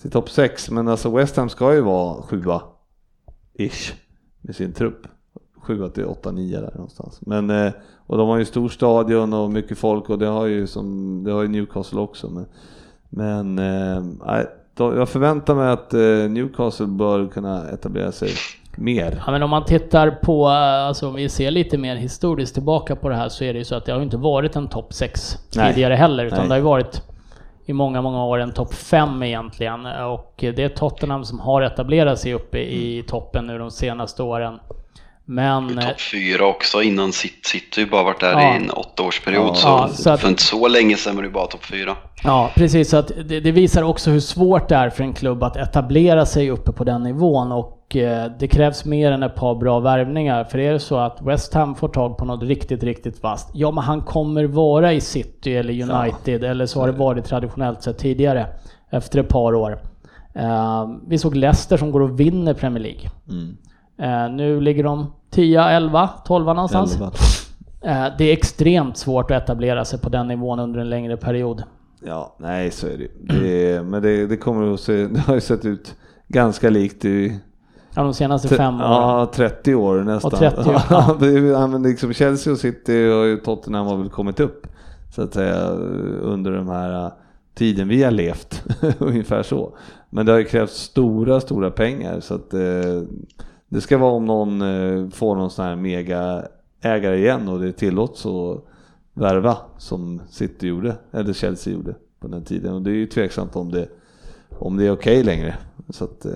till 0.00 0.10
topp 0.10 0.30
6. 0.30 0.70
Men 0.70 0.88
alltså 0.88 1.10
West 1.10 1.36
Ham 1.36 1.48
ska 1.48 1.74
ju 1.74 1.80
vara 1.80 2.22
sjua 2.22 2.62
ish 3.58 3.92
med 4.50 4.56
sin 4.56 4.72
trupp. 4.72 5.06
7 5.62 5.88
till 5.88 6.04
8, 6.04 6.30
9 6.30 6.60
där 6.60 6.72
någonstans. 6.74 7.20
Men, 7.20 7.50
eh, 7.50 7.72
och 8.06 8.18
de 8.18 8.28
har 8.28 8.38
ju 8.38 8.44
stor 8.44 8.68
stadion 8.68 9.32
och 9.32 9.50
mycket 9.50 9.78
folk 9.78 10.10
och 10.10 10.18
det 10.18 10.26
har 10.26 10.46
ju, 10.46 10.66
som, 10.66 11.24
det 11.24 11.32
har 11.32 11.42
ju 11.42 11.48
Newcastle 11.48 12.00
också. 12.00 12.30
Men, 12.30 12.46
men 13.10 13.60
då, 14.80 14.96
jag 14.96 15.08
förväntar 15.08 15.54
mig 15.54 15.70
att 15.70 15.94
eh, 15.94 16.00
Newcastle 16.30 16.86
bör 16.86 17.26
kunna 17.26 17.68
etablera 17.70 18.12
sig 18.12 18.30
mer. 18.76 19.22
Ja, 19.26 19.32
men 19.32 19.42
om 19.42 19.50
man 19.50 19.64
tittar 19.64 20.10
på, 20.10 20.48
alltså 20.48 21.08
om 21.08 21.14
vi 21.14 21.28
ser 21.28 21.50
lite 21.50 21.78
mer 21.78 21.96
historiskt 21.96 22.54
tillbaka 22.54 22.96
på 22.96 23.08
det 23.08 23.16
här 23.16 23.28
så 23.28 23.44
är 23.44 23.52
det 23.52 23.58
ju 23.58 23.64
så 23.64 23.74
att 23.74 23.84
det 23.84 23.92
har 23.92 24.02
inte 24.02 24.16
varit 24.16 24.56
en 24.56 24.68
topp 24.68 24.92
6 24.92 25.36
tidigare 25.50 25.94
heller 25.94 26.24
utan 26.24 26.38
Nej. 26.38 26.48
det 26.48 26.52
har 26.52 26.58
ju 26.58 26.64
varit 26.64 27.02
i 27.70 27.72
många, 27.72 28.02
många 28.02 28.24
år 28.24 28.38
en 28.38 28.52
topp 28.52 28.74
5 28.74 29.22
egentligen. 29.22 29.86
Och 29.86 30.34
det 30.36 30.58
är 30.58 30.68
Tottenham 30.68 31.24
som 31.24 31.40
har 31.40 31.62
etablerat 31.62 32.18
sig 32.18 32.34
uppe 32.34 32.58
i 32.58 33.04
toppen 33.08 33.46
nu 33.46 33.58
de 33.58 33.70
senaste 33.70 34.22
åren. 34.22 34.58
Men... 35.30 35.68
Topp 35.68 36.00
4 36.00 36.46
också 36.46 36.82
innan 36.82 37.12
City, 37.12 37.80
ju 37.80 37.86
bara 37.86 38.02
varit 38.02 38.20
där 38.20 38.32
ja. 38.32 38.52
i 38.52 38.56
en 38.56 38.70
åttaårsperiod. 38.70 39.46
Ja, 39.46 39.54
så, 39.54 39.68
ja, 39.68 39.88
så 39.88 40.10
att, 40.10 40.20
för 40.20 40.28
inte 40.28 40.42
så 40.42 40.68
länge 40.68 40.96
sedan 40.96 41.16
var 41.16 41.22
det 41.22 41.28
bara 41.28 41.46
topp 41.46 41.64
4. 41.64 41.96
Ja, 42.22 42.50
precis. 42.54 42.90
Så 42.90 42.96
att 42.96 43.12
det, 43.24 43.40
det, 43.40 43.52
visar 43.52 43.82
också 43.82 44.10
hur 44.10 44.20
svårt 44.20 44.68
det 44.68 44.74
är 44.74 44.90
för 44.90 45.04
en 45.04 45.12
klubb 45.12 45.42
att 45.42 45.56
etablera 45.56 46.26
sig 46.26 46.50
uppe 46.50 46.72
på 46.72 46.84
den 46.84 47.02
nivån. 47.02 47.52
Och 47.52 47.96
eh, 47.96 48.30
det 48.38 48.48
krävs 48.48 48.84
mer 48.84 49.12
än 49.12 49.22
ett 49.22 49.34
par 49.34 49.54
bra 49.54 49.80
värvningar. 49.80 50.44
För 50.44 50.58
är 50.58 50.72
det 50.72 50.80
så 50.80 50.96
att 50.96 51.22
West 51.22 51.54
Ham 51.54 51.74
får 51.74 51.88
tag 51.88 52.18
på 52.18 52.24
något 52.24 52.42
riktigt, 52.42 52.82
riktigt 52.82 53.22
vasst. 53.22 53.50
Ja, 53.54 53.70
men 53.70 53.84
han 53.84 54.02
kommer 54.02 54.44
vara 54.44 54.92
i 54.92 55.00
City 55.00 55.56
eller 55.56 55.72
United. 55.72 56.44
Eller 56.44 56.66
så 56.66 56.80
har 56.80 56.86
det 56.86 56.98
varit 56.98 57.24
traditionellt 57.24 57.82
sett 57.82 57.98
tidigare. 57.98 58.46
Efter 58.90 59.18
ett 59.20 59.28
par 59.28 59.54
år. 59.54 59.78
Uh, 60.36 60.96
vi 61.06 61.18
såg 61.18 61.36
Leicester 61.36 61.76
som 61.76 61.90
går 61.90 62.00
och 62.00 62.20
vinner 62.20 62.54
Premier 62.54 62.82
League. 62.82 63.10
Mm. 63.28 63.56
Uh, 64.02 64.36
nu 64.36 64.60
ligger 64.60 64.84
de 64.84 65.12
10, 65.30 65.60
11, 65.60 66.10
12 66.24 66.44
någonstans. 66.46 66.94
11. 66.94 67.06
Uh, 67.84 68.16
det 68.18 68.24
är 68.24 68.32
extremt 68.32 68.96
svårt 68.96 69.30
att 69.30 69.42
etablera 69.42 69.84
sig 69.84 69.98
på 69.98 70.08
den 70.08 70.28
nivån 70.28 70.58
under 70.58 70.80
en 70.80 70.90
längre 70.90 71.16
period. 71.16 71.62
Ja, 72.04 72.36
nej 72.38 72.70
så 72.70 72.86
är 72.86 72.98
det, 72.98 73.34
det 73.42 73.82
Men 73.82 74.02
det, 74.02 74.26
det 74.26 74.36
kommer 74.36 74.74
att 74.74 74.80
se, 74.80 75.06
det 75.06 75.20
har 75.20 75.34
ju 75.34 75.40
sett 75.40 75.64
ut 75.64 75.94
ganska 76.28 76.70
likt 76.70 77.04
i 77.04 77.40
Ja, 77.94 78.02
de 78.02 78.14
senaste 78.14 78.48
fem 78.48 78.74
åren. 78.74 78.90
Ja, 78.90 79.30
30 79.34 79.74
år 79.74 80.00
nästan. 80.00 80.32
Och 80.32 80.38
30 80.38 80.70
år, 80.70 80.82
ja. 81.50 81.66
men 81.66 81.82
liksom 81.82 82.12
Chelsea 82.12 82.52
och 82.52 82.58
City 82.58 83.08
och 83.08 83.44
Tottenham 83.44 83.86
har 83.86 83.96
väl 83.96 84.08
kommit 84.08 84.40
upp 84.40 84.66
så 85.10 85.22
att 85.22 85.34
säga 85.34 85.68
under 86.22 86.52
de 86.52 86.68
här 86.68 87.04
äh, 87.04 87.12
tiden 87.54 87.88
vi 87.88 88.02
har 88.02 88.10
levt, 88.10 88.64
ungefär 88.98 89.42
så. 89.42 89.76
Men 90.10 90.26
det 90.26 90.32
har 90.32 90.38
ju 90.38 90.44
krävts 90.44 90.80
stora, 90.80 91.40
stora 91.40 91.70
pengar 91.70 92.20
så 92.20 92.34
att 92.34 92.54
eh, 92.54 93.02
det 93.70 93.80
ska 93.80 93.98
vara 93.98 94.12
om 94.12 94.24
någon 94.24 94.62
eh, 94.62 95.08
får 95.10 95.36
någon 95.36 95.50
sån 95.50 95.64
här 95.64 95.76
mega 95.76 96.44
ägare 96.80 97.18
igen 97.18 97.48
och 97.48 97.60
det 97.60 97.72
tillåts 97.72 98.26
att 98.26 98.64
värva 99.14 99.56
som 99.78 100.20
City 100.30 100.66
gjorde, 100.66 100.96
eller 101.12 101.32
Chelsea 101.32 101.72
gjorde 101.72 101.94
på 102.20 102.28
den 102.28 102.44
tiden. 102.44 102.74
Och 102.74 102.82
det 102.82 102.90
är 102.90 102.94
ju 102.94 103.06
tveksamt 103.06 103.56
om 103.56 103.72
det, 103.72 103.88
om 104.58 104.76
det 104.76 104.86
är 104.86 104.92
okej 104.92 105.20
okay 105.20 105.22
längre. 105.22 105.56
Så 105.88 106.04
att, 106.04 106.24
eh, 106.24 106.32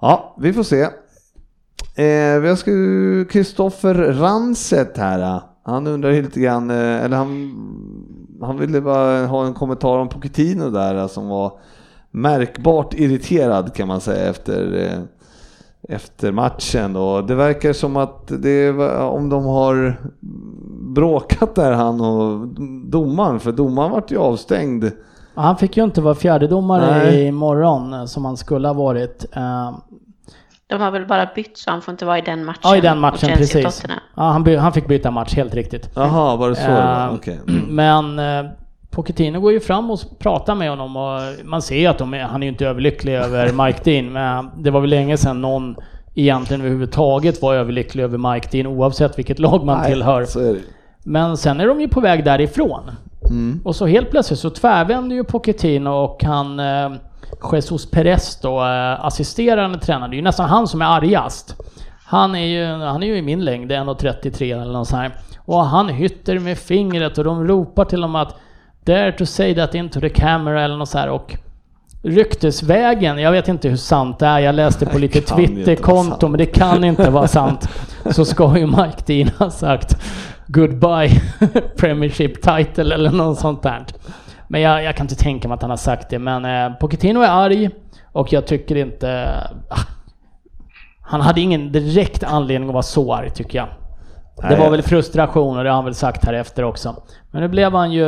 ja, 0.00 0.36
vi 0.38 0.52
får 0.52 0.62
se. 0.62 0.82
Eh, 1.94 2.40
vi 2.40 2.48
har 2.48 3.24
Kristoffer 3.24 3.94
Ranset 3.94 4.96
här. 4.96 5.40
Han 5.62 5.86
undrar 5.86 6.12
lite 6.12 6.40
grann, 6.40 6.70
eh, 6.70 7.04
eller 7.04 7.16
han, 7.16 7.52
han 8.40 8.58
ville 8.58 8.80
bara 8.80 9.26
ha 9.26 9.46
en 9.46 9.54
kommentar 9.54 9.98
om 9.98 10.08
Pochettino 10.08 10.70
där 10.70 11.08
som 11.08 11.28
var 11.28 11.58
märkbart 12.10 12.94
irriterad 12.94 13.74
kan 13.74 13.88
man 13.88 14.00
säga 14.00 14.30
efter 14.30 14.84
eh, 14.84 15.21
efter 15.88 16.32
matchen 16.32 16.96
och 16.96 17.26
det 17.26 17.34
verkar 17.34 17.72
som 17.72 17.96
att 17.96 18.26
det 18.42 18.70
om 19.00 19.28
de 19.28 19.44
har 19.44 20.00
bråkat 20.94 21.54
där 21.54 21.72
han 21.72 22.00
och 22.00 22.48
domaren 22.90 23.40
för 23.40 23.52
domaren 23.52 23.90
vart 23.90 24.10
ju 24.10 24.18
avstängd. 24.18 24.84
Han 25.34 25.56
fick 25.56 25.76
ju 25.76 25.84
inte 25.84 26.00
vara 26.00 26.14
fjärdedomare 26.14 27.20
imorgon 27.20 28.08
som 28.08 28.24
han 28.24 28.36
skulle 28.36 28.68
ha 28.68 28.74
varit. 28.74 29.24
Eh, 29.36 29.70
de 30.66 30.80
har 30.80 30.90
väl 30.90 31.06
bara 31.06 31.28
bytt 31.34 31.58
så 31.58 31.70
han 31.70 31.82
får 31.82 31.92
inte 31.92 32.04
vara 32.04 32.18
i 32.18 32.20
den 32.20 32.44
matchen? 32.44 32.60
Ja, 32.62 32.76
i 32.76 32.80
den 32.80 33.00
matchen, 33.00 33.30
precis. 33.36 33.84
Ja, 34.16 34.22
han, 34.22 34.56
han, 34.56 34.72
fick 34.72 34.86
byta 34.86 35.10
match, 35.10 35.34
helt 35.34 35.54
riktigt. 35.54 35.90
Jaha, 35.94 36.36
var 36.36 36.48
det 36.48 36.56
så? 36.56 36.70
Uh, 36.70 37.14
okay. 37.14 37.38
mm. 37.48 37.76
Men 37.76 38.18
uh, 38.18 38.50
Pochettino 38.92 39.40
går 39.40 39.52
ju 39.52 39.60
fram 39.60 39.90
och 39.90 40.00
pratar 40.18 40.54
med 40.54 40.70
honom 40.70 40.96
och 40.96 41.20
man 41.44 41.62
ser 41.62 41.78
ju 41.78 41.86
att 41.86 42.00
är, 42.00 42.22
han 42.22 42.42
är 42.42 42.46
ju 42.46 42.52
inte 42.52 42.66
överlycklig 42.66 43.14
över 43.14 43.52
Mike 43.64 43.80
Dean, 43.84 44.12
men 44.12 44.50
det 44.62 44.70
var 44.70 44.80
väl 44.80 44.90
länge 44.90 45.16
sedan 45.16 45.40
någon 45.40 45.76
egentligen 46.14 46.60
överhuvudtaget 46.60 47.42
var 47.42 47.54
överlycklig 47.54 48.04
över 48.04 48.32
Mike 48.32 48.48
Dean 48.52 48.66
oavsett 48.66 49.18
vilket 49.18 49.38
lag 49.38 49.64
man 49.64 49.78
Nej, 49.78 49.90
tillhör. 49.90 50.26
Men 51.04 51.36
sen 51.36 51.60
är 51.60 51.66
de 51.66 51.80
ju 51.80 51.88
på 51.88 52.00
väg 52.00 52.24
därifrån. 52.24 52.90
Mm. 53.30 53.60
Och 53.64 53.76
så 53.76 53.86
helt 53.86 54.10
plötsligt 54.10 54.38
så 54.38 54.50
tvärvänder 54.50 55.16
ju 55.16 55.24
Pochettino 55.24 55.90
och 55.90 56.24
han 56.24 56.60
eh, 56.60 56.92
Jesus 57.52 57.90
Perez 57.90 58.40
då, 58.42 58.60
eh, 58.60 59.04
assisterande 59.04 59.78
tränare, 59.78 60.10
det 60.10 60.14
är 60.14 60.18
ju 60.18 60.22
nästan 60.22 60.48
han 60.48 60.66
som 60.66 60.82
är 60.82 60.86
argast. 60.86 61.56
Han 62.04 62.34
är 62.34 62.46
ju, 62.46 62.66
han 62.66 63.02
är 63.02 63.06
ju 63.06 63.16
i 63.16 63.22
min 63.22 63.44
längd, 63.44 63.72
1,33 63.72 64.62
eller 64.62 64.72
något 64.72 64.88
sånt 64.88 65.02
här. 65.02 65.16
Och 65.38 65.64
han 65.64 65.88
hytter 65.88 66.38
med 66.38 66.58
fingret 66.58 67.18
och 67.18 67.24
de 67.24 67.48
ropar 67.48 67.84
till 67.84 68.02
honom 68.02 68.16
att 68.16 68.36
Dare 68.84 69.12
to 69.12 69.26
say 69.26 69.54
that 69.54 69.74
into 69.74 70.00
the 70.00 70.08
camera 70.08 70.62
eller 70.62 70.76
något 70.76 70.88
så 70.88 70.98
här 70.98 71.08
och 71.08 71.36
ryktesvägen, 72.02 73.18
jag 73.18 73.32
vet 73.32 73.48
inte 73.48 73.68
hur 73.68 73.76
sant 73.76 74.18
det 74.18 74.26
är, 74.26 74.38
jag 74.38 74.54
läste 74.54 74.86
på 74.86 74.98
lite 74.98 75.20
Twitterkonto 75.20 76.28
men 76.28 76.38
det 76.38 76.46
kan 76.46 76.84
inte 76.84 77.10
vara 77.10 77.28
sant. 77.28 77.68
Så 78.10 78.24
ska 78.24 78.58
ju 78.58 78.66
Mike 78.66 79.02
Dean 79.06 79.30
ha 79.38 79.50
sagt 79.50 79.96
Goodbye 80.46 81.10
Premiership 81.76 82.42
title 82.42 82.94
eller 82.94 83.10
något 83.10 83.38
sånt 83.38 83.62
där. 83.62 83.84
Men 84.48 84.60
jag, 84.60 84.84
jag, 84.84 84.96
kan 84.96 85.04
inte 85.04 85.14
tänka 85.14 85.48
mig 85.48 85.54
att 85.54 85.62
han 85.62 85.70
har 85.70 85.76
sagt 85.76 86.10
det, 86.10 86.18
men 86.18 86.44
eh, 86.44 86.78
Pochettino 86.78 87.20
är 87.20 87.28
arg 87.28 87.70
och 88.12 88.32
jag 88.32 88.46
tycker 88.46 88.76
inte... 88.76 89.28
Ah, 89.68 89.80
han 91.02 91.20
hade 91.20 91.40
ingen 91.40 91.72
direkt 91.72 92.24
anledning 92.24 92.68
att 92.68 92.72
vara 92.72 92.82
så 92.82 93.14
arg 93.14 93.30
tycker 93.30 93.58
jag. 93.58 93.68
Det 94.48 94.56
var 94.56 94.70
väl 94.70 94.82
frustration 94.82 95.58
och 95.58 95.64
det 95.64 95.70
har 95.70 95.74
han 95.74 95.84
väl 95.84 95.94
sagt 95.94 96.24
här 96.24 96.32
efter 96.32 96.64
också. 96.64 97.02
Men 97.30 97.42
nu 97.42 97.48
blev 97.48 97.72
han 97.72 97.92
ju... 97.92 98.06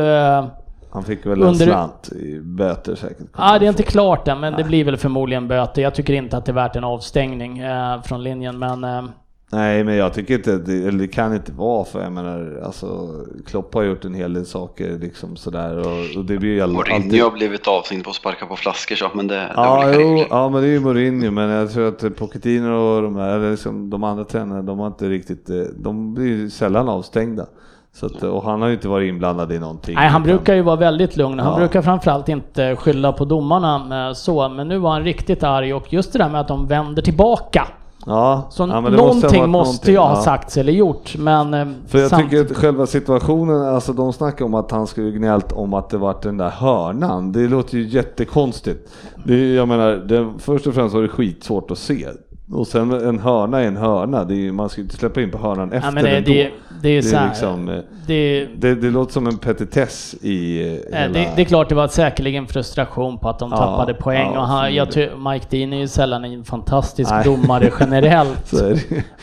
Han 0.95 1.05
fick 1.05 1.27
väl 1.27 1.43
en 1.43 1.55
slant 1.55 2.13
i 2.13 2.41
böter 2.41 2.95
säkert? 2.95 3.27
Ja, 3.37 3.59
det 3.59 3.67
är 3.67 3.69
inte 3.69 3.83
klart 3.83 4.29
än, 4.29 4.41
men 4.41 4.53
Nej. 4.53 4.63
det 4.63 4.69
blir 4.69 4.85
väl 4.85 4.97
förmodligen 4.97 5.49
böter. 5.49 5.83
Jag 5.83 5.95
tycker 5.95 6.13
inte 6.13 6.37
att 6.37 6.45
det 6.45 6.53
är 6.53 6.55
värt 6.55 6.77
en 6.77 6.85
avstängning 6.85 7.59
eh, 7.59 8.03
från 8.03 8.23
linjen, 8.23 8.59
men... 8.59 8.85
Eh, 8.85 9.05
Nej, 9.53 9.85
men 9.85 9.97
jag 9.97 10.15
tycker 10.15 10.35
inte, 10.35 10.59
det, 10.59 10.73
eller 10.73 10.99
det 10.99 11.09
kan 11.09 11.35
inte 11.35 11.53
vara 11.53 11.85
för 11.85 12.03
jag 12.03 12.13
menar, 12.13 12.61
alltså 12.65 13.11
Klopp 13.47 13.75
har 13.75 13.83
gjort 13.83 14.05
en 14.05 14.15
hel 14.15 14.33
del 14.33 14.47
saker 14.47 14.99
liksom 14.99 15.37
sådär 15.37 15.79
och, 15.79 16.19
och 16.19 16.25
det 16.25 16.39
blir 16.39 16.51
ju 16.51 16.61
alltid... 16.61 16.77
Mourinho 16.77 17.25
har 17.25 17.31
blivit 17.31 17.69
avstängd 17.69 18.05
på 18.05 18.11
att 18.11 18.17
sparka 18.17 18.47
på 18.47 18.57
flaskor 18.57 18.97
så, 18.97 19.11
men 19.15 19.27
det, 19.27 19.53
ja, 19.57 19.87
det 19.87 20.03
jo, 20.03 20.25
ja, 20.31 20.49
men 20.49 20.63
det 20.63 20.69
är 20.69 20.73
ju 20.73 20.81
Mourinho, 20.81 21.31
men 21.31 21.51
jag 21.51 21.73
tror 21.73 21.89
att 21.89 22.17
Pochettino 22.17 22.73
och 22.75 23.03
de 23.03 23.17
här, 23.17 23.51
liksom 23.51 23.91
de 23.91 24.05
andra 24.05 24.25
tränarna, 24.25 24.63
de 24.63 24.79
har 24.79 24.87
inte 24.87 25.09
riktigt, 25.09 25.51
eh, 25.51 25.57
de 25.77 26.15
blir 26.15 26.27
ju 26.27 26.51
sällan 26.51 26.89
avstängda. 26.89 27.47
Så 27.95 28.07
att, 28.07 28.23
och 28.23 28.43
han 28.43 28.61
har 28.63 28.69
ju 28.69 28.75
inte 28.75 28.89
varit 28.89 29.09
inblandad 29.09 29.53
i 29.53 29.59
någonting. 29.59 29.95
Nej, 29.95 30.09
han 30.09 30.23
brukar 30.23 30.55
ju 30.55 30.63
vara 30.63 30.77
väldigt 30.77 31.17
lugn. 31.17 31.39
Han 31.39 31.53
ja. 31.53 31.59
brukar 31.59 31.83
framförallt 31.83 32.29
inte 32.29 32.77
skylla 32.77 33.13
på 33.13 33.25
domarna 33.25 34.09
eh, 34.09 34.15
så, 34.15 34.49
men 34.49 34.69
nu 34.69 34.79
var 34.79 34.91
han 34.91 35.05
riktigt 35.05 35.43
arg 35.43 35.75
och 35.75 35.93
just 35.93 36.13
det 36.13 36.19
där 36.19 36.29
med 36.29 36.41
att 36.41 36.49
de 36.49 36.67
vänder 36.67 37.03
tillbaka. 37.03 37.67
Ja, 38.07 38.47
så 38.51 38.63
ja, 38.63 38.81
någonting 38.81 39.23
måste, 39.23 39.47
måste 39.47 39.93
jag 39.93 40.03
ha 40.03 40.17
ja. 40.17 40.23
sagts 40.23 40.57
eller 40.57 40.73
gjort, 40.73 41.17
men... 41.19 41.55
Eh, 41.55 41.67
För 41.87 41.99
jag 41.99 42.11
samt... 42.11 42.23
tycker 42.23 42.45
att 42.45 42.57
själva 42.57 42.87
situationen, 42.87 43.63
alltså 43.63 43.93
de 43.93 44.13
snackar 44.13 44.45
om 44.45 44.55
att 44.55 44.71
han 44.71 44.87
skulle 44.87 45.11
gnällt 45.11 45.53
om 45.53 45.75
att 45.75 45.91
det 45.91 45.99
var 45.99 46.17
den 46.23 46.37
där 46.37 46.51
hörnan. 46.51 47.33
Det 47.33 47.49
låter 47.49 47.79
ju 47.79 47.89
jättekonstigt. 47.89 48.93
Det, 49.25 49.55
jag 49.55 49.69
menar, 49.69 49.91
det, 49.91 50.33
först 50.39 50.67
och 50.67 50.75
främst 50.75 50.95
var 50.95 51.03
det 51.03 51.09
skitsvårt 51.09 51.71
att 51.71 51.79
se. 51.79 52.09
Och 52.53 52.67
sen 52.67 52.93
en 52.93 53.19
hörna 53.19 53.61
är 53.61 53.67
en 53.67 53.77
hörna, 53.77 54.21
är, 54.21 54.53
man 54.53 54.69
ska 54.69 54.81
inte 54.81 54.97
släppa 54.97 55.23
in 55.23 55.31
på 55.31 55.39
hörnan 55.39 55.73
efter 55.73 55.97
ja, 55.97 56.03
det, 56.03 56.11
den 56.11 56.25
det, 56.25 56.51
det, 56.83 56.89
är 56.89 57.03
det, 57.03 57.13
är 57.13 57.29
liksom, 57.29 57.69
eh, 57.69 57.79
det, 58.07 58.75
det, 58.75 58.91
låter 58.91 59.13
som 59.13 59.27
en 59.27 59.39
petitess 59.39 60.15
i 60.21 60.61
eh, 60.61 61.01
hela... 61.01 61.13
det, 61.37 61.43
är 61.43 61.45
klart 61.45 61.69
det 61.69 61.75
var 61.75 61.89
säkerligen 61.89 62.47
frustration 62.47 63.19
på 63.19 63.29
att 63.29 63.39
de 63.39 63.51
ja, 63.51 63.57
tappade 63.57 63.95
poäng 63.95 64.31
ja, 64.35 64.41
och 64.41 64.47
han, 64.47 64.75
jag 64.75 64.89
Mike 65.33 65.47
Dean 65.51 65.73
är 65.73 65.77
ju 65.77 65.89
sällan 65.89 66.25
en 66.25 66.45
fantastisk 66.45 67.11
Nej. 67.11 67.25
domare 67.25 67.71
generellt. 67.81 68.53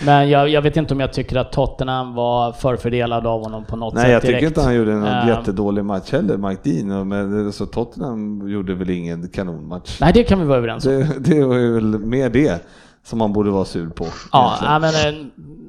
men 0.05 0.29
jag, 0.29 0.49
jag, 0.49 0.61
vet 0.61 0.77
inte 0.77 0.93
om 0.93 0.99
jag 0.99 1.13
tycker 1.13 1.35
att 1.35 1.51
Tottenham 1.51 2.13
var 2.13 2.51
förfördelad 2.51 3.27
av 3.27 3.43
honom 3.43 3.65
på 3.65 3.75
något 3.75 3.93
Nej, 3.93 4.01
sätt 4.01 4.07
Nej 4.07 4.13
jag 4.13 4.21
tycker 4.21 4.47
inte 4.47 4.61
han 4.61 4.75
gjorde 4.75 4.91
en 4.91 5.03
um, 5.03 5.27
jättedålig 5.27 5.85
match 5.85 6.11
heller, 6.11 6.37
Mike 6.37 6.61
Dean. 6.63 7.07
Men 7.07 7.45
alltså, 7.45 7.65
Tottenham 7.65 8.49
gjorde 8.49 8.73
väl 8.73 8.89
ingen 8.89 9.27
kanonmatch. 9.27 9.97
Nej 10.01 10.11
det 10.13 10.23
kan 10.23 10.39
vi 10.39 10.45
vara 10.45 10.57
överens 10.57 10.85
om. 10.85 10.91
Det, 10.91 11.19
det 11.19 11.43
var 11.43 11.55
ju 11.55 11.73
väl 11.73 11.99
mer 11.99 12.29
det 12.29 12.61
som 13.03 13.19
man 13.19 13.33
borde 13.33 13.49
vara 13.49 13.65
sur 13.65 13.89
på. 13.89 14.05
Ja, 14.31 14.57
ja 14.61 14.79
men 14.79 14.93
eh, 14.93 15.25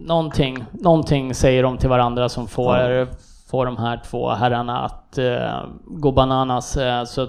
någonting, 0.06 0.64
någonting 0.72 1.34
säger 1.34 1.62
de 1.62 1.78
till 1.78 1.88
varandra 1.88 2.28
som 2.28 2.48
får, 2.48 2.76
ja. 2.78 3.06
får 3.50 3.66
de 3.66 3.76
här 3.76 4.00
två 4.04 4.30
herrarna 4.30 4.80
att 4.80 5.18
eh, 5.18 5.64
gå 5.86 6.12
bananas. 6.12 6.76
Eh, 6.76 7.04
så 7.04 7.28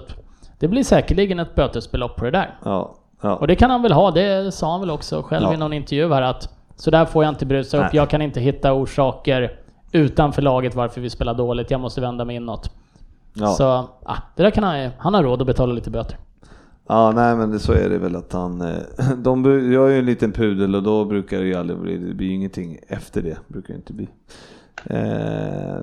det 0.58 0.68
blir 0.68 0.84
säkerligen 0.84 1.38
ett 1.38 1.54
bötesbelopp 1.54 2.16
på 2.16 2.24
det 2.24 2.30
där. 2.30 2.58
Ja, 2.64 2.94
ja. 3.20 3.36
Och 3.36 3.46
det 3.46 3.56
kan 3.56 3.70
han 3.70 3.82
väl 3.82 3.92
ha, 3.92 4.10
det 4.10 4.54
sa 4.54 4.70
han 4.70 4.80
väl 4.80 4.90
också 4.90 5.22
själv 5.22 5.44
ja. 5.44 5.54
i 5.54 5.56
någon 5.56 5.72
intervju 5.72 6.12
här 6.12 6.22
att 6.22 6.48
Så 6.76 6.90
där 6.90 7.04
får 7.04 7.24
jag 7.24 7.32
inte 7.32 7.46
brusa 7.46 7.76
upp. 7.76 7.82
Nej. 7.82 7.90
Jag 7.92 8.10
kan 8.10 8.22
inte 8.22 8.40
hitta 8.40 8.72
orsaker 8.72 9.58
utanför 9.92 10.42
laget 10.42 10.74
varför 10.74 11.00
vi 11.00 11.10
spelar 11.10 11.34
dåligt. 11.34 11.70
Jag 11.70 11.80
måste 11.80 12.00
vända 12.00 12.24
mig 12.24 12.36
inåt. 12.36 12.70
Ja. 13.34 13.46
Så 13.46 13.64
ah, 14.04 14.16
det 14.36 14.42
där 14.42 14.50
kan 14.50 14.64
han, 14.64 14.90
han 14.98 15.14
har 15.14 15.22
råd 15.22 15.40
att 15.40 15.46
betala 15.46 15.72
lite 15.72 15.90
böter. 15.90 16.18
Ja, 16.88 17.12
nej 17.14 17.36
men 17.36 17.50
det, 17.50 17.58
så 17.58 17.72
är 17.72 17.88
det 17.88 17.98
väl 17.98 18.16
att 18.16 18.32
han... 18.32 18.60
eh, 18.60 18.76
De, 19.16 19.44
är 19.44 19.48
ju 19.58 19.98
en 19.98 20.06
liten 20.06 20.32
pudel 20.32 20.74
och 20.74 20.82
då 20.82 21.04
brukar 21.04 21.38
det 21.38 21.44
ju 21.46 21.54
aldrig 21.54 21.78
bli, 21.78 21.96
det 21.96 22.14
blir 22.14 22.30
ingenting 22.30 22.78
efter 22.88 23.22
det. 23.22 23.36
Brukar 23.48 23.74
det 23.74 23.76
inte 23.76 23.92
bli. 23.92 24.08
Eh, 24.84 25.80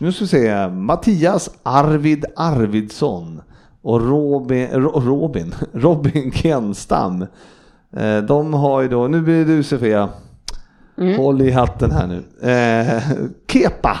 nu 0.00 0.12
ska 0.12 0.24
vi 0.24 0.28
se, 0.28 0.68
Mattias 0.68 1.50
Arvid 1.62 2.24
Arvidsson 2.36 3.40
och 3.82 4.00
Robin, 4.08 4.68
Ro- 4.72 5.00
Robin, 5.00 5.54
Robin 5.72 6.32
Kenstam. 6.32 7.26
Eh, 7.96 8.18
de 8.18 8.54
har 8.54 8.80
ju 8.82 8.88
då, 8.88 9.08
nu 9.08 9.20
blir 9.20 9.34
det 9.44 9.56
du 9.56 9.62
Sofia. 9.62 10.08
Håll 11.16 11.42
i 11.42 11.50
hatten 11.50 11.90
här 11.90 12.06
nu. 12.06 12.48
Eh, 12.50 13.02
Kepa. 13.52 13.96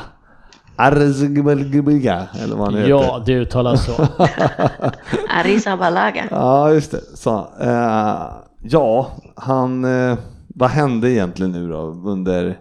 Arzgbalgbiga, 0.76 2.28
eller 2.42 2.56
vad 2.56 2.66
han 2.66 2.74
heter. 2.74 2.90
Ja, 2.90 3.22
det 3.26 3.32
uttalas 3.34 3.84
så. 3.84 3.92
Arizabalaga. 5.40 6.24
Ja, 6.30 6.72
just 6.72 6.90
det. 6.90 7.00
Så, 7.14 7.48
eh, 7.60 8.22
ja, 8.62 9.10
han... 9.34 9.84
Eh, 9.84 10.18
vad 10.48 10.70
hände 10.70 11.10
egentligen 11.10 11.52
nu 11.52 11.68
då 11.68 11.78
under... 12.04 12.58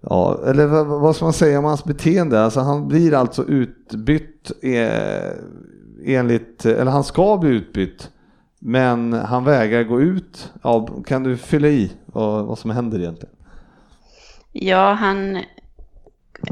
Ja, 0.00 0.38
eller 0.46 0.66
vad, 0.66 0.86
vad 0.86 1.16
ska 1.16 1.24
man 1.24 1.32
säga 1.32 1.58
om 1.58 1.64
hans 1.64 1.84
beteende? 1.84 2.44
Alltså 2.44 2.60
han 2.60 2.88
blir 2.88 3.14
alltså 3.14 3.44
utbytt 3.44 4.52
eh, 4.62 5.32
enligt... 6.04 6.66
Eller 6.66 6.90
han 6.90 7.04
ska 7.04 7.36
bli 7.36 7.50
utbytt. 7.50 8.10
Men 8.60 9.12
han 9.12 9.44
vägrar 9.44 9.82
gå 9.82 10.00
ut. 10.00 10.52
Ja, 10.62 10.86
kan 11.06 11.22
du 11.22 11.36
fylla 11.36 11.68
i 11.68 11.92
vad, 12.06 12.44
vad 12.44 12.58
som 12.58 12.70
händer 12.70 12.98
egentligen? 12.98 13.34
Ja, 14.52 14.92
han 14.92 15.38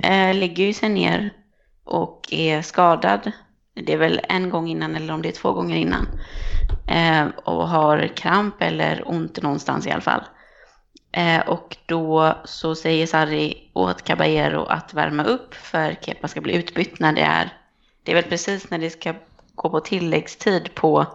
eh, 0.02 0.34
lägger 0.34 0.64
ju 0.64 0.72
sig 0.72 0.88
ner 0.88 1.30
och 1.84 2.26
är 2.30 2.62
skadad. 2.62 3.32
Det 3.74 3.92
är 3.92 3.96
väl 3.96 4.20
en 4.28 4.50
gång 4.50 4.68
innan 4.68 4.96
eller 4.96 5.14
om 5.14 5.22
det 5.22 5.28
är 5.28 5.32
två 5.32 5.52
gånger 5.52 5.76
innan. 5.76 6.06
Eh, 6.88 7.26
och 7.44 7.68
har 7.68 8.06
kramp 8.16 8.62
eller 8.62 9.02
ont 9.06 9.42
någonstans 9.42 9.86
i 9.86 9.90
alla 9.90 10.00
fall. 10.00 10.22
Eh, 11.12 11.40
och 11.40 11.76
då 11.86 12.34
så 12.44 12.74
säger 12.74 13.06
Sarri 13.06 13.70
åt 13.72 14.02
Caballero 14.02 14.64
att 14.64 14.94
värma 14.94 15.24
upp 15.24 15.54
för 15.54 15.94
Kepa 16.02 16.28
ska 16.28 16.40
bli 16.40 16.54
utbytt 16.54 17.00
när 17.00 17.12
det 17.12 17.20
är, 17.20 17.52
det 18.02 18.12
är 18.12 18.14
väl 18.14 18.24
precis 18.24 18.70
när 18.70 18.78
det 18.78 18.90
ska 18.90 19.14
gå 19.54 19.70
på 19.70 19.80
tilläggstid 19.80 20.74
på 20.74 21.06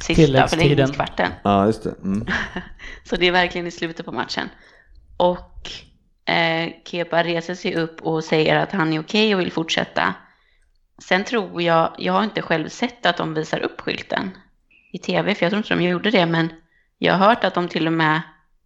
sista 0.00 0.48
förlängningskvarten. 0.48 1.32
Ja, 1.42 1.66
just 1.66 1.82
det. 1.82 1.94
Mm. 2.02 2.26
Så 3.04 3.16
det 3.16 3.26
är 3.26 3.32
verkligen 3.32 3.66
i 3.66 3.70
slutet 3.70 4.06
på 4.06 4.12
matchen. 4.12 4.48
Och 5.16 5.70
eh, 6.28 6.72
Kepa 6.84 7.22
reser 7.22 7.54
sig 7.54 7.74
upp 7.76 8.02
och 8.02 8.24
säger 8.24 8.56
att 8.56 8.72
han 8.72 8.92
är 8.92 9.00
okej 9.00 9.34
och 9.34 9.40
vill 9.40 9.52
fortsätta. 9.52 10.14
Sen 11.02 11.24
tror 11.24 11.62
jag, 11.62 11.90
jag 11.98 12.12
har 12.12 12.24
inte 12.24 12.42
själv 12.42 12.68
sett 12.68 13.06
att 13.06 13.16
de 13.16 13.34
visar 13.34 13.58
upp 13.58 13.80
skylten 13.80 14.30
i 14.92 14.98
tv, 14.98 15.34
för 15.34 15.44
jag 15.44 15.50
tror 15.50 15.58
inte 15.58 15.74
de 15.74 15.82
gjorde 15.82 16.10
det, 16.10 16.26
men 16.26 16.48
jag 16.98 17.14
har 17.14 17.28
hört 17.28 17.44
att 17.44 17.54
de 17.54 17.68
till 17.68 17.86
och 17.86 17.92
med 17.92 18.20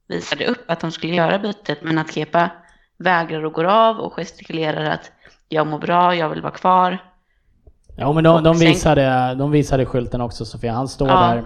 visade 0.08 0.46
upp 0.46 0.70
att 0.70 0.80
de 0.80 0.90
skulle 0.92 1.14
göra 1.14 1.38
bytet, 1.38 1.78
men 1.82 1.98
att 1.98 2.14
Kepa 2.14 2.50
vägrar 2.98 3.44
och 3.44 3.52
går 3.52 3.64
av 3.64 3.96
och 3.96 4.12
gestikulerar 4.12 4.84
att 4.84 5.10
jag 5.48 5.66
mår 5.66 5.78
bra, 5.78 6.14
jag 6.14 6.28
vill 6.28 6.42
vara 6.42 6.52
kvar. 6.52 6.98
Ja 7.96 8.12
men 8.12 8.24
de, 8.24 8.42
de, 8.42 8.58
visade, 8.58 9.34
de 9.38 9.50
visade 9.50 9.86
skylten 9.86 10.20
också 10.20 10.44
Sofia. 10.44 10.72
Han 10.72 10.88
står 10.88 11.08
Ja. 11.08 11.14
där 11.20 11.44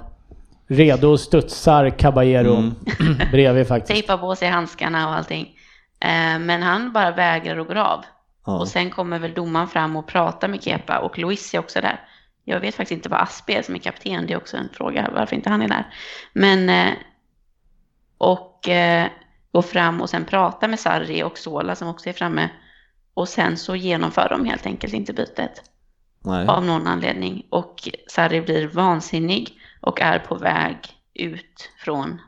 redo 0.69 1.09
och 1.09 1.21
studsar 1.21 1.91
Caballero 1.91 2.57
Mm. 2.57 2.75
bredvid 3.33 3.69
faktiskt. 3.69 3.93
Tejpar 3.93 4.19
på 4.19 4.37
sig 4.37 4.49
handskarna 4.49 5.09
och 5.09 5.15
allting. 5.15 5.56
Eh, 6.01 6.39
men 6.39 6.63
han 6.63 6.93
bara 6.93 7.11
vägrar 7.11 7.57
och 7.57 7.67
går 7.67 7.77
av. 7.77 8.05
Ja. 8.47 8.59
Och 8.59 8.69
sen 8.69 8.91
kommer 8.91 9.19
väl 9.19 9.35
domaren 9.35 9.69
fram 9.69 9.97
och 9.97 10.07
pratar 10.07 10.49
med 10.49 10.63
Kepa 10.63 10.99
och 10.99 11.19
Luis 11.19 11.55
är 11.55 11.59
också 11.59 11.81
där. 11.81 12.09
Jag 12.45 12.61
vet 12.61 12.75
faktiskt 12.75 12.97
inte 12.97 13.09
vad 13.09 13.21
Aspe 13.21 13.53
är 13.53 13.63
som 13.63 13.75
är 13.75 13.79
kapten, 13.79 14.27
det 14.27 14.33
är 14.33 14.37
också 14.37 14.57
en 14.57 14.69
fråga 14.73 15.11
varför 15.15 15.37
inte 15.37 15.51
han 15.51 15.63
är 15.63 15.69
där. 15.69 15.95
Men, 16.33 16.69
eh, 16.69 16.93
och 18.19 18.69
eh, 18.69 19.09
går 19.53 19.63
fram 19.63 20.01
och 20.01 20.11
sen 20.11 20.25
pratar 20.25 20.69
med 20.69 20.81
Sarri 20.81 21.23
och 21.23 21.39
Sola 21.39 21.75
som 21.75 21.89
också 21.89 22.09
är 22.09 22.13
framme. 22.13 22.49
Och 23.15 23.29
sen 23.29 23.57
så 23.57 23.77
genomför 23.77 24.29
de 24.31 24.45
helt 24.45 24.67
enkelt 24.67 24.95
inte 24.95 25.13
bytet 25.13 25.63
Nej. 26.25 26.47
av 26.47 26.65
någon 26.65 26.87
anledning. 26.87 27.47
Och 27.51 27.89
Sarri 28.09 28.41
blir 28.41 28.69
vansinnig 28.69 29.59
och 29.81 30.01
är 30.01 30.19
på 30.19 30.35
väg 30.35 30.77
ut 31.15 31.71
från 31.79 32.21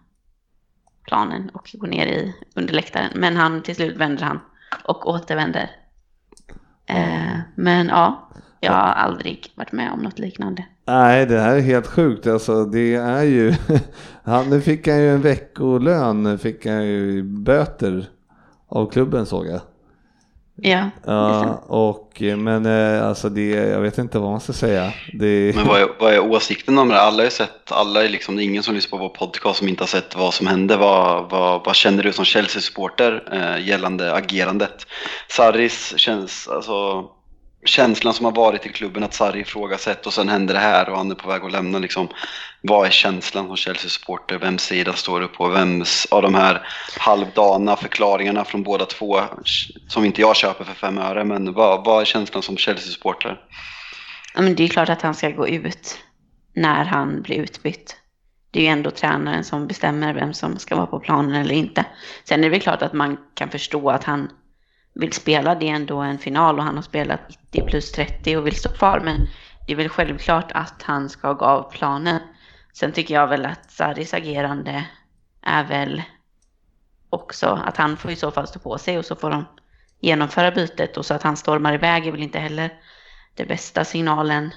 planen 1.09 1.51
och 1.55 1.71
går 1.73 1.89
ner 1.89 2.07
i 2.07 2.35
under 2.55 2.75
läktaren. 2.75 3.11
Men 3.15 3.37
han 3.37 3.63
till 3.63 3.75
slut 3.75 3.97
vänder 3.97 4.25
han 4.25 4.41
och 4.85 5.09
återvänder. 5.09 5.71
Eh, 6.87 7.39
men 7.55 7.89
ja, 7.89 8.31
jag 8.61 8.73
har 8.73 8.93
aldrig 8.93 9.53
varit 9.55 9.73
med 9.73 9.93
om 9.93 10.01
något 10.01 10.19
liknande. 10.19 10.65
Nej, 10.87 11.27
det 11.27 11.41
här 11.41 11.57
är 11.57 11.61
helt 11.61 11.87
sjukt. 11.87 12.27
Alltså, 12.27 12.65
det 12.65 12.95
är 12.95 13.23
ju... 13.23 13.55
Han, 14.23 14.51
nu 14.51 14.61
fick 14.61 14.89
han 14.89 14.99
ju 14.99 15.15
en 15.15 15.23
veckolön, 15.23 16.39
fick 16.39 16.67
han 16.67 16.87
ju 16.87 17.23
böter 17.23 18.09
av 18.69 18.91
klubben 18.91 19.27
såg 19.27 19.47
jag. 19.47 19.61
Ja, 20.63 20.91
Ja, 21.07 21.63
och, 21.67 22.23
men 22.37 22.67
eh, 22.67 23.09
alltså 23.09 23.29
det, 23.29 23.51
jag 23.51 23.81
vet 23.81 23.99
inte 23.99 24.19
vad 24.19 24.31
man 24.31 24.41
ska 24.41 24.53
säga. 24.53 24.93
Det, 25.13 25.57
Men 25.57 25.67
vad 25.67 25.81
är, 25.81 25.89
vad 26.01 26.13
är 26.13 26.21
åsikten 26.21 26.79
om 26.79 26.89
det? 26.89 27.01
Alla 27.01 27.17
har 27.17 27.25
ju 27.25 27.31
sett, 27.31 27.73
alla 27.73 28.05
är 28.05 28.09
liksom, 28.09 28.37
det 28.37 28.43
är 28.43 28.45
ingen 28.45 28.63
som 28.63 28.75
lyssnar 28.75 28.99
på 28.99 29.05
vår 29.05 29.15
podcast 29.15 29.59
som 29.59 29.69
inte 29.69 29.83
har 29.83 29.89
sett 29.89 30.17
vad 30.17 30.35
som 30.35 30.47
hände. 30.47 30.77
Vad, 30.77 31.31
vad, 31.31 31.65
vad 31.65 31.77
känner 31.77 32.03
du 32.03 32.13
som 32.13 32.25
Chelsea-supporter 32.25 33.29
eh, 33.33 33.69
gällande 33.69 34.15
agerandet? 34.15 34.87
Sarris 35.29 35.95
känns, 35.97 36.49
alltså, 36.49 37.05
känslan 37.65 38.15
som 38.15 38.25
har 38.25 38.33
varit 38.33 38.67
i 38.67 38.69
klubben 38.69 39.03
att 39.03 39.15
Sarri 39.15 39.41
ifrågasätter 39.41 40.07
och 40.07 40.13
sen 40.13 40.29
händer 40.29 40.55
det 40.55 40.61
här 40.61 40.89
och 40.89 40.97
han 40.97 41.11
är 41.11 41.15
på 41.15 41.29
väg 41.29 41.43
att 41.43 41.53
lämna 41.53 41.79
liksom. 41.79 42.09
Vad 42.63 42.87
är 42.87 42.91
känslan 42.91 43.47
som 43.47 43.57
Chelsea-supporter? 43.57 44.39
Vems 44.39 44.63
sida 44.63 44.93
står 44.93 45.21
du 45.21 45.29
på? 45.29 45.49
Vems 45.49 46.07
av 46.11 46.23
de 46.23 46.35
här 46.35 46.69
halvdana 46.99 47.77
förklaringarna 47.77 48.45
från 48.45 48.63
båda 48.63 48.85
två 48.85 49.21
som 49.89 50.05
inte 50.05 50.21
jag 50.21 50.37
köper 50.37 50.65
för 50.65 50.75
fem 50.75 50.99
öre 50.99 51.25
men 51.25 51.53
vad, 51.53 51.85
vad 51.85 52.01
är 52.01 52.05
känslan 52.05 52.43
som 52.43 52.57
Chelsea-supporter? 52.57 53.41
Ja, 54.35 54.43
men 54.43 54.55
det 54.55 54.65
är 54.65 54.69
klart 54.69 54.89
att 54.89 55.03
han 55.03 55.15
ska 55.15 55.31
gå 55.31 55.49
ut 55.49 55.99
när 56.55 56.85
han 56.85 57.23
blir 57.23 57.37
utbytt. 57.37 57.97
Det 58.51 58.61
är 58.61 58.63
ju 58.63 58.69
ändå 58.69 58.91
tränaren 58.91 59.45
som 59.45 59.67
bestämmer 59.67 60.15
vem 60.15 60.35
som 60.35 60.59
ska 60.59 60.77
vara 60.77 60.87
på 60.87 61.01
planen 61.01 61.35
eller 61.35 61.55
inte. 61.55 61.85
Sen 62.25 62.41
är 62.41 62.43
det 62.43 62.51
väl 62.51 62.61
klart 62.61 62.83
att 62.83 62.93
man 62.93 63.17
kan 63.35 63.51
förstå 63.51 63.91
att 63.91 64.05
han 64.05 64.31
vill 64.99 65.13
spela. 65.13 65.55
Det 65.55 65.69
är 65.69 65.75
ändå 65.75 65.99
en 65.99 66.19
final 66.19 66.59
och 66.59 66.65
han 66.65 66.77
har 66.77 66.83
spelat 66.83 67.21
90 67.53 67.67
plus 67.67 67.93
30 67.93 68.37
och 68.37 68.47
vill 68.47 68.57
stå 68.57 68.69
kvar. 68.69 69.01
Men 69.05 69.29
det 69.67 69.73
är 69.73 69.77
väl 69.77 69.89
självklart 69.89 70.53
att 70.53 70.83
han 70.83 71.09
ska 71.09 71.33
gå 71.33 71.45
av 71.45 71.71
planen. 71.71 72.21
Sen 72.73 72.93
tycker 72.93 73.15
jag 73.15 73.27
väl 73.27 73.47
att 73.47 73.71
Sarris 73.71 74.15
agerande 74.15 74.85
är 75.43 75.65
väl 75.65 76.03
också 77.11 77.61
att 77.67 77.77
han 77.77 77.97
får 77.97 78.11
i 78.11 78.17
så 78.17 78.31
fall 78.31 78.47
stå 78.47 78.59
på 78.59 78.79
sig 78.79 78.99
och 78.99 79.05
så 79.05 79.17
får 79.17 79.31
de 79.31 79.45
genomföra 80.01 80.51
bytet 80.51 80.97
och 80.97 81.07
så 81.07 81.15
att 81.15 81.23
han 81.23 81.37
stormar 81.37 81.75
iväg 81.75 82.07
är 82.07 82.13
väl 82.13 82.23
inte 82.23 82.39
heller 82.39 82.71
det 83.35 83.45
bästa 83.45 83.85
signalen. 83.85 84.51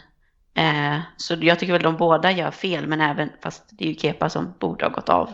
Eh, 0.54 1.00
så 1.18 1.36
jag 1.42 1.60
tycker 1.60 1.74
väl 1.74 1.82
de 1.82 1.98
båda 1.98 2.32
gör 2.32 2.52
fel, 2.52 2.88
men 2.88 3.02
även, 3.02 3.30
fast 3.44 3.64
det 3.72 3.86
är 3.86 3.90
ju 3.90 3.96
Kepa 3.96 4.30
som 4.30 4.54
borde 4.60 4.86
ha 4.86 4.90
gått 4.92 5.10
av. 5.10 5.30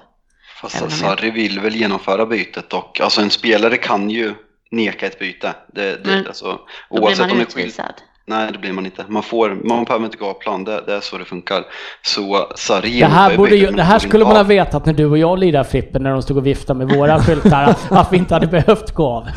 Fast 0.62 0.82
om 0.82 0.88
jag- 0.90 0.98
Sarri 1.00 1.32
vill 1.32 1.60
väl 1.60 1.76
genomföra 1.76 2.26
bytet 2.26 2.74
och 2.74 3.02
alltså 3.02 3.22
en 3.22 3.30
spelare 3.30 3.78
kan 3.78 4.10
ju 4.10 4.34
neka 4.72 5.06
ett 5.06 5.20
byte. 5.20 5.54
Det, 5.74 6.04
det, 6.04 6.10
Men 6.10 6.28
alltså, 6.28 6.46
Då 6.46 6.96
blir 6.96 7.02
oavsett 7.04 7.28
man 7.30 7.42
utvisad. 7.42 7.94
Nej, 8.30 8.52
det 8.52 8.58
blir 8.58 8.74
man 8.74 8.86
inte. 8.86 9.06
Man, 9.08 9.24
får, 9.24 9.50
man 9.64 9.84
behöver 9.84 10.06
inte 10.06 10.18
gå 10.18 10.26
av 10.30 10.34
plan, 10.34 10.64
det, 10.64 10.82
det 10.86 10.94
är 10.96 11.00
så 11.00 11.18
det 11.18 11.26
funkar. 11.26 11.64
Så 12.02 12.48
Sarri 12.56 13.00
Det 13.00 13.06
här, 13.06 13.38
borde 13.38 13.56
ju, 13.56 13.72
det 13.72 13.84
här 13.84 14.00
skulle 14.00 14.26
man 14.26 14.36
ha 14.36 14.44
vetat 14.44 14.86
när 14.86 14.94
du 14.94 15.06
och 15.06 15.18
jag 15.18 15.40
lirade 15.40 15.70
Frippen 15.70 16.04
när 16.04 16.12
de 16.12 16.22
stod 16.22 16.38
och 16.38 16.46
viftade 16.46 16.86
med 16.86 16.96
våra 16.98 17.20
skyltar. 17.20 17.64
att- 17.64 17.92
att 17.92 18.14
vi 18.14 18.18
inte 18.18 18.34
hade 18.34 18.48
behövt 18.48 18.92
gå 18.92 19.06
av. 19.08 19.28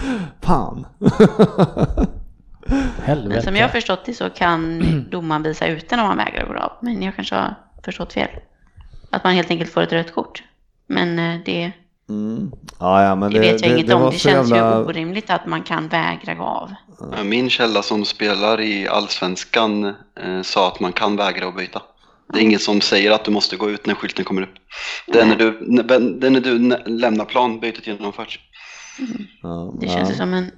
fan. 0.43 0.87
Men 0.99 1.11
Helvete. 3.05 3.43
som 3.43 3.57
jag 3.57 3.63
har 3.65 3.69
förstått 3.69 4.05
det 4.05 4.15
så 4.15 4.31
kan 4.31 4.83
domaren 5.11 5.43
visa 5.43 5.67
ut 5.67 5.89
den 5.89 6.01
om 6.01 6.07
man 6.07 6.17
vägrar 6.17 6.47
gå 6.47 6.59
av. 6.59 6.73
Men 6.81 7.03
jag 7.03 7.15
kanske 7.17 7.35
har 7.35 7.55
förstått 7.85 8.13
fel. 8.13 8.29
Att 9.11 9.25
man 9.25 9.33
helt 9.35 9.51
enkelt 9.51 9.73
får 9.73 9.83
ett 9.83 9.93
rött 9.93 10.15
kort. 10.15 10.43
Men 10.87 11.19
eh, 11.19 11.41
det, 11.45 11.73
Mm. 12.11 12.51
Ja, 12.79 13.05
ja, 13.05 13.15
men 13.15 13.33
det, 13.33 13.39
vet 13.39 13.61
jag 13.61 13.71
det, 13.71 13.75
inget 13.75 13.87
det 13.87 13.95
om. 13.95 14.11
Det 14.11 14.19
känns 14.19 14.51
jävla... 14.51 14.79
ju 14.79 14.85
orimligt 14.85 15.31
att 15.31 15.47
man 15.47 15.63
kan 15.63 15.89
vägra 15.89 16.35
gå 16.35 16.45
av. 16.45 16.75
Min 17.25 17.51
källa 17.51 17.83
som 17.83 18.05
spelar 18.05 18.61
i 18.61 18.89
Allsvenskan 18.89 19.85
eh, 20.21 20.43
sa 20.43 20.69
att 20.69 20.81
man 20.81 20.93
kan 20.93 21.17
vägra 21.17 21.49
att 21.49 21.57
byta. 21.57 21.83
Det 22.33 22.39
är 22.39 22.43
inget 22.43 22.63
som 22.63 22.81
säger 22.81 23.11
att 23.11 23.25
du 23.25 23.31
måste 23.31 23.57
gå 23.57 23.71
ut 23.71 23.87
när 23.87 23.95
skylten 23.95 24.25
kommer 24.25 24.43
upp. 24.43 24.55
Det 25.07 25.21
är 25.21 25.27
när 25.27 25.37
du, 25.37 25.51
det 26.19 26.27
är 26.27 26.31
när 26.31 26.41
du 26.41 26.59
lämnar 26.87 27.25
plan 27.25 27.61
bytet 27.61 27.87
genomförs. 27.87 28.39
Ja, 29.43 29.75
Det 29.81 29.89
känns 29.89 30.17
som 30.17 30.35
en 30.35 30.51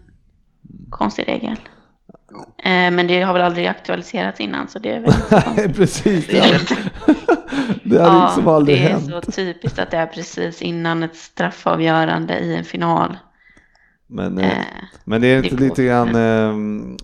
konstig 0.91 1.29
regel. 1.29 1.57
Eh, 2.59 2.91
men 2.91 3.07
det 3.07 3.23
har 3.23 3.33
väl 3.33 3.43
aldrig 3.43 3.67
aktualiserats 3.67 4.41
innan 4.41 4.69
så 4.69 4.79
det 4.79 4.91
är 4.91 5.01
väl 5.01 5.13
Nej, 5.57 5.75
precis. 5.75 6.27
Det 6.27 6.39
har, 6.41 6.59
det 7.85 7.99
har 8.03 8.27
liksom 8.27 8.49
aldrig 8.49 8.77
det 8.79 8.85
är 8.85 8.89
hänt. 8.89 9.25
så 9.25 9.33
typiskt 9.33 9.79
att 9.79 9.91
det 9.91 9.97
är 9.97 10.07
precis 10.07 10.63
innan 10.63 11.03
ett 11.03 11.17
straffavgörande 11.17 12.39
i 12.39 12.57
en 12.57 12.65
final. 12.65 13.17
Men, 14.07 14.39
eh, 14.39 14.59
Eh, 14.59 14.65
men 15.05 15.21
det 15.21 15.27
är 15.27 15.37
inte 15.37 15.57
det 15.57 15.65
är 15.65 15.69
lite 15.69 15.85
grann, 15.85 16.09
eh, 16.09 16.53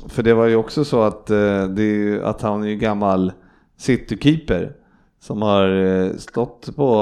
för 0.08 0.22
det 0.22 0.34
var 0.34 0.46
ju 0.46 0.56
också 0.56 0.84
så 0.84 1.02
att, 1.02 1.30
eh, 1.30 1.64
det 1.64 1.82
är 1.82 2.20
att 2.20 2.42
han 2.42 2.62
är 2.62 2.68
ju 2.68 2.76
gammal 2.76 3.32
citykeeper 3.78 4.72
som 5.20 5.42
har 5.42 6.18
stått 6.18 6.76
på 6.76 7.00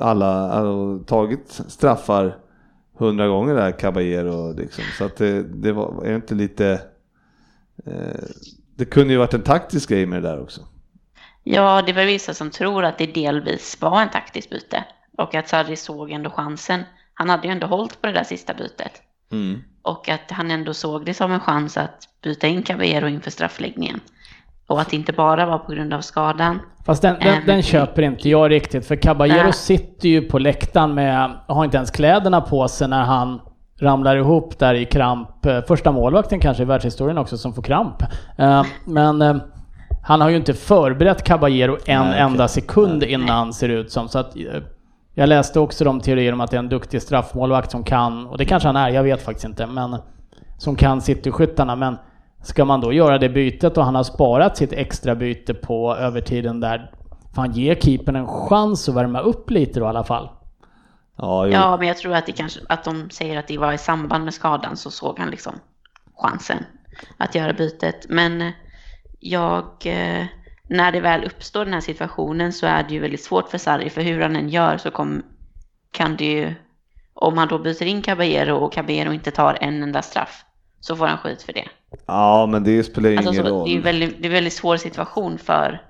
alla 0.00 0.62
och 0.62 1.06
tagit 1.06 1.60
straffar 1.68 2.36
hundra 2.98 3.28
gånger 3.28 3.54
där, 3.54 3.72
Caballero 3.72 4.52
liksom. 4.52 4.84
Så 4.98 5.04
att 5.04 5.16
det, 5.16 5.42
det 5.42 5.72
var, 5.72 6.04
är 6.04 6.08
det 6.08 6.16
inte 6.16 6.34
lite, 6.34 6.80
det 8.76 8.84
kunde 8.84 9.12
ju 9.12 9.18
varit 9.18 9.34
en 9.34 9.42
taktisk 9.42 9.88
grej 9.88 10.06
med 10.06 10.22
det 10.22 10.28
där 10.28 10.42
också. 10.42 10.60
Ja, 11.44 11.82
det 11.86 11.92
var 11.92 12.04
vissa 12.04 12.34
som 12.34 12.50
tror 12.50 12.84
att 12.84 12.98
det 12.98 13.06
delvis 13.06 13.80
var 13.80 14.02
en 14.02 14.10
taktisk 14.10 14.50
byte 14.50 14.84
och 15.18 15.34
att 15.34 15.48
Sarri 15.48 15.76
såg 15.76 16.10
ändå 16.10 16.30
chansen. 16.30 16.82
Han 17.14 17.30
hade 17.30 17.46
ju 17.46 17.52
ändå 17.52 17.66
hållit 17.66 18.00
på 18.00 18.06
det 18.06 18.12
där 18.12 18.24
sista 18.24 18.54
bytet 18.54 19.02
Mm. 19.32 19.62
och 19.82 20.08
att 20.08 20.30
han 20.30 20.50
ändå 20.50 20.74
såg 20.74 21.04
det 21.04 21.14
som 21.14 21.32
en 21.32 21.40
chans 21.40 21.76
att 21.76 22.08
byta 22.22 22.46
in 22.46 22.62
Caballero 22.62 23.08
inför 23.08 23.30
straffläggningen. 23.30 24.00
Och 24.66 24.80
att 24.80 24.90
det 24.90 24.96
inte 24.96 25.12
bara 25.12 25.46
var 25.46 25.58
på 25.58 25.72
grund 25.72 25.94
av 25.94 26.00
skadan. 26.00 26.60
Fast 26.86 27.02
den, 27.02 27.16
den, 27.20 27.34
Ähm. 27.34 27.42
den 27.46 27.62
köper 27.62 28.02
inte 28.02 28.28
jag 28.28 28.50
riktigt, 28.50 28.86
för 28.86 28.96
Caballero 28.96 29.42
Nej. 29.42 29.52
sitter 29.52 30.08
ju 30.08 30.22
på 30.22 30.38
läktaren 30.38 30.94
med, 30.94 31.40
har 31.48 31.64
inte 31.64 31.76
ens 31.76 31.90
kläderna 31.90 32.40
på 32.40 32.68
sig 32.68 32.88
när 32.88 33.02
han 33.04 33.40
ramlar 33.80 34.16
ihop 34.16 34.58
där 34.58 34.74
i 34.74 34.84
kramp. 34.84 35.46
Eh, 35.46 35.60
Första 35.60 35.92
målvakten 35.92 36.40
kanske 36.40 36.62
i 36.62 36.66
världshistorien 36.66 37.18
också 37.18 37.38
som 37.38 37.52
får 37.52 37.62
kramp. 37.62 38.02
Eh, 38.36 38.62
Men 38.84 39.22
eh, 39.22 39.36
han 40.02 40.20
har 40.20 40.28
ju 40.28 40.36
inte 40.36 40.54
förberett 40.54 41.22
Caballero 41.22 41.76
en 41.86 42.04
Nej, 42.04 42.20
enda 42.20 42.48
sekund 42.48 43.02
innan 43.02 43.52
ser 43.52 43.68
det 43.68 43.74
ut 43.74 43.92
som. 43.92 44.08
Så 44.08 44.18
att, 44.18 44.36
jag 45.14 45.28
läste 45.28 45.60
också 45.60 45.84
de 45.84 46.00
teorier 46.00 46.32
om 46.32 46.40
att 46.40 46.50
det 46.50 46.56
är 46.56 46.58
en 46.58 46.68
duktig 46.68 47.02
straffmålvakt 47.02 47.70
som 47.70 47.84
kan, 47.84 48.26
och 48.26 48.38
det 48.38 48.44
kanske 48.44 48.68
han 48.68 48.76
är, 48.76 48.88
jag 48.88 49.02
vet 49.02 49.22
faktiskt 49.22 49.44
inte, 49.44 49.66
men 49.66 49.96
som 50.58 50.76
kan 50.76 51.00
cityskyttarna. 51.00 51.76
Men 51.76 51.96
ska 52.42 52.64
man 52.64 52.80
då 52.80 52.92
göra 52.92 53.18
det 53.18 53.28
bytet 53.28 53.78
och 53.78 53.84
han 53.84 53.94
har 53.94 54.02
sparat 54.02 54.56
sitt 54.56 54.72
extra 54.72 55.14
byte 55.14 55.54
på 55.54 55.96
övertiden 55.96 56.60
där, 56.60 56.90
fan 57.34 57.52
ge 57.52 57.80
keepern 57.80 58.16
en 58.16 58.26
chans 58.26 58.88
att 58.88 58.94
värma 58.94 59.20
upp 59.20 59.50
lite 59.50 59.80
då 59.80 59.86
i 59.86 59.88
alla 59.88 60.04
fall. 60.04 60.28
Ja. 61.18 61.48
Ja, 61.48 61.76
men 61.76 61.88
jag 61.88 61.96
tror 61.96 62.14
att, 62.14 62.26
det 62.26 62.32
kanske, 62.32 62.60
att 62.68 62.84
de 62.84 63.10
säger 63.10 63.38
att 63.38 63.46
det 63.48 63.58
var 63.58 63.72
i 63.72 63.78
samband 63.78 64.24
med 64.24 64.34
skadan 64.34 64.76
så 64.76 64.90
såg 64.90 65.18
han 65.18 65.30
liksom 65.30 65.52
chansen 66.16 66.64
att 67.16 67.34
göra 67.34 67.52
bytet. 67.52 68.06
Men 68.08 68.42
eh, 68.42 68.52
jag, 69.20 69.64
eh, 69.84 70.24
när 70.68 70.92
det 70.92 71.00
väl 71.00 71.24
uppstår 71.24 71.64
den 71.64 71.74
här 71.74 71.80
situationen 71.80 72.52
så 72.52 72.66
är 72.66 72.82
det 72.82 72.94
ju 72.94 73.00
väldigt 73.00 73.24
svårt 73.24 73.48
för 73.50 73.58
Sarri, 73.58 73.90
för 73.90 74.00
hur 74.02 74.20
han 74.20 74.36
än 74.36 74.48
gör 74.48 74.76
så 74.78 74.90
kom, 74.90 75.22
kan 75.90 76.16
det 76.16 76.24
ju, 76.32 76.54
om 77.14 77.38
han 77.38 77.48
då 77.48 77.58
byter 77.58 77.82
in 77.82 78.02
Caballero 78.02 78.56
och 78.56 78.72
Caballero 78.72 79.12
inte 79.12 79.30
tar 79.30 79.58
en 79.60 79.82
enda 79.82 80.02
straff, 80.02 80.44
så 80.80 80.96
får 80.96 81.06
han 81.06 81.18
skit 81.18 81.42
för 81.42 81.52
det. 81.52 81.68
ja, 82.06 82.46
men 82.46 82.64
det 82.64 82.84
spelar 82.84 83.10
ju 83.10 83.16
Alltså, 83.16 83.32
ingen 83.32 83.46
roll. 83.46 83.68
det 83.68 83.76
är 83.76 83.80
väldigt, 83.80 84.16
det 84.18 84.24
är 84.24 84.30
en 84.30 84.32
väldigt 84.34 84.52
svår 84.52 84.76
situation 84.76 85.38
för 85.38 85.82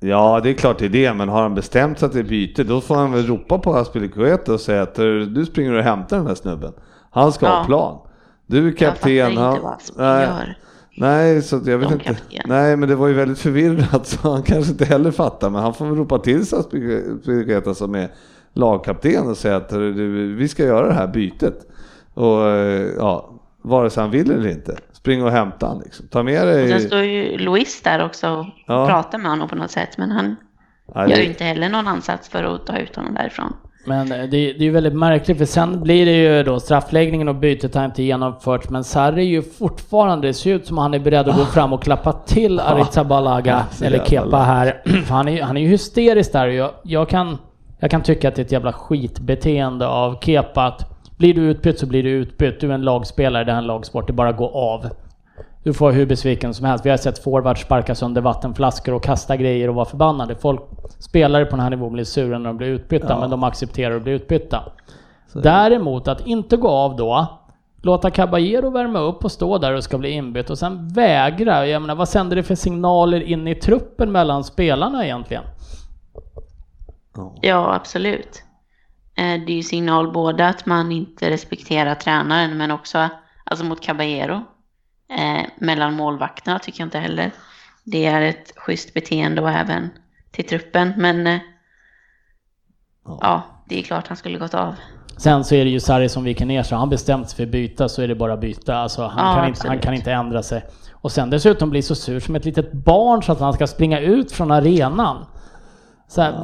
Ja, 0.00 0.40
det 0.42 0.50
är 0.50 0.54
klart 0.54 0.78
det 0.78 0.84
är 0.84 0.88
det, 0.88 1.14
men 1.14 1.28
har 1.28 1.42
han 1.42 1.54
bestämt 1.54 1.98
sig 1.98 2.06
att 2.06 2.12
det 2.12 2.18
är 2.18 2.22
byte, 2.24 2.64
då 2.64 2.80
får 2.80 2.94
han 2.94 3.12
väl 3.12 3.26
ropa 3.26 3.58
på 3.58 3.74
Aspilicueta 3.74 4.52
och 4.52 4.60
säga 4.60 4.82
att 4.82 4.94
du 5.34 5.44
springer 5.50 5.72
och 5.72 5.82
hämtar 5.82 6.16
den 6.16 6.26
här 6.26 6.34
snubben. 6.34 6.72
Han 7.10 7.32
ska 7.32 7.46
ha 7.48 7.58
Ja. 7.58 7.64
plan. 7.64 7.98
Du 8.46 8.68
är 8.68 8.72
kapten. 8.72 9.14
jag 9.14 9.28
fattar 9.34 9.42
han- 9.44 9.52
inte 9.54 9.64
vad 9.64 10.06
nej, 10.06 10.22
gör. 10.26 10.56
nej, 10.96 11.42
så 11.42 11.60
jag 11.66 11.78
vet 11.78 11.90
inte. 11.92 12.16
Nej, 12.46 12.76
men 12.76 12.88
det 12.88 12.94
var 12.96 13.08
ju 13.08 13.14
väldigt 13.14 13.38
förvirrat 13.38 14.06
så 14.06 14.32
han 14.32 14.42
kanske 14.42 14.72
inte 14.72 14.84
heller 14.84 15.10
fattar. 15.10 15.50
Men 15.50 15.62
han 15.62 15.74
får 15.74 15.86
väl 15.86 15.96
ropa 15.96 16.18
till 16.18 16.46
sig 16.46 16.58
som 17.74 17.94
är 17.94 18.08
lagkapten 18.54 19.28
och 19.28 19.36
säga 19.36 19.56
att 19.56 19.68
du, 19.68 20.34
vi 20.34 20.48
ska 20.48 20.64
göra 20.64 20.86
det 20.86 20.92
här 20.94 21.06
bytet. 21.06 21.66
Och 22.14 22.48
eh, 22.48 22.86
ja, 22.98 23.30
vare 23.62 23.90
sig 23.90 24.00
han 24.02 24.10
vill 24.10 24.30
eller 24.30 24.48
inte. 24.48 24.76
Spring 25.06 25.22
och 25.24 25.30
hämta 25.30 25.66
han 25.66 25.78
liksom. 25.84 26.08
Ta 26.08 26.22
med 26.22 26.48
Och 26.48 26.54
sen 26.54 26.68
dig... 26.70 26.80
står 26.80 27.00
ju 27.00 27.38
Luis 27.38 27.82
där 27.82 28.04
också 28.04 28.30
och 28.30 28.46
Ja. 28.66 28.86
pratar 28.86 29.18
med 29.18 29.30
honom 29.30 29.48
på 29.48 29.54
något 29.56 29.70
sätt, 29.70 29.98
men 29.98 30.10
han 30.10 30.36
Nej, 30.94 31.10
gör 31.10 31.16
ju 31.18 31.24
inte 31.24 31.44
heller 31.44 31.68
någon 31.68 31.88
ansats 31.88 32.28
för 32.28 32.44
att 32.44 32.66
ta 32.66 32.78
ut 32.78 32.96
honom 32.96 33.14
därifrån. 33.14 33.52
Men 33.86 34.12
eh, 34.12 34.18
det, 34.18 34.26
det 34.28 34.58
är 34.58 34.62
ju 34.62 34.70
väldigt 34.70 34.94
märkligt 34.94 35.38
för 35.38 35.44
sen 35.44 35.82
blir 35.82 36.06
det 36.06 36.12
ju 36.12 36.42
då 36.42 36.60
straffläggningen 36.60 37.28
och 37.28 37.34
bytet 37.34 37.74
har 37.74 37.84
inte 37.84 38.02
genomförts 38.02 38.70
men 38.70 38.84
Sarri 38.84 39.22
är 39.22 39.26
ju 39.26 39.42
fortfarande, 39.42 40.26
det 40.26 40.34
ser 40.34 40.54
ut 40.54 40.66
som 40.66 40.78
han 40.78 40.94
är 40.94 40.98
beredd 40.98 41.28
att 41.28 41.36
gå 41.36 41.44
fram 41.44 41.72
och 41.72 41.82
klappa 41.82 42.12
till 42.12 42.60
Arrizabalaga 42.60 43.64
så 43.70 43.84
eller 43.84 44.04
Kepa 44.04 44.38
här. 44.38 44.82
För 44.84 45.14
han 45.14 45.28
är 45.28 45.32
ju 45.32 45.42
han 45.42 45.56
är 45.56 45.60
ju 45.60 45.68
hysterisk 45.68 46.32
där 46.32 46.46
och 46.48 46.54
jag, 46.54 46.70
jag, 46.82 47.08
kan, 47.08 47.38
jag 47.78 47.90
kan 47.90 48.02
tycka 48.02 48.28
att 48.28 48.34
det 48.34 48.42
är 48.42 48.44
ett 48.44 48.52
jävla 48.52 48.72
skitbeteende 48.72 49.86
av 49.86 50.18
Kepa 50.20 50.66
att 50.66 50.95
blir 51.16 51.34
du 51.34 51.40
utbytt 51.42 51.78
så 51.78 51.86
blir 51.86 52.02
du 52.02 52.10
utbytt. 52.10 52.60
Du 52.60 52.70
är 52.70 52.74
en 52.74 52.82
lagspelare, 52.82 53.44
det 53.44 53.52
här 53.52 53.58
är 53.58 53.62
en 53.62 53.66
lagsport, 53.66 54.06
det 54.06 54.12
bara 54.12 54.28
att 54.28 54.36
gå 54.36 54.48
av. 54.48 54.86
Du 55.62 55.72
får 55.72 55.92
hur 55.92 56.06
besviken 56.06 56.54
som 56.54 56.66
helst. 56.66 56.86
Vi 56.86 56.90
har 56.90 56.96
sett 56.96 57.18
forwards 57.18 57.60
sparka 57.62 57.94
sönder 57.94 58.20
vattenflaskor 58.20 58.94
och 58.94 59.02
kasta 59.02 59.36
grejer 59.36 59.68
och 59.68 59.74
vara 59.74 59.84
förbannade. 59.84 60.34
Folk, 60.34 60.60
spelare 60.98 61.44
på 61.44 61.50
den 61.50 61.60
här 61.60 61.70
nivån 61.70 61.92
blir 61.92 62.04
sura 62.04 62.38
när 62.38 62.46
de 62.46 62.56
blir 62.56 62.68
utbytta, 62.68 63.06
Ja. 63.08 63.20
men 63.20 63.30
de 63.30 63.42
accepterar 63.44 63.96
att 63.96 64.02
bli 64.02 64.12
utbytta. 64.12 64.62
Däremot 65.32 66.08
att 66.08 66.26
inte 66.26 66.56
gå 66.56 66.68
av 66.68 66.96
då, 66.96 67.26
låta 67.82 68.10
Caballero 68.10 68.70
värma 68.70 68.98
upp 68.98 69.24
och 69.24 69.32
stå 69.32 69.58
där 69.58 69.72
och 69.74 69.84
ska 69.84 69.98
bli 69.98 70.10
inbytt 70.10 70.50
och 70.50 70.58
sen 70.58 70.88
vägra. 70.88 71.66
Jag 71.66 71.82
menar, 71.82 71.94
vad 71.94 72.08
sänder 72.08 72.36
det 72.36 72.42
för 72.42 72.54
signaler 72.54 73.20
in 73.20 73.48
i 73.48 73.54
truppen 73.54 74.12
mellan 74.12 74.44
spelarna 74.44 75.04
egentligen? 75.04 75.42
Ja, 77.40 77.74
absolut. 77.74 78.42
Eh, 79.16 79.40
Det 79.46 79.52
är 79.52 79.56
ju 79.56 79.62
signal 79.62 80.12
både 80.12 80.48
att 80.48 80.66
man 80.66 80.92
inte 80.92 81.30
respekterar 81.30 81.94
tränaren, 81.94 82.56
men 82.56 82.70
också 82.70 83.08
alltså 83.44 83.64
mot 83.64 83.80
Caballero. 83.82 84.42
Eh, 85.10 85.46
mellan 85.58 85.94
målvakterna 85.94 86.58
tycker 86.58 86.80
jag 86.80 86.86
inte 86.86 86.98
heller. 86.98 87.30
Det 87.84 88.06
är 88.06 88.22
ett 88.22 88.52
schysst 88.56 88.94
beteende 88.94 89.42
och 89.42 89.50
även 89.50 89.90
till 90.30 90.46
truppen, 90.46 90.92
men 90.96 91.26
eh, 91.26 91.38
ja, 93.20 93.42
det 93.68 93.78
är 93.78 93.82
klart 93.82 94.08
han 94.08 94.16
skulle 94.16 94.38
gått 94.38 94.54
av. 94.54 94.74
Sen 95.16 95.44
så 95.44 95.54
är 95.54 95.64
det 95.64 95.70
ju 95.70 95.80
Sarri 95.80 96.08
som 96.08 96.24
viker 96.24 96.46
ner 96.46 96.62
sig. 96.62 96.78
Han 96.78 96.88
bestämt 96.88 97.28
sig 97.30 97.36
för 97.36 97.42
att 97.42 97.48
byta 97.48 97.88
så 97.88 98.02
är 98.02 98.08
det 98.08 98.14
bara 98.14 98.32
att 98.32 98.40
byta. 98.40 98.76
Alltså, 98.76 99.06
han, 99.06 99.26
Ja, 99.26 99.34
kan 99.40 99.48
inte, 99.48 99.68
han 99.68 99.78
kan 99.78 99.94
inte 99.94 100.12
ändra 100.12 100.42
sig. 100.42 100.64
Och 100.92 101.12
sen 101.12 101.30
dessutom 101.30 101.70
bli 101.70 101.82
så 101.82 101.94
sur 101.94 102.20
som 102.20 102.36
ett 102.36 102.44
litet 102.44 102.72
barn 102.72 103.22
så 103.22 103.32
att 103.32 103.40
han 103.40 103.52
ska 103.52 103.66
springa 103.66 104.00
ut 104.00 104.32
från 104.32 104.50
arenan. 104.50 105.26
Så 106.08 106.22
här, 106.22 106.34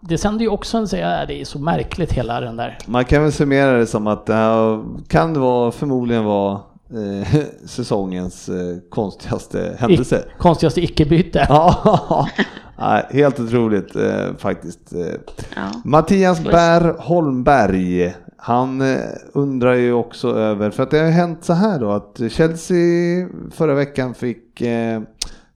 Det 0.00 0.18
sänder 0.18 0.40
ju 0.44 0.48
också 0.48 0.78
en... 0.78 0.88
så 0.88 0.96
här, 0.96 1.26
Det 1.26 1.40
är 1.40 1.44
så 1.44 1.58
märkligt 1.58 2.12
hela 2.12 2.40
den 2.40 2.56
där. 2.56 2.78
Man 2.86 3.04
kan 3.04 3.22
väl 3.22 3.32
summera 3.32 3.72
det 3.78 3.86
som 3.86 4.06
att 4.06 4.26
det 4.26 4.34
här 4.34 4.84
kan 5.08 5.34
det 5.34 5.40
vara, 5.40 5.70
förmodligen 5.72 6.24
vara 6.24 6.60
eh, 6.90 7.28
säsongens 7.66 8.48
eh, 8.48 8.76
konstigaste 8.90 9.76
händelse. 9.78 10.16
I, 10.18 10.40
konstigaste 10.42 10.80
icke-byte. 10.84 11.46
Ja, 12.80 13.02
helt 13.10 13.40
otroligt 13.40 13.96
eh, 13.96 14.36
faktiskt. 14.38 14.92
Eh, 14.92 14.98
Ja. 15.56 15.62
Mattias 15.84 16.44
Bär 16.44 16.94
Holmberg, 16.98 18.14
han 18.36 18.80
eh, 18.80 18.98
undrar 19.32 19.74
ju 19.74 19.92
också 19.92 20.28
över, 20.36 20.70
för 20.70 20.82
att 20.82 20.90
det 20.90 20.98
har 20.98 21.10
hänt 21.10 21.44
så 21.44 21.52
här 21.52 21.78
då 21.80 21.90
att 21.90 22.20
Chelsea 22.30 23.28
förra 23.50 23.74
veckan 23.74 24.14
fick 24.14 24.60
eh, 24.60 25.00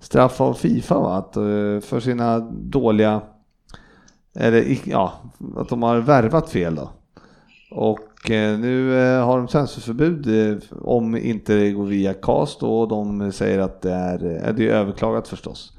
straff 0.01 0.41
av 0.41 0.55
Fifa 0.55 0.99
va? 0.99 1.17
Att, 1.17 1.35
för 1.85 2.01
sina 2.01 2.39
dåliga, 2.51 3.21
eller 4.35 4.79
ja, 4.85 5.13
att 5.57 5.69
de 5.69 5.83
har 5.83 5.99
värvat 5.99 6.51
fel 6.51 6.75
då. 6.75 6.91
Och 7.71 8.31
eh, 8.31 8.59
nu 8.59 9.01
eh, 9.03 9.25
har 9.27 9.39
de 9.39 9.47
transferförbud 9.47 10.51
eh, 10.51 10.59
om 10.83 11.17
inte 11.17 11.55
det 11.55 11.71
går 11.71 11.87
via 11.87 12.15
cast 12.15 12.61
då, 12.61 12.81
och 12.81 12.89
de 12.89 13.33
säger 13.33 13.59
att 13.59 13.83
det 13.83 13.93
är, 13.93 14.19
det 14.53 14.69
är 14.69 14.73
överklagat 14.75 15.29
förstås. 15.29 15.73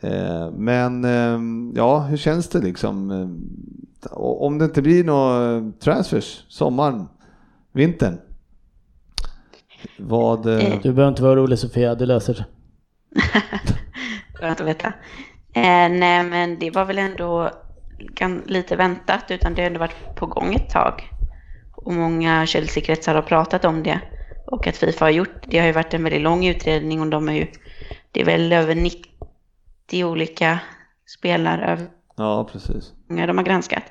Eh, 0.00 0.50
Men 0.50 1.04
ja, 1.76 1.98
hur 1.98 2.16
känns 2.16 2.48
det 2.48 2.58
liksom? 2.58 3.10
Om 4.10 4.58
det 4.58 4.64
inte 4.64 4.82
blir 4.82 5.04
några 5.04 5.72
transfers 5.80 6.44
sommaren, 6.48 7.08
vintern? 7.72 8.18
Vad... 9.98 10.42
Du 10.42 10.92
behöver 10.92 11.08
inte 11.08 11.22
vara 11.22 11.32
orolig 11.32 11.58
Sofia, 11.58 11.94
det 11.94 12.06
löser 12.06 12.34
sig. 12.34 12.44
Skönt 14.34 14.60
att 14.60 14.66
veta. 14.66 14.92
Nej, 15.54 16.24
men 16.24 16.58
det 16.58 16.70
var 16.70 16.84
väl 16.84 16.98
ändå 16.98 17.50
lite 18.46 18.76
väntat, 18.76 19.30
utan 19.30 19.54
det 19.54 19.62
har 19.62 19.66
ändå 19.66 19.80
varit 19.80 20.14
på 20.14 20.26
gång 20.26 20.54
ett 20.54 20.70
tag. 20.70 21.10
Och 21.72 21.92
många 21.92 22.46
Chelsea-kretsar 22.46 23.14
har 23.14 23.22
pratat 23.22 23.64
om 23.64 23.82
det. 23.82 24.00
Och 24.46 24.66
att 24.66 24.76
Fifa 24.76 25.04
har 25.04 25.10
gjort, 25.10 25.42
det 25.46 25.58
har 25.58 25.66
ju 25.66 25.72
varit 25.72 25.94
en 25.94 26.04
väldigt 26.04 26.22
lång 26.22 26.46
utredning 26.46 27.00
och 27.00 27.06
de 27.06 27.28
är 27.28 27.32
ju, 27.32 27.46
det 28.12 28.20
är 28.20 28.24
väl 28.24 28.52
över 28.52 28.74
90 28.74 30.04
olika 30.04 30.58
spelare 31.06 31.86
Ja, 32.16 32.48
precis. 32.52 32.92
de 33.08 33.38
har 33.38 33.44
granskat. 33.44 33.82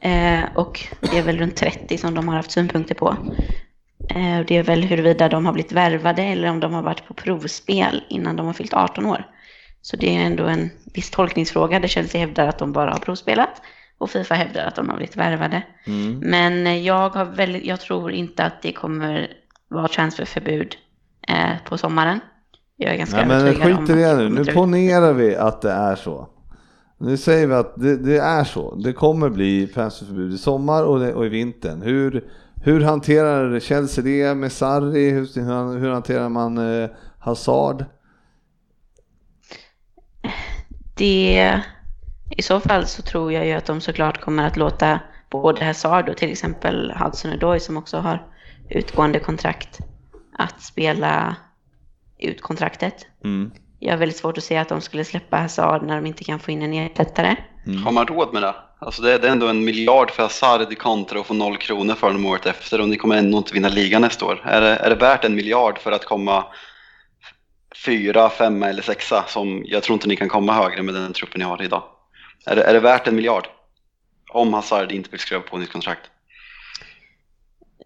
Eh, 0.00 0.40
och 0.54 0.80
det 1.00 1.18
är 1.18 1.22
väl 1.22 1.38
runt 1.38 1.56
30 1.56 1.98
som 1.98 2.14
de 2.14 2.28
har 2.28 2.36
haft 2.36 2.50
synpunkter 2.50 2.94
på. 2.94 3.16
Eh, 4.10 4.40
Det 4.46 4.56
är 4.56 4.62
väl 4.62 4.82
huruvida 4.82 5.28
de 5.28 5.46
har 5.46 5.52
blivit 5.52 5.72
värvade 5.72 6.22
eller 6.22 6.50
om 6.50 6.60
de 6.60 6.72
har 6.72 6.82
varit 6.82 7.06
på 7.08 7.14
provspel 7.14 8.04
innan 8.08 8.36
de 8.36 8.46
har 8.46 8.52
fyllt 8.52 8.74
18 8.74 9.06
år. 9.06 9.26
Så 9.82 9.96
det 9.96 10.16
är 10.16 10.20
ändå 10.20 10.44
en 10.44 10.70
viss 10.94 11.10
tolkningsfråga 11.10 11.80
där 11.80 11.88
Chelsea 11.88 12.20
hävdar 12.20 12.48
att 12.48 12.58
de 12.58 12.72
bara 12.72 12.90
har 12.90 12.98
provspelat 12.98 13.62
och 13.98 14.10
Fifa 14.10 14.34
hävdar 14.34 14.66
att 14.66 14.76
de 14.76 14.88
har 14.88 14.96
blivit 14.96 15.16
värvade. 15.16 15.62
Mm. 15.86 16.18
Men 16.18 16.66
eh, 16.66 16.86
jag, 16.86 17.10
har 17.10 17.24
väldigt, 17.24 17.64
jag 17.64 17.80
tror 17.80 18.12
inte 18.12 18.44
att 18.44 18.62
det 18.62 18.72
kommer 18.72 19.28
vara 19.68 19.88
transferförbud 19.88 20.76
eh, 21.28 21.50
på 21.68 21.78
sommaren. 21.78 22.20
Jag 22.76 22.92
är 22.92 22.98
ganska 22.98 23.16
Nej, 23.16 23.26
men 23.26 23.36
övertygad 23.36 23.78
skit 23.78 23.90
i 23.90 23.92
det 23.92 24.16
nu. 24.16 24.28
Nu 24.28 24.44
ponerar 24.44 25.12
vi 25.12 25.36
att 25.36 25.62
det 25.62 25.70
är 25.70 25.96
så. 25.96 26.28
Nu 26.98 27.16
säger 27.16 27.46
vi 27.46 27.54
att 27.54 27.72
det, 27.76 27.96
det 27.96 28.18
är 28.18 28.44
så. 28.44 28.74
Det 28.74 28.92
kommer 28.92 29.28
bli 29.28 29.66
transferförbud 29.66 30.32
i 30.32 30.38
sommar 30.38 30.84
och, 30.84 31.00
det, 31.00 31.14
och 31.14 31.26
i 31.26 31.28
vintern. 31.28 31.82
Hur, 31.82 32.24
hur 32.64 32.80
hanterar 32.80 33.60
Chelsea 33.60 34.04
det 34.04 34.34
med 34.34 34.52
Sarri? 34.52 35.10
Hur, 35.10 35.40
hur, 35.40 35.78
hur 35.78 35.90
hanterar 35.90 36.28
man 36.28 36.82
eh, 36.82 36.90
Hazard? 37.18 37.84
Det, 41.00 41.60
I 42.30 42.42
så 42.42 42.60
fall 42.60 42.86
så 42.86 43.02
tror 43.02 43.32
jag 43.32 43.46
ju 43.46 43.52
att 43.52 43.66
de 43.66 43.80
såklart 43.80 44.20
kommer 44.20 44.46
att 44.46 44.56
låta 44.56 45.00
både 45.30 45.64
Hazard 45.64 46.08
och 46.08 46.16
till 46.16 46.32
exempel 46.32 46.92
Hudson 46.96 47.32
Odoi 47.32 47.60
som 47.60 47.76
också 47.76 47.96
har 47.96 48.26
utgående 48.70 49.18
kontrakt 49.18 49.78
att 50.38 50.62
spela 50.62 51.36
ut 52.18 52.42
kontraktet. 52.42 53.06
Mm. 53.24 53.50
Jag 53.78 53.92
har 53.92 53.98
väldigt 53.98 54.18
svårt 54.18 54.38
att 54.38 54.44
se 54.44 54.56
att 54.56 54.68
de 54.68 54.80
skulle 54.80 55.04
släppa 55.04 55.36
Hazard 55.36 55.82
när 55.82 55.96
de 55.96 56.06
inte 56.06 56.24
kan 56.24 56.38
få 56.38 56.50
in 56.50 56.62
en 56.62 56.72
ersättare. 56.72 57.36
Har 57.84 57.92
man 57.92 58.06
råd 58.06 58.32
med 58.32 58.42
det? 58.42 58.54
Alltså 58.78 59.02
det, 59.02 59.12
är, 59.12 59.24
ändå 59.24 59.48
en 59.48 59.64
miljard 59.64 60.10
för 60.10 60.22
Hazard 60.22 60.78
kontra 60.78 61.20
och 61.20 61.26
få 61.26 61.34
noll 61.34 61.56
kronor 61.56 61.94
för 61.94 62.06
honom 62.06 62.26
året 62.26 62.46
efter 62.46 62.80
och 62.80 62.88
ni 62.88 62.96
kommer 62.96 63.16
ändå 63.16 63.38
inte 63.38 63.54
vinna 63.54 63.68
ligan 63.68 64.02
nästa 64.02 64.26
år. 64.26 64.42
Är 64.44 64.60
det, 64.60 64.76
är 64.76 64.90
det 64.90 64.96
värt 64.96 65.24
en 65.24 65.34
miljard 65.34 65.78
för 65.78 65.92
att 65.92 66.04
komma 66.04 66.44
fyra, 67.76 68.30
femma 68.30 68.68
eller 68.68 68.82
sexa? 68.82 69.24
Som 69.26 69.62
jag 69.66 69.82
tror 69.82 69.94
inte 69.94 70.08
ni 70.08 70.16
kan 70.16 70.28
komma 70.28 70.52
högre 70.52 70.82
med 70.82 70.94
den 70.94 71.12
truppen 71.12 71.38
ni 71.38 71.44
har 71.44 71.62
idag. 71.62 71.82
Är 72.46 72.56
det, 72.56 72.62
är 72.62 72.74
det 72.74 72.80
värt 72.80 73.06
en 73.06 73.16
miljard? 73.16 73.46
Om 74.30 74.54
Hazard 74.54 74.92
inte 74.92 75.10
vill 75.10 75.20
skriva 75.20 75.42
på 75.42 75.58
nytt 75.58 75.72
kontrakt. 75.72 76.10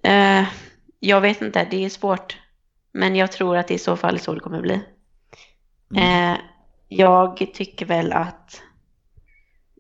Eh, 0.03 0.45
jag 1.01 1.21
vet 1.21 1.43
inte, 1.43 1.67
det 1.71 1.85
är 1.85 1.89
svårt. 1.89 2.37
Men 2.93 3.17
jag 3.17 3.33
tror 3.33 3.57
att 3.57 3.69
det 3.69 3.75
i 3.75 3.79
så 3.79 3.97
fall 3.97 4.15
är 4.15 4.19
så 4.19 4.35
det 4.35 4.41
kommer 4.41 4.61
bli. 4.61 4.81
Eh, 5.97 6.37
jag 6.89 7.51
tycker 7.55 7.87
väl 7.87 8.13
att 8.13 8.63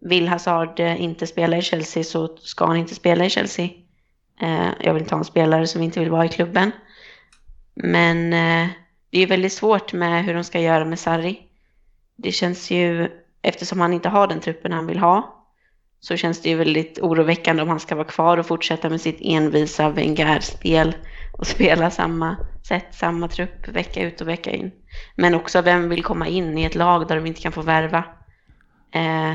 vill 0.00 0.28
Hazard 0.28 0.80
eh, 0.80 1.02
inte 1.02 1.26
spela 1.26 1.56
i 1.56 1.62
Chelsea 1.62 2.04
så 2.04 2.36
ska 2.36 2.66
han 2.66 2.76
inte 2.76 2.94
spela 2.94 3.24
i 3.24 3.30
Chelsea. 3.30 3.68
Eh, 4.40 4.68
jag 4.80 4.94
vill 4.94 5.02
inte 5.02 5.14
ha 5.14 5.18
en 5.18 5.24
spelare 5.24 5.66
som 5.66 5.82
inte 5.82 6.00
vill 6.00 6.10
vara 6.10 6.24
i 6.24 6.28
klubben. 6.28 6.70
Men 7.74 8.34
det 9.14 9.22
är 9.22 9.26
väldigt 9.26 9.52
svårt 9.52 9.92
med 9.92 10.24
hur 10.24 10.34
de 10.34 10.44
ska 10.44 10.60
göra 10.60 10.84
med 10.84 10.98
Sarri. 10.98 11.40
Det 12.16 12.32
känns 12.32 12.70
ju, 12.70 13.08
eftersom 13.42 13.80
han 13.80 13.92
inte 13.92 14.08
har 14.08 14.26
den 14.26 14.40
truppen 14.40 14.72
han 14.72 14.86
vill 14.86 14.98
ha, 14.98 15.44
så 16.00 16.16
känns 16.16 16.42
det 16.42 16.48
ju 16.48 16.56
väldigt 16.56 16.98
oroväckande 16.98 17.62
om 17.62 17.68
han 17.68 17.80
ska 17.80 17.94
vara 17.94 18.06
kvar 18.06 18.38
och 18.38 18.46
fortsätta 18.46 18.90
med 18.90 19.00
sitt 19.00 19.18
envisa 19.20 19.88
Wenger-spel 19.90 20.94
och 21.38 21.46
spela 21.54 21.90
samma 21.90 22.36
sätt, 22.68 22.86
samma 22.90 23.28
trupp 23.28 23.68
vecka 23.68 24.02
ut 24.02 24.20
och 24.20 24.28
vecka 24.28 24.50
in. 24.50 24.70
Men 25.16 25.34
också 25.34 25.60
vem 25.62 25.88
vill 25.88 26.02
komma 26.02 26.26
in 26.28 26.58
i 26.58 26.64
ett 26.64 26.74
lag 26.74 27.08
där 27.08 27.16
de 27.16 27.26
inte 27.26 27.40
kan 27.40 27.52
få 27.52 27.62
värva? 27.62 28.04
Eh, 28.94 29.34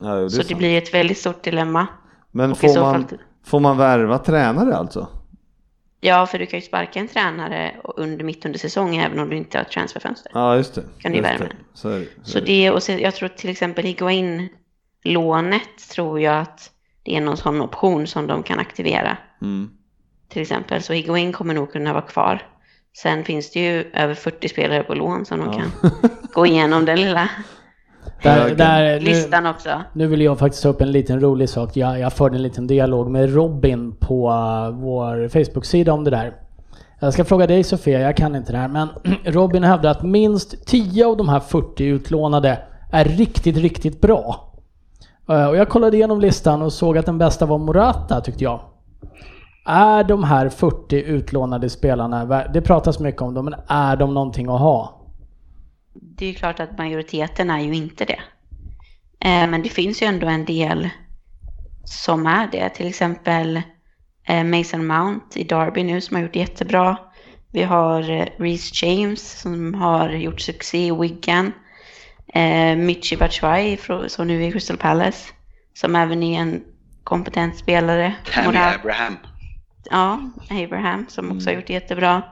Ja, 0.00 0.14
det 0.14 0.30
så 0.30 0.38
det 0.38 0.44
sant. 0.44 0.58
blir 0.58 0.78
ett 0.78 0.94
väldigt 0.94 1.18
stort 1.18 1.42
dilemma. 1.42 1.86
Men 2.30 2.54
får 2.54 2.80
man, 2.80 2.94
fall- 3.08 3.18
får 3.44 3.60
man 3.60 3.76
värva 3.78 4.18
tränare 4.18 4.76
alltså? 4.76 5.08
Ja, 6.06 6.26
för 6.26 6.38
du 6.38 6.46
kan 6.46 6.60
ju 6.60 6.66
sparka 6.66 7.00
en 7.00 7.08
tränare 7.08 7.74
under, 7.96 8.24
mitt 8.24 8.46
under 8.46 8.58
säsong 8.58 8.96
även 8.96 9.18
om 9.18 9.30
du 9.30 9.36
inte 9.36 9.58
har 9.58 9.62
ett 9.64 9.70
transferfönster. 9.70 10.30
Ja, 10.34 10.56
just 10.56 10.74
det. 10.74 10.82
Kan 10.98 11.12
du 11.12 11.18
just 11.18 11.30
värva. 11.30 11.44
det. 11.44 11.54
Så 11.74 11.88
det. 11.88 12.06
Så 12.24 12.30
Så 12.30 12.40
det. 12.40 12.70
och 12.70 12.82
så, 12.82 12.92
jag 12.92 13.14
tror 13.14 13.28
till 13.28 13.50
exempel 13.50 13.84
Higuain-lånet 13.84 15.88
tror 15.90 16.20
jag 16.20 16.40
att 16.40 16.70
det 17.02 17.16
är 17.16 17.20
någon 17.20 17.36
sån 17.36 17.60
option 17.60 18.06
som 18.06 18.26
de 18.26 18.42
kan 18.42 18.58
aktivera. 18.58 19.16
Mm. 19.42 19.70
Till 20.28 20.42
exempel, 20.42 20.82
så 20.82 20.92
Higuain 20.92 21.32
kommer 21.32 21.54
nog 21.54 21.72
kunna 21.72 21.92
vara 21.92 22.02
kvar. 22.02 22.42
Sen 22.96 23.24
finns 23.24 23.50
det 23.52 23.60
ju 23.60 23.90
över 23.92 24.14
40 24.14 24.48
spelare 24.48 24.82
på 24.82 24.94
lån 24.94 25.24
som 25.24 25.38
de 25.40 25.52
Ja. 25.52 25.58
kan 25.58 25.90
gå 26.32 26.46
igenom 26.46 26.84
den 26.84 27.00
lilla 27.00 27.28
Där, 28.22 28.54
där, 28.54 29.00
nu, 29.00 29.06
listan 29.06 29.46
också. 29.46 29.70
nu 29.92 30.06
vill 30.06 30.20
jag 30.20 30.38
faktiskt 30.38 30.62
ta 30.62 30.68
upp 30.68 30.80
en 30.80 30.92
liten 30.92 31.20
rolig 31.20 31.48
sak. 31.48 31.76
Jag, 31.76 31.98
jag 32.00 32.12
förde 32.12 32.36
en 32.36 32.42
liten 32.42 32.66
dialog 32.66 33.10
med 33.10 33.34
Robin 33.34 33.96
på 34.00 34.28
uh, 34.30 34.70
vår 34.70 35.28
Facebook-sida 35.28 35.92
om 35.92 36.04
det 36.04 36.10
där. 36.10 36.32
Jag 37.00 37.12
ska 37.12 37.24
fråga 37.24 37.46
dig 37.46 37.64
Sofia, 37.64 38.00
jag 38.00 38.16
kan 38.16 38.36
inte 38.36 38.52
det 38.52 38.58
här, 38.58 38.68
men 38.68 38.88
Robin 39.24 39.64
hävdar 39.64 39.90
att 39.90 40.02
minst 40.02 40.66
10 40.66 41.06
av 41.06 41.16
de 41.16 41.28
här 41.28 41.40
40 41.40 41.84
utlånade 41.84 42.58
är 42.92 43.04
riktigt, 43.04 43.56
riktigt 43.56 44.00
bra. 44.00 44.52
Eh, 45.28 45.46
Och 45.46 45.56
jag 45.56 45.68
kollade 45.68 45.96
igenom 45.96 46.20
listan 46.20 46.62
och 46.62 46.72
såg 46.72 46.98
att 46.98 47.06
den 47.06 47.18
bästa 47.18 47.46
var 47.46 47.58
Morata 47.58 48.20
tyckte 48.20 48.44
jag. 48.44 48.60
Är 49.66 50.04
de 50.04 50.24
här 50.24 50.48
40 50.48 50.96
utlånade 50.96 51.70
spelarna, 51.70 52.44
det 52.52 52.60
pratas 52.60 53.00
mycket 53.00 53.22
om 53.22 53.34
dem, 53.34 53.44
men 53.44 53.54
är 53.66 53.96
de 53.96 54.14
någonting 54.14 54.48
att 54.48 54.60
ha? 54.60 55.03
Det 55.94 56.24
är 56.24 56.28
ju 56.28 56.34
klart 56.34 56.60
att 56.60 56.78
majoriteten 56.78 57.50
är 57.50 57.60
ju 57.60 57.74
inte 57.74 58.04
det. 58.04 58.20
Eh, 59.20 59.48
men 59.48 59.62
det 59.62 59.68
finns 59.68 60.02
ju 60.02 60.06
ändå 60.06 60.26
en 60.26 60.44
del 60.44 60.88
som 61.84 62.26
är 62.26 62.48
det. 62.52 62.68
Till 62.68 62.86
exempel 62.86 63.62
eh, 64.28 64.44
Mason 64.44 64.86
Mount 64.86 65.40
i 65.40 65.44
Derby 65.44 65.82
nu 65.82 66.00
som 66.00 66.16
har 66.16 66.22
gjort 66.22 66.32
det 66.32 66.38
jättebra. 66.38 66.96
Vi 67.52 67.62
har 67.62 68.10
eh, 68.10 68.26
Reece 68.38 68.82
James 68.82 69.40
som 69.40 69.74
har 69.74 70.10
gjort 70.10 70.40
succé 70.40 70.86
i 70.86 70.90
Wigan. 70.90 71.52
Michi 72.76 73.16
Batshuayi 73.16 73.78
som 74.08 74.26
nu 74.26 74.44
är 74.44 74.48
i 74.48 74.52
Crystal 74.52 74.76
Palace. 74.76 75.32
Som 75.74 75.96
även 75.96 76.22
är 76.22 76.40
en 76.40 76.64
kompetent 77.04 77.56
spelare. 77.56 78.14
Tammy 78.32 78.58
Abraham. 78.58 79.16
Ja, 79.90 80.30
Abraham 80.50 81.06
som 81.08 81.32
också 81.32 81.50
har 81.50 81.54
gjort 81.54 81.66
det 81.66 81.72
jättebra. 81.72 82.22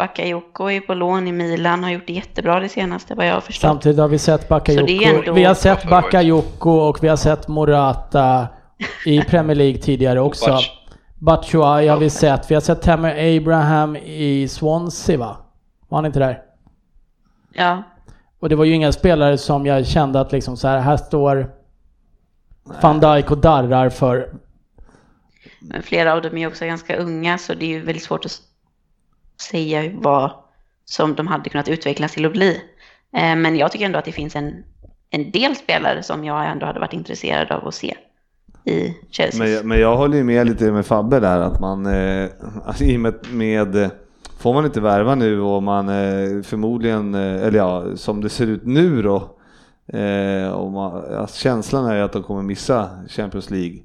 Bakayoko 0.00 0.70
är 0.70 0.80
på 0.80 0.94
lån 0.94 1.28
i 1.28 1.32
Milan, 1.32 1.82
har 1.84 1.90
gjort 1.90 2.06
det 2.06 2.12
jättebra 2.12 2.60
det 2.60 2.68
senaste 2.68 3.14
vad 3.14 3.26
jag 3.26 3.34
har 3.34 3.40
förstått. 3.40 3.60
Samtidigt 3.70 3.98
har 3.98 4.08
vi 4.08 4.18
sett 4.18 4.48
Bakayoko, 4.48 5.04
ändå- 5.04 5.32
vi 5.32 5.44
har 5.44 5.54
sett. 5.54 5.88
Bakayoko 5.90 6.70
och 6.70 7.04
vi 7.04 7.08
har 7.08 7.16
sett 7.16 7.48
Morata 7.48 8.48
i 9.06 9.20
Premier 9.22 9.56
League 9.56 9.78
tidigare 9.80 10.20
också. 10.20 10.58
Batshuayi 11.18 11.88
har 11.88 11.96
vi 11.96 12.10
sett. 12.10 12.50
Vi 12.50 12.54
har 12.54 12.60
sett 12.62 12.82
Tammy 12.82 13.36
Abraham 13.38 13.96
i 13.96 14.48
Swansea 14.48 15.18
va? 15.18 15.36
Var 15.88 15.98
han 15.98 16.06
inte 16.06 16.18
där? 16.18 16.42
Ja, 17.52 17.82
Och 18.40 18.48
det 18.48 18.56
var 18.56 18.64
ju 18.64 18.72
inga 18.74 18.92
spelare 18.92 19.38
som 19.38 19.66
jag 19.66 19.86
kände 19.86 20.20
att 20.20 20.32
liksom 20.32 20.56
så 20.56 20.68
här, 20.68 20.78
här 20.78 20.96
står 20.96 21.50
van 22.82 23.00
Dijk 23.00 23.30
och 23.30 23.38
darrar 23.38 23.88
för. 23.90 24.28
men 25.60 25.82
flera 25.82 26.12
av 26.12 26.22
dem 26.22 26.38
är 26.38 26.46
också 26.46 26.64
ganska 26.64 26.96
unga 26.96 27.38
så 27.38 27.54
det 27.54 27.64
är 27.64 27.68
ju 27.68 27.80
väldigt 27.80 28.04
svårt 28.04 28.24
att 28.24 28.40
säga 29.40 29.90
vad 29.94 30.30
som 30.84 31.14
de 31.14 31.26
hade 31.26 31.50
kunnat 31.50 31.68
utvecklas 31.68 32.12
till 32.12 32.26
att 32.26 32.32
bli. 32.32 32.60
Eh, 33.16 33.36
men 33.36 33.56
jag 33.56 33.72
tycker 33.72 33.86
ändå 33.86 33.98
att 33.98 34.04
det 34.04 34.12
finns 34.12 34.36
en, 34.36 34.64
en 35.10 35.30
del 35.30 35.56
spelare 35.56 36.02
som 36.02 36.24
jag 36.24 36.46
ändå 36.50 36.66
hade 36.66 36.80
varit 36.80 36.92
intresserad 36.92 37.52
av 37.52 37.68
att 37.68 37.74
se 37.74 37.94
i 38.64 38.94
Chelsea. 39.10 39.38
Men, 39.44 39.52
jag- 39.52 39.64
men 39.64 39.80
jag 39.80 39.96
håller 39.96 40.16
ju 40.18 40.24
med 40.24 40.46
lite 40.46 40.72
med 40.72 40.86
Fabbe 40.86 41.20
där 41.20 41.40
att 41.40 41.60
man, 41.60 41.86
eh, 41.86 42.28
alltså, 42.64 42.84
i 42.84 42.96
och 42.96 43.00
med, 43.00 43.14
med 43.32 43.90
får 44.38 44.54
man 44.54 44.64
inte 44.64 44.80
värva 44.80 45.14
nu 45.14 45.40
och 45.40 45.62
man 45.62 45.88
eh, 45.88 46.42
förmodligen, 46.42 47.14
eh, 47.14 47.46
eller 47.46 47.58
ja, 47.58 47.84
som 47.96 48.20
det 48.20 48.28
ser 48.28 48.46
ut 48.46 48.64
nu 48.66 49.02
då, 49.02 49.16
eh, 49.98 50.50
och 50.50 50.70
man, 50.72 51.14
alltså, 51.14 51.36
känslan 51.36 51.86
är 51.86 51.96
ju 51.96 52.02
att 52.02 52.12
de 52.12 52.22
kommer 52.22 52.42
missa 52.42 52.90
Champions 53.08 53.50
League. 53.50 53.78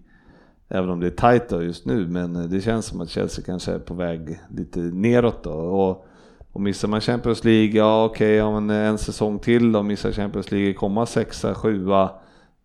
Även 0.70 0.89
om 0.89 0.99
det 0.99 1.07
är 1.07 1.11
tajt 1.11 1.51
just 1.51 1.86
nu, 1.86 2.07
men 2.07 2.49
det 2.49 2.61
känns 2.61 2.86
som 2.86 3.01
att 3.01 3.09
Chelsea 3.09 3.45
kanske 3.45 3.72
är 3.72 3.80
på 3.80 3.93
väg 3.93 4.39
lite 4.49 4.80
neråt 4.80 5.43
då. 5.43 5.51
Och, 5.51 6.05
och 6.51 6.61
missar 6.61 6.88
man 6.88 7.01
Champions 7.01 7.43
League, 7.43 7.78
ja 7.78 8.05
okej, 8.05 8.43
okay, 8.43 8.61
men 8.61 8.70
en 8.70 8.97
säsong 8.97 9.39
till 9.39 9.72
då, 9.72 9.84
missar 9.84 10.11
Champions 10.11 10.51
League, 10.51 10.74
komma 10.74 11.05
sexa, 11.05 11.53
sjua, 11.53 12.09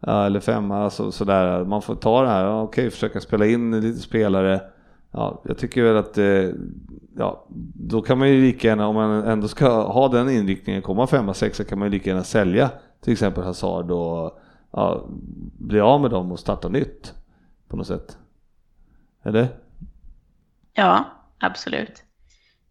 eller 0.07 0.41
femma, 0.41 0.85
alltså, 0.85 1.13
sådär. 1.13 1.65
Man 1.65 1.83
får 1.83 1.95
ta 1.95 2.23
det 2.23 2.29
här, 2.29 2.45
ja, 2.45 2.63
okej, 2.63 2.91
försöka 2.91 3.21
spela 3.21 3.47
in 3.47 3.81
lite 3.81 3.99
spelare. 3.99 4.61
Ja, 5.13 5.43
jag 5.45 5.59
tycker 5.59 5.83
väl 5.83 5.97
att, 5.97 6.19
eh, 6.19 6.51
ja, 7.17 7.45
då 7.75 8.03
kan 8.03 8.19
man 8.19 8.29
ju 8.29 8.41
lika 8.41 8.69
gärna, 8.69 8.89
om 8.89 8.95
man 8.95 9.25
ändå 9.25 9.49
ska 9.49 9.83
ha 9.83 10.09
den 10.09 10.31
inriktningen, 10.31 10.83
komma 10.83 11.07
femma, 11.07 11.35
sexa, 11.35 11.65
kan 11.65 11.79
man 11.79 11.89
ju 11.89 11.93
lika 11.93 12.11
gärna 12.11 12.25
sälja 12.25 12.71
till 13.01 13.13
exempel 13.13 13.45
Hazard 13.45 13.91
och 13.91 14.41
ja, 14.71 15.05
bli 15.59 15.81
av 15.81 16.01
med 16.01 16.11
dem 16.11 16.33
och 16.33 16.39
starta 16.39 16.69
nytt 16.69 17.15
på 17.71 17.77
något 17.77 17.87
sätt. 17.87 18.19
Eller? 19.25 19.49
Ja, 20.73 21.05
absolut. 21.39 22.03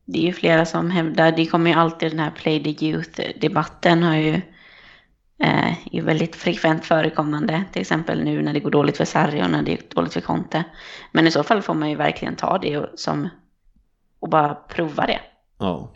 Det 0.05 0.19
är 0.19 0.23
ju 0.23 0.33
flera 0.33 0.65
som 0.65 0.91
hävdar, 0.91 1.31
det 1.31 1.45
kommer 1.45 1.71
ju 1.71 1.77
alltid 1.77 2.11
den 2.11 2.19
här 2.19 2.31
play 2.31 2.63
the 2.63 2.85
youth-debatten 2.85 4.03
har 4.03 4.15
ju 4.15 4.41
eh, 5.39 5.95
är 5.95 6.01
väldigt 6.01 6.35
frekvent 6.35 6.85
förekommande. 6.85 7.63
Till 7.71 7.81
exempel 7.81 8.23
nu 8.23 8.41
när 8.41 8.53
det 8.53 8.59
går 8.59 8.71
dåligt 8.71 8.97
för 8.97 9.05
Sarri 9.05 9.43
och 9.43 9.51
när 9.51 9.63
det 9.63 9.75
går 9.75 9.95
dåligt 9.95 10.13
för 10.13 10.21
Conte. 10.21 10.63
Men 11.11 11.27
i 11.27 11.31
så 11.31 11.43
fall 11.43 11.61
får 11.61 11.73
man 11.73 11.89
ju 11.89 11.95
verkligen 11.95 12.35
ta 12.35 12.57
det 12.57 12.99
som 12.99 13.29
och 14.19 14.29
bara 14.29 14.55
prova 14.55 15.05
det. 15.05 15.19
Ja. 15.57 15.93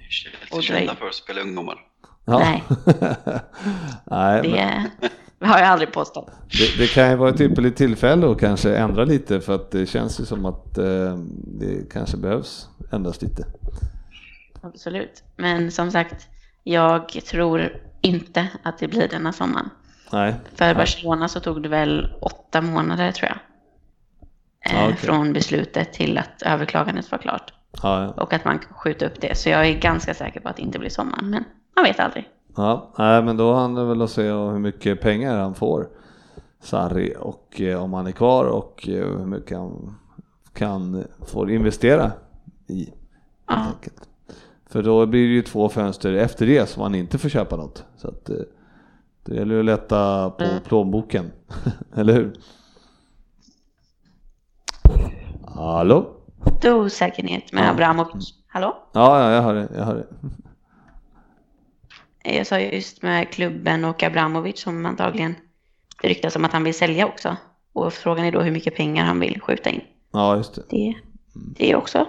Är 0.52 0.62
kända 0.62 0.96
för 0.96 1.08
att 1.08 1.16
spela 1.16 1.42
ungdomar. 1.42 1.80
ja. 2.26 2.40
Nej. 2.40 2.64
Nej, 4.06 4.52
men 4.52 4.90
Det 5.44 5.50
har 5.50 5.60
jag 5.60 5.68
aldrig 5.68 5.92
påstått. 5.92 6.32
det, 6.52 6.78
det 6.78 6.88
kan 6.88 7.10
ju 7.10 7.16
vara 7.16 7.30
ett 7.30 7.42
ypperligt 7.42 7.78
tillfälle 7.78 8.32
att 8.32 8.40
kanske 8.40 8.78
ändra 8.78 9.06
lite 9.06 9.42
för 9.42 9.56
att 9.56 9.72
det 9.72 9.86
känns 9.86 10.20
ju 10.20 10.26
som 10.26 10.46
att 10.46 10.78
eh, 10.78 11.18
det 11.60 11.92
kanske 11.92 12.18
behövs 12.18 12.70
ändras 12.92 13.22
lite. 13.22 13.46
Absolut. 14.62 15.24
Men 15.36 15.72
som 15.72 15.92
sagt, 15.92 16.28
jag 16.64 17.10
tror 17.10 17.82
inte 18.02 18.48
att 18.64 18.78
det 18.78 18.88
blir 18.88 19.08
denna 19.08 19.34
sommaren. 19.34 19.70
Nej. 20.12 20.36
För 20.56 20.76
Barcelona 20.76 21.28
så 21.28 21.40
tog 21.40 21.64
det 21.64 21.70
väl 21.70 22.14
åtta 22.22 22.62
månader 22.62 23.12
tror 23.12 23.30
jag. 23.30 23.40
Eh, 24.74 24.86
okej. 24.86 24.98
Från 24.98 25.34
beslutet 25.34 25.94
till 25.94 26.18
att 26.18 26.42
överklagandet 26.42 27.12
var 27.12 27.18
klart. 27.18 27.54
Ja, 27.84 28.04
ja. 28.04 28.24
Och 28.24 28.34
att 28.34 28.46
man 28.46 28.60
skjuta 28.60 29.06
upp 29.06 29.22
det. 29.22 29.38
Så 29.38 29.50
jag 29.50 29.68
är 29.68 29.80
ganska 29.80 30.14
säker 30.14 30.40
på 30.40 30.50
att 30.50 30.56
det 30.56 30.62
inte 30.62 30.80
blir 30.80 30.90
sommaren. 30.90 31.30
Men 31.30 31.44
man 31.76 31.86
vet 31.86 32.00
aldrig. 32.00 32.30
Ja, 32.56 32.92
nej, 32.98 33.24
men 33.24 33.38
då 33.38 33.54
handlar 33.54 33.82
det 33.82 33.88
väl 33.88 34.02
att 34.02 34.10
se 34.10 34.32
hur 34.32 34.60
mycket 34.60 35.02
pengar 35.02 35.38
han 35.40 35.56
får, 35.56 35.88
Sarri, 36.60 37.16
och 37.20 37.62
eh, 37.62 37.84
om 37.84 37.94
han 37.94 38.08
är 38.08 38.12
kvar 38.12 38.46
och 38.46 38.90
eh, 38.90 39.18
hur 39.18 39.26
mycket 39.26 39.58
han 39.58 39.96
kan 40.54 41.04
få 41.22 41.50
investera 41.50 42.12
i. 42.68 42.90
Ja. 43.48 43.66
För 44.66 44.84
då 44.84 45.06
blir 45.06 45.28
det 45.28 45.34
ju 45.34 45.42
två 45.42 45.70
fönster 45.70 46.14
efter 46.14 46.46
det 46.48 46.70
som 46.70 46.82
han 46.84 46.96
inte 46.96 47.18
får 47.18 47.30
köpa 47.30 47.56
något. 47.56 47.86
Så 47.98 48.08
att 48.08 48.30
eh, 48.30 48.36
det 49.24 49.36
gäller 49.36 49.60
att 49.60 49.66
lätta 49.66 50.30
på 50.30 50.46
plånboken, 50.68 51.32
eller 51.96 52.14
hur? 52.14 52.34
Hallå? 55.56 56.08
Då 56.62 56.74
osäkerhet 56.74 57.54
med. 57.54 57.70
Abramovic. 57.70 58.34
Hallå? 58.48 58.76
Ja, 58.92 59.20
ja, 59.22 59.32
jag 59.32 59.42
hör 59.42 59.54
det. 59.54 59.68
Jag 59.76 59.86
hör 59.86 59.96
det. 59.96 60.08
Jag 62.24 62.48
sa 62.48 62.60
just 62.60 63.02
med 63.02 63.30
klubben 63.30 63.86
och 63.86 64.04
Abramovic 64.04 64.60
som 64.60 64.86
antagligen 64.86 65.36
det 66.02 66.08
ryktas 66.08 66.36
om 66.36 66.46
att 66.46 66.54
han 66.54 66.64
vill 66.64 66.74
sälja 66.74 67.08
också. 67.08 67.38
Och 67.74 67.94
frågan 67.94 68.26
är 68.26 68.32
då 68.32 68.42
hur 68.42 68.52
mycket 68.52 68.76
pengar 68.76 69.06
han 69.06 69.20
vill 69.20 69.42
skjuta 69.42 69.70
in. 69.70 69.82
Ja, 70.14 70.36
just 70.36 70.56
det. 70.56 70.62
Det, 70.70 70.96
det 71.34 71.76
också. 71.76 72.08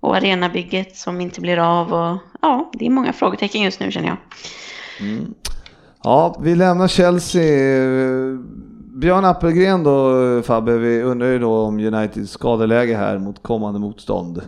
Och 0.00 0.16
arenabygget 0.16 0.96
som 0.96 1.20
inte 1.20 1.40
blir 1.40 1.58
av 1.58 1.92
och 1.92 2.18
ja, 2.42 2.70
det 2.72 2.86
är 2.86 2.90
många 2.90 3.12
frågetecken 3.12 3.62
just 3.62 3.80
nu 3.80 3.90
känner 3.90 4.08
jag. 4.08 4.16
Ja, 6.02 6.40
vi 6.42 6.54
lämnar 6.54 6.88
Chelsea. 6.88 7.42
Björn 9.00 9.24
Appelgren 9.24 9.84
då 9.84 10.42
Fabbe, 10.42 10.78
vi 10.78 11.02
undrar 11.02 11.28
ju 11.28 11.38
då 11.38 11.56
om 11.56 11.78
Uniteds 11.78 12.32
skadeläge 12.32 12.96
här 12.96 13.18
mot 13.18 13.42
kommande 13.42 13.80
motstånd. 13.80 14.42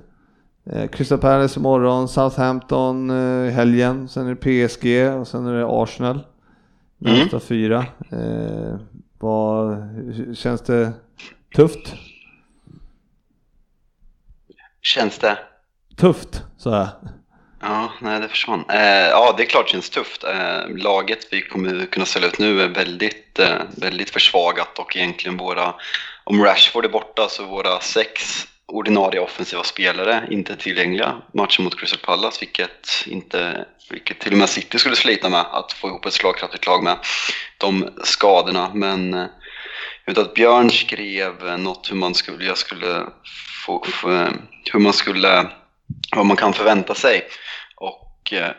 Eh, 0.70 0.88
Crystal 0.88 1.18
Palace 1.18 1.60
imorgon, 1.60 2.08
Southampton 2.08 3.10
eh, 3.10 3.52
helgen, 3.52 4.08
sen 4.08 4.26
är 4.26 4.34
det 4.34 4.68
PSG 4.68 5.18
och 5.20 5.28
sen 5.28 5.46
är 5.46 5.54
det 5.54 5.66
Arsenal. 5.68 6.20
Nästa 6.98 7.40
fyra. 7.40 7.86
Eh, 8.12 8.76
vad, 9.18 9.76
känns 10.36 10.62
det 10.62 10.92
tufft? 11.56 11.94
Känns 14.82 15.18
det? 15.18 15.38
Tufft, 15.96 16.42
så 16.56 16.70
här. 16.70 16.88
Ja, 17.60 17.92
nej 18.00 18.20
det 18.20 18.28
försvann. 18.28 18.64
Eh, 18.68 19.08
ja, 19.08 19.34
det 19.36 19.42
är 19.42 19.46
klart 19.46 19.66
det 19.66 19.72
känns 19.72 19.90
tufft. 19.90 20.24
Eh, 20.24 20.68
laget 20.68 21.28
vi 21.30 21.42
kommer 21.42 21.86
kunna 21.86 22.06
ställa 22.06 22.26
ut 22.26 22.38
nu 22.38 22.62
är 22.62 22.68
väldigt, 22.68 23.38
eh, 23.38 23.62
väldigt 23.76 24.10
försvagat 24.10 24.78
och 24.78 24.96
egentligen 24.96 25.36
våra, 25.36 25.74
om 26.24 26.44
Rashford 26.44 26.84
är 26.84 26.88
borta 26.88 27.28
så 27.28 27.44
våra 27.44 27.80
sex 27.80 28.46
ordinarie 28.72 29.20
offensiva 29.20 29.64
spelare 29.64 30.28
inte 30.30 30.56
tillgängliga 30.56 31.22
matchen 31.34 31.64
mot 31.64 31.78
Crystal 31.78 31.98
Palace, 31.98 32.36
vilket, 32.40 32.88
inte, 33.06 33.66
vilket 33.90 34.20
till 34.20 34.32
och 34.32 34.38
med 34.38 34.48
City 34.48 34.78
skulle 34.78 34.96
slita 34.96 35.28
med 35.28 35.40
att 35.40 35.72
få 35.72 35.88
ihop 35.88 36.06
ett 36.06 36.12
slagkraftigt 36.12 36.66
lag 36.66 36.82
med 36.82 36.96
de 37.58 37.88
skadorna. 38.04 38.70
Men 38.74 39.14
eh, 39.14 39.26
jag 40.04 40.14
vet 40.14 40.26
att 40.26 40.34
Björn 40.34 40.70
skrev 40.70 41.58
något 41.58 41.90
hur 41.90 41.96
man 41.96 42.14
skulle, 42.14 42.44
jag 42.44 42.58
skulle 42.58 43.06
få, 43.66 43.84
få, 43.84 44.08
hur 44.72 44.80
man 44.80 44.92
skulle, 44.92 45.50
vad 46.16 46.26
man 46.26 46.36
kan 46.36 46.52
förvänta 46.52 46.94
sig. 46.94 47.22
Och 47.76 48.32
eh, 48.32 48.50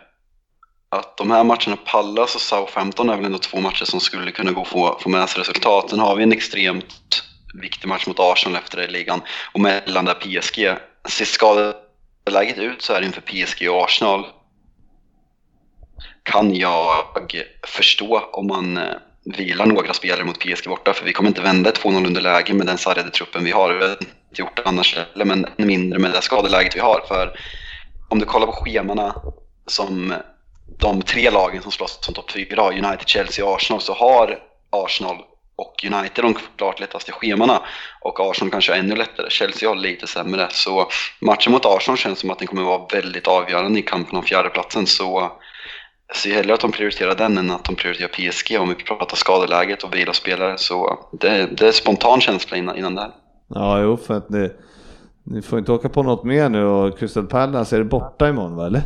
att 0.89 1.17
de 1.17 1.31
här 1.31 1.43
matcherna, 1.43 1.77
Pallas 1.85 2.35
och 2.35 2.41
Southampton, 2.41 3.09
är 3.09 3.15
väl 3.15 3.25
ändå 3.25 3.37
två 3.37 3.59
matcher 3.59 3.85
som 3.85 3.99
skulle 3.99 4.31
kunna 4.31 4.51
gå 4.51 4.61
att 4.61 4.67
få, 4.67 4.99
få 5.01 5.09
med 5.09 5.29
sig 5.29 5.39
resultat. 5.39 5.89
Sen 5.89 5.99
har 5.99 6.15
vi 6.15 6.23
en 6.23 6.31
extremt 6.31 7.23
viktig 7.61 7.87
match 7.87 8.07
mot 8.07 8.19
Arsenal 8.19 8.61
efter 8.61 8.77
det 8.77 8.83
i 8.83 8.91
ligan. 8.91 9.21
Och 9.53 9.59
mellan 9.59 10.05
där 10.05 10.13
PSG. 10.13 10.75
Ser 11.09 11.25
skadeläget 11.25 12.57
ut 12.57 12.81
så 12.81 12.93
här 12.93 13.01
inför 13.01 13.21
PSG 13.21 13.69
och 13.69 13.83
Arsenal 13.83 14.25
kan 16.23 16.55
jag 16.55 17.05
förstå 17.67 18.29
om 18.31 18.47
man 18.47 18.77
eh, 18.77 18.93
vilar 19.25 19.65
några 19.65 19.93
spelare 19.93 20.23
mot 20.23 20.39
PSG 20.39 20.69
borta. 20.69 20.93
För 20.93 21.05
vi 21.05 21.13
kommer 21.13 21.29
inte 21.29 21.41
vända 21.41 21.69
ett 21.69 21.81
2-0 21.81 22.07
underläge 22.07 22.53
med 22.53 22.67
den 22.67 22.77
sargade 22.77 23.09
truppen 23.09 23.43
vi 23.43 23.51
har. 23.51 23.73
Vi 23.73 23.83
har 23.83 23.91
inte 23.91 24.05
gjort 24.41 24.57
det 24.57 24.63
annars 24.65 24.95
heller, 24.95 25.25
men 25.25 25.45
ännu 25.45 25.67
mindre 25.67 25.99
med 25.99 26.11
det 26.11 26.21
skadeläget 26.21 26.75
vi 26.75 26.79
har. 26.79 27.03
För 27.07 27.39
om 28.09 28.19
du 28.19 28.25
kollar 28.25 28.47
på 28.47 28.51
schemana 28.51 29.15
som 29.67 30.13
de 30.79 31.01
tre 31.01 31.29
lagen 31.29 31.61
som 31.61 31.71
slåss 31.71 31.99
som 32.01 32.13
topp 32.13 32.31
4 32.31 32.61
har, 32.61 32.71
United, 32.71 33.07
Chelsea 33.07 33.45
och 33.45 33.55
Arsenal, 33.55 33.81
så 33.81 33.93
har 33.93 34.39
Arsenal 34.69 35.17
och 35.55 35.85
United 35.93 36.23
de 36.23 36.35
klart 36.57 36.79
lättaste 36.79 37.11
schemana 37.11 37.61
och 38.01 38.19
Arsenal 38.19 38.51
kanske 38.51 38.71
har 38.71 38.79
ännu 38.79 38.95
lättare. 38.95 39.29
Chelsea 39.29 39.69
har 39.69 39.75
lite 39.75 40.07
sämre. 40.07 40.47
Så 40.51 40.87
matchen 41.21 41.51
mot 41.51 41.65
Arsenal 41.65 41.97
känns 41.97 42.19
som 42.19 42.29
att 42.29 42.39
den 42.39 42.47
kommer 42.47 42.63
vara 42.63 42.87
väldigt 42.93 43.27
avgörande 43.27 43.79
i 43.79 43.81
kampen 43.81 44.17
om 44.17 44.23
fjärdeplatsen. 44.23 44.87
Så 44.87 45.31
jag 46.07 46.17
ser 46.17 46.33
hellre 46.35 46.53
att 46.53 46.59
de 46.59 46.71
prioriterar 46.71 47.15
den 47.15 47.37
än 47.37 47.51
att 47.51 47.63
de 47.63 47.75
prioriterar 47.75 48.07
PSG 48.07 48.59
om 48.59 48.69
vi 48.69 48.75
pratar 48.75 49.17
skadeläget 49.17 49.83
och 49.83 49.95
vila 49.95 50.13
spelare. 50.13 50.57
Så 50.57 50.99
det, 51.11 51.47
det 51.57 51.67
är 51.67 51.71
spontan 51.71 52.21
känsla 52.21 52.57
innan, 52.57 52.77
innan 52.77 52.95
det 52.95 53.01
här. 53.01 53.11
Ja, 53.47 53.81
jo, 53.81 53.97
för 53.97 54.13
att 54.13 54.29
ni, 54.29 54.49
ni 55.23 55.41
får 55.41 55.59
inte 55.59 55.71
åka 55.71 55.89
på 55.89 56.03
något 56.03 56.23
mer 56.23 56.49
nu 56.49 56.65
och 56.65 56.99
Crystal 56.99 57.27
Palace 57.27 57.75
är 57.75 57.79
det 57.79 57.85
borta 57.85 58.29
imorgon 58.29 58.55
va, 58.55 58.65
eller? 58.65 58.81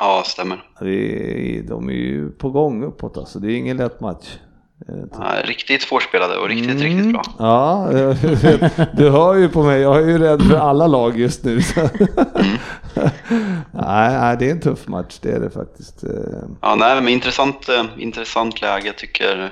Ja, 0.00 0.22
stämmer. 0.26 0.64
Det 0.80 1.62
de 1.68 1.88
är 1.88 1.92
ju 1.92 2.30
på 2.30 2.50
gång 2.50 2.84
uppåt 2.84 3.16
alltså, 3.16 3.38
det 3.38 3.52
är 3.52 3.56
ingen 3.56 3.76
lätt 3.76 4.00
match. 4.00 4.38
Det 4.86 4.92
inte? 4.92 5.16
Ja, 5.20 5.32
riktigt 5.44 5.82
svårspelade 5.82 6.36
och 6.36 6.48
riktigt, 6.48 6.70
Mm. 6.70 6.82
riktigt 6.82 7.12
bra. 7.12 7.22
Ja, 7.38 7.86
vet. 7.86 8.76
du 8.96 9.10
hör 9.10 9.34
ju 9.34 9.48
på 9.48 9.62
mig, 9.62 9.80
jag 9.80 9.96
är 9.96 10.06
ju 10.08 10.18
rädd 10.18 10.42
för 10.42 10.56
alla 10.56 10.86
lag 10.86 11.18
just 11.20 11.44
nu. 11.44 11.62
Så. 11.62 11.80
nej, 13.72 14.36
det 14.38 14.46
är 14.46 14.50
en 14.50 14.60
tuff 14.60 14.86
match, 14.88 15.18
det 15.22 15.30
är 15.32 15.40
det 15.40 15.50
faktiskt. 15.50 16.04
Eh, 16.04 16.10
Ja, 16.62 16.74
nej, 16.74 16.94
men 16.94 17.08
intressant, 17.08 17.68
eh, 17.68 17.84
intressant 17.98 18.60
läge. 18.60 18.86
Jag 18.86 18.96
tycker 18.98 19.36
det 19.36 19.50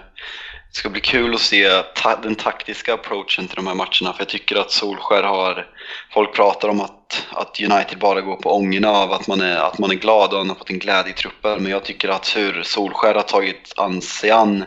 ska 0.78 0.90
bli 0.90 1.00
kul 1.00 1.34
att 1.34 1.40
se 1.40 1.68
ta 1.94 2.16
den 2.22 2.34
taktiska 2.34 2.94
approachen 2.94 3.46
till 3.46 3.56
de 3.56 3.66
här 3.66 3.74
matcherna. 3.74 4.12
För 4.12 4.18
jag 4.18 4.28
tycker 4.28 4.56
att 4.56 4.70
Solskär 4.70 5.22
har... 5.22 5.66
Folk 6.14 6.34
pratar 6.34 6.68
om 6.68 6.80
att, 6.80 7.26
att 7.32 7.60
United 7.60 7.98
bara 7.98 8.20
går 8.20 8.36
på 8.36 8.56
ångorna 8.56 8.88
av 8.90 9.12
att 9.12 9.26
man, 9.28 9.40
är, 9.40 9.56
att 9.56 9.78
man 9.78 9.90
är 9.90 9.94
glad 9.94 10.32
och 10.32 10.38
han 10.38 10.48
har 10.48 10.56
fått 10.56 10.70
en 10.70 10.78
glädje 10.78 11.12
i 11.12 11.14
truppen. 11.16 11.62
Men 11.62 11.72
jag 11.72 11.84
tycker 11.84 12.08
att 12.08 12.36
hur 12.36 12.62
Solskär 12.62 13.14
har 13.14 13.22
tagit 13.22 13.72
an 13.76 14.00
sig 14.02 14.30
an 14.30 14.64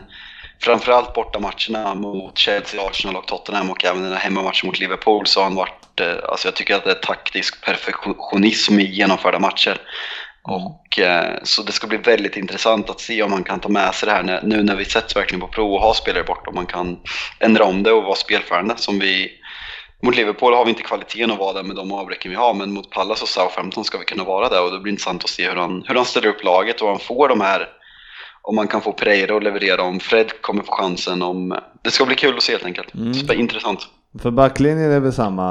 framförallt 0.64 1.14
borta 1.14 1.38
matcherna 1.38 1.94
mot 1.94 2.38
Chelsea, 2.38 2.86
Arsenal 2.86 3.16
och 3.16 3.26
Tottenham 3.26 3.70
och 3.70 3.84
även 3.84 4.02
den 4.02 4.12
här 4.12 4.18
hemmamatchen 4.20 4.66
mot 4.66 4.78
Liverpool 4.78 5.26
så 5.26 5.40
har 5.40 5.44
han 5.44 5.54
varit... 5.54 6.00
eh, 6.00 6.14
Alltså 6.28 6.48
jag 6.48 6.54
tycker 6.54 6.74
att 6.74 6.84
det 6.84 6.90
är 6.90 6.94
taktisk 6.94 7.64
perfektionism 7.64 8.78
i 8.78 8.84
genomförda 8.84 9.38
matcher. 9.38 9.80
Och, 10.42 10.98
eh, 10.98 11.38
så 11.42 11.62
det 11.62 11.72
ska 11.72 11.86
bli 11.86 11.96
väldigt 11.98 12.36
intressant 12.36 12.90
att 12.90 13.00
se 13.00 13.22
om 13.22 13.30
man 13.30 13.44
kan 13.44 13.60
ta 13.60 13.68
med 13.68 13.94
sig 13.94 14.06
det 14.06 14.12
här 14.12 14.40
nu 14.42 14.62
när 14.62 14.76
vi 14.76 14.84
sätts 14.84 15.16
verkligen 15.16 15.40
på 15.40 15.48
prov 15.48 15.72
och 15.72 15.80
har 15.80 15.94
spelare 15.94 16.24
bort 16.24 16.46
om 16.46 16.54
man 16.54 16.66
kan 16.66 16.98
ändra 17.40 17.64
om 17.64 17.82
det 17.82 17.92
och 17.92 18.04
vara 18.04 18.14
spelförande 18.14 18.74
som 18.76 18.98
vi 18.98 19.30
mot 20.02 20.16
Liverpool 20.16 20.54
har 20.54 20.64
vi 20.64 20.70
inte 20.70 20.82
kvaliteten 20.82 21.30
att 21.30 21.38
vara 21.38 21.52
där 21.52 21.62
med 21.62 21.76
de 21.76 21.92
avbräcken 21.92 22.30
vi 22.30 22.36
har 22.36 22.54
men 22.54 22.72
mot 22.72 22.90
Pallas 22.90 23.22
och 23.22 23.28
Southampton 23.28 23.84
ska 23.84 23.98
vi 23.98 24.04
kunna 24.04 24.24
vara 24.24 24.48
där 24.48 24.64
och 24.64 24.72
det 24.72 24.78
blir 24.80 24.92
intressant 24.92 25.24
att 25.24 25.30
se 25.30 25.48
hur 25.48 25.56
han, 25.56 25.84
hur 25.86 25.94
han 25.94 26.04
ställer 26.04 26.28
upp 26.28 26.44
laget 26.44 26.80
och 26.80 26.88
han 26.88 26.98
får 26.98 27.28
de 27.28 27.40
här 27.40 27.68
om 28.42 28.56
man 28.56 28.68
kan 28.68 28.80
få 28.80 28.92
Pereira 28.92 29.36
att 29.36 29.42
leverera, 29.44 29.82
om 29.82 30.00
Fred 30.00 30.40
kommer 30.40 30.62
få 30.62 30.72
chansen, 30.72 31.22
om... 31.22 31.54
Det 31.82 31.90
ska 31.90 32.04
bli 32.06 32.14
kul 32.14 32.36
att 32.36 32.42
se 32.42 32.52
helt 32.52 32.64
enkelt. 32.64 32.94
Mm. 32.94 33.40
Intressant. 33.40 33.88
för 34.22 34.30
backlinjen 34.30 34.90
är 34.92 35.00
väl 35.00 35.12
samma, 35.12 35.44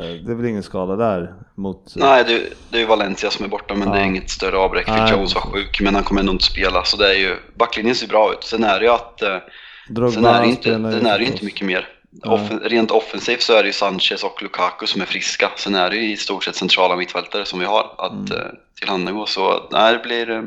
det 0.00 0.30
är 0.32 0.34
väl 0.34 0.46
ingen 0.46 0.62
skada 0.62 0.96
där 0.96 1.34
mot... 1.54 1.92
Nej, 1.96 2.24
det, 2.26 2.40
det 2.70 2.76
är 2.76 2.80
ju 2.80 2.86
Valencia 2.86 3.30
som 3.30 3.44
är 3.44 3.48
borta 3.48 3.74
men 3.74 3.90
det 3.90 3.96
är 3.96 4.00
Ja. 4.00 4.06
inget 4.06 4.30
större 4.30 4.56
avbräck. 4.58 4.86
Fick 4.86 5.10
Jones 5.10 5.34
var 5.34 5.42
sjuk 5.42 5.80
men 5.80 5.94
han 5.94 6.04
kommer 6.04 6.20
ändå 6.20 6.32
inte 6.32 6.44
spela 6.44 6.84
så 6.84 6.96
det 6.96 7.08
är 7.10 7.18
ju... 7.18 7.36
Backlinjen 7.58 7.94
ser 7.94 8.08
bra 8.08 8.32
ut. 8.32 8.44
Sen 8.44 8.64
är 8.64 8.78
det 8.80 8.84
ju 8.84 8.92
att... 8.92 9.22
eh, 9.22 9.36
Drogba 9.88 10.12
Sen 10.12 10.24
är 10.24 10.40
det 10.40 10.46
inte, 10.48 10.70
den 10.70 11.06
är 11.06 11.18
ju 11.18 11.26
inte 11.26 11.44
mycket 11.44 11.66
mer. 11.66 11.88
Off 12.22 12.50
rent 12.62 12.90
offensivt 12.90 13.42
så 13.42 13.52
är 13.52 13.62
det 13.62 13.66
ju 13.66 13.72
Sanchez 13.72 14.24
och 14.24 14.42
Lukaku 14.42 14.86
som 14.86 15.00
är 15.00 15.06
friska. 15.06 15.50
Sen 15.56 15.74
är 15.74 15.90
det 15.90 15.96
ju 15.96 16.12
i 16.12 16.16
stort 16.16 16.44
sett 16.44 16.56
centrala 16.56 16.96
mittfältare 16.96 17.44
som 17.44 17.58
vi 17.58 17.64
har 17.64 17.94
att 17.98 18.30
mm. 18.30 18.32
eh, 18.32 18.52
tillhandagå. 18.80 19.26
Så 19.26 19.68
nej, 19.70 19.92
det 19.92 19.98
blir 19.98 20.30
eh, 20.30 20.42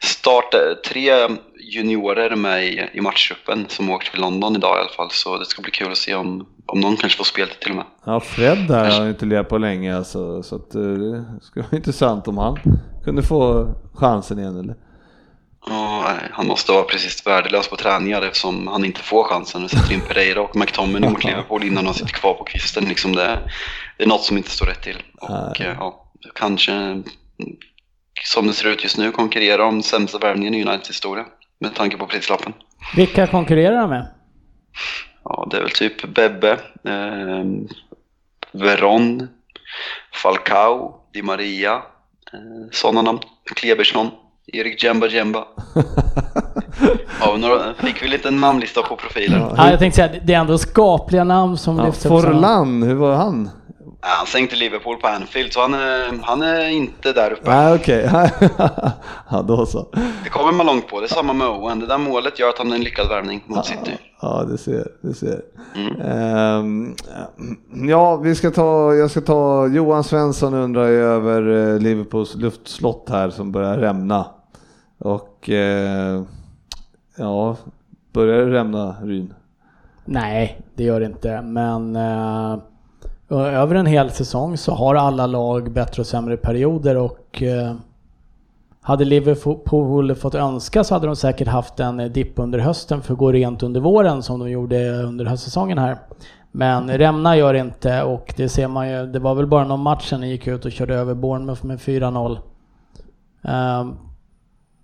start, 0.00 0.54
eh, 0.54 0.90
tre 0.90 1.12
juniorer 1.60 2.36
med 2.36 2.64
i, 2.64 2.90
i 2.92 3.00
matchtruppen 3.00 3.66
som 3.68 3.90
åker 3.90 4.10
till 4.10 4.20
London 4.20 4.56
idag 4.56 4.76
i 4.76 4.80
alla 4.80 4.88
fall. 4.88 5.10
Så 5.10 5.38
det 5.38 5.44
ska 5.44 5.62
bli 5.62 5.70
kul 5.70 5.90
att 5.90 5.96
se 5.96 6.14
om, 6.14 6.46
om 6.66 6.80
någon 6.80 6.96
kanske 6.96 7.16
får 7.16 7.24
spel 7.24 7.48
till 7.60 7.70
och 7.70 7.76
med. 7.76 7.86
Ja, 8.04 8.20
Fred 8.20 8.58
där 8.68 9.00
har 9.00 9.08
inte 9.08 9.26
legat 9.26 9.48
på 9.48 9.58
länge 9.58 9.96
alltså, 9.96 10.42
så 10.42 10.56
att, 10.56 10.70
det 10.70 11.24
skulle 11.42 11.64
vara 11.70 11.76
intressant 11.76 12.28
om 12.28 12.38
han 12.38 12.58
kunde 13.04 13.22
få 13.22 13.68
chansen 13.94 14.38
igen 14.38 14.58
eller? 14.60 14.87
Ja, 15.68 16.12
han 16.32 16.46
måste 16.46 16.72
vara 16.72 16.82
precis 16.82 17.26
värdelös 17.26 17.68
på 17.68 17.76
träningar 17.76 18.22
eftersom 18.22 18.66
han 18.66 18.84
inte 18.84 19.02
får 19.02 19.24
chansen. 19.24 19.62
Vi 19.62 19.68
sätter 19.68 19.94
in 19.94 20.00
Pereira 20.00 20.40
och 20.40 20.56
McTominay 20.56 21.10
mot 21.10 21.24
Liverpool 21.24 21.64
innan 21.64 21.84
han 21.86 21.94
sitter 21.94 22.12
kvar 22.12 22.34
på 22.34 22.44
kvisten. 22.44 22.84
Liksom 22.84 23.14
det, 23.14 23.38
det 23.96 24.04
är 24.04 24.08
något 24.08 24.22
som 24.24 24.36
inte 24.36 24.50
står 24.50 24.66
rätt 24.66 24.82
till. 24.82 25.02
Och 25.20 25.60
ja, 25.60 26.04
kanske, 26.34 27.02
som 28.24 28.46
det 28.46 28.52
ser 28.52 28.68
ut 28.68 28.82
just 28.82 28.98
nu, 28.98 29.12
konkurrera 29.12 29.64
om 29.64 29.82
sämsta 29.82 30.18
värvningen 30.18 30.54
i 30.54 30.64
Uniteds 30.64 30.88
historia. 30.88 31.24
Med 31.60 31.74
tanke 31.74 31.96
på 31.96 32.06
prislappen. 32.06 32.52
Vilka 32.96 33.26
konkurrerar 33.26 33.76
han 33.76 33.90
med? 33.90 34.06
Ja, 35.24 35.48
det 35.50 35.56
är 35.56 35.60
väl 35.60 35.70
typ 35.70 36.14
Bebbe, 36.14 36.52
eh, 36.84 37.44
Veron, 38.52 39.28
Falcao, 40.12 41.00
Di 41.12 41.22
Maria, 41.22 41.74
eh, 42.32 42.70
sådana 42.72 43.02
namn. 43.02 43.18
Klebersson. 43.56 44.10
Erik 44.52 44.84
Jemba 44.84 45.06
Jemba. 45.06 45.44
ja, 47.20 47.36
några, 47.36 47.74
fick 47.74 48.02
vi 48.02 48.08
lite 48.08 48.30
namnlista 48.30 48.82
på 48.82 48.96
profilen. 48.96 49.40
Ja, 49.56 49.70
jag 49.70 49.78
tänkte 49.78 49.96
säga, 49.96 50.20
det 50.24 50.34
är 50.34 50.40
ändå 50.40 50.58
skapliga 50.58 51.24
namn 51.24 51.58
som 51.58 51.78
ja, 51.78 51.86
lyfts 51.86 52.04
upp. 52.06 52.10
Forlan, 52.10 52.82
hur 52.82 52.94
var 52.94 53.14
han? 53.14 53.50
Ja, 54.00 54.08
han 54.18 54.26
sänkte 54.26 54.56
Liverpool 54.56 54.96
på 54.96 55.06
Anfield, 55.06 55.52
så 55.52 55.60
han 55.60 55.74
är, 55.74 56.18
han 56.22 56.42
är 56.42 56.68
inte 56.68 57.12
där 57.12 57.32
uppe. 57.32 57.50
Nej, 57.50 57.74
okej. 57.74 58.04
Okay. 58.04 58.48
ja, 59.30 59.42
då 59.42 59.66
så. 59.66 59.88
Det 60.24 60.30
kommer 60.30 60.52
man 60.52 60.66
långt 60.66 60.88
på. 60.88 61.00
Det 61.00 61.06
är 61.06 61.08
samma 61.08 61.32
med 61.32 61.48
Owen. 61.48 61.80
Det 61.80 61.86
där 61.86 61.98
målet 61.98 62.38
gör 62.38 62.48
att 62.48 62.58
han 62.58 62.70
är 62.70 62.76
en 62.76 62.82
lyckad 62.82 63.08
värvning 63.08 63.44
mot 63.46 63.66
City. 63.66 63.96
Ja, 64.20 64.44
det 64.50 64.58
ser, 64.58 64.86
det 65.00 65.14
ser. 65.14 65.40
Mm. 65.74 66.56
Um, 66.60 66.96
ja, 67.88 68.16
vi 68.16 68.34
ska 68.34 68.50
ta, 68.50 68.94
jag 68.94 69.10
ska 69.10 69.20
ta 69.20 69.66
Johan 69.66 70.04
Svensson 70.04 70.54
undrar 70.54 70.86
över 70.88 71.72
eh, 71.72 71.78
Liverpools 71.78 72.34
luftslott 72.34 73.06
här 73.08 73.30
som 73.30 73.52
börjar 73.52 73.78
rämna. 73.78 74.26
Och 74.98 75.50
eh, 75.50 76.22
ja, 77.16 77.56
börjar 78.12 78.46
det 78.46 78.52
rämna 78.52 78.96
Ryn? 79.02 79.34
Nej, 80.04 80.60
det 80.74 80.84
gör 80.84 81.00
det 81.00 81.06
inte, 81.06 81.42
men 81.42 81.96
eh, 81.96 82.58
över 83.28 83.74
en 83.74 83.86
hel 83.86 84.10
säsong 84.10 84.56
så 84.56 84.72
har 84.72 84.94
alla 84.94 85.26
lag 85.26 85.72
bättre 85.72 86.00
och 86.00 86.06
sämre 86.06 86.36
perioder 86.36 86.96
och 86.96 87.42
eh, 87.42 87.74
hade 88.80 89.04
Liverpool 89.04 90.14
fått 90.14 90.34
önska 90.34 90.84
så 90.84 90.94
hade 90.94 91.06
de 91.06 91.16
säkert 91.16 91.48
haft 91.48 91.80
en 91.80 92.12
dipp 92.12 92.38
under 92.38 92.58
hösten 92.58 93.02
för 93.02 93.12
att 93.12 93.18
gå 93.18 93.32
rent 93.32 93.62
under 93.62 93.80
våren 93.80 94.22
som 94.22 94.38
de 94.38 94.50
gjorde 94.50 95.02
under 95.02 95.24
höstsäsongen 95.24 95.78
här. 95.78 95.98
Men 96.52 96.98
Remna 96.98 97.36
gör 97.36 97.54
inte 97.54 98.02
och 98.02 98.34
det 98.36 98.48
ser 98.48 98.68
man 98.68 98.90
ju, 98.90 99.06
det 99.06 99.18
var 99.18 99.34
väl 99.34 99.46
bara 99.46 99.64
någon 99.64 99.80
match 99.80 100.08
sen 100.08 100.28
gick 100.28 100.46
ut 100.46 100.64
och 100.64 100.72
körde 100.72 100.94
över 100.94 101.14
Bournemouth 101.14 101.66
med 101.66 101.78
4-0. 101.78 102.38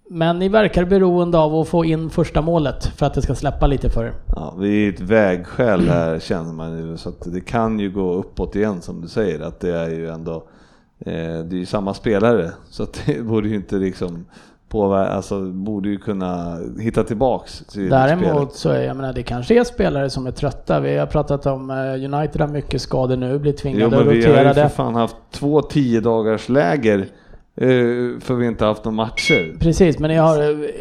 Men 0.08 0.38
ni 0.38 0.48
verkar 0.48 0.84
beroende 0.84 1.38
av 1.38 1.54
att 1.54 1.68
få 1.68 1.84
in 1.84 2.10
första 2.10 2.40
målet 2.40 2.86
för 2.86 3.06
att 3.06 3.14
det 3.14 3.22
ska 3.22 3.34
släppa 3.34 3.66
lite 3.66 3.90
för 3.90 4.12
Ja, 4.36 4.54
vi 4.58 4.86
är 4.86 4.92
ett 4.92 5.00
vägskäl 5.00 5.88
här 5.88 6.18
känner 6.20 6.52
man 6.52 6.78
ju, 6.78 6.96
så 6.96 7.08
att 7.08 7.32
det 7.32 7.40
kan 7.40 7.80
ju 7.80 7.90
gå 7.90 8.12
uppåt 8.12 8.56
igen 8.56 8.82
som 8.82 9.00
du 9.00 9.08
säger, 9.08 9.40
att 9.40 9.60
det 9.60 9.78
är 9.78 9.90
ju 9.90 10.08
ändå, 10.08 10.34
eh, 10.98 11.12
det 11.44 11.56
är 11.56 11.58
ju 11.58 11.66
samma 11.66 11.94
spelare, 11.94 12.50
så 12.70 12.82
att 12.82 13.02
det 13.06 13.22
borde 13.24 13.48
ju 13.48 13.54
inte 13.54 13.76
liksom 13.76 14.24
påverka, 14.68 15.10
alltså 15.10 15.40
borde 15.40 15.88
ju 15.88 15.98
kunna 15.98 16.58
hitta 16.78 17.04
tillbaks 17.04 17.58
till 17.58 17.88
Däremot 17.88 18.54
så 18.54 18.70
är 18.70 18.82
jag 18.82 18.96
menar, 18.96 19.12
det 19.12 19.22
kanske 19.22 19.60
är 19.60 19.64
spelare 19.64 20.10
som 20.10 20.26
är 20.26 20.30
trötta. 20.30 20.80
Vi 20.80 20.96
har 20.96 21.06
pratat 21.06 21.46
om 21.46 21.70
eh, 21.70 21.76
United 21.76 22.40
har 22.40 22.48
mycket 22.48 22.82
skador 22.82 23.16
nu, 23.16 23.38
blir 23.38 23.52
tvingade 23.52 23.96
jo, 23.96 24.00
att 24.00 24.06
rotera 24.06 24.20
det. 24.22 24.26
Vi 24.26 24.38
har 24.38 24.54
ju 24.54 24.54
för 24.54 24.68
fan 24.68 24.94
haft 24.94 25.16
två 25.30 25.62
tio 25.62 26.00
dagars 26.00 26.48
läger 26.48 27.08
för 28.20 28.34
vi 28.34 28.46
inte 28.46 28.64
haft 28.64 28.84
några 28.84 28.96
matcher. 28.96 29.56
Precis, 29.60 29.98
men 29.98 30.10
jag 30.10 30.22
har, 30.22 30.38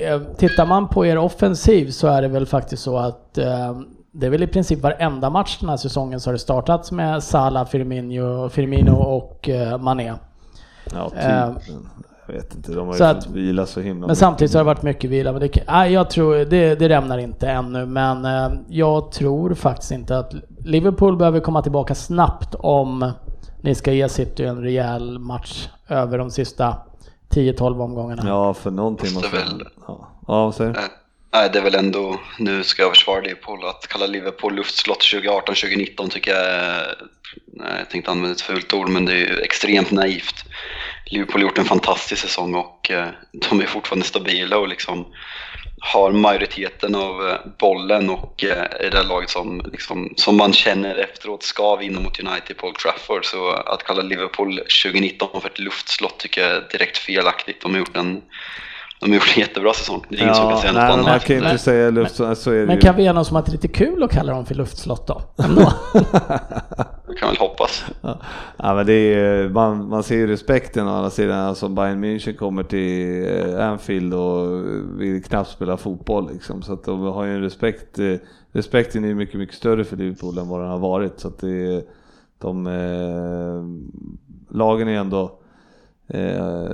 eh, 0.07 0.21
tittar 0.37 0.65
man 0.65 0.87
på 0.87 1.05
er 1.05 1.17
offensiv 1.17 1.89
så 1.89 2.07
är 2.07 2.21
det 2.21 2.27
väl 2.27 2.45
faktiskt 2.45 2.83
så 2.83 2.97
att 2.97 3.37
eh, 3.37 3.77
det 4.11 4.25
är 4.25 4.29
väl 4.29 4.43
i 4.43 4.47
princip 4.47 4.81
varenda 4.81 5.29
match 5.29 5.57
den 5.59 5.69
här 5.69 5.77
säsongen 5.77 6.19
så 6.19 6.29
har 6.29 6.33
det 6.33 6.39
startats 6.39 6.91
med 6.91 7.23
Salah, 7.23 7.65
Firmino, 7.65 8.49
Firmino 8.49 8.91
och 8.91 9.49
Mané. 9.79 10.13
Ja, 10.93 11.09
typ. 11.09 11.73
jag 12.27 12.33
vet 12.33 12.55
inte, 12.55 12.71
de 12.71 12.87
har 12.87 12.93
ju 12.93 13.13
fått 13.13 13.29
vila 13.29 13.65
så 13.65 13.79
himla 13.79 13.99
Men 13.99 14.07
mycket. 14.07 14.17
samtidigt 14.17 14.51
så 14.51 14.57
har 14.57 14.63
det 14.63 14.67
varit 14.67 14.83
mycket 14.83 15.09
vila. 15.09 15.31
Men 15.31 15.41
det, 15.41 15.63
nej, 15.67 15.93
jag 15.93 16.09
tror, 16.09 16.35
det, 16.35 16.75
det 16.75 16.89
rämnar 16.89 17.17
inte 17.17 17.47
ännu, 17.47 17.85
men 17.85 18.27
jag 18.67 19.11
tror 19.11 19.53
faktiskt 19.53 19.91
inte 19.91 20.17
att 20.17 20.33
Liverpool 20.65 21.17
behöver 21.17 21.39
komma 21.39 21.61
tillbaka 21.61 21.95
snabbt 21.95 22.55
om 22.59 23.11
ni 23.63 23.75
ska 23.75 23.91
ge 23.91 24.09
City 24.09 24.43
en 24.43 24.61
rejäl 24.61 25.19
match 25.19 25.67
över 25.87 26.17
de 26.17 26.31
sista 26.31 26.77
10-12 27.29 27.83
omgångarna. 27.83 28.23
Ja, 28.27 28.53
för 28.53 28.71
någonting 28.71 29.13
måste... 29.13 29.29
Väl... 29.29 29.67
Ja, 29.87 30.11
ja 30.27 30.53
säg. 30.57 30.73
Nej, 31.33 31.49
det 31.53 31.59
är 31.59 31.63
väl 31.63 31.75
ändå, 31.75 32.19
nu 32.39 32.63
ska 32.63 32.81
jag 32.81 32.91
försvara 32.91 33.21
Liverpool, 33.21 33.65
att 33.65 33.87
kalla 33.87 34.05
Liverpool 34.05 34.55
luftslott 34.55 34.99
2018-2019 34.99 36.09
tycker 36.09 36.31
jag 36.31 36.85
nej, 37.45 37.75
jag 37.79 37.89
tänkte 37.89 38.11
använda 38.11 38.35
ett 38.35 38.41
fult 38.41 38.73
ord, 38.73 38.89
men 38.89 39.05
det 39.05 39.13
är 39.13 39.17
ju 39.17 39.39
extremt 39.39 39.91
naivt. 39.91 40.45
Liverpool 41.05 41.41
har 41.41 41.47
gjort 41.47 41.57
en 41.57 41.65
fantastisk 41.65 42.21
säsong 42.21 42.55
och 42.55 42.91
eh, 42.91 43.07
de 43.31 43.61
är 43.61 43.65
fortfarande 43.65 44.05
stabila 44.05 44.57
och 44.57 44.67
liksom 44.67 45.05
har 45.85 46.11
majoriteten 46.11 46.95
av 46.95 47.27
eh, 47.29 47.35
bollen 47.59 48.09
och 48.09 48.43
eh, 48.43 48.85
är 48.85 48.89
det 48.91 49.03
laget 49.03 49.29
som, 49.29 49.61
liksom, 49.71 50.13
som 50.15 50.37
man 50.37 50.53
känner 50.53 50.95
efteråt 50.95 51.43
ska 51.43 51.75
vinna 51.75 51.99
mot 51.99 52.19
United 52.19 52.57
på 52.57 52.67
Old 52.67 52.75
Trafford. 52.75 53.25
Så 53.25 53.49
att 53.51 53.83
kalla 53.83 54.01
Liverpool 54.01 54.57
2019 54.83 55.41
för 55.41 55.49
ett 55.49 55.59
luftslott 55.59 56.19
tycker 56.19 56.41
jag 56.41 56.51
är 56.51 56.67
direkt 56.71 56.97
felaktigt. 56.97 57.61
De 57.61 57.71
har 57.71 57.79
gjort 57.79 57.97
en 57.97 58.21
de 58.99 59.09
har 59.09 59.15
gjort 59.15 59.33
en 59.35 59.39
jättebra 59.39 59.73
säsong. 59.73 60.05
Det 60.09 60.15
är 60.15 60.21
ingen 60.21 60.35
som 60.35 60.49
kan 60.49 60.61
säga 60.61 60.73
något 60.73 60.81
annat. 60.81 61.05
Man 61.05 61.19
kan 61.19 61.35
inte 61.35 61.57
säga 61.57 61.89
luft, 61.89 62.19
men, 62.19 62.35
så 62.35 62.51
är 62.51 62.59
det 62.59 62.65
Men 62.65 62.79
kan 62.79 62.95
vi 62.95 63.05
enas 63.05 63.31
om 63.31 63.37
att 63.37 63.45
det 63.45 63.49
är 63.49 63.53
lite 63.53 63.67
kul 63.67 64.03
att 64.03 64.11
kalla 64.11 64.33
dem 64.33 64.45
för 64.45 64.55
luftslott 64.55 65.07
då? 65.07 65.21
Jag 67.13 67.19
kan 67.19 67.29
väl 67.29 67.37
hoppas. 67.37 67.85
Ja, 68.01 68.17
ja 68.57 68.75
men 68.75 68.85
det 68.85 68.93
är, 68.93 69.49
man, 69.49 69.89
man 69.89 70.03
ser 70.03 70.15
ju 70.15 70.27
respekten 70.27 70.87
å 70.87 70.91
andra 70.91 71.09
sidan. 71.09 71.39
Alltså 71.39 71.69
Bayern 71.69 72.03
München 72.03 72.35
kommer 72.35 72.63
till 72.63 73.25
eh, 73.25 73.69
Anfield 73.69 74.13
och 74.13 74.63
vill 74.99 75.23
knappt 75.23 75.49
spela 75.49 75.77
fotboll 75.77 76.29
liksom. 76.33 76.61
Så 76.61 76.73
att 76.73 76.83
de 76.83 77.01
har 77.01 77.23
ju 77.25 77.35
en 77.35 77.41
respekt. 77.41 77.99
Eh, 77.99 78.15
respekten 78.51 79.03
är 79.03 79.07
ju 79.07 79.15
mycket, 79.15 79.39
mycket 79.39 79.55
större 79.55 79.83
för 79.83 79.97
Liverpool 79.97 80.37
än 80.37 80.47
vad 80.47 80.61
den 80.61 80.69
har 80.69 80.79
varit. 80.79 81.19
Så 81.19 81.27
att 81.27 81.39
det, 81.39 81.87
de 82.37 82.67
eh, 82.67 83.63
lagen 84.57 84.87
är 84.87 84.97
ändå 84.97 85.39
eh, 86.07 86.67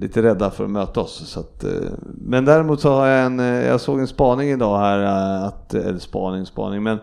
lite 0.00 0.22
rädda 0.22 0.50
för 0.50 0.64
att 0.64 0.70
möta 0.70 1.00
oss. 1.00 1.28
Så 1.28 1.40
att, 1.40 1.64
eh, 1.64 1.90
men 2.04 2.44
däremot 2.44 2.80
så 2.80 2.90
har 2.90 3.06
jag 3.06 3.26
en, 3.26 3.40
eh, 3.40 3.66
jag 3.66 3.80
såg 3.80 4.00
en 4.00 4.08
spaning 4.08 4.48
idag 4.48 4.78
här, 4.78 5.02
eh, 5.02 5.44
att, 5.44 5.74
eller 5.74 5.98
spaning, 5.98 6.46
spaning, 6.46 6.82
men 6.82 6.98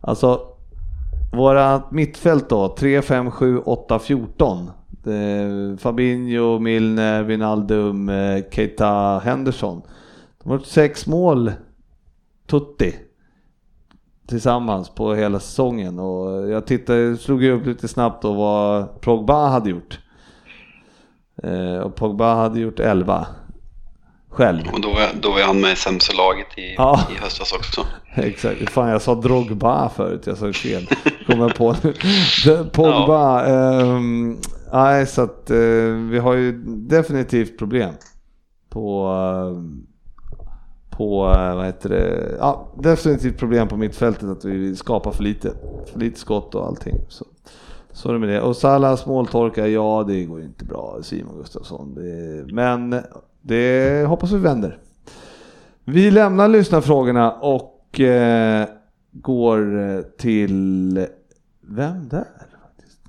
alltså 0.00 0.40
våra 1.32 1.82
mittfält 1.90 2.48
då, 2.48 2.68
3, 2.78 3.02
5, 3.02 3.30
7, 3.30 3.58
8, 3.58 3.98
14. 3.98 4.70
Fabinho, 5.78 6.58
Milner, 6.58 7.22
Wijnaldum, 7.22 8.08
eh, 8.08 8.44
Keita, 8.50 9.18
Henderson. 9.24 9.82
De 10.42 10.48
har 10.48 10.56
gjort 10.56 10.66
sex 10.66 11.06
mål, 11.06 11.52
Tutti, 12.46 12.94
tillsammans 14.26 14.88
på 14.88 15.14
hela 15.14 15.40
säsongen 15.40 15.98
och 15.98 16.48
jag 16.48 16.66
tittade, 16.66 17.16
slog 17.16 17.44
upp 17.44 17.66
lite 17.66 17.88
snabbt 17.88 18.22
då 18.22 18.32
vad 18.32 19.00
Pogba 19.00 19.48
hade 19.48 19.70
gjort. 19.70 20.00
Eh, 21.42 21.78
och 21.78 21.94
Pogba 21.94 22.34
hade 22.34 22.60
gjort 22.60 22.80
11 22.80 23.26
själv. 24.30 24.62
Och 24.72 24.80
då 24.80 24.88
var, 24.88 25.08
då 25.20 25.30
var 25.30 25.40
han 25.40 25.60
med 25.60 25.72
i 25.72 25.76
sämsta 25.76 26.16
laget 26.16 26.58
i, 26.58 26.74
ja. 26.76 27.00
i 27.16 27.22
höstas 27.22 27.52
också. 27.52 27.86
Exakt, 28.14 28.70
fan 28.70 28.88
jag 28.88 29.02
sa 29.02 29.14
Drogba 29.14 29.88
förut, 29.88 30.26
jag 30.26 30.38
sa 30.38 30.52
fel. 30.52 30.88
Kommer 31.26 31.48
på 31.48 31.76
nu. 31.82 31.94
Pogba, 32.72 33.48
ja. 33.48 33.82
um, 33.82 34.40
nej 34.72 35.06
så 35.06 35.22
att 35.22 35.50
uh, 35.50 35.94
vi 36.10 36.18
har 36.18 36.34
ju 36.34 36.52
definitivt 36.66 37.58
problem 37.58 37.94
på 38.68 39.08
uh, 39.08 39.62
på, 40.90 41.26
uh, 41.26 41.56
vad 41.56 41.66
heter 41.66 41.88
det, 41.88 42.36
ja 42.38 42.74
definitivt 42.78 43.38
problem 43.38 43.68
på 43.68 43.76
mittfältet 43.76 44.28
att 44.28 44.44
vi 44.44 44.76
skapar 44.76 45.12
för 45.12 45.22
lite, 45.22 45.52
för 45.92 46.00
lite 46.00 46.20
skott 46.20 46.54
och 46.54 46.66
allting. 46.66 47.00
Så. 47.08 47.24
Så 47.92 48.08
är 48.08 48.12
det 48.12 48.18
med 48.18 48.28
det. 48.28 48.40
Och 48.40 48.56
Salas 48.56 49.06
måltorka, 49.06 49.66
ja 49.66 50.04
det 50.08 50.24
går 50.24 50.42
inte 50.42 50.64
bra, 50.64 50.98
Simon 51.02 51.36
Gustafsson. 51.36 51.94
Det, 51.94 52.52
men 52.52 53.02
det 53.48 54.06
hoppas 54.06 54.32
vi 54.32 54.38
vänder. 54.38 54.78
Vi 55.84 56.10
lämnar 56.10 56.48
lyssnarfrågorna 56.48 57.32
och 57.32 58.00
eh, 58.00 58.66
går 59.12 59.78
eh, 59.78 60.02
till... 60.02 61.06
Vem 61.60 62.08
där? 62.08 62.24
faktiskt? 62.62 63.00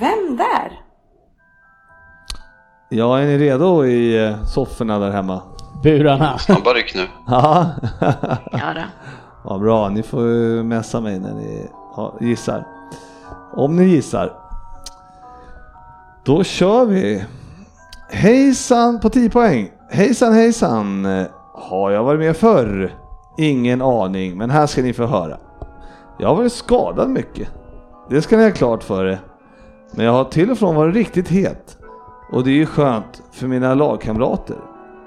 Vem 0.00 0.36
där? 0.36 0.80
Ja, 2.88 3.18
är 3.18 3.26
ni 3.26 3.38
redo 3.38 3.86
i 3.86 4.26
eh, 4.26 4.44
sofforna 4.44 4.98
där 4.98 5.10
hemma? 5.10 5.42
Burarna. 5.82 6.38
Snabba 6.38 6.70
ryck 6.74 6.94
nu. 6.94 7.06
Ja, 7.26 7.70
Ja 8.52 8.74
då. 8.74 8.82
ja 9.44 9.58
bra. 9.58 9.88
Ni 9.88 10.02
får 10.02 10.62
messa 10.62 11.00
mig 11.00 11.18
när 11.18 11.34
ni 11.34 11.66
ja, 11.96 12.14
gissar. 12.20 12.66
Om 13.56 13.76
ni 13.76 13.84
gissar. 13.84 14.32
Då 16.24 16.44
kör 16.44 16.84
vi. 16.84 17.24
Hejsan 18.10 19.00
på 19.00 19.10
10 19.10 19.30
poäng. 19.30 19.70
Hejsan 19.90 20.32
hejsan. 20.32 21.06
Har 21.52 21.90
jag 21.90 22.04
varit 22.04 22.20
med 22.20 22.36
förr? 22.36 22.94
Ingen 23.38 23.82
aning, 23.82 24.38
men 24.38 24.50
här 24.50 24.66
ska 24.66 24.82
ni 24.82 24.92
få 24.92 25.06
höra. 25.06 25.36
Jag 26.18 26.28
har 26.28 26.36
varit 26.36 26.52
skadad 26.52 27.10
mycket. 27.10 27.48
Det 28.10 28.22
ska 28.22 28.36
ni 28.36 28.44
ha 28.44 28.50
klart 28.50 28.82
för 28.82 29.04
er. 29.04 29.20
Men 29.92 30.06
jag 30.06 30.12
har 30.12 30.24
till 30.24 30.50
och 30.50 30.58
från 30.58 30.74
varit 30.74 30.94
riktigt 30.94 31.28
het. 31.28 31.78
Och 32.32 32.44
det 32.44 32.50
är 32.50 32.54
ju 32.54 32.66
skönt 32.66 33.22
för 33.32 33.46
mina 33.46 33.74
lagkamrater. 33.74 34.56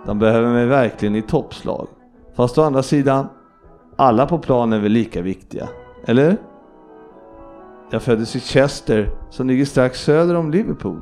De 0.05 0.19
behöver 0.19 0.49
mig 0.49 0.65
verkligen 0.65 1.15
i 1.15 1.21
toppslag. 1.21 1.87
Fast 2.35 2.57
å 2.57 2.63
andra 2.63 2.83
sidan, 2.83 3.27
alla 4.03 4.25
på 4.25 4.37
planen 4.37 4.79
är 4.79 4.83
väl 4.83 4.91
lika 4.91 5.21
viktiga, 5.21 5.69
eller? 6.05 6.37
Jag 7.91 8.01
föddes 8.01 8.35
i 8.35 8.39
Chester 8.39 9.09
som 9.29 9.47
ligger 9.47 9.65
strax 9.65 10.01
söder 10.01 10.35
om 10.35 10.51
Liverpool. 10.51 11.01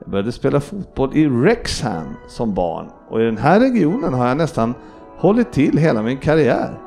Jag 0.00 0.10
började 0.10 0.32
spela 0.32 0.60
fotboll 0.60 1.16
i 1.16 1.26
Wrexham 1.26 2.14
som 2.28 2.54
barn 2.54 2.86
och 3.08 3.20
i 3.20 3.24
den 3.24 3.36
här 3.36 3.60
regionen 3.60 4.14
har 4.14 4.28
jag 4.28 4.36
nästan 4.36 4.74
hållit 5.18 5.52
till 5.52 5.78
hela 5.78 6.02
min 6.02 6.18
karriär. 6.18 6.80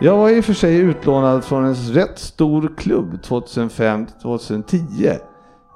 Jag 0.00 0.16
var 0.16 0.30
i 0.30 0.40
och 0.40 0.44
för 0.44 0.52
sig 0.52 0.76
utlånad 0.76 1.44
från 1.44 1.64
en 1.64 1.74
rätt 1.74 2.18
stor 2.18 2.72
klubb 2.76 3.18
2005-2010 3.22 5.18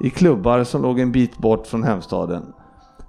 i 0.01 0.11
klubbar 0.11 0.64
som 0.64 0.82
låg 0.82 1.01
en 1.01 1.12
bit 1.12 1.39
bort 1.39 1.66
från 1.66 1.82
hemstaden. 1.82 2.43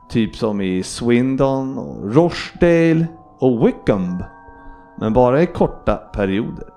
Typ 0.09 0.35
som 0.35 0.61
i 0.61 0.83
Swindon, 0.83 1.77
och 1.77 2.15
Rochdale 2.15 3.07
och 3.39 3.67
Wickham. 3.67 4.23
Men 4.99 5.13
bara 5.13 5.41
i 5.41 5.45
korta 5.45 5.95
perioder. 5.95 6.67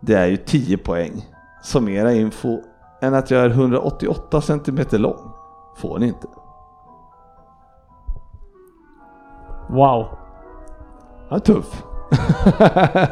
Det 0.00 0.14
är 0.14 0.26
ju 0.26 0.36
10 0.36 0.78
poäng. 0.78 1.26
Så 1.62 1.80
mera 1.80 2.12
info 2.12 2.60
än 3.00 3.14
att 3.14 3.30
jag 3.30 3.44
är 3.44 3.50
188 3.50 4.40
cm 4.40 4.78
lång 4.90 5.32
får 5.76 5.98
ni 5.98 6.06
inte. 6.06 6.28
Wow. 9.68 10.06
Ja, 11.28 11.38
tuff. 11.38 11.82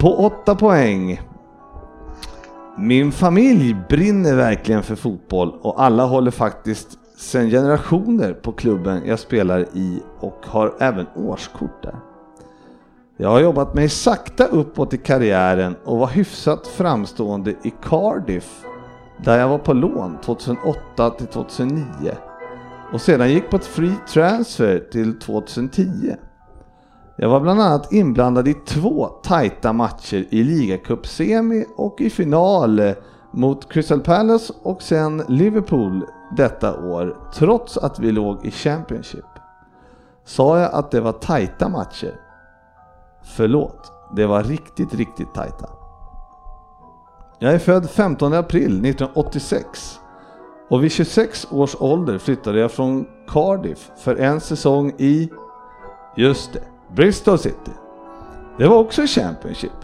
På 0.00 0.16
8 0.16 0.54
poäng. 0.54 1.20
Min 2.78 3.12
familj 3.12 3.76
brinner 3.88 4.36
verkligen 4.36 4.82
för 4.82 4.94
fotboll 4.94 5.58
och 5.62 5.82
alla 5.82 6.04
håller 6.04 6.30
faktiskt 6.30 6.98
sedan 7.20 7.50
generationer 7.50 8.32
på 8.32 8.52
klubben 8.52 9.02
jag 9.06 9.18
spelar 9.18 9.60
i 9.72 10.02
och 10.20 10.46
har 10.46 10.74
även 10.78 11.06
årskort 11.16 11.82
där. 11.82 11.94
Jag 13.16 13.28
har 13.28 13.40
jobbat 13.40 13.74
mig 13.74 13.88
sakta 13.88 14.46
uppåt 14.46 14.94
i 14.94 14.98
karriären 14.98 15.76
och 15.84 15.98
var 15.98 16.06
hyfsat 16.06 16.66
framstående 16.66 17.50
i 17.50 17.72
Cardiff 17.82 18.64
där 19.24 19.38
jag 19.38 19.48
var 19.48 19.58
på 19.58 19.72
lån 19.72 20.18
2008 20.24 21.10
till 21.10 21.26
2009 21.26 21.84
och 22.92 23.00
sedan 23.00 23.30
gick 23.30 23.50
på 23.50 23.56
ett 23.56 23.66
free 23.66 23.96
transfer 24.08 24.78
till 24.92 25.18
2010. 25.18 25.84
Jag 27.16 27.28
var 27.28 27.40
bland 27.40 27.60
annat 27.60 27.92
inblandad 27.92 28.48
i 28.48 28.54
två 28.54 29.06
tajta 29.06 29.72
matcher 29.72 30.26
i 30.30 30.42
ligacup-semi 30.42 31.64
och 31.76 32.00
i 32.00 32.10
final 32.10 32.94
mot 33.32 33.72
Crystal 33.72 34.00
Palace 34.00 34.52
och 34.62 34.82
sen 34.82 35.22
Liverpool 35.28 36.04
detta 36.36 36.80
år, 36.80 37.16
trots 37.34 37.76
att 37.76 37.98
vi 37.98 38.12
låg 38.12 38.46
i 38.46 38.50
Championship. 38.50 39.24
Sa 40.24 40.58
jag 40.58 40.74
att 40.74 40.90
det 40.90 41.00
var 41.00 41.12
tajta 41.12 41.68
matcher? 41.68 42.14
Förlåt, 43.22 43.92
det 44.16 44.26
var 44.26 44.42
riktigt, 44.42 44.94
riktigt 44.94 45.34
tajta. 45.34 45.68
Jag 47.38 47.54
är 47.54 47.58
född 47.58 47.90
15 47.90 48.34
april 48.34 48.84
1986 48.84 50.00
och 50.68 50.84
vid 50.84 50.92
26 50.92 51.46
års 51.50 51.76
ålder 51.78 52.18
flyttade 52.18 52.58
jag 52.58 52.72
från 52.72 53.06
Cardiff 53.28 53.90
för 53.96 54.16
en 54.16 54.40
säsong 54.40 54.92
i, 54.98 55.30
just 56.16 56.52
det, 56.52 56.62
Bristol 56.94 57.38
City. 57.38 57.72
Det 58.58 58.68
var 58.68 58.76
också 58.76 59.06
Championship. 59.06 59.79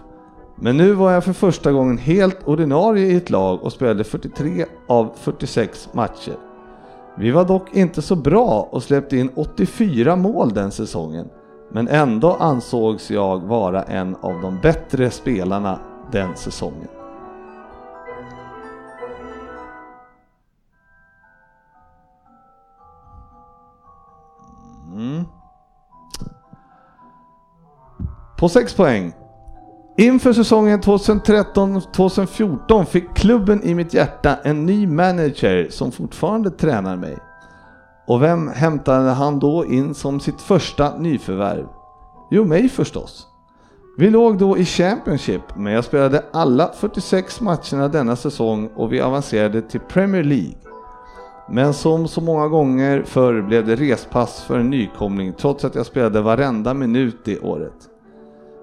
Men 0.58 0.76
nu 0.76 0.92
var 0.92 1.12
jag 1.12 1.24
för 1.24 1.32
första 1.32 1.72
gången 1.72 1.98
helt 1.98 2.48
ordinarie 2.48 3.06
i 3.06 3.16
ett 3.16 3.30
lag 3.30 3.62
och 3.62 3.72
spelade 3.72 4.04
43 4.04 4.66
av 4.86 5.12
46 5.16 5.88
matcher. 5.92 6.36
Vi 7.18 7.30
var 7.30 7.44
dock 7.44 7.74
inte 7.74 8.02
så 8.02 8.16
bra 8.16 8.68
och 8.70 8.82
släppte 8.82 9.16
in 9.16 9.30
84 9.34 10.16
mål 10.16 10.54
den 10.54 10.70
säsongen. 10.70 11.28
Men 11.72 11.88
ändå 11.88 12.32
ansågs 12.32 13.10
jag 13.10 13.38
vara 13.38 13.82
en 13.82 14.16
av 14.16 14.40
de 14.42 14.58
bättre 14.62 15.10
spelarna 15.10 15.78
den 16.12 16.36
säsongen. 16.36 16.88
Mm. 24.94 25.24
På 28.38 28.48
6 28.48 28.74
poäng. 28.74 29.12
Inför 29.98 30.32
säsongen 30.32 30.80
2013-2014 30.80 32.84
fick 32.84 33.14
klubben 33.14 33.62
i 33.62 33.74
mitt 33.74 33.94
hjärta 33.94 34.36
en 34.44 34.66
ny 34.66 34.86
manager 34.86 35.66
som 35.70 35.92
fortfarande 35.92 36.50
tränar 36.50 36.96
mig. 36.96 37.18
Och 38.06 38.22
vem 38.22 38.48
hämtade 38.48 39.10
han 39.10 39.38
då 39.38 39.66
in 39.66 39.94
som 39.94 40.20
sitt 40.20 40.40
första 40.40 40.98
nyförvärv? 40.98 41.66
Jo, 42.30 42.44
mig 42.44 42.68
förstås. 42.68 43.26
Vi 43.98 44.10
låg 44.10 44.38
då 44.38 44.58
i 44.58 44.64
Championship, 44.64 45.56
men 45.56 45.72
jag 45.72 45.84
spelade 45.84 46.24
alla 46.32 46.72
46 46.72 47.40
matcherna 47.40 47.88
denna 47.88 48.16
säsong 48.16 48.70
och 48.74 48.92
vi 48.92 49.00
avancerade 49.00 49.62
till 49.62 49.80
Premier 49.80 50.24
League. 50.24 50.54
Men 51.50 51.74
som 51.74 52.08
så 52.08 52.20
många 52.20 52.48
gånger 52.48 53.02
förr 53.02 53.42
blev 53.42 53.66
det 53.66 53.76
respass 53.76 54.42
för 54.42 54.58
en 54.58 54.70
nykomling 54.70 55.32
trots 55.32 55.64
att 55.64 55.74
jag 55.74 55.86
spelade 55.86 56.20
varenda 56.20 56.74
minut 56.74 57.16
det 57.24 57.40
året. 57.40 57.95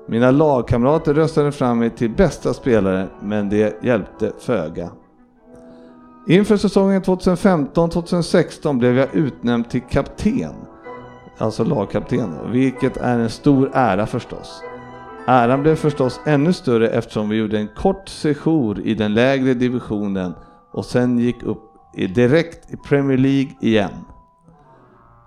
Mina 0.08 0.32
lagkamrater 0.32 1.14
röstade 1.14 1.52
fram 1.52 1.80
mig 1.80 1.90
till 1.90 2.10
bästa 2.10 2.54
spelare, 2.54 3.08
men 3.22 3.50
det 3.50 3.84
hjälpte 3.84 4.32
föga. 4.40 4.90
Inför 6.28 6.58
säsongen 6.58 7.02
2015-2016 7.02 8.78
blev 8.78 8.98
jag 8.98 9.16
utnämnd 9.16 9.70
till 9.70 9.82
kapten, 9.82 10.54
alltså 11.38 11.64
lagkapten, 11.64 12.52
vilket 12.52 12.98
är 12.98 13.20
en 13.20 13.30
stor 13.30 13.72
ära 13.74 14.06
förstås. 14.06 14.62
Äran 15.28 15.62
blev 15.62 15.76
förstås 15.76 16.20
ännu 16.26 16.54
större 16.54 16.90
eftersom 16.90 17.30
vi 17.30 17.36
gjorde 17.36 17.58
en 17.58 17.68
kort 17.68 18.10
sejour 18.10 18.80
i 18.80 18.94
den 18.94 19.14
lägre 19.14 19.54
divisionen 19.54 20.34
och 20.72 20.86
sen 20.86 21.20
gick 21.20 21.44
upp 21.44 21.64
direkt 22.16 22.74
i 22.74 22.78
Premier 22.78 23.18
League 23.18 23.52
igen. 23.62 23.92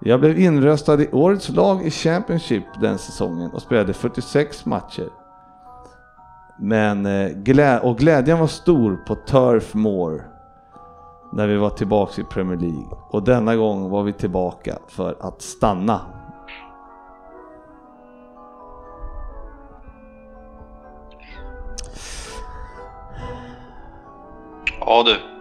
Jag 0.06 0.20
blev 0.20 0.38
inröstad 0.38 1.02
i 1.02 1.08
årets 1.12 1.48
lag 1.48 1.86
i 1.86 1.90
Championship 1.90 2.64
den 2.80 2.98
säsongen 2.98 3.50
och 3.50 3.62
spelade 3.62 3.92
46 3.92 4.66
matcher. 4.66 5.08
Men 6.58 7.06
eh, 7.06 7.76
och 7.84 7.98
glädjen 7.98 8.38
var 8.38 8.46
stor 8.46 8.96
på 9.06 9.14
Turf 9.14 9.74
Moor 9.74 10.22
när 11.32 11.46
vi 11.46 11.56
var 11.56 11.70
tillbaka 11.70 12.20
i 12.20 12.24
Premier 12.24 12.58
League. 12.58 12.84
Och 13.10 13.22
denna 13.22 13.56
gång 13.56 13.90
var 13.90 14.02
vi 14.02 14.12
tillbaka 14.12 14.78
för 14.88 15.16
att 15.20 15.42
stanna. 15.42 16.00
Ja 24.80 25.02
du. 25.06 25.35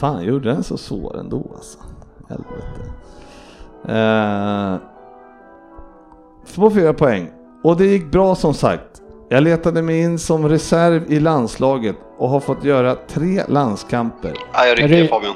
Fan, 0.00 0.22
gjorde 0.24 0.48
den 0.52 0.64
så 0.64 0.76
svår 0.76 1.18
ändå 1.18 1.50
alltså. 1.54 1.78
Helvete. 2.28 2.82
Eh, 3.88 4.76
på 6.56 6.70
fyra 6.70 6.92
poäng. 6.94 7.30
Och 7.64 7.76
det 7.76 7.84
gick 7.86 8.10
bra 8.10 8.34
som 8.34 8.54
sagt. 8.54 9.02
Jag 9.28 9.42
letade 9.42 9.82
mig 9.82 10.00
in 10.00 10.18
som 10.18 10.48
reserv 10.48 11.12
i 11.12 11.20
landslaget 11.20 11.96
och 12.18 12.28
har 12.28 12.40
fått 12.40 12.64
göra 12.64 12.94
tre 12.94 13.42
landskamper. 13.48 14.32
Nej, 14.54 14.68
jag 14.68 14.78
Är 14.78 14.88
rycker 14.88 15.08
Fabian. 15.08 15.34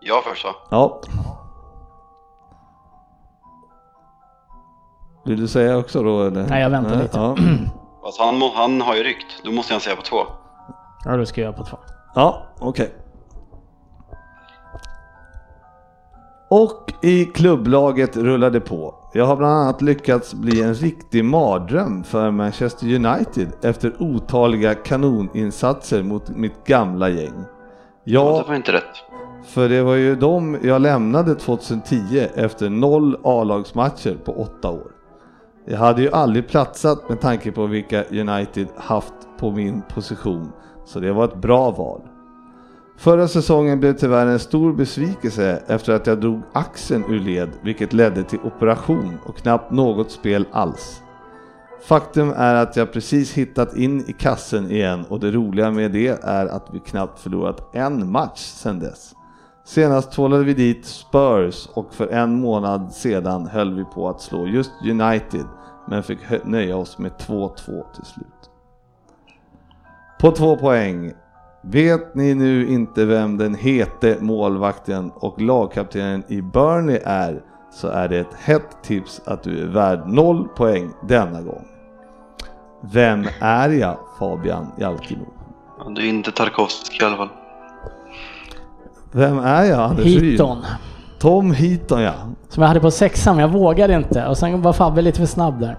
Jag 0.00 0.24
först 0.24 0.44
va? 0.44 0.50
Ja. 0.70 1.00
Vill 5.24 5.40
du 5.40 5.48
säga 5.48 5.78
också 5.78 6.02
då 6.02 6.22
eller? 6.22 6.46
Nej, 6.48 6.62
jag 6.62 6.70
väntar 6.70 7.02
lite. 7.02 7.18
Ja. 7.18 7.36
Fast 8.02 8.20
han, 8.20 8.38
må- 8.38 8.52
han 8.54 8.80
har 8.80 8.94
ju 8.96 9.02
ryckt, 9.02 9.26
då 9.44 9.52
måste 9.52 9.74
han 9.74 9.80
säga 9.80 9.96
på 9.96 10.02
två. 10.02 10.18
Ja, 11.06 11.16
då 11.16 11.26
ska 11.26 11.40
jag 11.40 11.56
på 11.56 11.64
två. 11.64 11.78
Ja, 12.14 12.42
okej. 12.58 12.94
Och 16.50 16.92
i 17.02 17.24
klubblaget 17.24 18.16
rullade 18.16 18.60
på. 18.60 18.94
Jag 19.12 19.26
har 19.26 19.36
bland 19.36 19.52
annat 19.52 19.82
lyckats 19.82 20.34
bli 20.34 20.62
en 20.62 20.74
riktig 20.74 21.24
mardröm 21.24 22.04
för 22.04 22.30
Manchester 22.30 22.86
United 22.94 23.48
efter 23.62 24.02
otaliga 24.02 24.74
kanoninsatser 24.74 26.02
mot 26.02 26.28
mitt 26.28 26.64
gamla 26.66 27.08
gäng. 27.08 27.44
Ja, 28.04 28.42
det 28.42 28.48
var 28.48 28.54
inte 28.56 28.72
rätt. 28.72 28.82
för 29.46 29.68
det 29.68 29.82
var 29.82 29.94
ju 29.94 30.16
de 30.16 30.58
jag 30.62 30.82
lämnade 30.82 31.34
2010 31.34 32.26
efter 32.34 32.70
noll 32.70 33.16
A-lagsmatcher 33.24 34.16
på 34.24 34.32
åtta 34.32 34.70
år. 34.70 34.90
Jag 35.68 35.78
hade 35.78 36.02
ju 36.02 36.10
aldrig 36.10 36.48
platsat 36.48 37.08
med 37.08 37.20
tanke 37.20 37.52
på 37.52 37.66
vilka 37.66 38.04
United 38.04 38.68
haft 38.76 39.14
på 39.38 39.50
min 39.50 39.82
position, 39.94 40.52
så 40.86 41.00
det 41.00 41.12
var 41.12 41.24
ett 41.24 41.36
bra 41.36 41.70
val. 41.70 42.00
Förra 42.98 43.28
säsongen 43.28 43.80
blev 43.80 43.92
tyvärr 43.92 44.26
en 44.26 44.38
stor 44.38 44.72
besvikelse 44.72 45.62
efter 45.66 45.92
att 45.92 46.06
jag 46.06 46.20
drog 46.20 46.42
axeln 46.52 47.04
ur 47.08 47.20
led, 47.20 47.50
vilket 47.62 47.92
ledde 47.92 48.22
till 48.22 48.38
operation 48.44 49.18
och 49.26 49.36
knappt 49.36 49.70
något 49.70 50.10
spel 50.10 50.46
alls. 50.52 51.02
Faktum 51.82 52.32
är 52.36 52.54
att 52.54 52.76
jag 52.76 52.92
precis 52.92 53.32
hittat 53.32 53.76
in 53.76 54.04
i 54.08 54.12
kassen 54.12 54.70
igen 54.70 55.04
och 55.08 55.20
det 55.20 55.30
roliga 55.30 55.70
med 55.70 55.92
det 55.92 56.24
är 56.24 56.46
att 56.46 56.68
vi 56.72 56.80
knappt 56.80 57.18
förlorat 57.18 57.74
en 57.74 58.10
match 58.12 58.40
sedan 58.40 58.78
dess. 58.78 59.14
Senast 59.64 60.12
tvålade 60.12 60.44
vi 60.44 60.54
dit 60.54 60.86
Spurs 60.86 61.68
och 61.74 61.94
för 61.94 62.08
en 62.08 62.40
månad 62.40 62.92
sedan 62.92 63.46
höll 63.46 63.74
vi 63.74 63.84
på 63.84 64.08
att 64.08 64.20
slå 64.20 64.46
just 64.46 64.72
United 64.90 65.46
men 65.88 66.02
fick 66.02 66.18
nöja 66.44 66.76
oss 66.76 66.98
med 66.98 67.12
2-2 67.12 67.54
till 67.94 68.04
slut. 68.04 68.50
På 70.20 70.30
två 70.30 70.56
poäng. 70.56 71.12
Vet 71.62 72.14
ni 72.14 72.34
nu 72.34 72.68
inte 72.68 73.04
vem 73.04 73.38
den 73.38 73.54
hete 73.54 74.16
målvakten 74.20 75.10
och 75.14 75.40
lagkaptenen 75.40 76.24
i 76.28 76.42
Burnley 76.42 77.00
är 77.04 77.42
så 77.72 77.88
är 77.88 78.08
det 78.08 78.18
ett 78.18 78.34
hett 78.38 78.76
tips 78.82 79.20
att 79.24 79.42
du 79.42 79.62
är 79.62 79.66
värd 79.66 80.08
noll 80.08 80.48
poäng 80.48 80.90
denna 81.08 81.42
gång. 81.42 81.64
Vem 82.92 83.26
är 83.40 83.68
jag 83.68 83.96
Fabian 84.18 84.66
Jalkemo? 84.78 85.26
Ja, 85.78 85.90
Du 85.90 86.02
är 86.02 86.08
inte 86.08 86.32
Tarkovsky 86.32 87.02
i 87.02 87.06
alla 87.06 87.16
fall. 87.16 87.28
Vem 89.12 89.38
är 89.38 89.64
jag 89.64 89.80
Anders 89.80 90.04
Ryd? 90.04 90.24
Heaton. 90.30 90.64
Tom 91.18 91.52
Heaton 91.52 92.02
ja. 92.02 92.12
Som 92.48 92.62
jag 92.62 92.68
hade 92.68 92.80
på 92.80 92.90
sexan, 92.90 93.36
men 93.36 93.42
jag 93.42 93.52
vågade 93.52 93.94
inte. 93.94 94.26
Och 94.26 94.38
sen 94.38 94.62
var 94.62 94.72
Fabbe 94.72 95.02
lite 95.02 95.18
för 95.18 95.26
snabb 95.26 95.60
där. 95.60 95.76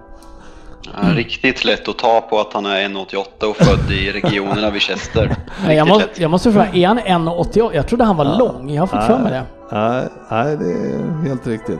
Ja, 0.83 1.09
Riktigt 1.15 1.65
lätt 1.65 1.87
att 1.87 1.97
ta 1.97 2.21
på 2.21 2.39
att 2.39 2.53
han 2.53 2.65
är 2.65 2.89
1,88 2.89 3.43
och 3.43 3.55
född 3.55 3.91
i 3.91 4.11
regionerna 4.11 4.69
vid 4.69 4.81
Chester. 4.81 5.35
Nej, 5.65 5.77
jag, 5.77 5.87
lätt. 5.87 6.19
jag 6.19 6.31
måste 6.31 6.51
fråga, 6.51 6.67
är 6.73 6.87
han 6.87 6.99
1,88? 6.99 7.71
Jag 7.73 7.87
trodde 7.87 8.03
han 8.03 8.17
var 8.17 8.37
lång. 8.37 8.69
Jag 8.69 8.81
har 8.81 8.87
fått 8.87 9.03
för 9.03 9.19
mig 9.19 9.31
det. 9.31 9.43
Nej, 9.71 10.07
nej, 10.31 10.57
det 10.57 10.71
är 10.71 11.27
helt 11.27 11.47
riktigt. 11.47 11.79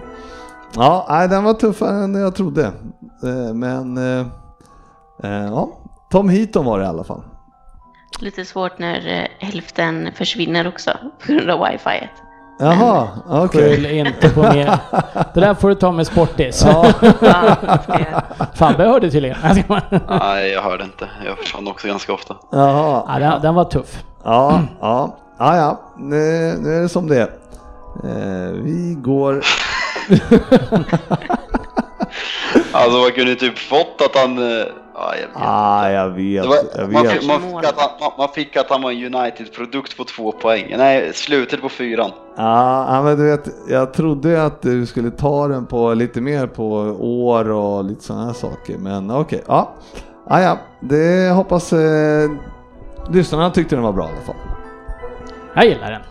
Ja, 0.76 1.06
nej, 1.10 1.28
den 1.28 1.44
var 1.44 1.54
tuffare 1.54 2.04
än 2.04 2.16
jag 2.16 2.36
trodde. 2.36 2.66
Eh, 3.24 3.54
Men 3.54 3.98
eh, 3.98 4.26
eh, 5.24 5.46
ja, 5.46 5.70
Tom 6.12 6.30
Heaton 6.30 6.66
var 6.66 6.80
det 6.80 6.86
i 6.86 6.88
alla 6.88 7.04
fall. 7.04 7.24
Lite 8.20 8.46
svårt 8.46 8.80
när 8.80 9.28
hälften 9.40 10.10
försvinner 10.16 10.68
också 10.68 10.92
på 11.26 11.32
grund 11.32 11.50
av 11.50 11.68
wifi. 11.68 12.10
Jaha, 12.60 13.08
okej. 13.30 13.76
Skyll 13.76 13.86
inte 13.86 14.30
på 14.30 14.42
mig. 14.42 14.66
Det 15.34 15.40
där 15.40 15.54
får 15.54 15.70
du 15.70 15.76
ta 15.76 15.92
med 15.92 16.08
Sportis. 16.08 16.66
Ja, 16.66 16.86
Fabbe 18.56 18.84
hörde 18.84 19.12
tydligen. 19.12 19.38
Nej, 20.10 20.52
jag 20.52 20.62
hörde 20.62 20.84
inte. 20.84 21.08
Jag 21.26 21.38
försvann 21.38 21.68
också 21.68 21.88
ganska 21.88 22.14
ofta. 22.14 22.36
jaha. 22.52 23.04
Ja, 23.08 23.20
den, 23.20 23.42
den 23.42 23.56
var 23.56 23.64
tuff. 23.64 24.04
Ja, 24.24 24.62
ja, 24.82 25.16
ja, 25.40 25.58
ja. 25.58 25.80
Nu, 25.98 26.16
nu 26.62 26.76
är 26.78 26.82
det 26.82 26.90
som 26.90 27.08
det 27.08 27.18
är. 27.18 27.30
Eh, 28.04 28.52
Vi 28.54 28.96
går... 29.00 29.42
Alltså 32.72 32.98
man 33.00 33.12
kunde 33.12 33.36
typ 33.36 33.58
fått 33.58 34.02
att 34.06 34.16
han... 34.22 34.38
eh, 34.38 34.66
Ja, 35.00 35.14
jag 35.16 35.28
vet. 35.28 35.36
Ah, 35.36 35.90
jag 35.90 36.10
vet, 36.10 36.44
Det 36.44 36.48
var, 36.50 36.58
jag 36.76 36.94
man, 36.94 37.04
vet. 37.04 37.12
fick, 37.12 37.28
man, 37.28 37.42
fick 37.42 37.70
att 37.70 37.80
han, 37.80 37.90
man- 38.00 38.12
man 38.18 38.30
fick 38.30 38.58
att 38.58 38.70
han 38.70 38.82
var 38.82 38.92
en 38.92 39.16
United-produkt 39.16 39.98
på 39.98 40.04
två 40.04 40.32
poäng. 40.32 40.74
Nej, 40.78 41.14
slutet 41.14 41.62
på 41.62 41.70
fyran. 41.70 42.12
Ja, 42.38 43.02
men 43.04 43.18
du 43.18 43.24
vet, 43.30 43.50
jag 43.70 43.94
trodde 43.94 44.46
att 44.46 44.62
du 44.62 44.86
skulle 44.86 45.12
ta 45.12 45.48
den 45.48 45.66
på 45.66 45.94
lite 45.94 46.22
mer 46.22 46.48
på 46.48 46.68
år 47.00 47.50
och 47.52 47.84
lite 47.86 48.04
sådana 48.04 48.26
här 48.26 48.34
saker. 48.34 48.78
Men 48.78 49.12
okej, 49.12 49.44
ja. 49.48 49.74
Ja, 50.30 50.42
ja, 50.42 50.58
det 50.80 51.30
hoppas 51.34 51.74
eh, 51.74 52.30
lyssnarna 53.10 53.50
tyckte 53.50 53.76
den 53.76 53.84
var 53.84 53.94
bra 53.94 54.06
i 54.06 54.12
alla 54.12 54.22
fall. 54.22 54.36
Jag 55.56 55.66
gillar 55.66 55.92
den. 55.92 56.02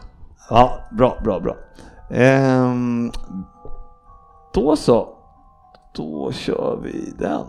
Ja, 0.51 0.78
bra, 0.90 1.18
bra, 1.24 1.40
bra. 1.40 1.56
Ehm, 2.10 3.10
då 4.55 4.77
så. 4.77 5.09
Då 5.97 6.32
kör 6.32 6.81
vi 6.82 7.12
den. 7.18 7.47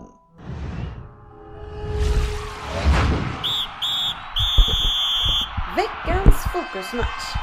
Veckans 5.76 6.36
fokusmatch. 6.52 7.34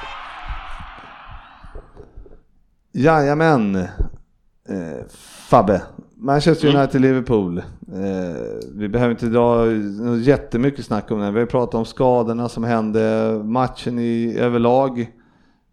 Jajamän. 2.92 3.76
Eh, 3.76 5.06
Fabbe. 5.50 5.82
Manchester 6.16 6.68
United-Liverpool. 6.68 7.58
Eh, 7.58 7.64
vi 8.74 8.90
behöver 8.90 9.12
inte 9.12 9.26
dra 9.26 9.72
jättemycket 10.16 10.86
snack 10.86 11.12
om 11.12 11.20
det. 11.20 11.32
Vi 11.32 11.40
har 11.40 11.46
pratat 11.46 11.76
om 11.76 11.86
skadorna 11.86 12.50
som 12.50 12.64
hände, 12.64 13.34
matchen 13.44 14.00
i 14.00 14.38
överlag. 14.40 15.00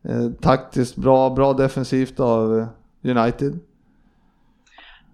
Eh, 0.04 0.30
taktiskt 0.40 0.96
bra, 0.96 1.30
bra 1.30 1.52
defensivt 1.52 2.20
av 2.20 2.66
United. 3.04 3.58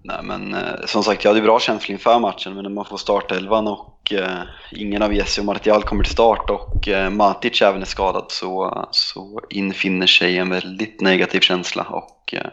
Nej 0.02 0.20
men 0.22 0.54
eh, 0.54 0.86
som 0.86 1.02
sagt, 1.02 1.24
jag 1.24 1.30
hade 1.30 1.42
bra 1.42 1.60
känsla 1.60 1.92
inför 1.92 2.18
matchen, 2.18 2.54
men 2.54 2.62
när 2.62 2.70
man 2.70 2.84
får 2.84 2.96
startelvan 2.96 3.66
och 3.66 4.12
eh, 4.12 4.38
ingen 4.72 5.02
av 5.02 5.14
Jesse 5.14 5.40
och 5.40 5.44
Martial 5.44 5.82
kommer 5.82 6.04
till 6.04 6.12
start 6.12 6.50
och 6.50 6.88
eh, 6.88 7.10
Matic 7.10 7.62
även 7.62 7.82
är 7.82 7.86
skadad 7.86 8.24
så, 8.28 8.88
så 8.90 9.40
infinner 9.50 10.06
sig 10.06 10.38
en 10.38 10.50
väldigt 10.50 11.00
negativ 11.00 11.40
känsla 11.40 11.82
och 11.82 12.34
eh, 12.34 12.50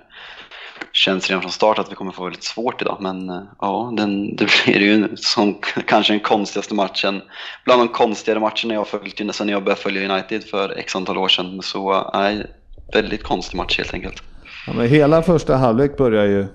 känns 0.91 1.29
redan 1.29 1.41
från 1.41 1.51
start 1.51 1.79
att 1.79 1.91
vi 1.91 1.95
kommer 1.95 2.11
få 2.11 2.23
väldigt 2.23 2.43
svårt 2.43 2.81
idag. 2.81 2.97
Men 2.99 3.29
eh, 3.29 3.41
ja, 3.59 3.93
den, 3.97 4.35
det 4.35 4.47
blir 4.65 4.79
ju 4.79 5.15
som 5.15 5.53
kanske 5.87 6.13
den 6.13 6.19
konstigaste 6.19 6.73
matchen, 6.73 7.21
bland 7.65 7.81
de 7.81 7.87
konstigare 7.87 8.39
matcherna 8.39 8.73
jag 8.73 8.79
har 8.79 8.85
följt 8.85 9.35
sedan 9.35 9.49
jag 9.49 9.63
började 9.63 9.81
följa 9.81 10.13
United 10.13 10.43
för 10.43 10.77
x 10.77 10.95
antal 10.95 11.17
år 11.17 11.27
sedan. 11.27 11.61
Så 11.61 11.93
eh, 11.93 12.09
nej, 12.13 12.45
väldigt 12.93 13.23
konstig 13.23 13.57
match 13.57 13.77
helt 13.77 13.93
enkelt. 13.93 14.23
Ja, 14.67 14.73
men 14.73 14.87
hela 14.87 15.21
första 15.21 15.55
halvlek 15.55 15.97
börjar 15.97 16.25
ju... 16.25 16.47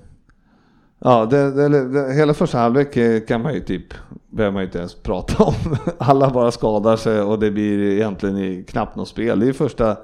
Ja, 1.02 1.26
det, 1.26 1.50
det, 1.68 1.88
det, 1.88 2.14
hela 2.14 2.34
första 2.34 2.58
halvlek 2.58 2.96
eh, 2.96 3.20
kan 3.20 3.42
man 3.42 3.54
ju 3.54 3.60
typ, 3.60 3.94
behöver 4.30 4.52
man 4.52 4.62
ju 4.62 4.66
inte 4.66 4.78
ens 4.78 4.94
prata 4.94 5.44
om. 5.44 5.54
Alla 5.98 6.30
bara 6.30 6.50
skadar 6.50 6.96
sig 6.96 7.20
och 7.20 7.38
det 7.38 7.50
blir 7.50 7.82
egentligen 7.92 8.38
i- 8.38 8.64
knappt 8.68 8.96
något 8.96 9.08
spel. 9.08 9.40
Det 9.40 9.48
är 9.48 9.52
första, 9.52 9.96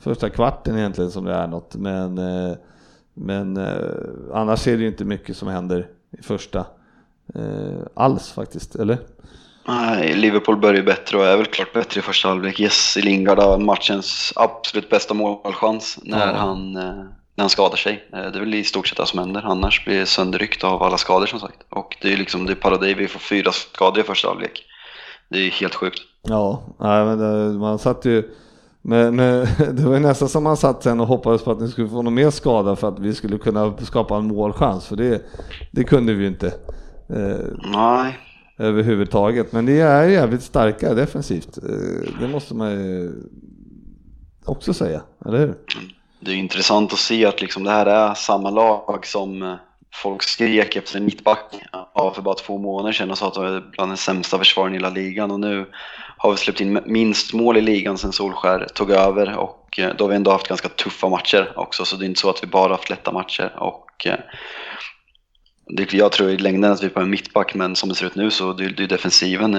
första 0.00 0.30
kvarten 0.30 0.78
egentligen 0.78 1.10
som 1.10 1.24
det 1.24 1.34
är 1.34 1.46
något. 1.46 1.74
Men, 1.74 2.18
eh, 2.18 2.56
men 3.14 3.56
eh, 3.56 3.72
annars 4.34 4.66
är 4.68 4.76
det 4.76 4.82
ju 4.82 4.88
inte 4.88 5.04
mycket 5.04 5.36
som 5.36 5.48
händer 5.48 5.86
i 6.18 6.22
första 6.22 6.66
alls 7.94 8.32
faktiskt, 8.32 8.76
eller? 8.76 8.98
Nej, 9.68 10.14
Liverpool 10.14 10.56
börjar 10.60 10.82
bättre 10.82 11.18
och 11.18 11.24
är 11.24 11.36
väl 11.36 11.46
klart 11.46 11.72
bättre 11.72 11.98
i 11.98 12.02
första 12.02 12.28
halvlek. 12.28 12.60
Jesse 12.60 13.00
Lingard 13.00 13.38
har 13.38 13.58
matchens 13.58 14.32
absolut 14.36 14.90
bästa 14.90 15.14
målchans 15.14 15.98
när, 16.02 16.26
Ja. 16.26 16.34
han, 16.36 16.78
när 17.36 17.42
han 17.42 17.50
skadar 17.50 17.76
sig. 17.76 18.08
Eh, 18.12 18.18
Det 18.18 18.38
är 18.38 18.40
väl 18.40 18.54
i 18.54 18.64
stort 18.64 18.86
sett 18.88 18.98
det 18.98 19.06
som 19.06 19.18
händer. 19.18 19.42
Annars 19.44 19.84
blir 19.84 19.98
det 19.98 20.06
sönderryckt 20.06 20.64
av 20.64 20.82
alla 20.82 20.98
skador 20.98 21.26
som 21.26 21.40
sagt. 21.40 21.58
Och 21.68 21.96
det 22.02 22.12
är 22.12 22.16
liksom 22.16 22.46
det 22.46 22.52
är 22.52 22.56
parodi. 22.56 22.94
Vi 22.94 23.08
får 23.08 23.20
fyra 23.20 23.52
skador 23.52 24.00
i 24.00 24.02
första 24.02 24.28
halvlek. 24.28 24.62
Det 25.28 25.38
är 25.38 25.50
helt 25.50 25.74
sjukt. 25.74 26.00
Ja, 26.22 26.62
nej, 26.80 27.04
men 27.04 27.18
det, 27.18 27.58
man 27.58 27.78
satt 27.78 28.04
ju... 28.04 28.30
Men, 28.82 29.16
men 29.16 29.46
det 29.76 29.82
var 29.82 29.94
ju 29.94 30.00
nästan 30.00 30.28
som 30.28 30.44
man 30.44 30.56
satt 30.56 30.82
sen 30.82 31.00
och 31.00 31.06
hoppades 31.06 31.42
på 31.44 31.50
att 31.50 31.60
ni 31.60 31.68
skulle 31.68 31.88
få 31.88 32.02
någon 32.02 32.14
mer 32.14 32.30
skada 32.30 32.76
för 32.76 32.88
att 32.88 32.98
vi 32.98 33.14
skulle 33.14 33.38
kunna 33.38 33.76
skapa 33.76 34.16
en 34.16 34.26
målchans. 34.26 34.86
För 34.86 34.96
det, 34.96 35.22
det 35.72 35.84
kunde 35.84 36.14
vi 36.14 36.22
ju 36.22 36.28
inte 36.28 36.46
eh, 37.08 37.70
Nej, 37.72 38.18
överhuvudtaget. 38.58 39.52
Men 39.52 39.66
det 39.66 39.80
är 39.80 40.08
jävligt 40.08 40.42
starka 40.42 40.94
defensivt. 40.94 41.58
Eh, 41.58 42.12
det 42.20 42.28
måste 42.28 42.54
man 42.54 42.70
ju 42.70 43.12
också 44.44 44.74
säga, 44.74 45.02
eller 45.26 45.38
hur? 45.38 45.54
Det 46.24 46.32
är 46.32 46.36
intressant 46.36 46.92
att 46.92 46.98
se 46.98 47.26
att 47.26 47.40
liksom 47.40 47.64
det 47.64 47.70
här 47.70 47.86
är 47.86 48.14
samma 48.14 48.50
lag 48.50 49.06
som 49.06 49.42
eh, 49.42 49.54
folk 49.94 50.22
skrek 50.22 50.76
efter 50.76 50.96
en 50.96 51.04
mittback 51.04 51.54
av 51.92 52.12
för 52.12 52.22
bara 52.22 52.34
två 52.34 52.58
månader 52.58 52.92
sedan 52.92 53.10
och 53.10 53.18
sa 53.18 53.28
att 53.28 53.34
de 53.34 53.44
var 53.44 53.70
bland 53.72 53.90
den 53.90 53.96
sämsta 53.96 54.38
försvaren 54.38 54.72
i 54.72 54.76
hela 54.76 54.90
ligan 54.90 55.30
och 55.30 55.40
nu 55.40 55.66
har 56.16 56.30
vi 56.30 56.36
släppt 56.36 56.60
in 56.60 56.80
minst 56.86 57.32
mål 57.32 57.56
i 57.56 57.60
ligan 57.60 57.98
sedan 57.98 58.12
Solskär 58.12 58.66
tog 58.74 58.90
över 58.90 59.36
och 59.36 59.78
eh, 59.78 59.94
då 59.96 60.04
har 60.04 60.08
vi 60.08 60.16
ändå 60.16 60.30
haft 60.30 60.48
ganska 60.48 60.68
tuffa 60.68 61.08
matcher 61.08 61.52
också 61.56 61.84
så 61.84 61.96
det 61.96 62.04
är 62.04 62.06
inte 62.06 62.20
så 62.20 62.30
att 62.30 62.42
vi 62.42 62.46
bara 62.46 62.72
haft 62.72 62.90
lätta 62.90 63.12
matcher 63.12 63.52
och 63.58 64.06
eh, 64.06 64.18
jag 65.90 66.12
tror 66.12 66.30
i 66.30 66.36
längden 66.36 66.72
att 66.72 66.82
vi 66.82 66.88
på 66.88 67.00
en 67.00 67.10
mittback, 67.10 67.54
men 67.54 67.76
som 67.76 67.88
det 67.88 67.94
ser 67.94 68.06
ut 68.06 68.14
nu 68.14 68.30
så 68.30 68.50
är 68.50 68.74
det, 68.76 68.86
defensiven 68.86 69.52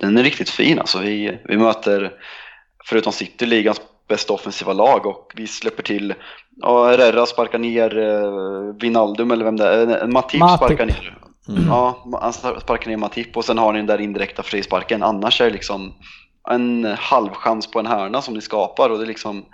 den 0.00 0.18
är 0.18 0.22
riktigt 0.22 0.50
fin. 0.50 0.78
Alltså 0.78 0.98
vi, 0.98 1.38
vi 1.44 1.56
möter, 1.56 2.12
förutom 2.84 3.12
City, 3.12 3.46
ligans 3.46 3.80
bästa 4.08 4.32
offensiva 4.32 4.72
lag 4.72 5.06
och 5.06 5.32
vi 5.34 5.46
släpper 5.46 5.82
till, 5.82 6.14
ja, 6.56 6.86
Herrera 6.86 7.26
sparkar 7.26 7.58
ner 7.58 7.98
eh, 7.98 8.74
Vinaldum 8.80 9.30
eller 9.30 9.44
vem 9.44 9.56
det 9.56 9.68
är, 9.68 10.06
Matip, 10.06 10.40
Matip. 10.40 10.56
sparkar 10.56 10.86
ner. 10.86 11.18
Mm. 11.48 11.66
Ja, 11.68 12.04
han 12.20 12.32
sparkar 12.32 12.90
ner 12.90 12.96
Matip 12.96 13.36
och 13.36 13.44
sen 13.44 13.58
har 13.58 13.72
ni 13.72 13.78
den 13.78 13.86
där 13.86 14.00
indirekta 14.00 14.42
frisparken. 14.42 15.02
Annars 15.02 15.40
är 15.40 15.44
det 15.44 15.50
liksom 15.50 15.94
en 16.50 16.84
halvchans 16.98 17.70
på 17.70 17.78
en 17.78 17.86
hörna 17.86 18.22
som 18.22 18.34
ni 18.34 18.40
skapar 18.40 18.90
och 18.90 18.98
det 18.98 19.04
är 19.04 19.08
liksom 19.08 19.44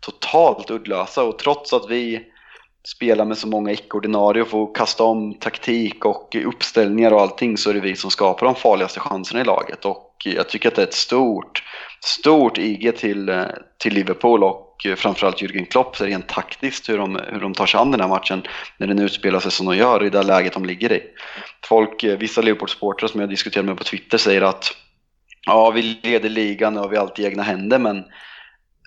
totalt 0.00 0.70
uddlösa 0.70 1.22
och 1.22 1.38
trots 1.38 1.72
att 1.72 1.90
vi 1.90 2.26
spelar 2.84 3.24
med 3.24 3.38
så 3.38 3.48
många 3.48 3.72
icke-ordinarie 3.72 4.42
och 4.42 4.48
får 4.48 4.74
kasta 4.74 5.04
om 5.04 5.34
taktik 5.34 6.04
och 6.04 6.36
uppställningar 6.46 7.12
och 7.12 7.20
allting 7.20 7.56
så 7.56 7.70
är 7.70 7.74
det 7.74 7.80
vi 7.80 7.96
som 7.96 8.10
skapar 8.10 8.46
de 8.46 8.54
farligaste 8.54 9.00
chanserna 9.00 9.40
i 9.40 9.44
laget 9.44 9.84
och 9.84 10.14
jag 10.24 10.48
tycker 10.48 10.68
att 10.68 10.74
det 10.74 10.82
är 10.82 10.86
ett 10.86 10.94
stort, 10.94 11.62
stort 12.04 12.58
IG 12.58 12.96
till, 12.96 13.28
eh, 13.28 13.44
till 13.78 13.94
Liverpool 13.94 14.44
och 14.44 14.86
eh, 14.86 14.94
framförallt 14.94 15.42
Jürgen 15.42 15.64
Klopp 15.64 16.00
rent 16.00 16.28
taktiskt 16.28 16.88
hur 16.88 16.98
de, 16.98 17.20
hur 17.28 17.40
de 17.40 17.54
tar 17.54 17.66
sig 17.66 17.80
an 17.80 17.90
den 17.90 18.00
här 18.00 18.08
matchen 18.08 18.42
när 18.78 18.86
den 18.86 18.98
utspelar 18.98 19.40
sig 19.40 19.50
som 19.50 19.66
de 19.66 19.76
gör 19.76 20.04
i 20.04 20.10
det 20.10 20.22
läget 20.22 20.52
de 20.52 20.64
ligger 20.64 20.92
i. 20.92 21.02
Folk, 21.64 22.04
eh, 22.04 22.18
vissa 22.18 22.42
Liverpool-supportrar 22.42 23.08
som 23.08 23.20
jag 23.20 23.30
diskuterar 23.30 23.64
med 23.64 23.76
på 23.76 23.84
Twitter 23.84 24.18
säger 24.18 24.42
att 24.42 24.76
ja, 25.46 25.70
vi 25.70 25.82
leder 26.02 26.28
ligan 26.28 26.78
och 26.78 26.92
vi 26.92 26.96
har 26.96 27.04
allt 27.04 27.18
i 27.18 27.24
egna 27.24 27.42
händer 27.42 27.78
men 27.78 28.04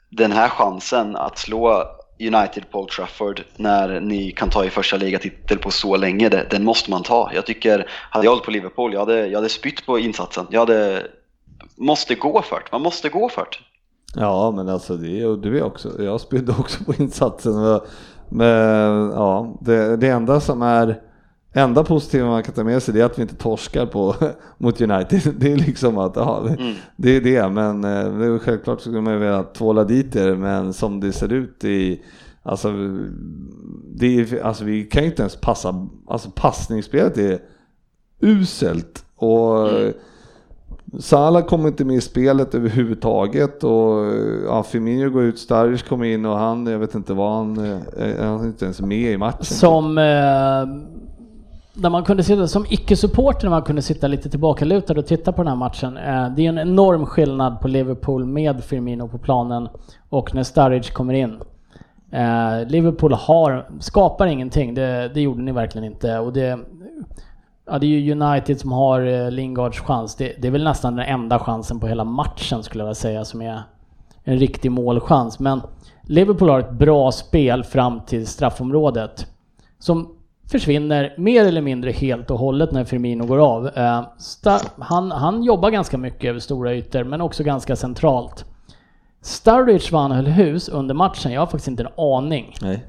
den 0.10 0.31
här 0.31 0.49
chansen 0.49 1.15
att 1.15 1.38
slå 1.38 1.85
United 2.19 2.72
Paul 2.72 2.90
Trafford 2.90 3.44
när 3.56 3.99
ni 3.99 4.31
kan 4.31 4.49
ta 4.49 4.65
er 4.65 4.69
första 4.69 4.98
ligatitel 4.98 5.57
på 5.57 5.72
så 5.72 5.98
länge, 5.98 6.30
det, 6.30 6.48
den 6.49 6.64
måste 6.64 6.91
man 6.91 7.03
ta. 7.03 7.31
Jag 7.34 7.45
tycker, 7.45 7.90
hade 7.90 8.26
jag 8.26 8.31
hållit 8.31 8.45
på 8.45 8.52
Liverpool, 8.52 8.94
jag 8.94 8.99
hade, 8.99 9.27
jag 9.27 9.38
hade 9.38 9.49
spytt 9.49 9.85
på 9.85 9.99
insatsen. 9.99 10.48
Jag 10.49 10.60
hade, 10.60 11.07
måste 11.76 12.15
gå 12.15 12.41
för 12.41 12.56
det, 12.56 12.72
man 12.72 12.81
måste 12.81 13.10
gå 13.10 13.30
för 13.30 13.41
det. 13.41 13.57
Ja, 14.22 14.52
men 14.52 14.69
alltså 14.69 14.98
det 14.98 15.07
gjorde 15.07 15.49
vi 15.49 15.61
också. 15.61 16.03
Jag 16.03 16.22
spydde 16.22 16.52
också 16.52 16.84
på 16.84 16.94
insatsen. 16.94 17.80
Men 18.30 19.11
ja, 19.11 19.57
det, 19.61 19.98
det 19.98 20.07
enda 20.07 20.40
som 20.40 20.61
är 20.61 21.02
Enda 21.56 21.84
positiva 21.84 22.27
man 22.27 22.44
kan 22.44 22.53
ta 22.53 22.64
med 22.64 22.84
sig 22.84 23.02
är 23.02 23.06
att 23.06 23.18
vi 23.18 23.22
inte 23.22 23.35
torskar 23.35 23.85
på, 23.85 24.15
mot 24.57 24.81
United. 24.81 25.34
Det 25.38 25.52
är 25.52 25.57
liksom 25.57 25.98
att, 25.98 26.15
ja, 26.15 26.48
mm. 26.48 26.73
det 26.95 27.15
är 27.15 27.22
det. 27.22 27.49
Men 27.49 27.84
eh, 27.84 28.18
det 28.18 28.26
är 28.26 28.40
självklart 28.40 28.81
skulle 28.81 29.02
man 29.02 29.14
ju 29.14 29.19
vilja 29.19 29.44
tvåla 29.44 29.84
dit 29.84 30.15
er, 30.15 30.35
men 30.35 30.73
som 30.73 30.99
det 30.99 31.11
ser 31.11 31.34
ut 31.34 31.64
i 31.64 32.03
Alltså, 32.45 32.72
det 33.94 34.19
är, 34.19 34.44
alltså 34.44 34.64
vi 34.64 34.84
kan 34.84 35.03
ju 35.03 35.10
inte 35.10 35.22
ens 35.22 35.35
passa, 35.35 35.88
alltså 36.07 36.30
passningsspelet 36.35 37.18
är 37.18 37.40
uselt 38.19 39.06
och 39.15 39.69
mm. 39.69 39.94
Salah 40.99 41.44
kommer 41.45 41.68
inte 41.68 41.86
med 41.86 41.95
i 41.95 42.02
spelet 42.02 42.56
överhuvudtaget 42.56 43.64
och 43.64 44.06
eh, 44.06 44.44
ja, 44.45 44.64
Firmino 44.64 45.10
går 45.10 45.24
ut, 45.24 45.40
Sturridge 45.40 45.88
kommer 45.88 46.06
in 46.06 46.26
och 46.26 46.38
han, 46.38 46.68
jag 46.68 46.80
vet 46.80 46.95
inte 46.95 47.14
vad 47.14 47.34
han, 47.34 47.57
eh, 47.57 48.26
han 48.26 48.41
är 48.41 48.45
inte 48.45 48.65
ens 48.65 48.82
med 48.82 49.11
i 49.11 49.18
matchen. 49.18 49.44
Som 49.44 49.98
eh, 49.98 50.03
där 51.74 51.90
man 51.90 52.03
kunde 52.03 52.24
sitta, 52.24 52.48
som 52.48 52.65
icke-supporter, 52.70 53.44
när 53.44 53.49
man 53.49 53.61
kunde 53.61 53.82
sitta 53.82 54.07
lite 54.07 54.30
tillbakalutad 54.30 54.94
och 54.94 55.06
titta 55.06 55.32
på 55.32 55.44
den 55.44 55.48
här 55.48 55.56
matchen. 55.56 55.98
Eh, 55.98 56.30
det 56.36 56.45
är 56.45 56.49
en 56.49 56.60
enorm 56.60 57.06
skillnad 57.06 57.60
på 57.60 57.68
Liverpool 57.68 58.26
med 58.26 58.64
Firmino 58.64 59.07
på 59.07 59.18
planen 59.18 59.68
och 60.10 60.36
när 60.36 60.44
Sturridge 60.44 60.91
kommer 60.91 61.14
in. 61.14 61.40
Liverpool 62.68 63.14
har, 63.14 63.70
skapar 63.80 64.28
ingenting, 64.28 64.74
det, 64.74 65.11
det 65.14 65.22
gjorde 65.22 65.41
ni 65.41 65.52
verkligen 65.52 65.86
inte. 65.86 66.20
Och 66.20 66.34
det, 66.34 66.60
ja, 67.65 67.80
det 67.80 67.85
är 67.85 67.99
ju 67.99 68.11
United 68.11 68.60
som 68.60 68.72
har 68.72 69.02
eh, 69.02 69.31
Lingards 69.31 69.80
chans. 69.80 70.15
Det, 70.15 70.34
det, 70.41 70.48
är 70.48 70.52
väl 70.52 70.64
nästan 70.64 70.95
den 70.95 71.06
enda 71.06 71.40
chansen 71.40 71.80
på 71.80 71.88
hela 71.88 72.03
matchen 72.03 72.64
skulle 72.64 72.81
jag 72.81 72.85
vilja 72.85 72.95
säga 72.95 73.26
som 73.26 73.41
är 73.41 73.64
en 74.23 74.40
riktig 74.40 74.72
målchans. 74.72 75.40
Men 75.40 75.61
Liverpool 76.03 76.49
har 76.49 76.60
ett 76.60 76.72
bra 76.72 77.11
spel 77.11 77.64
fram 77.64 78.02
till 78.02 78.27
straffområdet. 78.27 79.27
Som 79.80 80.15
försvinner 80.52 81.14
mer 81.18 81.45
eller 81.45 81.61
mindre 81.61 81.91
helt 81.91 82.31
och 82.31 82.40
hållet 82.40 82.72
när 82.72 82.85
Firmino 82.85 83.26
går 83.26 83.38
av. 83.38 83.68
Eh, 83.77 84.03
han, 84.77 85.11
han 85.11 85.44
jobbar 85.44 85.69
ganska 85.69 85.98
mycket 85.98 86.30
över 86.30 86.40
stora 86.40 86.73
ytor, 86.73 87.03
men 87.03 87.22
också 87.22 87.44
ganska 87.44 87.76
centralt. 87.76 88.45
Sturridge 89.22 89.91
var 89.91 90.02
han 90.02 90.11
höll 90.11 90.27
hus 90.27 90.69
under 90.69 90.95
matchen, 90.95 91.31
jag 91.31 91.41
har 91.41 91.45
faktiskt 91.45 91.68
inte 91.68 91.84
en 91.84 92.03
aning. 92.03 92.56
Nej. 92.61 92.85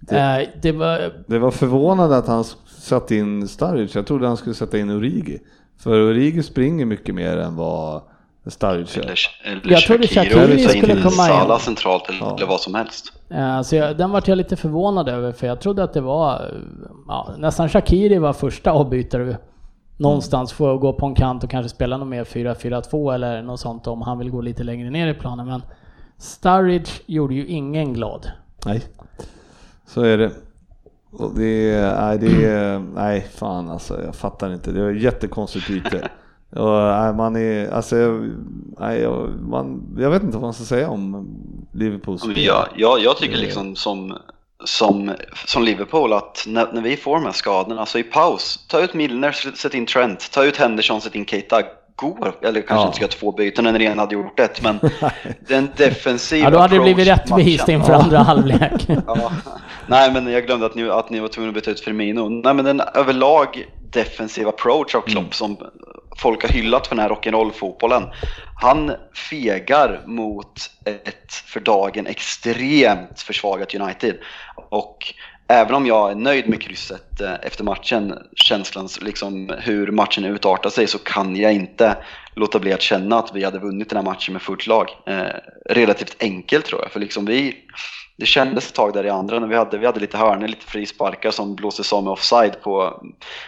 Det, 0.00 0.18
eh, 0.18 0.48
det, 0.62 0.72
var, 0.72 1.12
det 1.26 1.38
var 1.38 1.50
förvånande 1.50 2.16
att 2.16 2.26
han 2.26 2.44
satte 2.84 3.16
in 3.16 3.48
Sturridge, 3.48 3.98
jag 3.98 4.06
trodde 4.06 4.26
han 4.26 4.36
skulle 4.36 4.54
sätta 4.54 4.78
in 4.78 4.90
Origi. 4.90 5.38
För 5.78 6.10
Origi 6.10 6.42
springer 6.42 6.84
mycket 6.84 7.14
mer 7.14 7.36
än 7.36 7.56
vad 7.56 8.02
Sturridge 8.46 9.00
Eller, 9.00 9.18
eller 9.44 9.72
jag 9.72 9.82
trodde 9.82 10.06
Shaqiri 10.06 10.68
skulle 10.68 11.02
komma 11.02 11.28
in. 11.28 11.40
Sala 11.40 11.58
centralt 11.58 12.08
eller 12.08 12.36
ja. 12.38 12.46
vad 12.48 12.60
som 12.60 12.74
helst. 12.74 13.12
Uh, 13.32 13.62
så 13.62 13.76
jag, 13.76 13.96
den 13.96 14.10
vart 14.10 14.28
jag 14.28 14.38
lite 14.38 14.56
förvånad 14.56 15.08
över 15.08 15.32
för 15.32 15.46
jag 15.46 15.60
trodde 15.60 15.84
att 15.84 15.92
det 15.92 16.00
var 16.00 16.52
ja, 17.08 17.34
nästan 17.38 17.68
Shakiri 17.68 18.18
var 18.18 18.32
första 18.32 18.70
avbytare 18.70 19.36
någonstans 19.96 20.50
mm. 20.52 20.56
få 20.56 20.78
gå 20.78 20.92
på 20.92 21.06
en 21.06 21.14
kant 21.14 21.44
och 21.44 21.50
kanske 21.50 21.68
spela 21.68 21.96
något 21.96 22.08
mer 22.08 22.24
4-4-2 22.24 23.14
eller 23.14 23.42
något 23.42 23.60
sånt 23.60 23.86
om 23.86 24.02
han 24.02 24.18
vill 24.18 24.30
gå 24.30 24.40
lite 24.40 24.62
längre 24.64 24.90
ner 24.90 25.08
i 25.08 25.14
planen. 25.14 25.46
Men 25.46 25.62
Sturridge 26.18 26.90
gjorde 27.06 27.34
ju 27.34 27.46
ingen 27.46 27.92
glad. 27.92 28.30
Nej, 28.66 28.84
så 29.86 30.02
är 30.02 30.18
det. 30.18 30.30
Och 31.18 31.34
det, 31.34 31.80
nej, 32.00 32.18
det, 32.18 32.82
nej 32.94 33.28
fan 33.34 33.70
alltså 33.70 34.02
jag 34.04 34.14
fattar 34.14 34.54
inte. 34.54 34.72
Det 34.72 34.82
var 34.82 34.90
jättekonstigt 34.90 35.68
byte. 35.68 36.08
Och, 36.50 37.14
man 37.16 37.36
är, 37.36 37.70
alltså, 37.70 37.96
nej, 38.78 39.08
man, 39.48 39.96
jag 39.98 40.10
vet 40.10 40.22
inte 40.22 40.36
vad 40.36 40.42
man 40.42 40.54
ska 40.54 40.64
säga 40.64 40.90
om 40.90 41.28
Liverpools. 41.72 42.24
Ja, 42.36 42.68
jag, 42.76 43.00
jag 43.00 43.16
tycker 43.16 43.36
liksom 43.36 43.76
som, 43.76 44.18
som, 44.64 45.12
som 45.46 45.62
Liverpool 45.62 46.12
att 46.12 46.44
när, 46.46 46.72
när 46.72 46.82
vi 46.82 46.96
får 46.96 47.14
de 47.14 47.24
här 47.24 47.32
skadorna, 47.32 47.80
alltså 47.80 47.98
i 47.98 48.02
paus, 48.02 48.66
ta 48.68 48.80
ut 48.80 48.94
Milner, 48.94 49.32
sätt 49.32 49.74
in 49.74 49.86
Trent, 49.86 50.30
ta 50.30 50.44
ut 50.44 50.56
Henderson, 50.56 51.00
sätt 51.00 51.14
in 51.14 51.26
Keita, 51.26 51.62
går, 51.96 52.34
eller 52.42 52.60
kanske 52.60 52.74
ja. 52.74 52.86
inte 52.86 52.96
ska 52.96 53.04
ha 53.04 53.10
två 53.10 53.32
byten 53.32 53.64
ni 53.64 53.78
redan 53.78 53.98
hade 53.98 54.14
gjort 54.14 54.40
ett, 54.40 54.62
men 54.62 54.78
den 55.48 55.68
defensiva 55.76 56.44
Ja, 56.44 56.50
då 56.50 56.58
hade 56.58 56.74
det 56.74 56.80
blivit 56.80 57.08
rättvist 57.08 57.68
inför 57.68 57.92
ja. 57.92 58.02
andra 58.02 58.18
halvlek. 58.18 58.86
ja. 59.06 59.32
Nej, 59.86 60.12
men 60.12 60.32
jag 60.32 60.46
glömde 60.46 60.66
att 60.66 60.74
ni, 60.74 60.88
att 60.88 61.10
ni 61.10 61.20
var 61.20 61.28
tvungna 61.28 61.48
att 61.48 61.54
byta 61.54 61.70
ut 61.70 61.80
Firmino. 61.80 62.28
Nej, 62.28 62.54
men 62.54 62.64
den 62.64 62.80
överlag 62.94 63.66
defensiva 63.90 64.48
approach 64.48 64.94
av 64.94 65.00
Klopp 65.00 65.18
mm. 65.18 65.32
som 65.32 65.56
folk 66.16 66.42
har 66.42 66.48
hyllat 66.48 66.86
för 66.86 66.96
den 66.96 67.02
här 67.02 67.10
rock'n'roll-fotbollen. 67.10 68.10
Han 68.60 68.92
fegar 69.30 70.02
mot 70.06 70.70
ett 70.84 71.32
för 71.32 71.60
dagen 71.60 72.06
extremt 72.06 73.20
försvagat 73.20 73.74
United. 73.74 74.16
Och 74.70 75.14
även 75.48 75.74
om 75.74 75.86
jag 75.86 76.10
är 76.10 76.14
nöjd 76.14 76.48
med 76.48 76.62
krysset 76.62 77.20
eh, 77.20 77.34
efter 77.42 77.64
matchen, 77.64 78.18
känslan 78.36 78.88
liksom 79.00 79.54
hur 79.58 79.90
matchen 79.90 80.24
utartar 80.24 80.70
sig, 80.70 80.86
så 80.86 80.98
kan 80.98 81.36
jag 81.36 81.52
inte 81.52 81.96
låta 82.34 82.58
bli 82.58 82.72
att 82.72 82.82
känna 82.82 83.18
att 83.18 83.34
vi 83.34 83.44
hade 83.44 83.58
vunnit 83.58 83.88
den 83.88 83.96
här 83.96 84.12
matchen 84.12 84.32
med 84.32 84.42
fullt 84.42 84.66
lag. 84.66 84.88
Eh, 85.06 85.24
relativt 85.70 86.16
enkelt 86.20 86.64
tror 86.66 86.82
jag, 86.82 86.90
för 86.90 87.00
liksom 87.00 87.24
vi, 87.24 87.56
det 88.16 88.26
kändes 88.26 88.68
ett 88.68 88.74
tag 88.74 88.92
där 88.92 89.06
i 89.06 89.10
andra 89.10 89.38
när 89.38 89.46
vi 89.46 89.56
hade, 89.56 89.78
vi 89.78 89.86
hade 89.86 90.00
lite 90.00 90.18
hörnor, 90.18 90.48
lite 90.48 90.66
frisparkar 90.66 91.30
som 91.30 91.54
blåstes 91.54 91.92
av 91.92 92.04
med 92.04 92.12
offside 92.12 92.60
på, 92.62 93.02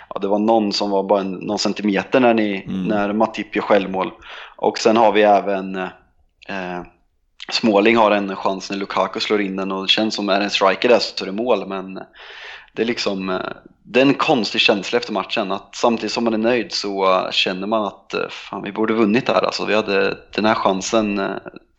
ja, 0.09 0.21
det 0.21 0.29
var 0.29 0.39
någon 0.39 0.73
som 0.73 0.91
var 0.91 1.03
bara 1.03 1.21
en, 1.21 1.33
någon 1.33 1.59
centimeter 1.59 2.21
när, 2.21 2.35
ni, 2.35 2.65
mm. 2.67 2.85
när 2.85 3.13
Matip 3.13 3.57
gör 3.57 3.63
självmål. 3.63 4.11
Och 4.57 4.79
sen 4.79 4.97
har 4.97 5.13
vi 5.13 5.23
även 5.23 5.77
eh, 6.49 6.83
Småling 7.53 7.97
har 7.97 8.11
en 8.11 8.37
chans 8.37 8.71
när 8.71 8.77
Lukaku 8.77 9.21
slår 9.21 9.41
in 9.41 9.57
den 9.57 9.73
och 9.73 9.83
det 9.83 9.89
känns 9.89 10.15
som 10.15 10.29
är 10.29 10.41
en 10.41 10.51
striker 10.51 10.89
där 10.89 10.99
så 10.99 11.25
är 11.25 11.27
det 11.27 11.33
mål 11.33 11.69
men 11.69 11.95
det 12.73 12.83
är 12.83 12.87
liksom 12.87 13.31
eh, 13.31 13.41
det 13.83 14.01
är 14.01 14.07
en 14.07 14.15
konstig 14.15 14.61
känsla 14.61 14.99
efter 14.99 15.13
matchen 15.13 15.53
att 15.53 15.77
samtidigt 15.77 16.13
som 16.13 16.25
man 16.25 16.35
är 16.35 16.39
nöjd 16.39 16.73
så 16.73 17.29
känner 17.31 17.67
man 17.67 17.85
att 17.85 18.15
eh, 18.15 18.21
fan, 18.31 18.63
vi 18.63 18.73
borde 18.73 18.95
vunnit 18.95 19.27
det 19.27 19.33
här 19.33 19.45
alltså. 19.45 19.65
Vi 19.65 19.75
hade 19.75 20.19
den 20.35 20.45
här 20.45 20.55
chansen, 20.55 21.19
eh, 21.19 21.31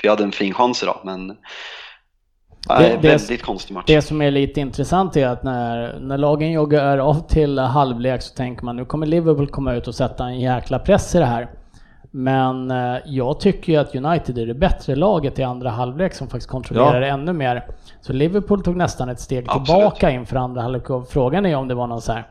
vi 0.03 0.10
hade 0.10 0.23
en 0.23 0.31
fin 0.31 0.53
chans 0.53 0.84
idag 0.84 0.99
men 1.03 1.35
Nej, 2.69 2.98
det, 3.02 3.07
väldigt 3.07 3.41
konstig 3.41 3.73
match. 3.73 3.84
Det 3.88 4.02
som 4.02 4.22
är 4.22 4.31
lite 4.31 4.60
intressant 4.60 5.15
är 5.18 5.27
att 5.27 5.44
när, 5.44 5.99
när 5.99 6.18
lagen 6.18 6.52
joggar 6.52 6.98
av 6.98 7.27
till 7.27 7.60
halvlek 7.60 8.22
så 8.22 8.35
tänker 8.35 8.65
man 8.65 8.76
nu 8.76 8.85
kommer 8.85 9.06
Liverpool 9.06 9.48
komma 9.48 9.73
ut 9.73 9.88
och 9.88 9.95
sätta 9.95 10.23
en 10.23 10.39
jäkla 10.39 10.80
press 10.80 11.15
i 11.15 11.18
det 11.18 11.26
här. 11.26 11.49
Men 12.18 12.72
eh, 12.72 12.98
jag 13.06 13.39
tycker 13.39 13.73
ju 13.73 13.80
att 13.80 13.95
United 13.95 14.38
är 14.38 14.45
det 14.45 14.53
bättre 14.53 14.95
laget 14.95 15.39
i 15.39 15.44
andra 15.44 15.69
halvlek 15.69 16.14
som 16.14 16.27
faktiskt 16.27 16.49
kontrollerar 16.49 17.02
ja. 17.02 17.07
ännu 17.07 17.34
mer. 17.34 17.65
Så 18.02 18.14
Liverpool 18.14 18.64
tog 18.64 18.76
nästan 18.76 19.10
ett 19.10 19.19
steg 19.19 19.45
Absolut. 19.48 19.65
tillbaka 19.65 20.10
inför 20.11 20.35
andra 20.35 20.61
halvlek 20.61 20.89
och 20.89 21.07
frågan 21.07 21.45
är 21.45 21.56
om 21.56 21.68
det 21.68 21.76
var 21.76 21.88
någon 21.88 22.02
så 22.02 22.11
här 22.11 22.27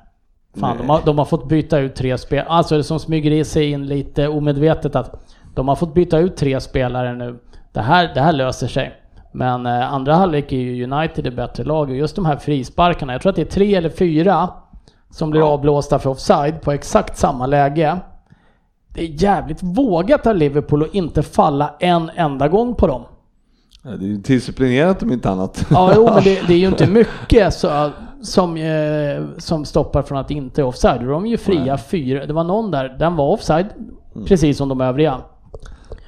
Fan, 0.60 0.76
de 0.78 0.90
har, 0.90 1.00
de 1.04 1.18
har, 1.18 1.24
fått 1.24 1.48
byta 1.48 1.78
ut 1.78 1.94
tre 1.94 2.18
spelare, 2.18 2.46
alltså 2.48 2.76
det 2.76 2.84
som 2.84 2.98
smyger 2.98 3.30
i 3.30 3.44
sig 3.44 3.70
in 3.70 3.86
lite 3.86 4.28
omedvetet 4.28 4.96
att 4.96 5.24
de 5.54 5.68
har 5.68 5.76
fått 5.76 5.94
byta 5.94 6.18
ut 6.18 6.36
tre 6.36 6.60
spelare 6.60 7.14
nu. 7.14 7.38
Det 7.72 7.80
här, 7.80 8.10
det 8.14 8.20
här 8.20 8.32
löser 8.32 8.66
sig. 8.66 8.92
Men 9.32 9.66
eh, 9.66 9.92
andra 9.92 10.14
halvlek 10.14 10.52
är 10.52 10.56
ju 10.56 10.84
United 10.84 11.24
det 11.24 11.30
bättre 11.30 11.64
lag 11.64 11.90
och 11.90 11.96
just 11.96 12.16
de 12.16 12.26
här 12.26 12.36
frisparkarna, 12.36 13.12
jag 13.12 13.22
tror 13.22 13.30
att 13.30 13.36
det 13.36 13.42
är 13.42 13.46
tre 13.46 13.74
eller 13.74 13.90
fyra 13.90 14.48
som 15.10 15.30
blir 15.30 15.40
Ja. 15.40 15.46
avblåsta 15.46 15.98
för 15.98 16.10
offside 16.10 16.60
på 16.60 16.72
exakt 16.72 17.16
samma 17.16 17.46
läge. 17.46 18.00
Det 18.96 19.02
är 19.02 19.22
jävligt 19.22 19.62
vågat 19.62 20.26
av 20.26 20.36
Liverpool 20.36 20.82
att 20.82 20.94
inte 20.94 21.22
falla 21.22 21.74
en 21.78 22.10
enda 22.14 22.48
gång 22.48 22.74
på 22.74 22.86
dem. 22.86 23.02
Ja, 23.82 23.90
det 23.90 24.04
är 24.04 24.08
ju 24.08 24.16
disciplinerat 24.16 25.02
om 25.02 25.12
inte 25.12 25.30
annat. 25.30 25.66
Ja, 25.70 25.92
jo, 25.96 26.04
men 26.04 26.22
det, 26.24 26.46
det 26.46 26.54
är 26.54 26.58
ju 26.58 26.66
inte 26.68 26.86
mycket 26.86 27.54
så, 27.54 27.90
som, 28.22 28.56
eh, 28.56 29.24
som 29.38 29.64
stoppar 29.64 30.02
från 30.02 30.18
att 30.18 30.30
inte 30.30 30.60
är 30.60 30.64
offside. 30.64 31.00
De 31.00 31.24
är 31.24 31.28
ju 31.28 31.36
fria 31.36 31.78
fyra. 31.78 32.26
Det 32.26 32.32
var 32.32 32.44
någon 32.44 32.70
där, 32.70 32.96
den 32.98 33.16
var 33.16 33.28
offside, 33.28 33.66
precis 34.26 34.56
som 34.58 34.68
de 34.68 34.80
övriga. 34.80 35.20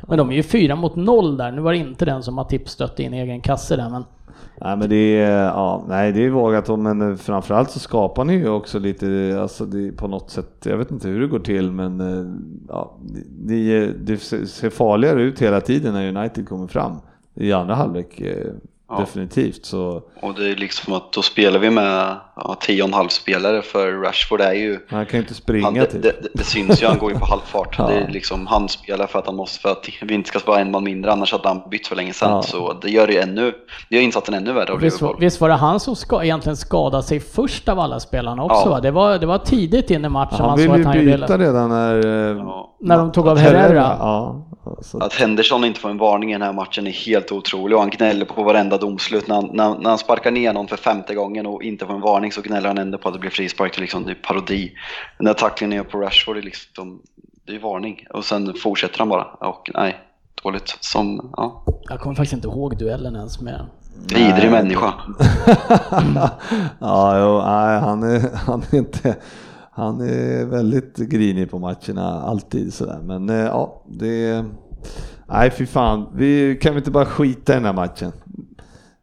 Men 0.03 0.19
de 0.19 0.31
är 0.31 0.35
ju 0.35 0.43
fyra 0.43 0.77
mot 0.77 0.97
noll 0.97 1.37
där. 1.37 1.53
Nu 1.53 1.61
var 1.61 1.73
det 1.73 1.79
inte 1.79 2.05
den 2.05 2.23
som 2.23 2.35
Matip 2.35 2.69
stötte 2.69 3.03
in 3.03 3.15
i 3.15 3.21
egen 3.21 3.41
kasse 3.41 3.77
där, 3.77 3.91
men 3.91 4.05
Nej 4.61 4.77
men 4.77 4.89
det 4.89 5.21
är, 5.21 5.45
ja, 5.45 5.85
nej 5.89 6.13
det 6.13 6.25
är 6.25 6.31
vågat 6.31 6.79
men 6.79 7.19
framförallt 7.19 7.71
så 7.71 7.79
skapar 7.79 8.25
ni 8.25 8.35
ju 8.35 8.49
också 8.49 8.79
lite, 8.79 9.39
alltså 9.41 9.65
det, 9.65 9.93
på 9.93 10.09
något 10.09 10.31
sätt, 10.31 10.53
jag 10.65 10.77
vet 10.77 10.91
inte 10.91 11.09
hur 11.09 11.21
det 11.21 11.27
går 11.27 11.39
till 11.39 11.73
men 11.73 12.01
eh, 12.01 12.33
ja, 12.69 12.99
det, 13.31 13.87
det 13.87 14.19
ser 14.19 14.71
farligare 14.71 15.23
ut 15.23 15.43
hela 15.43 15.61
tiden 15.61 15.95
när 15.95 16.17
United 16.17 16.49
kommer 16.49 16.67
fram 16.67 16.97
i 17.35 17.53
andra 17.53 17.75
halvlek 17.75 18.21
eh, 18.21 18.53
Ja. 18.91 19.01
definitivt 19.01 19.67
så 19.67 20.03
Och 20.21 20.35
det 20.35 20.51
är 20.51 20.57
liksom 20.57 20.93
att 20.93 21.13
då 21.13 21.23
spelar 21.23 21.59
vi 21.59 21.71
med 21.71 22.17
ja, 22.37 22.57
10,5 22.61 23.09
spelare 23.09 23.63
för 23.63 23.93
Rashford 23.93 24.41
är 24.41 24.53
ju 24.53 24.79
han 24.89 25.07
kan 25.07 25.19
ju 25.19 25.23
inte 25.23 25.35
springa 25.35 25.65
han, 25.65 25.75
det, 25.75 25.87
typ. 25.87 26.03
det, 26.03 26.13
det 26.35 26.45
syns 26.45 26.83
ju, 26.83 26.87
han 26.87 26.99
går 26.99 27.13
ju 27.13 27.19
på 27.19 27.27
halvfart. 27.31 27.75
Ja. 27.79 27.87
Det 27.87 27.95
är 27.95 28.09
liksom, 28.09 28.47
han 28.47 28.69
spelar 28.69 29.07
för 29.07 29.19
att 29.19 29.27
han 29.27 29.37
måste, 29.37 29.61
för 29.61 29.69
att 29.69 29.89
vi 30.03 30.15
inte 30.15 30.29
ska 30.29 30.39
spara 30.39 30.61
en 30.61 30.71
man 30.71 30.85
mindre, 30.85 31.13
annars 31.13 31.33
hade 31.33 31.49
han 31.49 31.63
bytt 31.71 31.87
för 31.87 31.97
länge 31.97 32.13
sedan. 32.13 32.31
Ja. 32.31 32.43
Så 32.43 32.73
det 32.73 32.91
gör 32.91 33.07
det 33.07 33.13
ju 33.13 33.19
ännu, 33.19 33.53
det 33.89 33.97
gör 33.97 34.03
insatsen 34.03 34.35
ännu 34.35 34.53
värre 34.53 34.73
av 34.73 34.81
visst, 34.81 35.03
visst 35.19 35.41
var 35.41 35.49
det 35.49 35.55
han 35.55 35.81
som 35.81 35.97
ska, 35.97 36.25
egentligen 36.25 36.57
skadade 36.57 37.03
sig 37.03 37.21
först 37.21 37.69
av 37.69 37.81
alla 37.81 38.01
spelarna 38.01 38.45
också 38.45 38.63
Ja. 38.65 38.71
va? 38.71 38.81
Det 38.81 38.91
var, 38.91 39.19
det 39.19 39.27
var 39.27 39.39
tidigt 39.39 39.91
in 39.91 40.05
i 40.05 40.09
matchen 40.09 40.37
han 40.39 40.47
man 40.49 40.59
ville 40.59 40.69
såg 40.71 40.81
att 40.81 40.87
han 40.87 40.97
gjorde 41.05 41.19
byta 41.19 41.39
redan 41.39 41.69
när, 41.71 42.07
eh, 42.07 42.37
Ja. 42.39 42.75
När 42.81 42.99
de 42.99 43.13
tog 43.13 43.29
av 43.29 43.39
Herrera. 43.39 43.97
Ja, 44.77 44.83
så, 44.83 44.99
Att 44.99 45.13
Henderson 45.13 45.65
inte 45.65 45.81
får 45.81 45.91
en 45.91 45.99
varning 45.99 46.31
i 46.31 46.33
den 46.33 46.43
här 46.43 46.53
matchen 46.53 46.87
är 46.87 46.91
helt 46.91 47.33
otroligt 47.33 47.75
och 47.75 47.81
han 47.81 47.91
gnäller 47.91 48.25
på 48.25 48.43
varenda 48.43 48.79
domslut. 48.79 49.29
När 49.29 49.35
han, 49.35 49.51
när, 49.53 49.79
när 49.79 49.89
han 49.89 49.99
sparkar 49.99 50.31
ner 50.31 50.53
någon 50.53 50.69
för 50.69 50.77
femte 50.77 51.15
gången 51.15 51.47
och 51.47 51.63
inte 51.63 51.87
får 51.87 51.95
en 51.95 52.01
varning 52.01 52.33
så 52.33 52.43
gnäller 52.43 52.69
han 52.69 52.79
ändå 52.79 52.99
på 52.99 53.09
att 53.09 53.15
det 53.15 53.21
blir 53.21 53.31
frispark. 53.31 53.73
Det 53.75 53.79
är, 53.79 53.81
liksom, 53.81 54.05
det 54.05 54.11
är 54.11 54.15
parodi. 54.15 54.73
Den 55.19 55.25
där 55.25 55.35
tacklingen 55.35 55.85
på 55.85 55.99
Rashford 55.99 56.37
är 56.37 56.43
liksom, 56.43 57.03
det 57.47 57.55
är 57.55 57.59
varning. 57.59 58.07
Och 58.11 58.25
sen 58.25 58.55
fortsätter 58.55 58.99
han 58.99 59.09
bara. 59.09 59.25
Och 59.25 59.71
nej, 59.75 59.99
dåligt. 60.43 60.77
Som, 60.81 61.31
ja, 61.37 61.65
Jag 61.89 62.01
kommer 62.01 62.17
faktiskt 62.17 62.33
inte 62.33 62.49
ihåg 62.49 62.79
duellen 62.79 63.17
ens 63.17 63.41
med... 63.41 63.67
vidrig 64.09 64.51
människa. 64.51 64.95
ja, 66.81 67.19
jo, 67.19 67.43
nej, 67.47 67.81
han, 67.81 68.03
är, 68.03 68.37
han 68.47 68.63
är 68.71 68.79
inte, 68.79 69.17
han 69.79 70.01
är 70.01 70.45
väldigt 70.45 70.97
grinig 70.97 71.51
på 71.51 71.59
matcherna, 71.59 72.23
alltid 72.23 72.75
sådär. 72.75 73.01
Men 73.03 73.31
eh, 73.31 73.37
ja, 73.37 73.83
det, 73.87 74.45
nej 75.29 75.51
fy 75.51 75.67
fan, 75.67 76.07
vi 76.15 76.59
kan 76.63 76.75
vi 76.75 76.79
inte 76.79 76.91
bara 76.91 77.07
skita 77.07 77.53
i 77.53 77.57
den 77.57 77.65
här 77.65 77.73
matchen? 77.73 78.13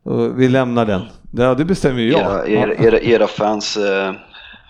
Och 0.03 0.39
vi 0.39 0.49
lämnar 0.49 0.85
den. 0.85 1.01
Ja, 1.31 1.53
det 1.53 1.65
bestämmer 1.65 1.99
ju 1.99 2.11
jag. 2.11 2.21
Era, 2.21 2.47
era, 2.47 2.73
era, 2.75 2.99
era 2.99 3.27
fans 3.27 3.77
eh, 3.77 4.13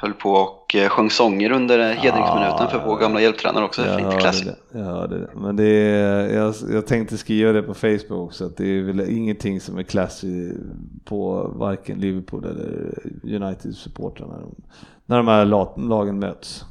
höll 0.01 0.13
på 0.13 0.49
och 0.65 0.75
eh, 0.75 0.89
sjöng 0.89 1.09
sånger 1.09 1.51
under 1.51 1.79
eh, 1.79 1.85
hedringsminuten 1.85 2.67
för 2.69 2.81
vår 2.85 2.97
gamla 2.97 3.21
hjälptränare 3.21 3.65
också. 3.65 3.81
Jag 3.85 3.95
Fint 3.97 4.07
hörde 4.07 4.19
classy. 4.21 4.45
det. 4.45 5.27
Men 5.35 5.55
det 5.55 5.65
är, 5.65 6.35
jag, 6.35 6.53
jag 6.71 6.87
tänkte 6.87 7.17
skriva 7.17 7.51
det 7.51 7.61
på 7.61 7.73
Facebook 7.73 8.11
också, 8.11 8.45
att 8.45 8.57
det 8.57 8.65
är 8.67 8.81
väl 8.81 8.99
ingenting 9.09 9.61
som 9.61 9.77
är 9.77 9.83
classy 9.83 10.51
på 11.05 11.51
varken 11.55 11.99
Liverpool 11.99 12.45
eller 12.45 12.99
United-supportrarna 13.23 14.35
när 15.05 15.17
de, 15.17 15.27
här 15.27 15.45
la- 15.45 15.75
lagen 15.77 16.19
möts. 16.19 16.65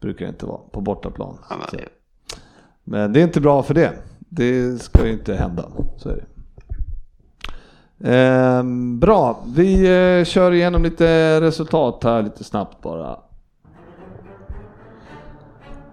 Brukar 0.00 0.24
det 0.26 0.28
inte 0.30 0.46
vara 0.46 0.60
på 0.70 0.80
bortaplan. 0.80 1.38
Ja, 1.50 1.56
men. 1.72 1.80
Men 2.84 3.12
det 3.12 3.20
är 3.20 3.24
inte 3.24 3.40
bra 3.40 3.62
för 3.62 3.74
det. 3.74 3.92
Det 4.18 4.82
ska 4.82 5.06
ju 5.06 5.12
inte 5.12 5.34
hända. 5.34 5.64
Så 5.96 6.08
är 6.08 6.14
det. 6.16 6.24
Ehm, 8.04 8.98
bra, 8.98 9.40
vi 9.54 9.74
eh, 10.18 10.24
kör 10.24 10.52
igenom 10.52 10.82
lite 10.82 11.40
resultat 11.40 12.04
här 12.04 12.22
lite 12.22 12.44
snabbt 12.44 12.82
bara. 12.82 13.16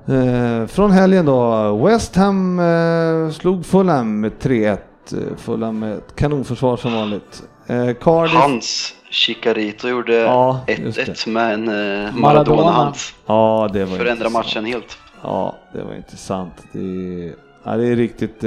Eh, 0.08 0.68
från 0.68 0.92
helgen 0.92 1.26
då. 1.26 1.76
West 1.86 2.16
Ham 2.16 2.60
eh, 2.60 3.30
slog 3.32 3.66
Fulham 3.66 4.20
med 4.20 4.32
3-1. 4.42 4.78
Eh, 5.12 5.38
Fulham 5.38 5.80
med 5.80 5.98
ett 5.98 6.16
kanonförsvar 6.16 6.78
som 6.78 6.94
vanligt. 6.94 7.44
Eh, 7.68 7.94
Cardiff. 7.94 8.34
Hans 8.36 8.94
Chicarito 9.10 9.88
gjorde 9.88 10.16
Ja, 10.16 10.60
just 10.68 11.00
1-1 11.00 11.30
med 11.30 11.54
en 11.54 11.68
eh, 11.68 11.74
Maradona. 11.74 12.22
Maradona-hands. 12.22 13.14
Ja, 13.26 13.70
det 13.74 13.86
var 13.86 13.98
Förändra 13.98 14.12
intressant. 14.12 14.34
matchen 14.34 14.66
helt. 14.66 14.98
Ja, 15.22 15.56
det 15.74 15.84
var 15.84 15.94
intressant. 15.96 16.54
Det 16.72 17.34
ja, 17.64 17.78
det 17.78 17.88
är 17.88 17.96
riktigt... 17.96 18.42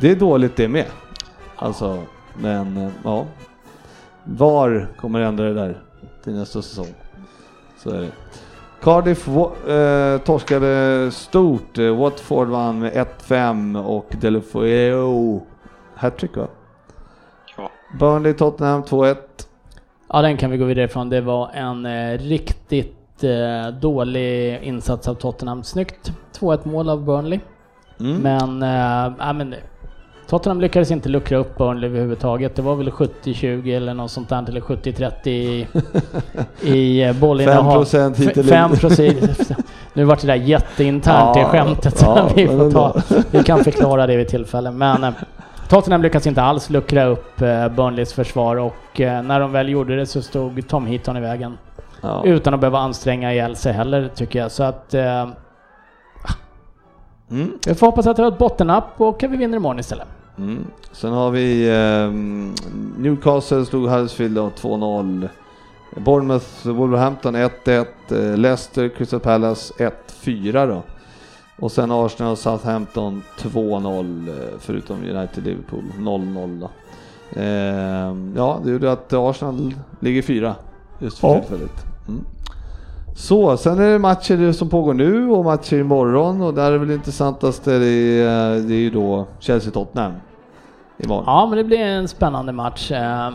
Det 0.00 0.10
är 0.10 0.16
dåligt 0.16 0.56
det 0.56 0.68
med. 0.68 0.84
Alltså, 1.56 1.98
men 2.40 2.76
eh, 2.76 2.88
ja. 3.04 3.24
VAR 4.24 4.88
kommer 4.96 5.20
ändra 5.20 5.44
det 5.44 5.54
där 5.54 5.80
till 6.24 6.34
nästa 6.34 6.62
säsong. 6.62 6.94
Så 7.78 7.90
är 7.90 8.00
det. 8.00 8.10
Cardiff 8.82 9.28
eh, 9.28 10.18
torskade 10.18 11.10
stort. 11.12 11.78
Eh, 11.78 11.96
Watford 11.96 12.48
vann 12.48 12.78
med 12.78 12.92
1-5 12.92 13.84
och 13.84 14.06
Delefeuille 14.20 15.40
hattrick 15.94 16.36
va? 16.36 16.46
Ja. 17.56 17.70
Burnley 17.98 18.32
Tottenham 18.32 18.82
2-1. 18.82 19.16
Ja, 20.08 20.22
den 20.22 20.36
kan 20.36 20.50
vi 20.50 20.56
gå 20.56 20.64
vidare 20.64 20.84
ifrån. 20.84 21.08
Det 21.10 21.20
var 21.20 21.50
en 21.54 21.86
eh, 21.86 22.18
riktigt 22.18 23.24
eh, 23.24 23.68
dålig 23.80 24.62
insats 24.62 25.08
av 25.08 25.14
Tottenham. 25.14 25.62
Snyggt 25.62 26.12
2-1 26.38 26.68
mål 26.68 26.88
av 26.90 27.04
Burnley. 27.04 27.40
Mm. 28.00 28.16
Men, 28.16 28.62
eh, 28.62 29.14
ja, 29.18 29.32
men 29.32 29.50
det- 29.50 29.62
Tottenham 30.28 30.60
lyckades 30.60 30.90
inte 30.90 31.08
luckra 31.08 31.38
upp 31.38 31.58
Burnley 31.58 31.90
överhuvudtaget. 31.90 32.56
Det 32.56 32.62
var 32.62 32.74
väl 32.74 32.90
70-20 32.90 33.76
eller 33.76 33.94
något 33.94 34.10
sånt 34.10 34.28
där, 34.28 34.44
eller 34.48 34.60
70-30 34.60 35.28
i, 35.28 35.66
i 36.62 37.02
eh, 37.02 37.12
bollinnehav. 37.16 37.84
5% 37.84 38.16
hit 38.16 38.28
F- 38.28 38.38
eller 38.38 38.48
fem 38.52 38.70
dit. 38.70 38.80
procent. 38.80 39.50
Nu 39.92 40.04
vart 40.04 40.20
det 40.20 40.26
där 40.26 40.34
jätteinternt 40.34 41.34
det 41.34 41.40
Ja, 41.40 41.48
skämtet. 41.48 41.98
ja, 42.02 42.28
vi, 42.36 42.46
får 42.46 42.70
ta, 42.70 42.94
vi 43.30 43.42
kan 43.42 43.64
förklara 43.64 44.06
det 44.06 44.16
vid 44.16 44.28
tillfälle. 44.28 44.70
Men 44.70 45.04
eh, 45.04 45.10
Tottenham 45.68 46.02
lyckas 46.02 46.26
inte 46.26 46.42
alls 46.42 46.70
luckra 46.70 47.04
upp 47.04 47.40
eh, 47.42 47.68
Burnleys 47.68 48.12
försvar 48.12 48.56
och 48.56 48.74
när 49.00 49.40
de 49.40 49.52
väl 49.52 49.68
gjorde 49.68 49.96
det 49.96 50.06
så 50.06 50.22
stod 50.22 50.68
Tom 50.68 50.86
Heaton 50.86 51.16
i 51.16 51.20
vägen. 51.20 51.58
Ja. 52.00 52.22
Utan 52.24 52.54
att 52.54 52.60
behöva 52.60 52.78
anstränga 52.78 53.32
ihjäl 53.32 53.56
sig 53.56 53.72
heller 53.72 54.08
tycker 54.14 54.38
jag. 54.38 54.50
Så 54.50 54.62
att 54.62 54.94
Mm. 57.30 57.52
vi 57.66 57.74
får 57.74 57.86
hoppas 57.86 58.06
att 58.06 58.16
det 58.16 58.22
var 58.22 58.28
ett 58.32 58.38
bottennapp 58.38 58.84
och 58.96 59.22
att 59.24 59.30
vi 59.30 59.36
vinner 59.36 59.56
imorgon 59.56 59.78
istället. 59.78 60.06
Mm. 60.38 60.64
Sen 60.92 61.12
har 61.12 61.30
vi 61.30 61.70
ehm, 61.76 62.54
Newcastle 62.98 63.64
slog 63.66 63.88
Huddersfield 63.88 64.34
då 64.36 64.48
2-0. 64.60 65.28
Bournemouth, 65.96 66.68
Wolverhampton 66.68 67.36
1-1. 67.36 67.86
eh, 68.10 68.36
Leicester, 68.38 68.88
Crystal 68.88 69.20
Palace 69.20 69.74
1-4 70.22 70.66
då. 70.68 70.82
Och 71.58 71.72
sen 71.72 71.90
Arsenal 71.92 72.32
och 72.32 72.38
Southampton 72.38 73.22
2-0 73.38 74.28
eh, 74.28 74.34
förutom 74.58 74.96
United 74.96 75.44
Liverpool 75.44 75.82
0-0 75.98 76.60
då. 76.60 76.70
Ehm, 77.40 78.34
ja, 78.36 78.60
det 78.64 78.70
gjorde 78.70 78.92
att 78.92 79.12
Arsenal 79.12 79.74
ligger 80.00 80.22
fyra 80.22 80.54
just 80.98 81.18
för 81.18 81.28
Ja. 81.28 81.34
tillfället. 81.40 81.84
Mm. 82.08 82.20
Så, 83.16 83.56
sen 83.56 83.78
är 83.80 83.92
det 83.92 83.98
matcher 83.98 84.52
som 84.52 84.68
pågår 84.68 84.94
nu 84.94 85.28
och 85.30 85.44
matcher 85.44 85.76
imorgon 85.76 86.42
och 86.42 86.54
där 86.54 86.72
är 86.72 86.78
väl 86.78 86.90
intressantast 86.90 87.64
det 87.64 87.72
är, 87.74 88.60
det 88.68 88.74
är 88.74 88.78
ju 88.78 88.90
då 88.90 89.26
Chelsea-Tottenham 89.40 90.12
imorgon. 90.98 91.24
Ja, 91.26 91.46
men 91.46 91.58
det 91.58 91.64
blir 91.64 91.78
en 91.78 92.08
spännande 92.08 92.52
match. 92.52 92.90
Eh, 92.90 93.30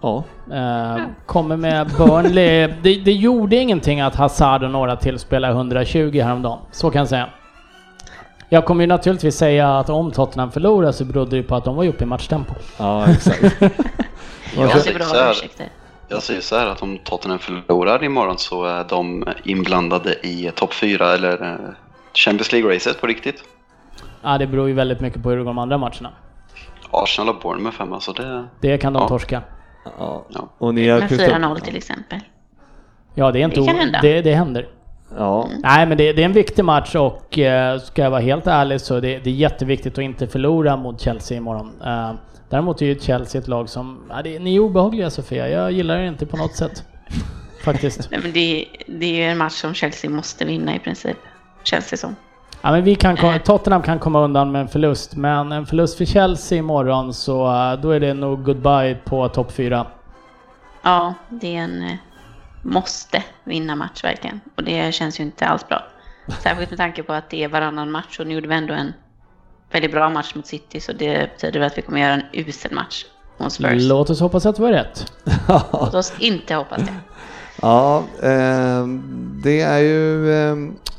Ja. 0.00 0.24
eh, 0.52 1.02
kommer 1.26 1.56
med 1.56 1.90
Burnley. 1.98 2.66
Det, 2.82 2.94
det 3.04 3.12
gjorde 3.12 3.56
ingenting 3.56 4.00
att 4.00 4.14
Hazard 4.16 4.62
och 4.64 4.70
några 4.70 4.96
till 4.96 5.18
spelade 5.18 5.54
120 5.54 6.20
häromdagen. 6.24 6.58
Så 6.72 6.90
kan 6.90 6.98
jag 6.98 7.08
säga. 7.08 7.28
Jag 8.48 8.64
kommer 8.64 8.80
ju 8.80 8.86
naturligtvis 8.86 9.36
säga 9.36 9.78
att 9.78 9.90
om 9.90 10.10
Tottenham 10.10 10.50
förlorar 10.50 10.92
så 10.92 11.04
berodde 11.04 11.36
det 11.36 11.42
på 11.42 11.54
att 11.54 11.64
de 11.64 11.76
var 11.76 11.84
uppe 11.86 12.04
i 12.04 12.06
matchtempo. 12.06 12.54
Ja, 12.78 13.06
exakt. 13.10 13.42
Jag 14.56 14.80
ser 14.80 14.94
bra 14.94 15.30
ursäkter. 15.30 15.66
Jag 16.12 16.22
säger 16.22 16.40
så 16.40 16.56
här 16.56 16.66
att 16.66 16.82
om 16.82 16.98
Tottenham 16.98 17.38
förlorar 17.38 18.04
imorgon 18.04 18.38
så 18.38 18.64
är 18.64 18.84
de 18.88 19.24
inblandade 19.44 20.14
i 20.26 20.50
topp 20.54 20.74
4 20.74 21.14
eller 21.14 21.42
eh, 21.52 21.56
Champions 22.14 22.52
League-racet 22.52 23.00
på 23.00 23.06
riktigt. 23.06 23.44
Ja, 24.22 24.38
det 24.38 24.46
beror 24.46 24.68
ju 24.68 24.74
väldigt 24.74 25.00
mycket 25.00 25.22
på 25.22 25.30
hur 25.30 25.36
det 25.36 25.42
går 25.42 25.50
de 25.50 25.58
andra 25.58 25.78
matcherna. 25.78 26.10
Arsenal 26.90 27.28
och 27.34 27.40
Bournemouth 27.42 27.78
hemma, 27.78 28.00
så 28.00 28.12
det... 28.12 28.44
Det 28.60 28.78
kan 28.78 28.92
de 28.92 29.02
Ja. 29.02 29.08
torska. 29.08 29.42
Ja. 29.98 30.24
Ja. 30.28 30.48
Och 30.58 30.74
ni 30.74 30.88
har 30.88 31.00
Med 31.00 31.08
Crystal- 31.10 31.54
4-0 31.54 31.60
till 31.60 31.76
exempel. 31.76 32.18
Ja, 33.14 33.30
det 33.32 33.40
är 33.40 33.44
inte 33.44 33.60
Det 33.60 33.66
kan 33.66 33.76
hända. 33.76 33.98
Det, 34.02 34.22
det 34.22 34.34
händer. 34.34 34.68
Ja. 35.18 35.48
Nej, 35.62 35.86
men 35.86 35.98
det, 35.98 36.12
det 36.12 36.22
är 36.22 36.26
en 36.26 36.32
viktig 36.32 36.64
match 36.64 36.94
och 36.94 37.38
eh, 37.38 37.78
ska 37.78 38.02
jag 38.02 38.10
vara 38.10 38.20
helt 38.20 38.46
ärlig 38.46 38.80
så 38.80 39.00
det, 39.00 39.18
det 39.18 39.30
är 39.30 39.34
jätteviktigt 39.34 39.92
att 39.92 40.04
inte 40.04 40.26
förlora 40.26 40.76
mot 40.76 41.00
Chelsea 41.00 41.36
imorgon. 41.38 41.72
Eh, 41.84 42.10
däremot 42.52 42.82
är 42.82 42.86
ju 42.86 42.98
Chelsea 43.00 43.40
ett 43.40 43.48
lag 43.48 43.68
som, 43.68 44.00
ja, 44.08 44.22
det, 44.22 44.38
ni 44.38 44.56
är 44.56 44.60
obehagliga 44.60 45.10
Sofia, 45.10 45.48
jag 45.48 45.72
gillar 45.72 45.96
er 45.98 46.04
inte 46.06 46.26
på 46.26 46.36
något 46.36 46.56
sätt. 46.56 46.84
Faktiskt. 47.64 48.10
Nej, 48.10 48.20
men 48.22 48.32
det, 48.32 48.66
det 48.86 49.06
är 49.06 49.14
ju 49.14 49.24
en 49.24 49.38
match 49.38 49.52
som 49.52 49.74
Chelsea 49.74 50.10
måste 50.10 50.44
vinna 50.44 50.74
i 50.74 50.78
princip, 50.78 51.16
känns 51.64 51.90
det 51.90 51.96
som. 51.96 52.16
Ja, 52.62 52.70
men 52.70 52.84
vi 52.84 52.94
kan, 52.94 53.16
ko- 53.16 53.38
Tottenham 53.44 53.82
kan 53.82 53.98
komma 53.98 54.20
undan 54.20 54.52
med 54.52 54.60
en 54.60 54.68
förlust, 54.68 55.16
men 55.16 55.52
en 55.52 55.66
förlust 55.66 55.98
för 55.98 56.04
Chelsea 56.04 56.58
imorgon 56.58 57.14
så 57.14 57.46
eh, 57.46 57.80
då 57.80 57.90
är 57.90 58.00
det 58.00 58.14
nog 58.14 58.44
goodbye 58.44 58.94
på 59.04 59.28
topp 59.28 59.52
4. 59.52 59.86
Ja, 60.82 61.14
det 61.28 61.56
är 61.56 61.60
en 61.60 61.82
eh, 61.82 61.94
måste 62.62 63.22
vinna 63.44 63.76
match 63.76 64.04
verkligen. 64.04 64.40
Och 64.56 64.64
det 64.64 64.94
känns 64.94 65.20
ju 65.20 65.24
inte 65.24 65.46
alls 65.46 65.68
bra. 65.68 65.82
Särskilt 66.42 66.70
med 66.70 66.78
tanke 66.78 67.02
på 67.02 67.12
att 67.12 67.30
det 67.30 67.44
är 67.44 67.48
varannan 67.48 67.90
match 67.90 68.20
och 68.20 68.26
nu 68.26 68.34
gjorde 68.34 68.48
vi 68.48 68.54
ändå 68.54 68.74
en 68.74 68.92
väldigt 69.72 69.92
bra 69.92 70.10
match 70.10 70.34
mot 70.34 70.46
City 70.46 70.80
så 70.80 70.92
det 70.92 71.30
betyder 71.32 71.60
väl 71.60 71.66
att 71.66 71.78
vi 71.78 71.82
kommer 71.82 72.00
göra 72.00 72.14
en 72.14 72.22
usel 72.32 72.72
match 72.72 73.04
mot 73.38 73.52
Spurs. 73.52 73.82
Låt 73.82 74.10
oss 74.10 74.20
hoppas 74.20 74.46
att 74.46 74.56
det 74.56 74.62
var 74.62 74.72
rätt. 74.72 75.12
Låt 75.72 75.94
oss 75.94 76.12
inte 76.18 76.54
hoppas 76.54 76.78
det. 76.78 76.94
Ja, 77.62 78.04
eh, 78.22 78.86
det 79.42 79.60
är 79.60 79.78
ju 79.78 80.32
eh, 80.32 80.56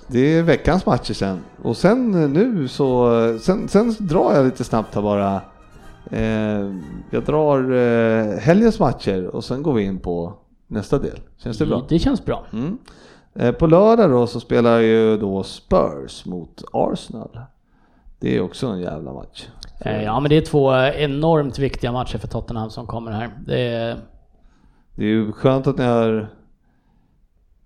det 0.07 0.19
är 0.37 0.43
veckans 0.43 0.85
matcher 0.85 1.13
sen. 1.13 1.43
Och 1.61 1.77
sen 1.77 2.11
nu 2.33 2.67
så, 2.67 3.09
sen, 3.41 3.67
sen 3.67 3.95
drar 3.99 4.35
jag 4.35 4.45
lite 4.45 4.63
snabbt 4.63 4.95
här 4.95 5.01
bara. 5.01 5.41
Eh, 6.11 6.71
jag 7.09 7.23
drar 7.25 7.71
eh, 7.71 8.39
helgens 8.39 8.79
matcher 8.79 9.35
och 9.35 9.43
sen 9.43 9.63
går 9.63 9.73
vi 9.73 9.83
in 9.83 9.99
på 9.99 10.33
nästa 10.67 10.99
del. 10.99 11.19
Känns 11.37 11.57
det 11.57 11.65
bra? 11.65 11.85
Det 11.89 11.99
känns 11.99 12.25
bra. 12.25 12.45
Mm. 12.53 12.77
Eh, 13.35 13.51
på 13.51 13.67
lördag 13.67 14.09
då 14.09 14.27
så 14.27 14.39
spelar 14.39 14.79
ju 14.79 15.17
då 15.17 15.43
Spurs 15.43 16.25
mot 16.25 16.63
Arsenal. 16.73 17.39
Det 18.23 18.37
är 18.37 18.41
också 18.41 18.67
en 18.67 18.79
jävla 18.81 19.13
match. 19.13 19.47
Eh, 19.79 20.03
Ja, 20.03 20.19
men 20.19 20.29
det 20.29 20.37
är 20.37 20.41
två 20.41 20.75
enormt 20.75 21.59
viktiga 21.59 21.91
matcher 21.91 22.17
för 22.17 22.27
Tottenham 22.27 22.69
som 22.69 22.87
kommer 22.87 23.11
här. 23.11 23.29
Det 23.45 23.59
är, 23.59 23.97
Det 24.95 25.03
är 25.03 25.07
ju 25.07 25.31
skönt 25.31 25.67
att 25.67 25.77
ni 25.77 25.83
har 25.83 26.27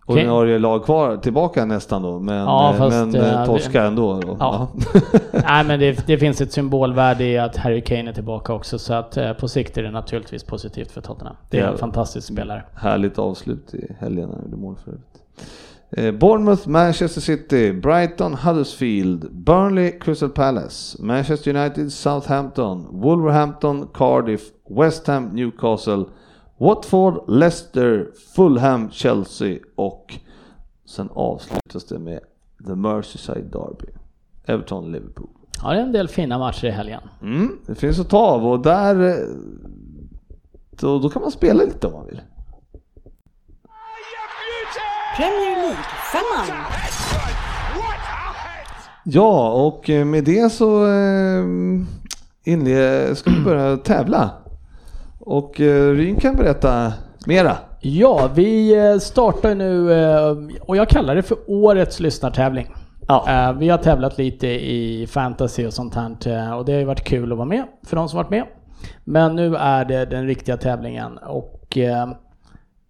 ordinarie 0.06 0.60
lag 0.60 0.86
kvar 0.86 1.18
tillbaka 1.18 1.66
nästan 1.66 2.02
då, 2.02 2.20
men, 2.20 2.36
Ja, 2.38 2.76
eh, 2.76 2.90
men 2.90 3.16
eh, 3.16 3.42
eh, 3.42 3.46
torska 3.46 3.84
ändå. 3.84 4.20
Då. 4.20 4.38
Ja. 4.40 4.68
nej, 5.32 5.64
men 5.64 5.80
det, 5.80 6.08
det 6.08 6.18
finns 6.18 6.42
ett 6.42 6.52
symbolvärde 6.52 7.24
i 7.24 7.38
att 7.38 7.58
Harry 7.58 7.82
Kane 7.82 8.10
är 8.10 8.14
tillbaka 8.14 8.54
också, 8.54 8.80
så 8.80 8.94
att 8.94 9.18
eh, 9.18 9.34
på 9.34 9.48
sikt 9.48 9.78
är 9.78 9.84
det 9.84 9.92
naturligtvis 9.92 10.44
positivt 10.44 10.92
för 10.92 11.02
Tottenham. 11.02 11.36
Det 11.50 11.60
är 11.60 11.68
en 11.72 11.78
fantastisk 11.78 12.28
spelare. 12.34 12.64
Härligt 12.74 13.20
avslut 13.20 13.74
i 13.74 13.96
helgen 14.00 14.30
när 14.30 14.42
gjorde 14.44 14.58
mål 14.58 14.76
förut. 14.86 15.24
Eh, 15.92 16.12
Bournemouth, 16.12 16.68
Manchester 16.68 17.22
City, 17.22 17.72
Brighton, 17.72 18.34
Huddersfield, 18.34 19.32
Burnley, 19.32 20.00
Crystal 20.00 20.30
Palace, 20.30 20.98
Manchester 21.04 21.56
United, 21.56 21.90
Southampton, 21.94 22.88
Wolverhampton, 22.92 23.88
Cardiff, 23.94 24.42
West 24.70 25.08
Ham, 25.08 25.24
Newcastle, 25.36 26.06
Watford, 26.58 27.24
Leicester, 27.28 28.08
Fulham, 28.36 28.90
Chelsea 28.92 29.60
och 29.76 30.14
sen 30.86 31.10
avslutas 31.14 31.86
det 31.86 32.00
med 32.00 32.20
The 32.68 32.76
Merseyside 32.76 33.46
Derby. 33.52 33.92
Everton, 34.46 34.92
Liverpool. 34.92 35.28
Ja, 35.64 35.70
det 35.70 35.78
är 35.80 35.82
en 35.84 35.92
del 35.92 36.08
fina 36.08 36.38
matcher 36.38 36.66
i 36.68 36.72
helgen. 36.72 37.02
Mm, 37.22 37.52
det 37.68 37.76
finns 37.76 38.00
att 38.00 38.10
ta 38.10 38.18
av 38.18 38.48
och 38.48 38.60
där... 38.60 39.10
eh, 39.10 39.16
Då, 40.80 41.00
då 41.00 41.10
kan 41.10 41.22
man 41.22 41.32
spela 41.32 41.64
lite 41.64 41.88
om 41.88 41.94
man 41.94 42.06
vill. 42.06 42.22
Premier 45.18 45.56
League-femman. 45.56 46.64
Ja, 49.04 49.50
och 49.52 49.90
eh, 49.90 50.06
med 50.06 50.24
det 50.24 50.52
så 50.52 50.86
eh, 50.86 51.44
inle- 52.46 53.14
ska 53.16 53.30
vi 53.30 53.40
börja 53.40 53.78
tävla. 53.78 54.30
Och 55.20 55.62
eh, 55.62 55.92
Ryn 55.92 56.16
kan 56.16 56.36
berätta 56.36 56.94
mera. 57.26 57.58
Ja, 57.82 58.30
vi 58.36 58.74
startar 59.02 59.56
nu 59.56 59.90
och 60.62 60.78
jag 60.78 60.90
kallar 60.90 61.16
det 61.16 61.24
för 61.24 61.38
årets 61.48 62.00
lyssnartävling. 62.00 62.74
Ja. 63.08 63.56
Vi 63.60 63.70
har 63.70 63.78
tävlat 63.78 64.18
lite 64.18 64.48
i 64.48 65.08
fantasy 65.08 65.66
och 65.68 65.74
sånt 65.74 65.96
här 65.96 66.56
och 66.56 66.66
det 66.66 66.72
har 66.72 66.80
ju 66.80 66.86
varit 66.86 67.04
kul 67.04 67.32
att 67.32 67.38
vara 67.38 67.48
med 67.48 67.64
för 67.88 67.96
de 67.96 68.10
som 68.10 68.18
varit 68.18 68.30
med. 68.30 68.44
Men 69.04 69.36
nu 69.36 69.56
är 69.56 69.86
det 69.86 70.06
den 70.06 70.28
riktiga 70.28 70.58
tävlingen 70.58 71.18
och 71.18 71.78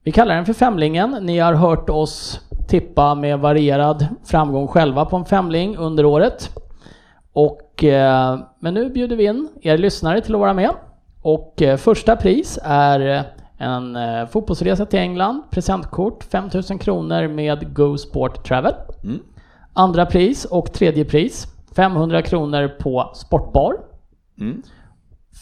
vi 0.08 0.12
kallar 0.12 0.36
den 0.36 0.46
för 0.46 0.54
Femlingen. 0.54 1.18
Ni 1.22 1.40
har 1.40 1.54
hört 1.54 1.90
oss 1.90 2.42
tippa 2.68 3.16
med 3.16 3.40
varierad 3.40 4.08
framgång 4.26 4.68
själva 4.68 5.06
på 5.06 5.16
en 5.16 5.26
femling 5.26 5.78
under 5.78 6.06
året. 6.06 6.50
Och, 7.34 7.84
eh, 7.84 8.40
men 8.60 8.74
nu 8.74 8.90
bjuder 8.90 9.16
vi 9.16 9.26
in 9.26 9.50
er 9.62 9.78
lyssnare 9.78 10.22
till 10.22 10.36
att 10.36 10.40
vara 10.40 10.54
med. 10.54 10.70
Och 11.22 11.62
eh, 11.62 11.78
första 11.78 12.16
pris 12.16 12.60
är 12.64 13.24
en 13.58 13.96
eh, 13.96 14.26
fotbollsresa 14.28 14.86
till 14.86 15.00
England, 15.00 15.44
presentkort 15.50 16.24
5000 16.24 16.80
kronor 16.80 17.28
med 17.28 17.74
Go 17.74 17.98
Sport 17.98 18.48
Travel. 18.48 18.74
Andra 19.74 20.06
pris 20.06 20.46
och 20.46 20.74
tredje 20.74 21.06
pris 21.06 21.48
500 21.76 22.22
kronor 22.22 22.68
på 22.68 23.12
Sportbar. 23.14 23.74
Mm. 24.40 24.62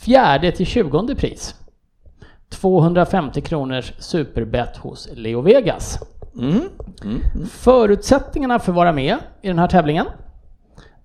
Fjärde 0.06 0.52
till 0.52 0.66
tjugonde 0.66 1.16
pris 1.16 1.56
250 2.50 3.42
kronors 3.42 3.94
superbett 4.00 4.78
hos 4.78 5.10
Leo 5.14 5.42
Vegas. 5.42 6.00
Mm. 6.40 6.62
Förutsättningarna 7.50 8.60
för 8.60 8.72
att 8.72 8.76
vara 8.76 8.92
med 8.92 9.18
i 9.42 9.48
den 9.48 9.60
här 9.60 9.68
tävlingen 9.68 10.06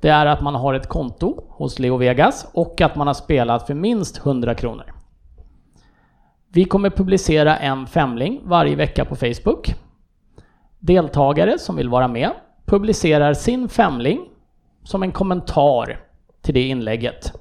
det 0.01 0.09
är 0.09 0.27
att 0.27 0.41
man 0.41 0.55
har 0.55 0.75
ett 0.75 0.89
konto 0.89 1.45
hos 1.49 1.79
Leo 1.79 1.97
Vegas 1.97 2.47
och 2.53 2.81
att 2.81 2.97
man 2.97 3.07
har 3.07 3.15
spelat 3.15 3.67
för 3.67 3.75
minst 3.75 4.19
100 4.19 4.55
kronor. 4.55 4.93
Vi 6.53 6.65
kommer 6.65 6.91
publicera 6.91 7.57
en 7.57 7.87
femling 7.87 8.41
varje 8.45 8.77
vecka 8.77 9.05
på 9.05 9.17
Facebook. 9.17 9.75
Deltagare 10.79 11.59
som 11.59 11.77
vill 11.77 11.89
vara 11.89 12.09
med 12.09 12.31
publicerar 12.67 13.35
sin 13.35 13.69
femling 13.69 14.29
som 14.85 15.03
en 15.03 15.13
kommentar 15.13 16.01
till 16.43 16.55
det 16.55 16.63
inlägget. 16.63 17.33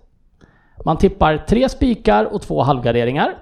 Man 0.85 0.97
tippar 0.97 1.37
tre 1.37 1.69
spikar 1.69 2.25
och 2.25 2.41
två 2.41 2.61
halvgarderingar. 2.63 3.35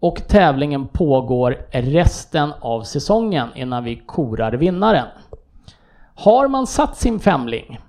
Och 0.00 0.28
tävlingen 0.28 0.88
pågår 0.88 1.58
resten 1.70 2.52
av 2.60 2.82
säsongen 2.82 3.48
innan 3.54 3.84
vi 3.84 3.96
korar 3.96 4.52
vinnaren. 4.52 5.06
Har 6.14 6.48
man 6.48 6.66
satt 6.66 6.96
sin 6.96 7.20
femling 7.20 7.80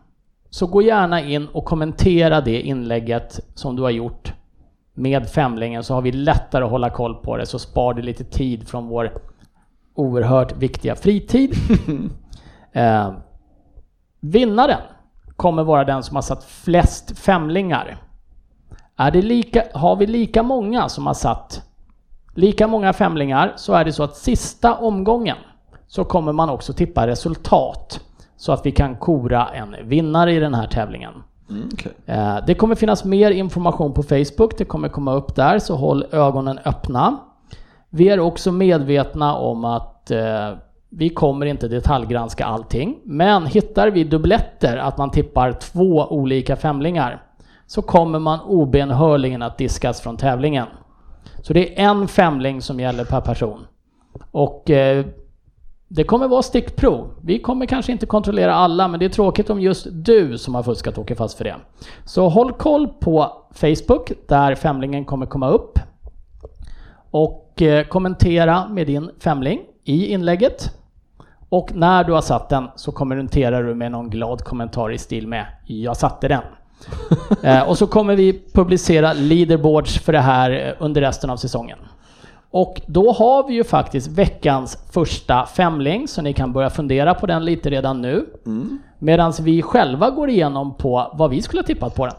så 0.49 0.67
gå 0.67 0.81
gärna 0.81 1.21
in 1.21 1.47
och 1.47 1.65
kommentera 1.65 2.41
det 2.41 2.61
inlägget 2.61 3.39
som 3.55 3.75
du 3.75 3.81
har 3.81 3.89
gjort 3.89 4.33
med 4.93 5.29
femlingen 5.29 5.83
så 5.83 5.93
har 5.93 6.01
vi 6.01 6.11
lättare 6.11 6.63
att 6.63 6.69
hålla 6.69 6.89
koll 6.89 7.15
på 7.15 7.37
det 7.37 7.45
så 7.45 7.59
spar 7.59 7.93
det 7.93 8.01
lite 8.01 8.23
tid 8.23 8.67
från 8.67 8.87
vår 8.87 9.13
oerhört 9.95 10.57
viktiga 10.57 10.95
fritid. 10.95 11.53
eh, 12.71 13.13
vinnaren 14.19 14.81
kommer 15.35 15.63
vara 15.63 15.83
den 15.83 16.03
som 16.03 16.15
har 16.15 16.21
satt 16.21 16.43
flest 16.43 17.19
femlingar. 17.19 17.97
Är 18.95 19.11
det 19.11 19.21
lika, 19.21 19.63
har 19.73 19.95
vi 19.95 20.07
lika 20.07 20.43
många 20.43 20.89
som 20.89 21.07
har 21.07 21.13
satt 21.13 21.70
lika 22.33 22.67
många 22.67 22.93
femlingar 22.93 23.53
så 23.55 23.73
är 23.73 23.85
det 23.85 23.91
så 23.91 24.03
att 24.03 24.15
sista 24.15 24.75
omgången 24.75 25.37
så 25.87 26.03
kommer 26.03 26.33
man 26.33 26.49
också 26.49 26.73
tippa 26.73 27.07
resultat 27.07 27.99
så 28.37 28.51
att 28.51 28.65
vi 28.65 28.71
kan 28.71 28.95
kora 28.95 29.47
en 29.47 29.75
vinnare 29.83 30.33
i 30.33 30.39
den 30.39 30.53
här 30.53 30.67
tävlingen. 30.67 31.13
okej. 31.73 31.91
Eh, 32.05 32.37
Det 32.47 32.55
kommer 32.55 32.75
finnas 32.75 33.03
mer 33.03 33.31
information 33.31 33.93
på 33.93 34.03
Facebook, 34.03 34.57
det 34.57 34.65
kommer 34.65 34.89
komma 34.89 35.13
upp 35.13 35.35
där, 35.35 35.59
så 35.59 35.75
håll 35.75 36.05
ögonen 36.11 36.59
öppna. 36.65 37.17
Vi 37.89 38.09
är 38.09 38.19
också 38.19 38.51
medvetna 38.51 39.35
om 39.35 39.65
att 39.65 40.11
eh, 40.11 40.49
vi 40.89 41.09
kommer 41.09 41.45
inte 41.45 41.67
detaljgranska 41.67 42.45
allting, 42.45 42.99
men 43.03 43.45
hittar 43.45 43.87
vi 43.87 44.03
dubbletter, 44.03 44.77
att 44.77 44.97
man 44.97 45.11
tippar 45.11 45.51
två 45.51 46.07
olika 46.09 46.55
femlingar, 46.55 47.23
så 47.67 47.81
kommer 47.81 48.19
man 48.19 48.39
obenhörligen 48.41 49.41
att 49.41 49.57
diskas 49.57 50.01
från 50.01 50.17
tävlingen. 50.17 50.67
Så 51.41 51.53
det 51.53 51.79
är 51.79 51.89
en 51.89 52.07
femling 52.07 52.61
som 52.61 52.79
gäller 52.79 53.05
per 53.05 53.21
person. 53.21 53.67
Och 54.31 54.69
eh, 54.69 55.05
det 55.87 56.03
kommer 56.03 56.27
vara 56.27 56.41
stickprov. 56.41 57.07
Vi 57.21 57.39
kommer 57.39 57.65
kanske 57.65 57.91
inte 57.91 58.05
kontrollera 58.05 58.53
alla, 58.55 58.87
men 58.87 58.99
det 58.99 59.05
är 59.05 59.09
tråkigt 59.09 59.49
om 59.49 59.61
just 59.61 59.87
du 59.91 60.37
som 60.37 60.55
har 60.55 60.63
fuskat 60.63 60.97
åker 60.97 61.15
fast 61.15 61.37
för 61.37 61.43
det. 61.43 61.55
Så 62.05 62.29
håll 62.29 62.53
koll 62.53 62.87
på 62.87 63.31
Facebook, 63.51 64.11
där 64.27 64.55
femlingen 64.55 65.05
kommer 65.05 65.25
komma 65.25 65.49
upp. 65.49 65.79
Och 67.11 67.61
eh, 67.61 67.85
kommentera 67.85 68.67
med 68.67 68.87
din 68.87 69.11
femling 69.19 69.61
i 69.83 70.07
inlägget. 70.07 70.71
Och 71.49 71.75
när 71.75 72.03
du 72.03 72.13
har 72.13 72.21
satt 72.21 72.49
den 72.49 72.67
så 72.75 72.91
kommenterar 72.91 73.63
du 73.63 73.75
med 73.75 73.91
någon 73.91 74.09
glad 74.09 74.43
kommentar 74.43 74.91
i 74.91 74.97
stil 74.97 75.27
med 75.27 75.45
“Jag 75.65 75.97
satte 75.97 76.27
den”. 76.27 76.43
eh, 77.43 77.69
och 77.69 77.77
så 77.77 77.87
kommer 77.87 78.15
vi 78.15 78.41
publicera 78.53 79.13
leaderboards 79.13 79.99
för 79.99 80.13
det 80.13 80.19
här 80.19 80.51
eh, 80.51 80.85
under 80.85 81.01
resten 81.01 81.29
av 81.29 81.37
säsongen. 81.37 81.77
Och 82.51 82.81
då 82.87 83.11
har 83.11 83.47
vi 83.47 83.53
ju 83.53 83.63
faktiskt 83.63 84.07
veckans 84.07 84.77
första 84.93 85.45
femling, 85.45 86.07
så 86.07 86.21
ni 86.21 86.33
kan 86.33 86.53
börja 86.53 86.69
fundera 86.69 87.13
på 87.13 87.25
den 87.25 87.45
lite 87.45 87.69
redan 87.69 88.01
nu. 88.01 88.25
Medan 88.99 89.33
vi 89.41 89.61
själva 89.61 90.09
går 90.09 90.29
igenom 90.29 90.77
på 90.77 91.11
vad 91.13 91.29
vi 91.29 91.41
skulle 91.41 91.61
ha 91.61 91.67
tippat 91.67 91.95
på 91.95 92.05
den. 92.05 92.15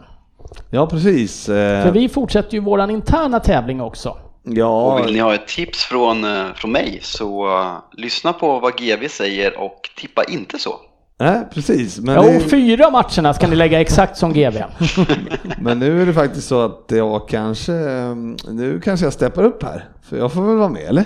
Ja, 0.71 0.87
precis. 0.87 1.49
Eh, 1.49 1.85
För 1.85 1.91
vi 1.93 2.09
fortsätter 2.09 2.55
ju 2.55 2.61
våran 2.61 2.91
interna 2.91 3.41
tävling 3.41 3.81
också. 3.81 4.17
Ja, 4.43 4.93
Och 4.93 5.07
vill 5.07 5.13
ni 5.15 5.21
ha 5.21 5.35
ett 5.35 5.49
tips 5.49 5.85
från, 5.85 6.25
eh, 6.25 6.53
från 6.55 6.73
mig 6.73 6.99
så 7.03 7.49
lyssna 7.93 8.33
på 8.33 8.59
vad 8.59 8.73
GV 8.77 9.09
säger 9.09 9.61
och 9.61 9.81
tippa 9.97 10.25
inte 10.25 10.59
så. 10.59 10.75
Nej, 11.23 11.49
precis. 11.55 11.99
Men, 12.01 12.15
Jo, 12.15 12.23
det, 12.23 12.41
fyra 12.41 12.91
matcherna 12.91 13.35
ska 13.35 13.47
ni 13.47 13.57
lägga 13.57 13.81
exakt 13.81 14.17
som 14.17 14.33
GV. 14.33 14.59
men 15.59 15.79
nu 15.79 16.03
är 16.03 16.07
det 16.07 16.13
faktiskt 16.13 16.49
så 16.49 16.61
att 16.61 16.85
jag 16.89 17.29
kanske, 17.29 17.73
eh, 17.73 18.15
nu 18.49 18.81
kanske 18.85 19.07
jag 19.07 19.13
steppar 19.13 19.43
upp 19.43 19.63
här. 19.63 19.85
För 20.03 20.17
jag 20.17 20.33
får 20.33 20.43
väl 20.43 20.57
vara 20.57 20.69
med, 20.69 20.83
eller? 20.83 21.05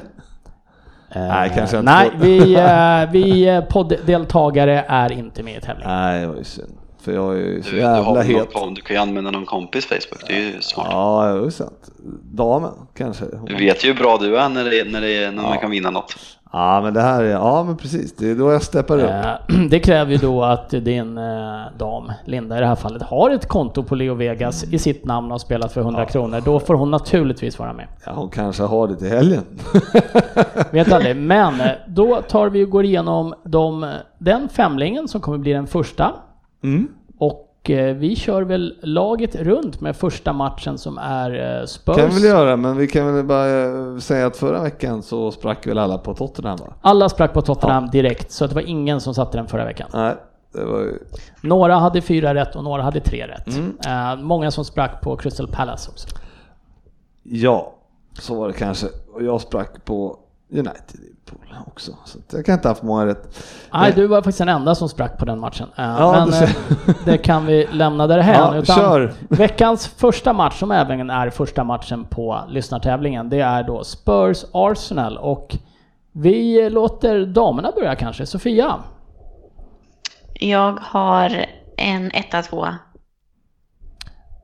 Nej, 1.14 1.52
kanske 1.54 1.78
inte 1.78 1.92
Nej, 1.92 2.10
får. 2.10 2.18
vi, 2.18 2.54
eh, 2.54 3.10
vi 3.12 3.48
eh, 3.48 3.60
podddeltagare 3.64 4.84
är 4.88 5.12
inte 5.12 5.42
med 5.42 5.56
i 5.56 5.60
tävlingen. 5.60 5.90
Nej, 5.92 6.20
det 6.20 6.26
var 6.26 6.36
ju 6.36 6.44
synd. 6.44 6.78
För 7.00 7.12
jag 7.12 7.34
är 7.34 7.38
ju 7.38 7.62
så 7.62 7.70
Du, 7.70 7.76
du, 7.76 7.82
har 7.82 7.94
jävla 7.94 8.12
någon 8.12 8.24
het. 8.24 8.52
på, 8.52 8.72
du 8.76 8.82
kan 8.82 8.96
ju 8.96 9.02
använda 9.02 9.30
någon 9.30 9.46
kompis 9.46 9.86
Facebook, 9.86 10.22
det 10.28 10.34
är 10.34 10.40
ju 10.40 10.60
smart. 10.60 10.86
Ja, 10.90 11.24
det 11.24 11.40
är 11.40 11.44
ju 11.44 11.50
sant. 11.50 11.90
Damen 12.22 12.72
kanske. 12.94 13.24
Du 13.46 13.56
vet 13.56 13.84
ju 13.84 13.88
hur 13.88 13.98
bra 13.98 14.18
du 14.20 14.38
är 14.38 14.48
när, 14.48 14.64
det, 14.64 14.90
när, 14.90 15.00
det, 15.00 15.30
när 15.30 15.42
man 15.42 15.58
kan 15.58 15.70
vinna 15.70 15.90
något. 15.90 16.16
Ja, 16.56 16.80
men 16.82 16.94
det 16.94 17.00
här 17.00 17.24
är, 17.24 17.30
ja 17.30 17.64
men 17.64 17.76
precis. 17.76 18.16
Det 18.16 18.30
är 18.30 18.34
då 18.34 18.52
jag 18.52 18.62
steppar 18.62 18.98
upp. 18.98 19.10
Eh, 19.10 19.58
Det 19.70 19.80
kräver 19.80 20.12
ju 20.12 20.18
då 20.18 20.44
att 20.44 20.70
din 20.70 21.18
eh, 21.18 21.24
dam, 21.78 22.12
Linda 22.24 22.56
i 22.56 22.60
det 22.60 22.66
här 22.66 22.74
fallet, 22.74 23.02
har 23.02 23.30
ett 23.30 23.48
konto 23.48 23.82
på 23.82 23.94
Leo 23.94 24.14
Vegas 24.14 24.64
i 24.64 24.78
sitt 24.78 25.04
namn 25.04 25.26
och 25.26 25.32
har 25.32 25.38
spelat 25.38 25.72
för 25.72 25.80
100 25.80 26.04
kronor. 26.06 26.42
Då 26.44 26.60
får 26.60 26.74
hon 26.74 26.90
naturligtvis 26.90 27.58
vara 27.58 27.72
med. 27.72 27.86
Ja, 28.06 28.12
hon 28.14 28.28
kanske 28.28 28.62
har 28.62 28.88
det 28.88 28.96
till 28.96 29.08
helgen. 29.08 29.42
Vet 30.72 30.92
aldrig. 30.92 31.16
Men 31.26 31.54
då 31.86 32.22
tar 32.28 32.50
vi 32.50 32.64
och 32.64 32.70
går 32.70 32.84
igenom 32.84 33.34
de, 33.44 33.94
den 34.18 34.48
femlingen 34.48 35.08
som 35.08 35.20
kommer 35.20 35.38
bli 35.38 35.52
den 35.52 35.66
första. 35.66 36.12
Mm. 36.64 36.88
Och 37.66 37.70
eh, 37.70 37.94
vi 37.96 38.16
kör 38.16 38.42
väl 38.42 38.78
laget 38.82 39.36
runt 39.36 39.80
med 39.80 39.96
första 39.96 40.32
matchen 40.32 40.78
som 40.78 40.98
är 40.98 41.60
eh, 41.60 41.66
Spurs. 41.66 41.96
kan 41.96 42.08
vi 42.08 42.14
väl 42.14 42.24
göra, 42.24 42.56
men 42.56 42.76
vi 42.76 42.86
kan 42.86 43.14
väl 43.14 43.24
bara 43.24 43.64
eh, 43.64 43.98
säga 43.98 44.26
att 44.26 44.36
förra 44.36 44.62
veckan 44.62 45.02
så 45.02 45.32
sprack 45.32 45.66
väl 45.66 45.78
alla 45.78 45.98
på 45.98 46.14
Tottenham 46.14 46.58
va? 46.58 46.74
Alla 46.80 47.08
sprack 47.08 47.32
på 47.32 47.42
Tottenham 47.42 47.90
direkt, 47.90 48.32
så 48.32 48.46
det 48.46 48.54
var 48.54 48.62
ingen 48.62 49.00
som 49.00 49.14
satte 49.14 49.38
den 49.38 49.46
förra 49.46 49.64
veckan. 49.64 49.88
Nej, 49.92 50.14
det 50.52 50.64
var 50.64 50.80
ju... 50.80 50.98
Några 51.40 51.76
hade 51.76 52.00
fyra 52.00 52.34
rätt 52.34 52.56
och 52.56 52.64
några 52.64 52.82
hade 52.82 53.00
tre 53.00 53.26
rätt. 53.26 53.56
Mm. 53.56 54.26
Många 54.26 54.50
som 54.50 54.64
sprack 54.64 55.00
på 55.00 55.16
Crystal 55.16 55.48
Palace 55.48 55.90
också. 55.90 56.08
Ja, 57.22 57.74
så 58.18 58.34
var 58.34 58.48
det 58.48 58.54
kanske. 58.54 58.86
Och 59.12 59.22
jag 59.22 59.40
sprack 59.40 59.84
på 59.84 60.18
United 60.50 61.00
Liverpool 61.00 61.54
också. 61.66 61.92
Så 62.04 62.18
jag 62.32 62.46
kan 62.46 62.54
inte 62.54 62.68
ha 62.68 62.70
haft 62.70 62.82
många 62.82 63.06
rätt. 63.06 63.44
Nej, 63.72 63.92
du 63.96 64.06
var 64.06 64.16
faktiskt 64.18 64.38
den 64.38 64.48
enda 64.48 64.74
som 64.74 64.88
sprack 64.88 65.18
på 65.18 65.24
den 65.24 65.40
matchen. 65.40 65.68
Eh, 65.76 65.84
Ja, 65.84 66.26
men 66.30 66.42
eh, 66.42 66.50
det 67.04 67.18
kan 67.18 67.46
vi 67.46 67.66
lämna 67.72 68.06
därhän. 68.06 68.54
Ja, 68.66 68.74
kör. 68.74 69.12
Veckans 69.28 69.86
första 69.86 70.32
match, 70.32 70.58
som 70.58 70.70
även 70.70 71.10
är 71.10 71.30
första 71.30 71.64
matchen 71.64 72.04
på 72.04 72.40
lyssnartävlingen, 72.48 73.28
det 73.30 73.40
är 73.40 73.62
då 73.62 73.84
Spurs 73.84 74.44
Arsenal. 74.52 75.18
Och 75.18 75.56
vi 76.12 76.70
låter 76.70 77.26
damerna 77.26 77.70
börja 77.76 77.94
kanske. 77.94 78.26
Sofia? 78.26 78.74
Jag 80.34 80.78
har 80.82 81.46
en 81.76 82.10
etta, 82.10 82.42
tvåa. 82.42 82.78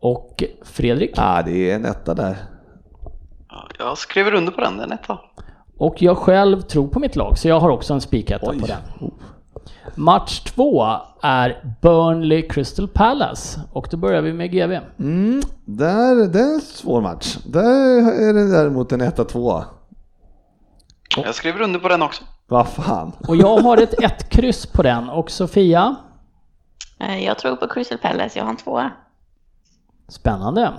Och 0.01 0.45
Fredrik? 0.63 1.11
Ja, 1.17 1.43
det 1.45 1.71
är 1.71 1.75
en 1.75 1.85
etta 1.85 2.15
där. 2.15 2.37
Ja, 3.49 3.69
Jag 3.79 3.99
skriver 3.99 4.35
under 4.35 4.53
på 4.53 4.61
den, 4.61 4.77
den 4.77 4.93
etta. 4.93 5.19
Och 5.83 6.03
jag 6.03 6.19
själv 6.19 6.61
tror 6.61 6.89
på 6.89 6.99
mitt 6.99 7.17
lag, 7.17 7.39
så 7.39 7.49
jag 7.49 7.61
har 7.61 7.71
också 7.71 7.95
en 7.95 8.01
spiketta 8.01 8.47
på 8.47 8.53
den. 8.67 9.11
Match 9.95 10.41
två 10.41 10.87
är 11.23 11.77
Burnley 11.83 12.49
Crystal 12.49 12.89
Palace. 12.89 13.61
Och 13.73 13.89
då 13.91 13.97
börjar 13.97 14.23
vi 14.23 14.33
med 14.33 14.51
GV. 14.51 14.73
Mm, 14.99 15.43
där, 15.65 16.29
det 16.29 16.41
är 16.41 16.55
en 16.55 16.61
svår 16.61 17.01
match. 17.01 17.37
Där 17.47 17.99
är 18.29 18.33
det 18.33 18.51
däremot 18.51 18.93
en 18.93 19.01
etta 19.01 19.25
tvåa. 19.25 19.65
Jag 21.17 21.35
skriver 21.35 21.61
under 21.61 21.79
på 21.81 21.89
den 21.89 22.03
också. 22.03 22.23
Vad 22.49 22.69
fan. 22.69 23.13
Och 23.29 23.37
jag 23.37 23.59
har 23.59 23.77
ett 23.77 24.03
ett 24.03 24.29
kryss 24.29 24.67
på 24.67 24.83
den. 24.83 25.09
Och 25.09 25.31
Sofia? 25.31 25.97
Eh, 27.01 27.25
Jag 27.25 27.39
tror 27.39 27.57
på 27.57 27.69
Crystal 27.69 27.99
Palace, 27.99 28.39
jag 28.39 28.45
har 28.45 28.51
en 28.51 28.57
tvåa. 28.57 28.91
Spännande. 30.09 30.73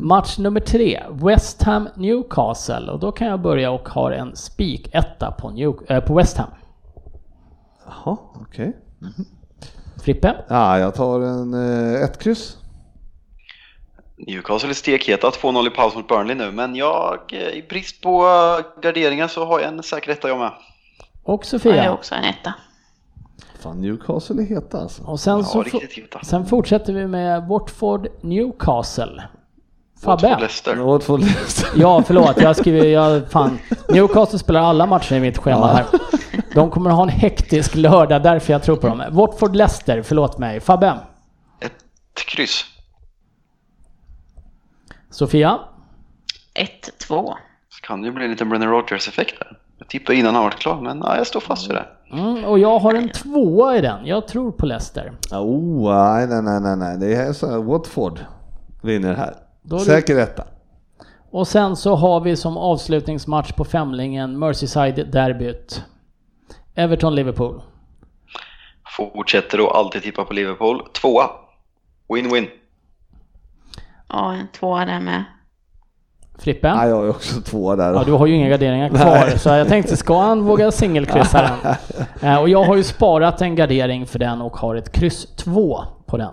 Match 0.00 0.38
nummer 0.38 0.60
tre, 0.60 1.02
West 1.10 1.62
Ham 1.62 1.88
Newcastle. 1.96 2.90
Och 2.92 2.98
då 3.00 3.12
kan 3.12 3.26
jag 3.26 3.40
börja 3.40 3.70
och 3.70 3.88
ha 3.88 4.12
en 4.12 4.36
spik 4.36 4.88
etta 4.94 5.30
på, 5.30 5.50
New, 5.50 5.74
äh, 5.88 6.00
på 6.00 6.14
West 6.14 6.36
Ham. 6.36 6.50
Jaha, 7.86 8.16
okej. 8.34 8.76
Frippe? 10.04 10.36
Ja, 10.48 10.78
jag 10.78 10.94
tar 10.94 11.20
en 11.20 11.54
eh, 11.54 12.02
ett 12.02 12.18
kryss. 12.22 12.56
Newcastle 14.16 14.70
är 14.70 14.74
stekheta, 14.74 15.30
2-0 15.30 15.66
i 15.66 15.70
paus 15.70 15.94
mot 15.94 16.08
Burnley 16.08 16.36
nu, 16.36 16.50
men 16.52 16.76
jag, 16.76 17.18
eh, 17.32 17.38
i 17.48 17.66
brist 17.68 18.02
på 18.02 18.20
garderingar 18.82 19.28
så 19.28 19.44
har 19.46 19.60
jag 19.60 19.68
en 19.68 19.82
säker 19.82 20.12
etta 20.12 20.28
jag 20.28 20.38
med. 20.38 20.52
Och 21.22 21.32
Jag 21.32 21.32
har 21.32 21.42
Sofia? 21.44 21.92
också 21.92 22.14
en 22.14 22.24
etta. 22.24 22.54
Fan, 23.60 23.80
Newcastle 23.80 24.42
är 24.42 24.46
heta 24.46 24.80
alltså. 24.80 25.02
Och 25.02 25.20
sen, 25.20 25.38
Ja, 25.38 25.44
så 25.44 25.64
sen 26.22 26.46
fortsätter 26.46 26.92
vi 26.92 27.06
med 27.06 27.46
Watford 27.48 28.08
Newcastle. 28.20 29.22
Watford 30.02 30.20
Fabbe? 30.20 30.40
Leicester. 30.40 31.00
Får 31.00 31.18
läsa. 31.18 31.66
Ja, 31.76 32.02
förlåt. 32.06 32.40
Jag 32.40 32.56
skriver, 32.56 32.84
jag, 32.84 33.30
fan. 33.30 33.58
Newcastle 33.88 34.38
spelar 34.38 34.60
alla 34.60 34.86
matcher 34.86 35.12
i 35.14 35.20
mitt 35.20 35.38
schema 35.38 35.66
här. 35.66 35.86
De 36.54 36.70
kommer 36.70 36.90
ha 36.90 37.02
en 37.02 37.08
hektisk 37.08 37.74
lördag, 37.74 38.22
därför 38.22 38.52
jag 38.52 38.62
tror 38.62 38.76
på 38.76 38.86
dem. 38.88 39.02
Watford 39.10 39.56
Leicester, 39.56 40.02
förlåt 40.02 40.38
mig. 40.38 40.60
Fabbe? 40.60 40.98
Ett 41.60 41.72
kryss. 42.26 42.64
Sofia? 45.10 45.58
Ett, 46.54 46.98
två. 46.98 47.36
Så 47.68 47.80
kan 47.86 48.00
det 48.02 48.06
ju 48.08 48.12
bli 48.12 48.24
en 48.24 48.30
liten 48.30 48.48
Brennan 48.48 48.68
Rogers-effekt 48.68 49.38
där. 49.38 49.58
Jag 49.78 49.88
tippade 49.88 50.18
innan 50.18 50.34
han 50.34 50.44
varit 50.44 50.58
klar, 50.58 50.80
men 50.80 50.98
ja, 50.98 51.16
jag 51.16 51.26
står 51.26 51.40
fast 51.40 51.68
vid 51.70 51.76
det. 51.76 51.86
Mm, 52.12 52.44
och 52.44 52.58
jag 52.58 52.78
har 52.78 52.94
en 52.94 53.08
tvåa 53.08 53.76
i 53.76 53.80
den. 53.80 54.06
Jag 54.06 54.28
tror 54.28 54.52
på 54.52 54.66
Leicester. 54.66 55.12
Oh, 55.32 55.94
nej, 56.26 56.42
nej, 56.42 56.60
nej, 56.60 56.76
nej. 56.76 56.98
Det 56.98 57.14
är 57.14 57.32
så 57.32 57.62
Watford 57.62 58.20
vinner 58.82 59.14
här. 59.14 59.34
Då 59.62 59.78
Säker 59.78 60.18
etta. 60.18 60.44
Och 61.30 61.48
sen 61.48 61.76
så 61.76 61.94
har 61.94 62.20
vi 62.20 62.36
som 62.36 62.56
avslutningsmatch 62.56 63.52
på 63.52 63.64
femlingen 63.64 64.38
Merseyside-derbyt. 64.38 65.82
Everton-Liverpool. 66.74 67.62
Fortsätter 68.96 69.58
att 69.58 69.74
alltid 69.76 70.02
tippa 70.02 70.24
på 70.24 70.32
Liverpool. 70.32 70.82
Tvåa. 71.00 71.30
Win-win. 72.08 72.46
Ja, 74.08 74.34
en 74.34 74.48
tvåa 74.48 74.84
där 74.84 75.00
med. 75.00 75.24
Frippe? 76.38 76.74
Nej, 76.74 76.88
jag 76.88 77.04
är 77.04 77.10
också 77.10 77.40
tvåa 77.40 77.76
där. 77.76 77.92
Ja, 77.92 78.02
du 78.06 78.12
har 78.12 78.26
ju 78.26 78.34
inga 78.34 78.48
garderingar 78.48 78.88
kvar, 78.88 79.24
Nej. 79.26 79.38
så 79.38 79.48
jag 79.48 79.68
tänkte, 79.68 79.96
ska 79.96 80.20
han 80.20 80.44
våga 80.44 80.70
singelkryssa 80.70 81.42
den? 81.42 81.74
Eh, 82.22 82.40
och 82.40 82.48
jag 82.48 82.64
har 82.64 82.76
ju 82.76 82.82
sparat 82.82 83.42
en 83.42 83.54
gardering 83.54 84.06
för 84.06 84.18
den 84.18 84.40
och 84.40 84.56
har 84.56 84.74
ett 84.74 84.92
kryss 84.92 85.26
2 85.36 85.78
på 86.06 86.16
den. 86.16 86.30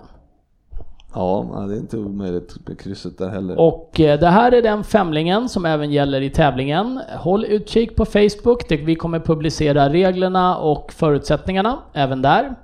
Ja, 1.13 1.65
det 1.67 1.73
är 1.73 1.77
inte 1.77 1.97
omöjligt 1.97 2.67
med 2.67 2.79
krysset 2.79 3.17
där 3.17 3.29
heller. 3.29 3.59
Och 3.59 3.99
eh, 3.99 4.19
det 4.19 4.27
här 4.27 4.51
är 4.51 4.61
den 4.61 4.83
femlingen 4.83 5.49
som 5.49 5.65
även 5.65 5.91
gäller 5.91 6.21
i 6.21 6.29
tävlingen. 6.29 7.01
Håll 7.17 7.45
utkik 7.45 7.95
på 7.95 8.05
Facebook, 8.05 8.71
vi 8.71 8.95
kommer 8.95 9.19
publicera 9.19 9.89
reglerna 9.89 10.57
och 10.57 10.93
förutsättningarna 10.93 11.79
även 11.93 12.21
där. 12.21 12.55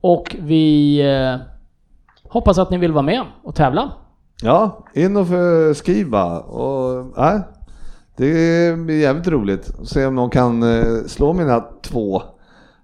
Och 0.00 0.36
vi 0.38 0.98
eh, 1.00 1.36
hoppas 2.28 2.58
att 2.58 2.70
ni 2.70 2.78
vill 2.78 2.92
vara 2.92 3.02
med 3.02 3.22
och 3.42 3.54
tävla. 3.54 3.90
Ja, 4.42 4.84
in 4.94 5.16
och 5.16 5.26
skriv 5.76 6.10
bara. 6.10 6.40
Och, 6.40 7.06
nej, 7.16 7.40
det 8.16 8.78
blir 8.78 9.00
jävligt 9.00 9.28
roligt. 9.28 9.70
Se 9.84 10.06
om 10.06 10.14
någon 10.14 10.30
kan 10.30 10.62
eh, 10.62 10.84
slå 11.06 11.32
mina 11.32 11.64
två 11.82 12.22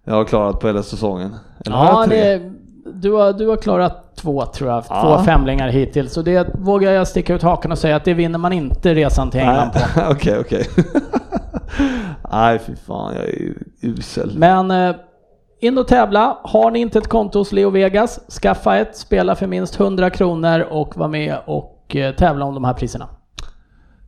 jag 0.05 0.15
har 0.15 0.24
klarat 0.24 0.61
på 0.61 0.66
hela 0.66 0.83
säsongen. 0.83 1.35
Eller 1.66 1.77
har 1.77 1.87
Ja, 1.87 2.01
jag 2.01 2.09
tre? 2.09 2.39
det, 2.39 2.53
du, 2.95 3.12
har, 3.12 3.33
du 3.33 3.47
har 3.49 3.57
klarat 3.57 4.16
två 4.16 4.47
tror 4.47 4.70
jag, 4.70 4.85
Ja. 4.89 5.03
två 5.19 5.24
femlingar 5.24 5.69
hittills. 5.69 6.12
Så 6.12 6.23
det 6.23 6.49
vågar 6.59 6.91
jag 6.93 7.09
sticka 7.09 7.35
ut 7.35 7.43
hakan 7.43 7.73
och 7.73 7.79
säga 7.79 7.97
att 7.97 8.05
det 8.05 8.15
vinner 8.15 8.39
man 8.39 8.53
inte 8.53 8.95
resan 8.95 9.31
till 9.31 9.41
England 9.41 9.70
på. 9.73 9.79
Nej, 9.97 10.07
Okej, 10.11 10.39
okej. 10.41 10.69
Nej, 12.33 12.59
fy 12.59 12.77
fan, 12.77 13.15
jag 13.15 13.24
är 13.24 13.55
usel. 13.81 14.39
Men 14.39 14.70
eh, 14.70 14.95
in 15.62 15.78
och 15.78 15.89
tävla. 15.89 16.39
Har 16.43 16.70
ni 16.70 16.78
inte 16.78 16.98
ett 16.98 17.09
konto 17.09 17.39
hos 17.39 17.52
Leo 17.52 17.70
Vegas, 17.70 18.20
skaffa 18.43 18.76
ett, 18.76 18.97
spela 18.97 19.34
för 19.36 19.47
minst 19.47 19.80
100 19.80 20.10
kronor 20.10 20.60
och 20.70 20.97
var 20.97 21.09
med 21.09 21.39
och 21.47 21.97
eh, 21.97 22.14
tävla 22.14 22.44
om 22.44 22.55
de 22.55 22.64
här 22.64 22.74
priserna. 22.74 23.09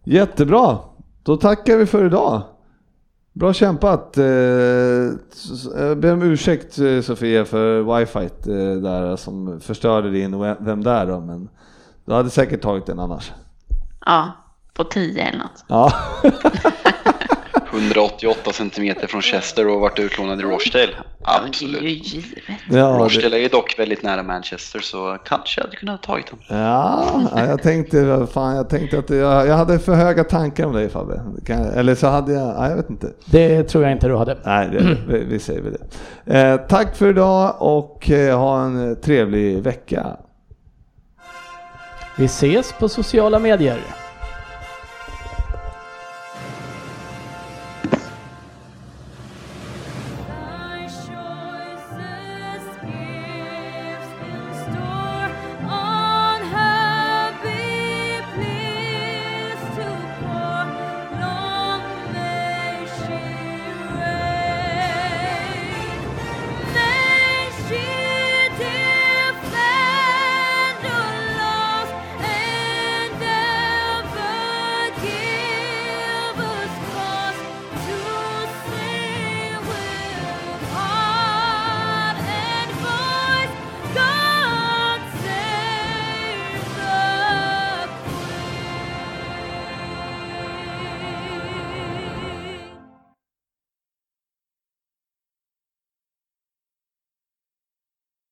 Jättebra. 0.05 0.79
Då 1.23 1.37
tackar 1.37 1.77
vi 1.77 1.87
för 1.87 2.07
idag. 2.07 2.43
Bra 3.33 3.53
kämpat. 3.53 4.19
Eh, 4.19 4.25
Jag 5.79 5.99
ber 5.99 6.13
om 6.13 6.23
ursäkt 6.23 6.79
eh, 6.79 7.01
Sofia 7.01 7.45
för 7.45 7.99
wifi 7.99 8.29
där 8.83 9.17
som 9.17 9.61
förstörde 9.61 10.11
din 10.11 10.57
vem 10.61 10.85
där 10.85 11.07
då, 11.07 11.21
men 11.21 11.49
du 12.05 12.13
hade 12.15 12.31
säkert 12.31 12.63
tagit 12.63 12.87
den 12.87 12.99
annars. 12.99 13.33
Ja, 14.07 14.33
på 14.75 14.85
tio 14.85 15.23
eller 15.23 15.39
något. 15.39 15.65
Ja, 15.69 15.93
188 17.75 18.53
centimeter 18.53 19.07
från 19.07 19.23
Chester 19.23 19.69
och 19.69 19.81
varit 19.81 19.99
utlånad 19.99 20.41
i 20.41 20.43
Rochdale. 20.43 20.93
Absolut. 21.23 22.15
Ja, 22.15 22.23
det, 22.71 22.81
Rochdale 22.81 23.37
är 23.37 23.41
ju 23.41 23.49
dock 23.49 23.79
väldigt 23.79 24.03
nära 24.03 24.23
Manchester 24.23 24.81
så 24.81 25.19
kanske 25.25 25.61
jag 25.61 25.65
hade 25.65 25.77
kunnat 25.77 26.07
ha 26.07 26.15
tagit 26.15 26.29
honom. 26.29 26.45
ja, 26.49 27.23
ja, 27.35 27.47
jag 27.47 27.63
tänkte, 27.63 28.27
fan, 28.33 28.57
jag 28.57 28.69
tänkte 28.69 28.99
att 28.99 29.11
jag, 29.11 29.47
jag 29.47 29.57
hade 29.57 29.79
för 29.79 29.95
höga 29.95 30.25
tankar 30.25 30.67
om 30.67 30.73
dig 30.73 30.89
Fabbe. 30.89 31.23
Eller 31.75 31.95
så 31.95 32.07
hade 32.07 32.33
jag, 32.33 32.49
ja, 32.49 32.69
jag 32.69 32.77
vet 32.77 32.91
inte. 32.91 33.13
Det 33.25 33.63
tror 33.63 33.85
jag 33.85 33.93
inte 33.93 34.09
du 34.09 34.17
hade. 34.17 34.39
Nej, 34.45 34.69
det, 34.73 34.97
vi, 35.09 35.25
vi 35.25 35.39
säger 35.39 35.61
väl 35.61 35.77
det. 36.25 36.41
Eh, 36.41 36.57
tack 36.57 36.97
för 36.97 37.09
idag 37.09 37.57
och 37.59 38.11
eh, 38.11 38.39
ha 38.39 38.65
en 38.65 38.91
eh, 38.91 38.95
trevlig 38.95 39.63
vecka. 39.63 40.17
Vi 42.17 42.25
ses 42.25 42.73
på 42.73 42.89
sociala 42.89 43.39
medier. 43.39 44.04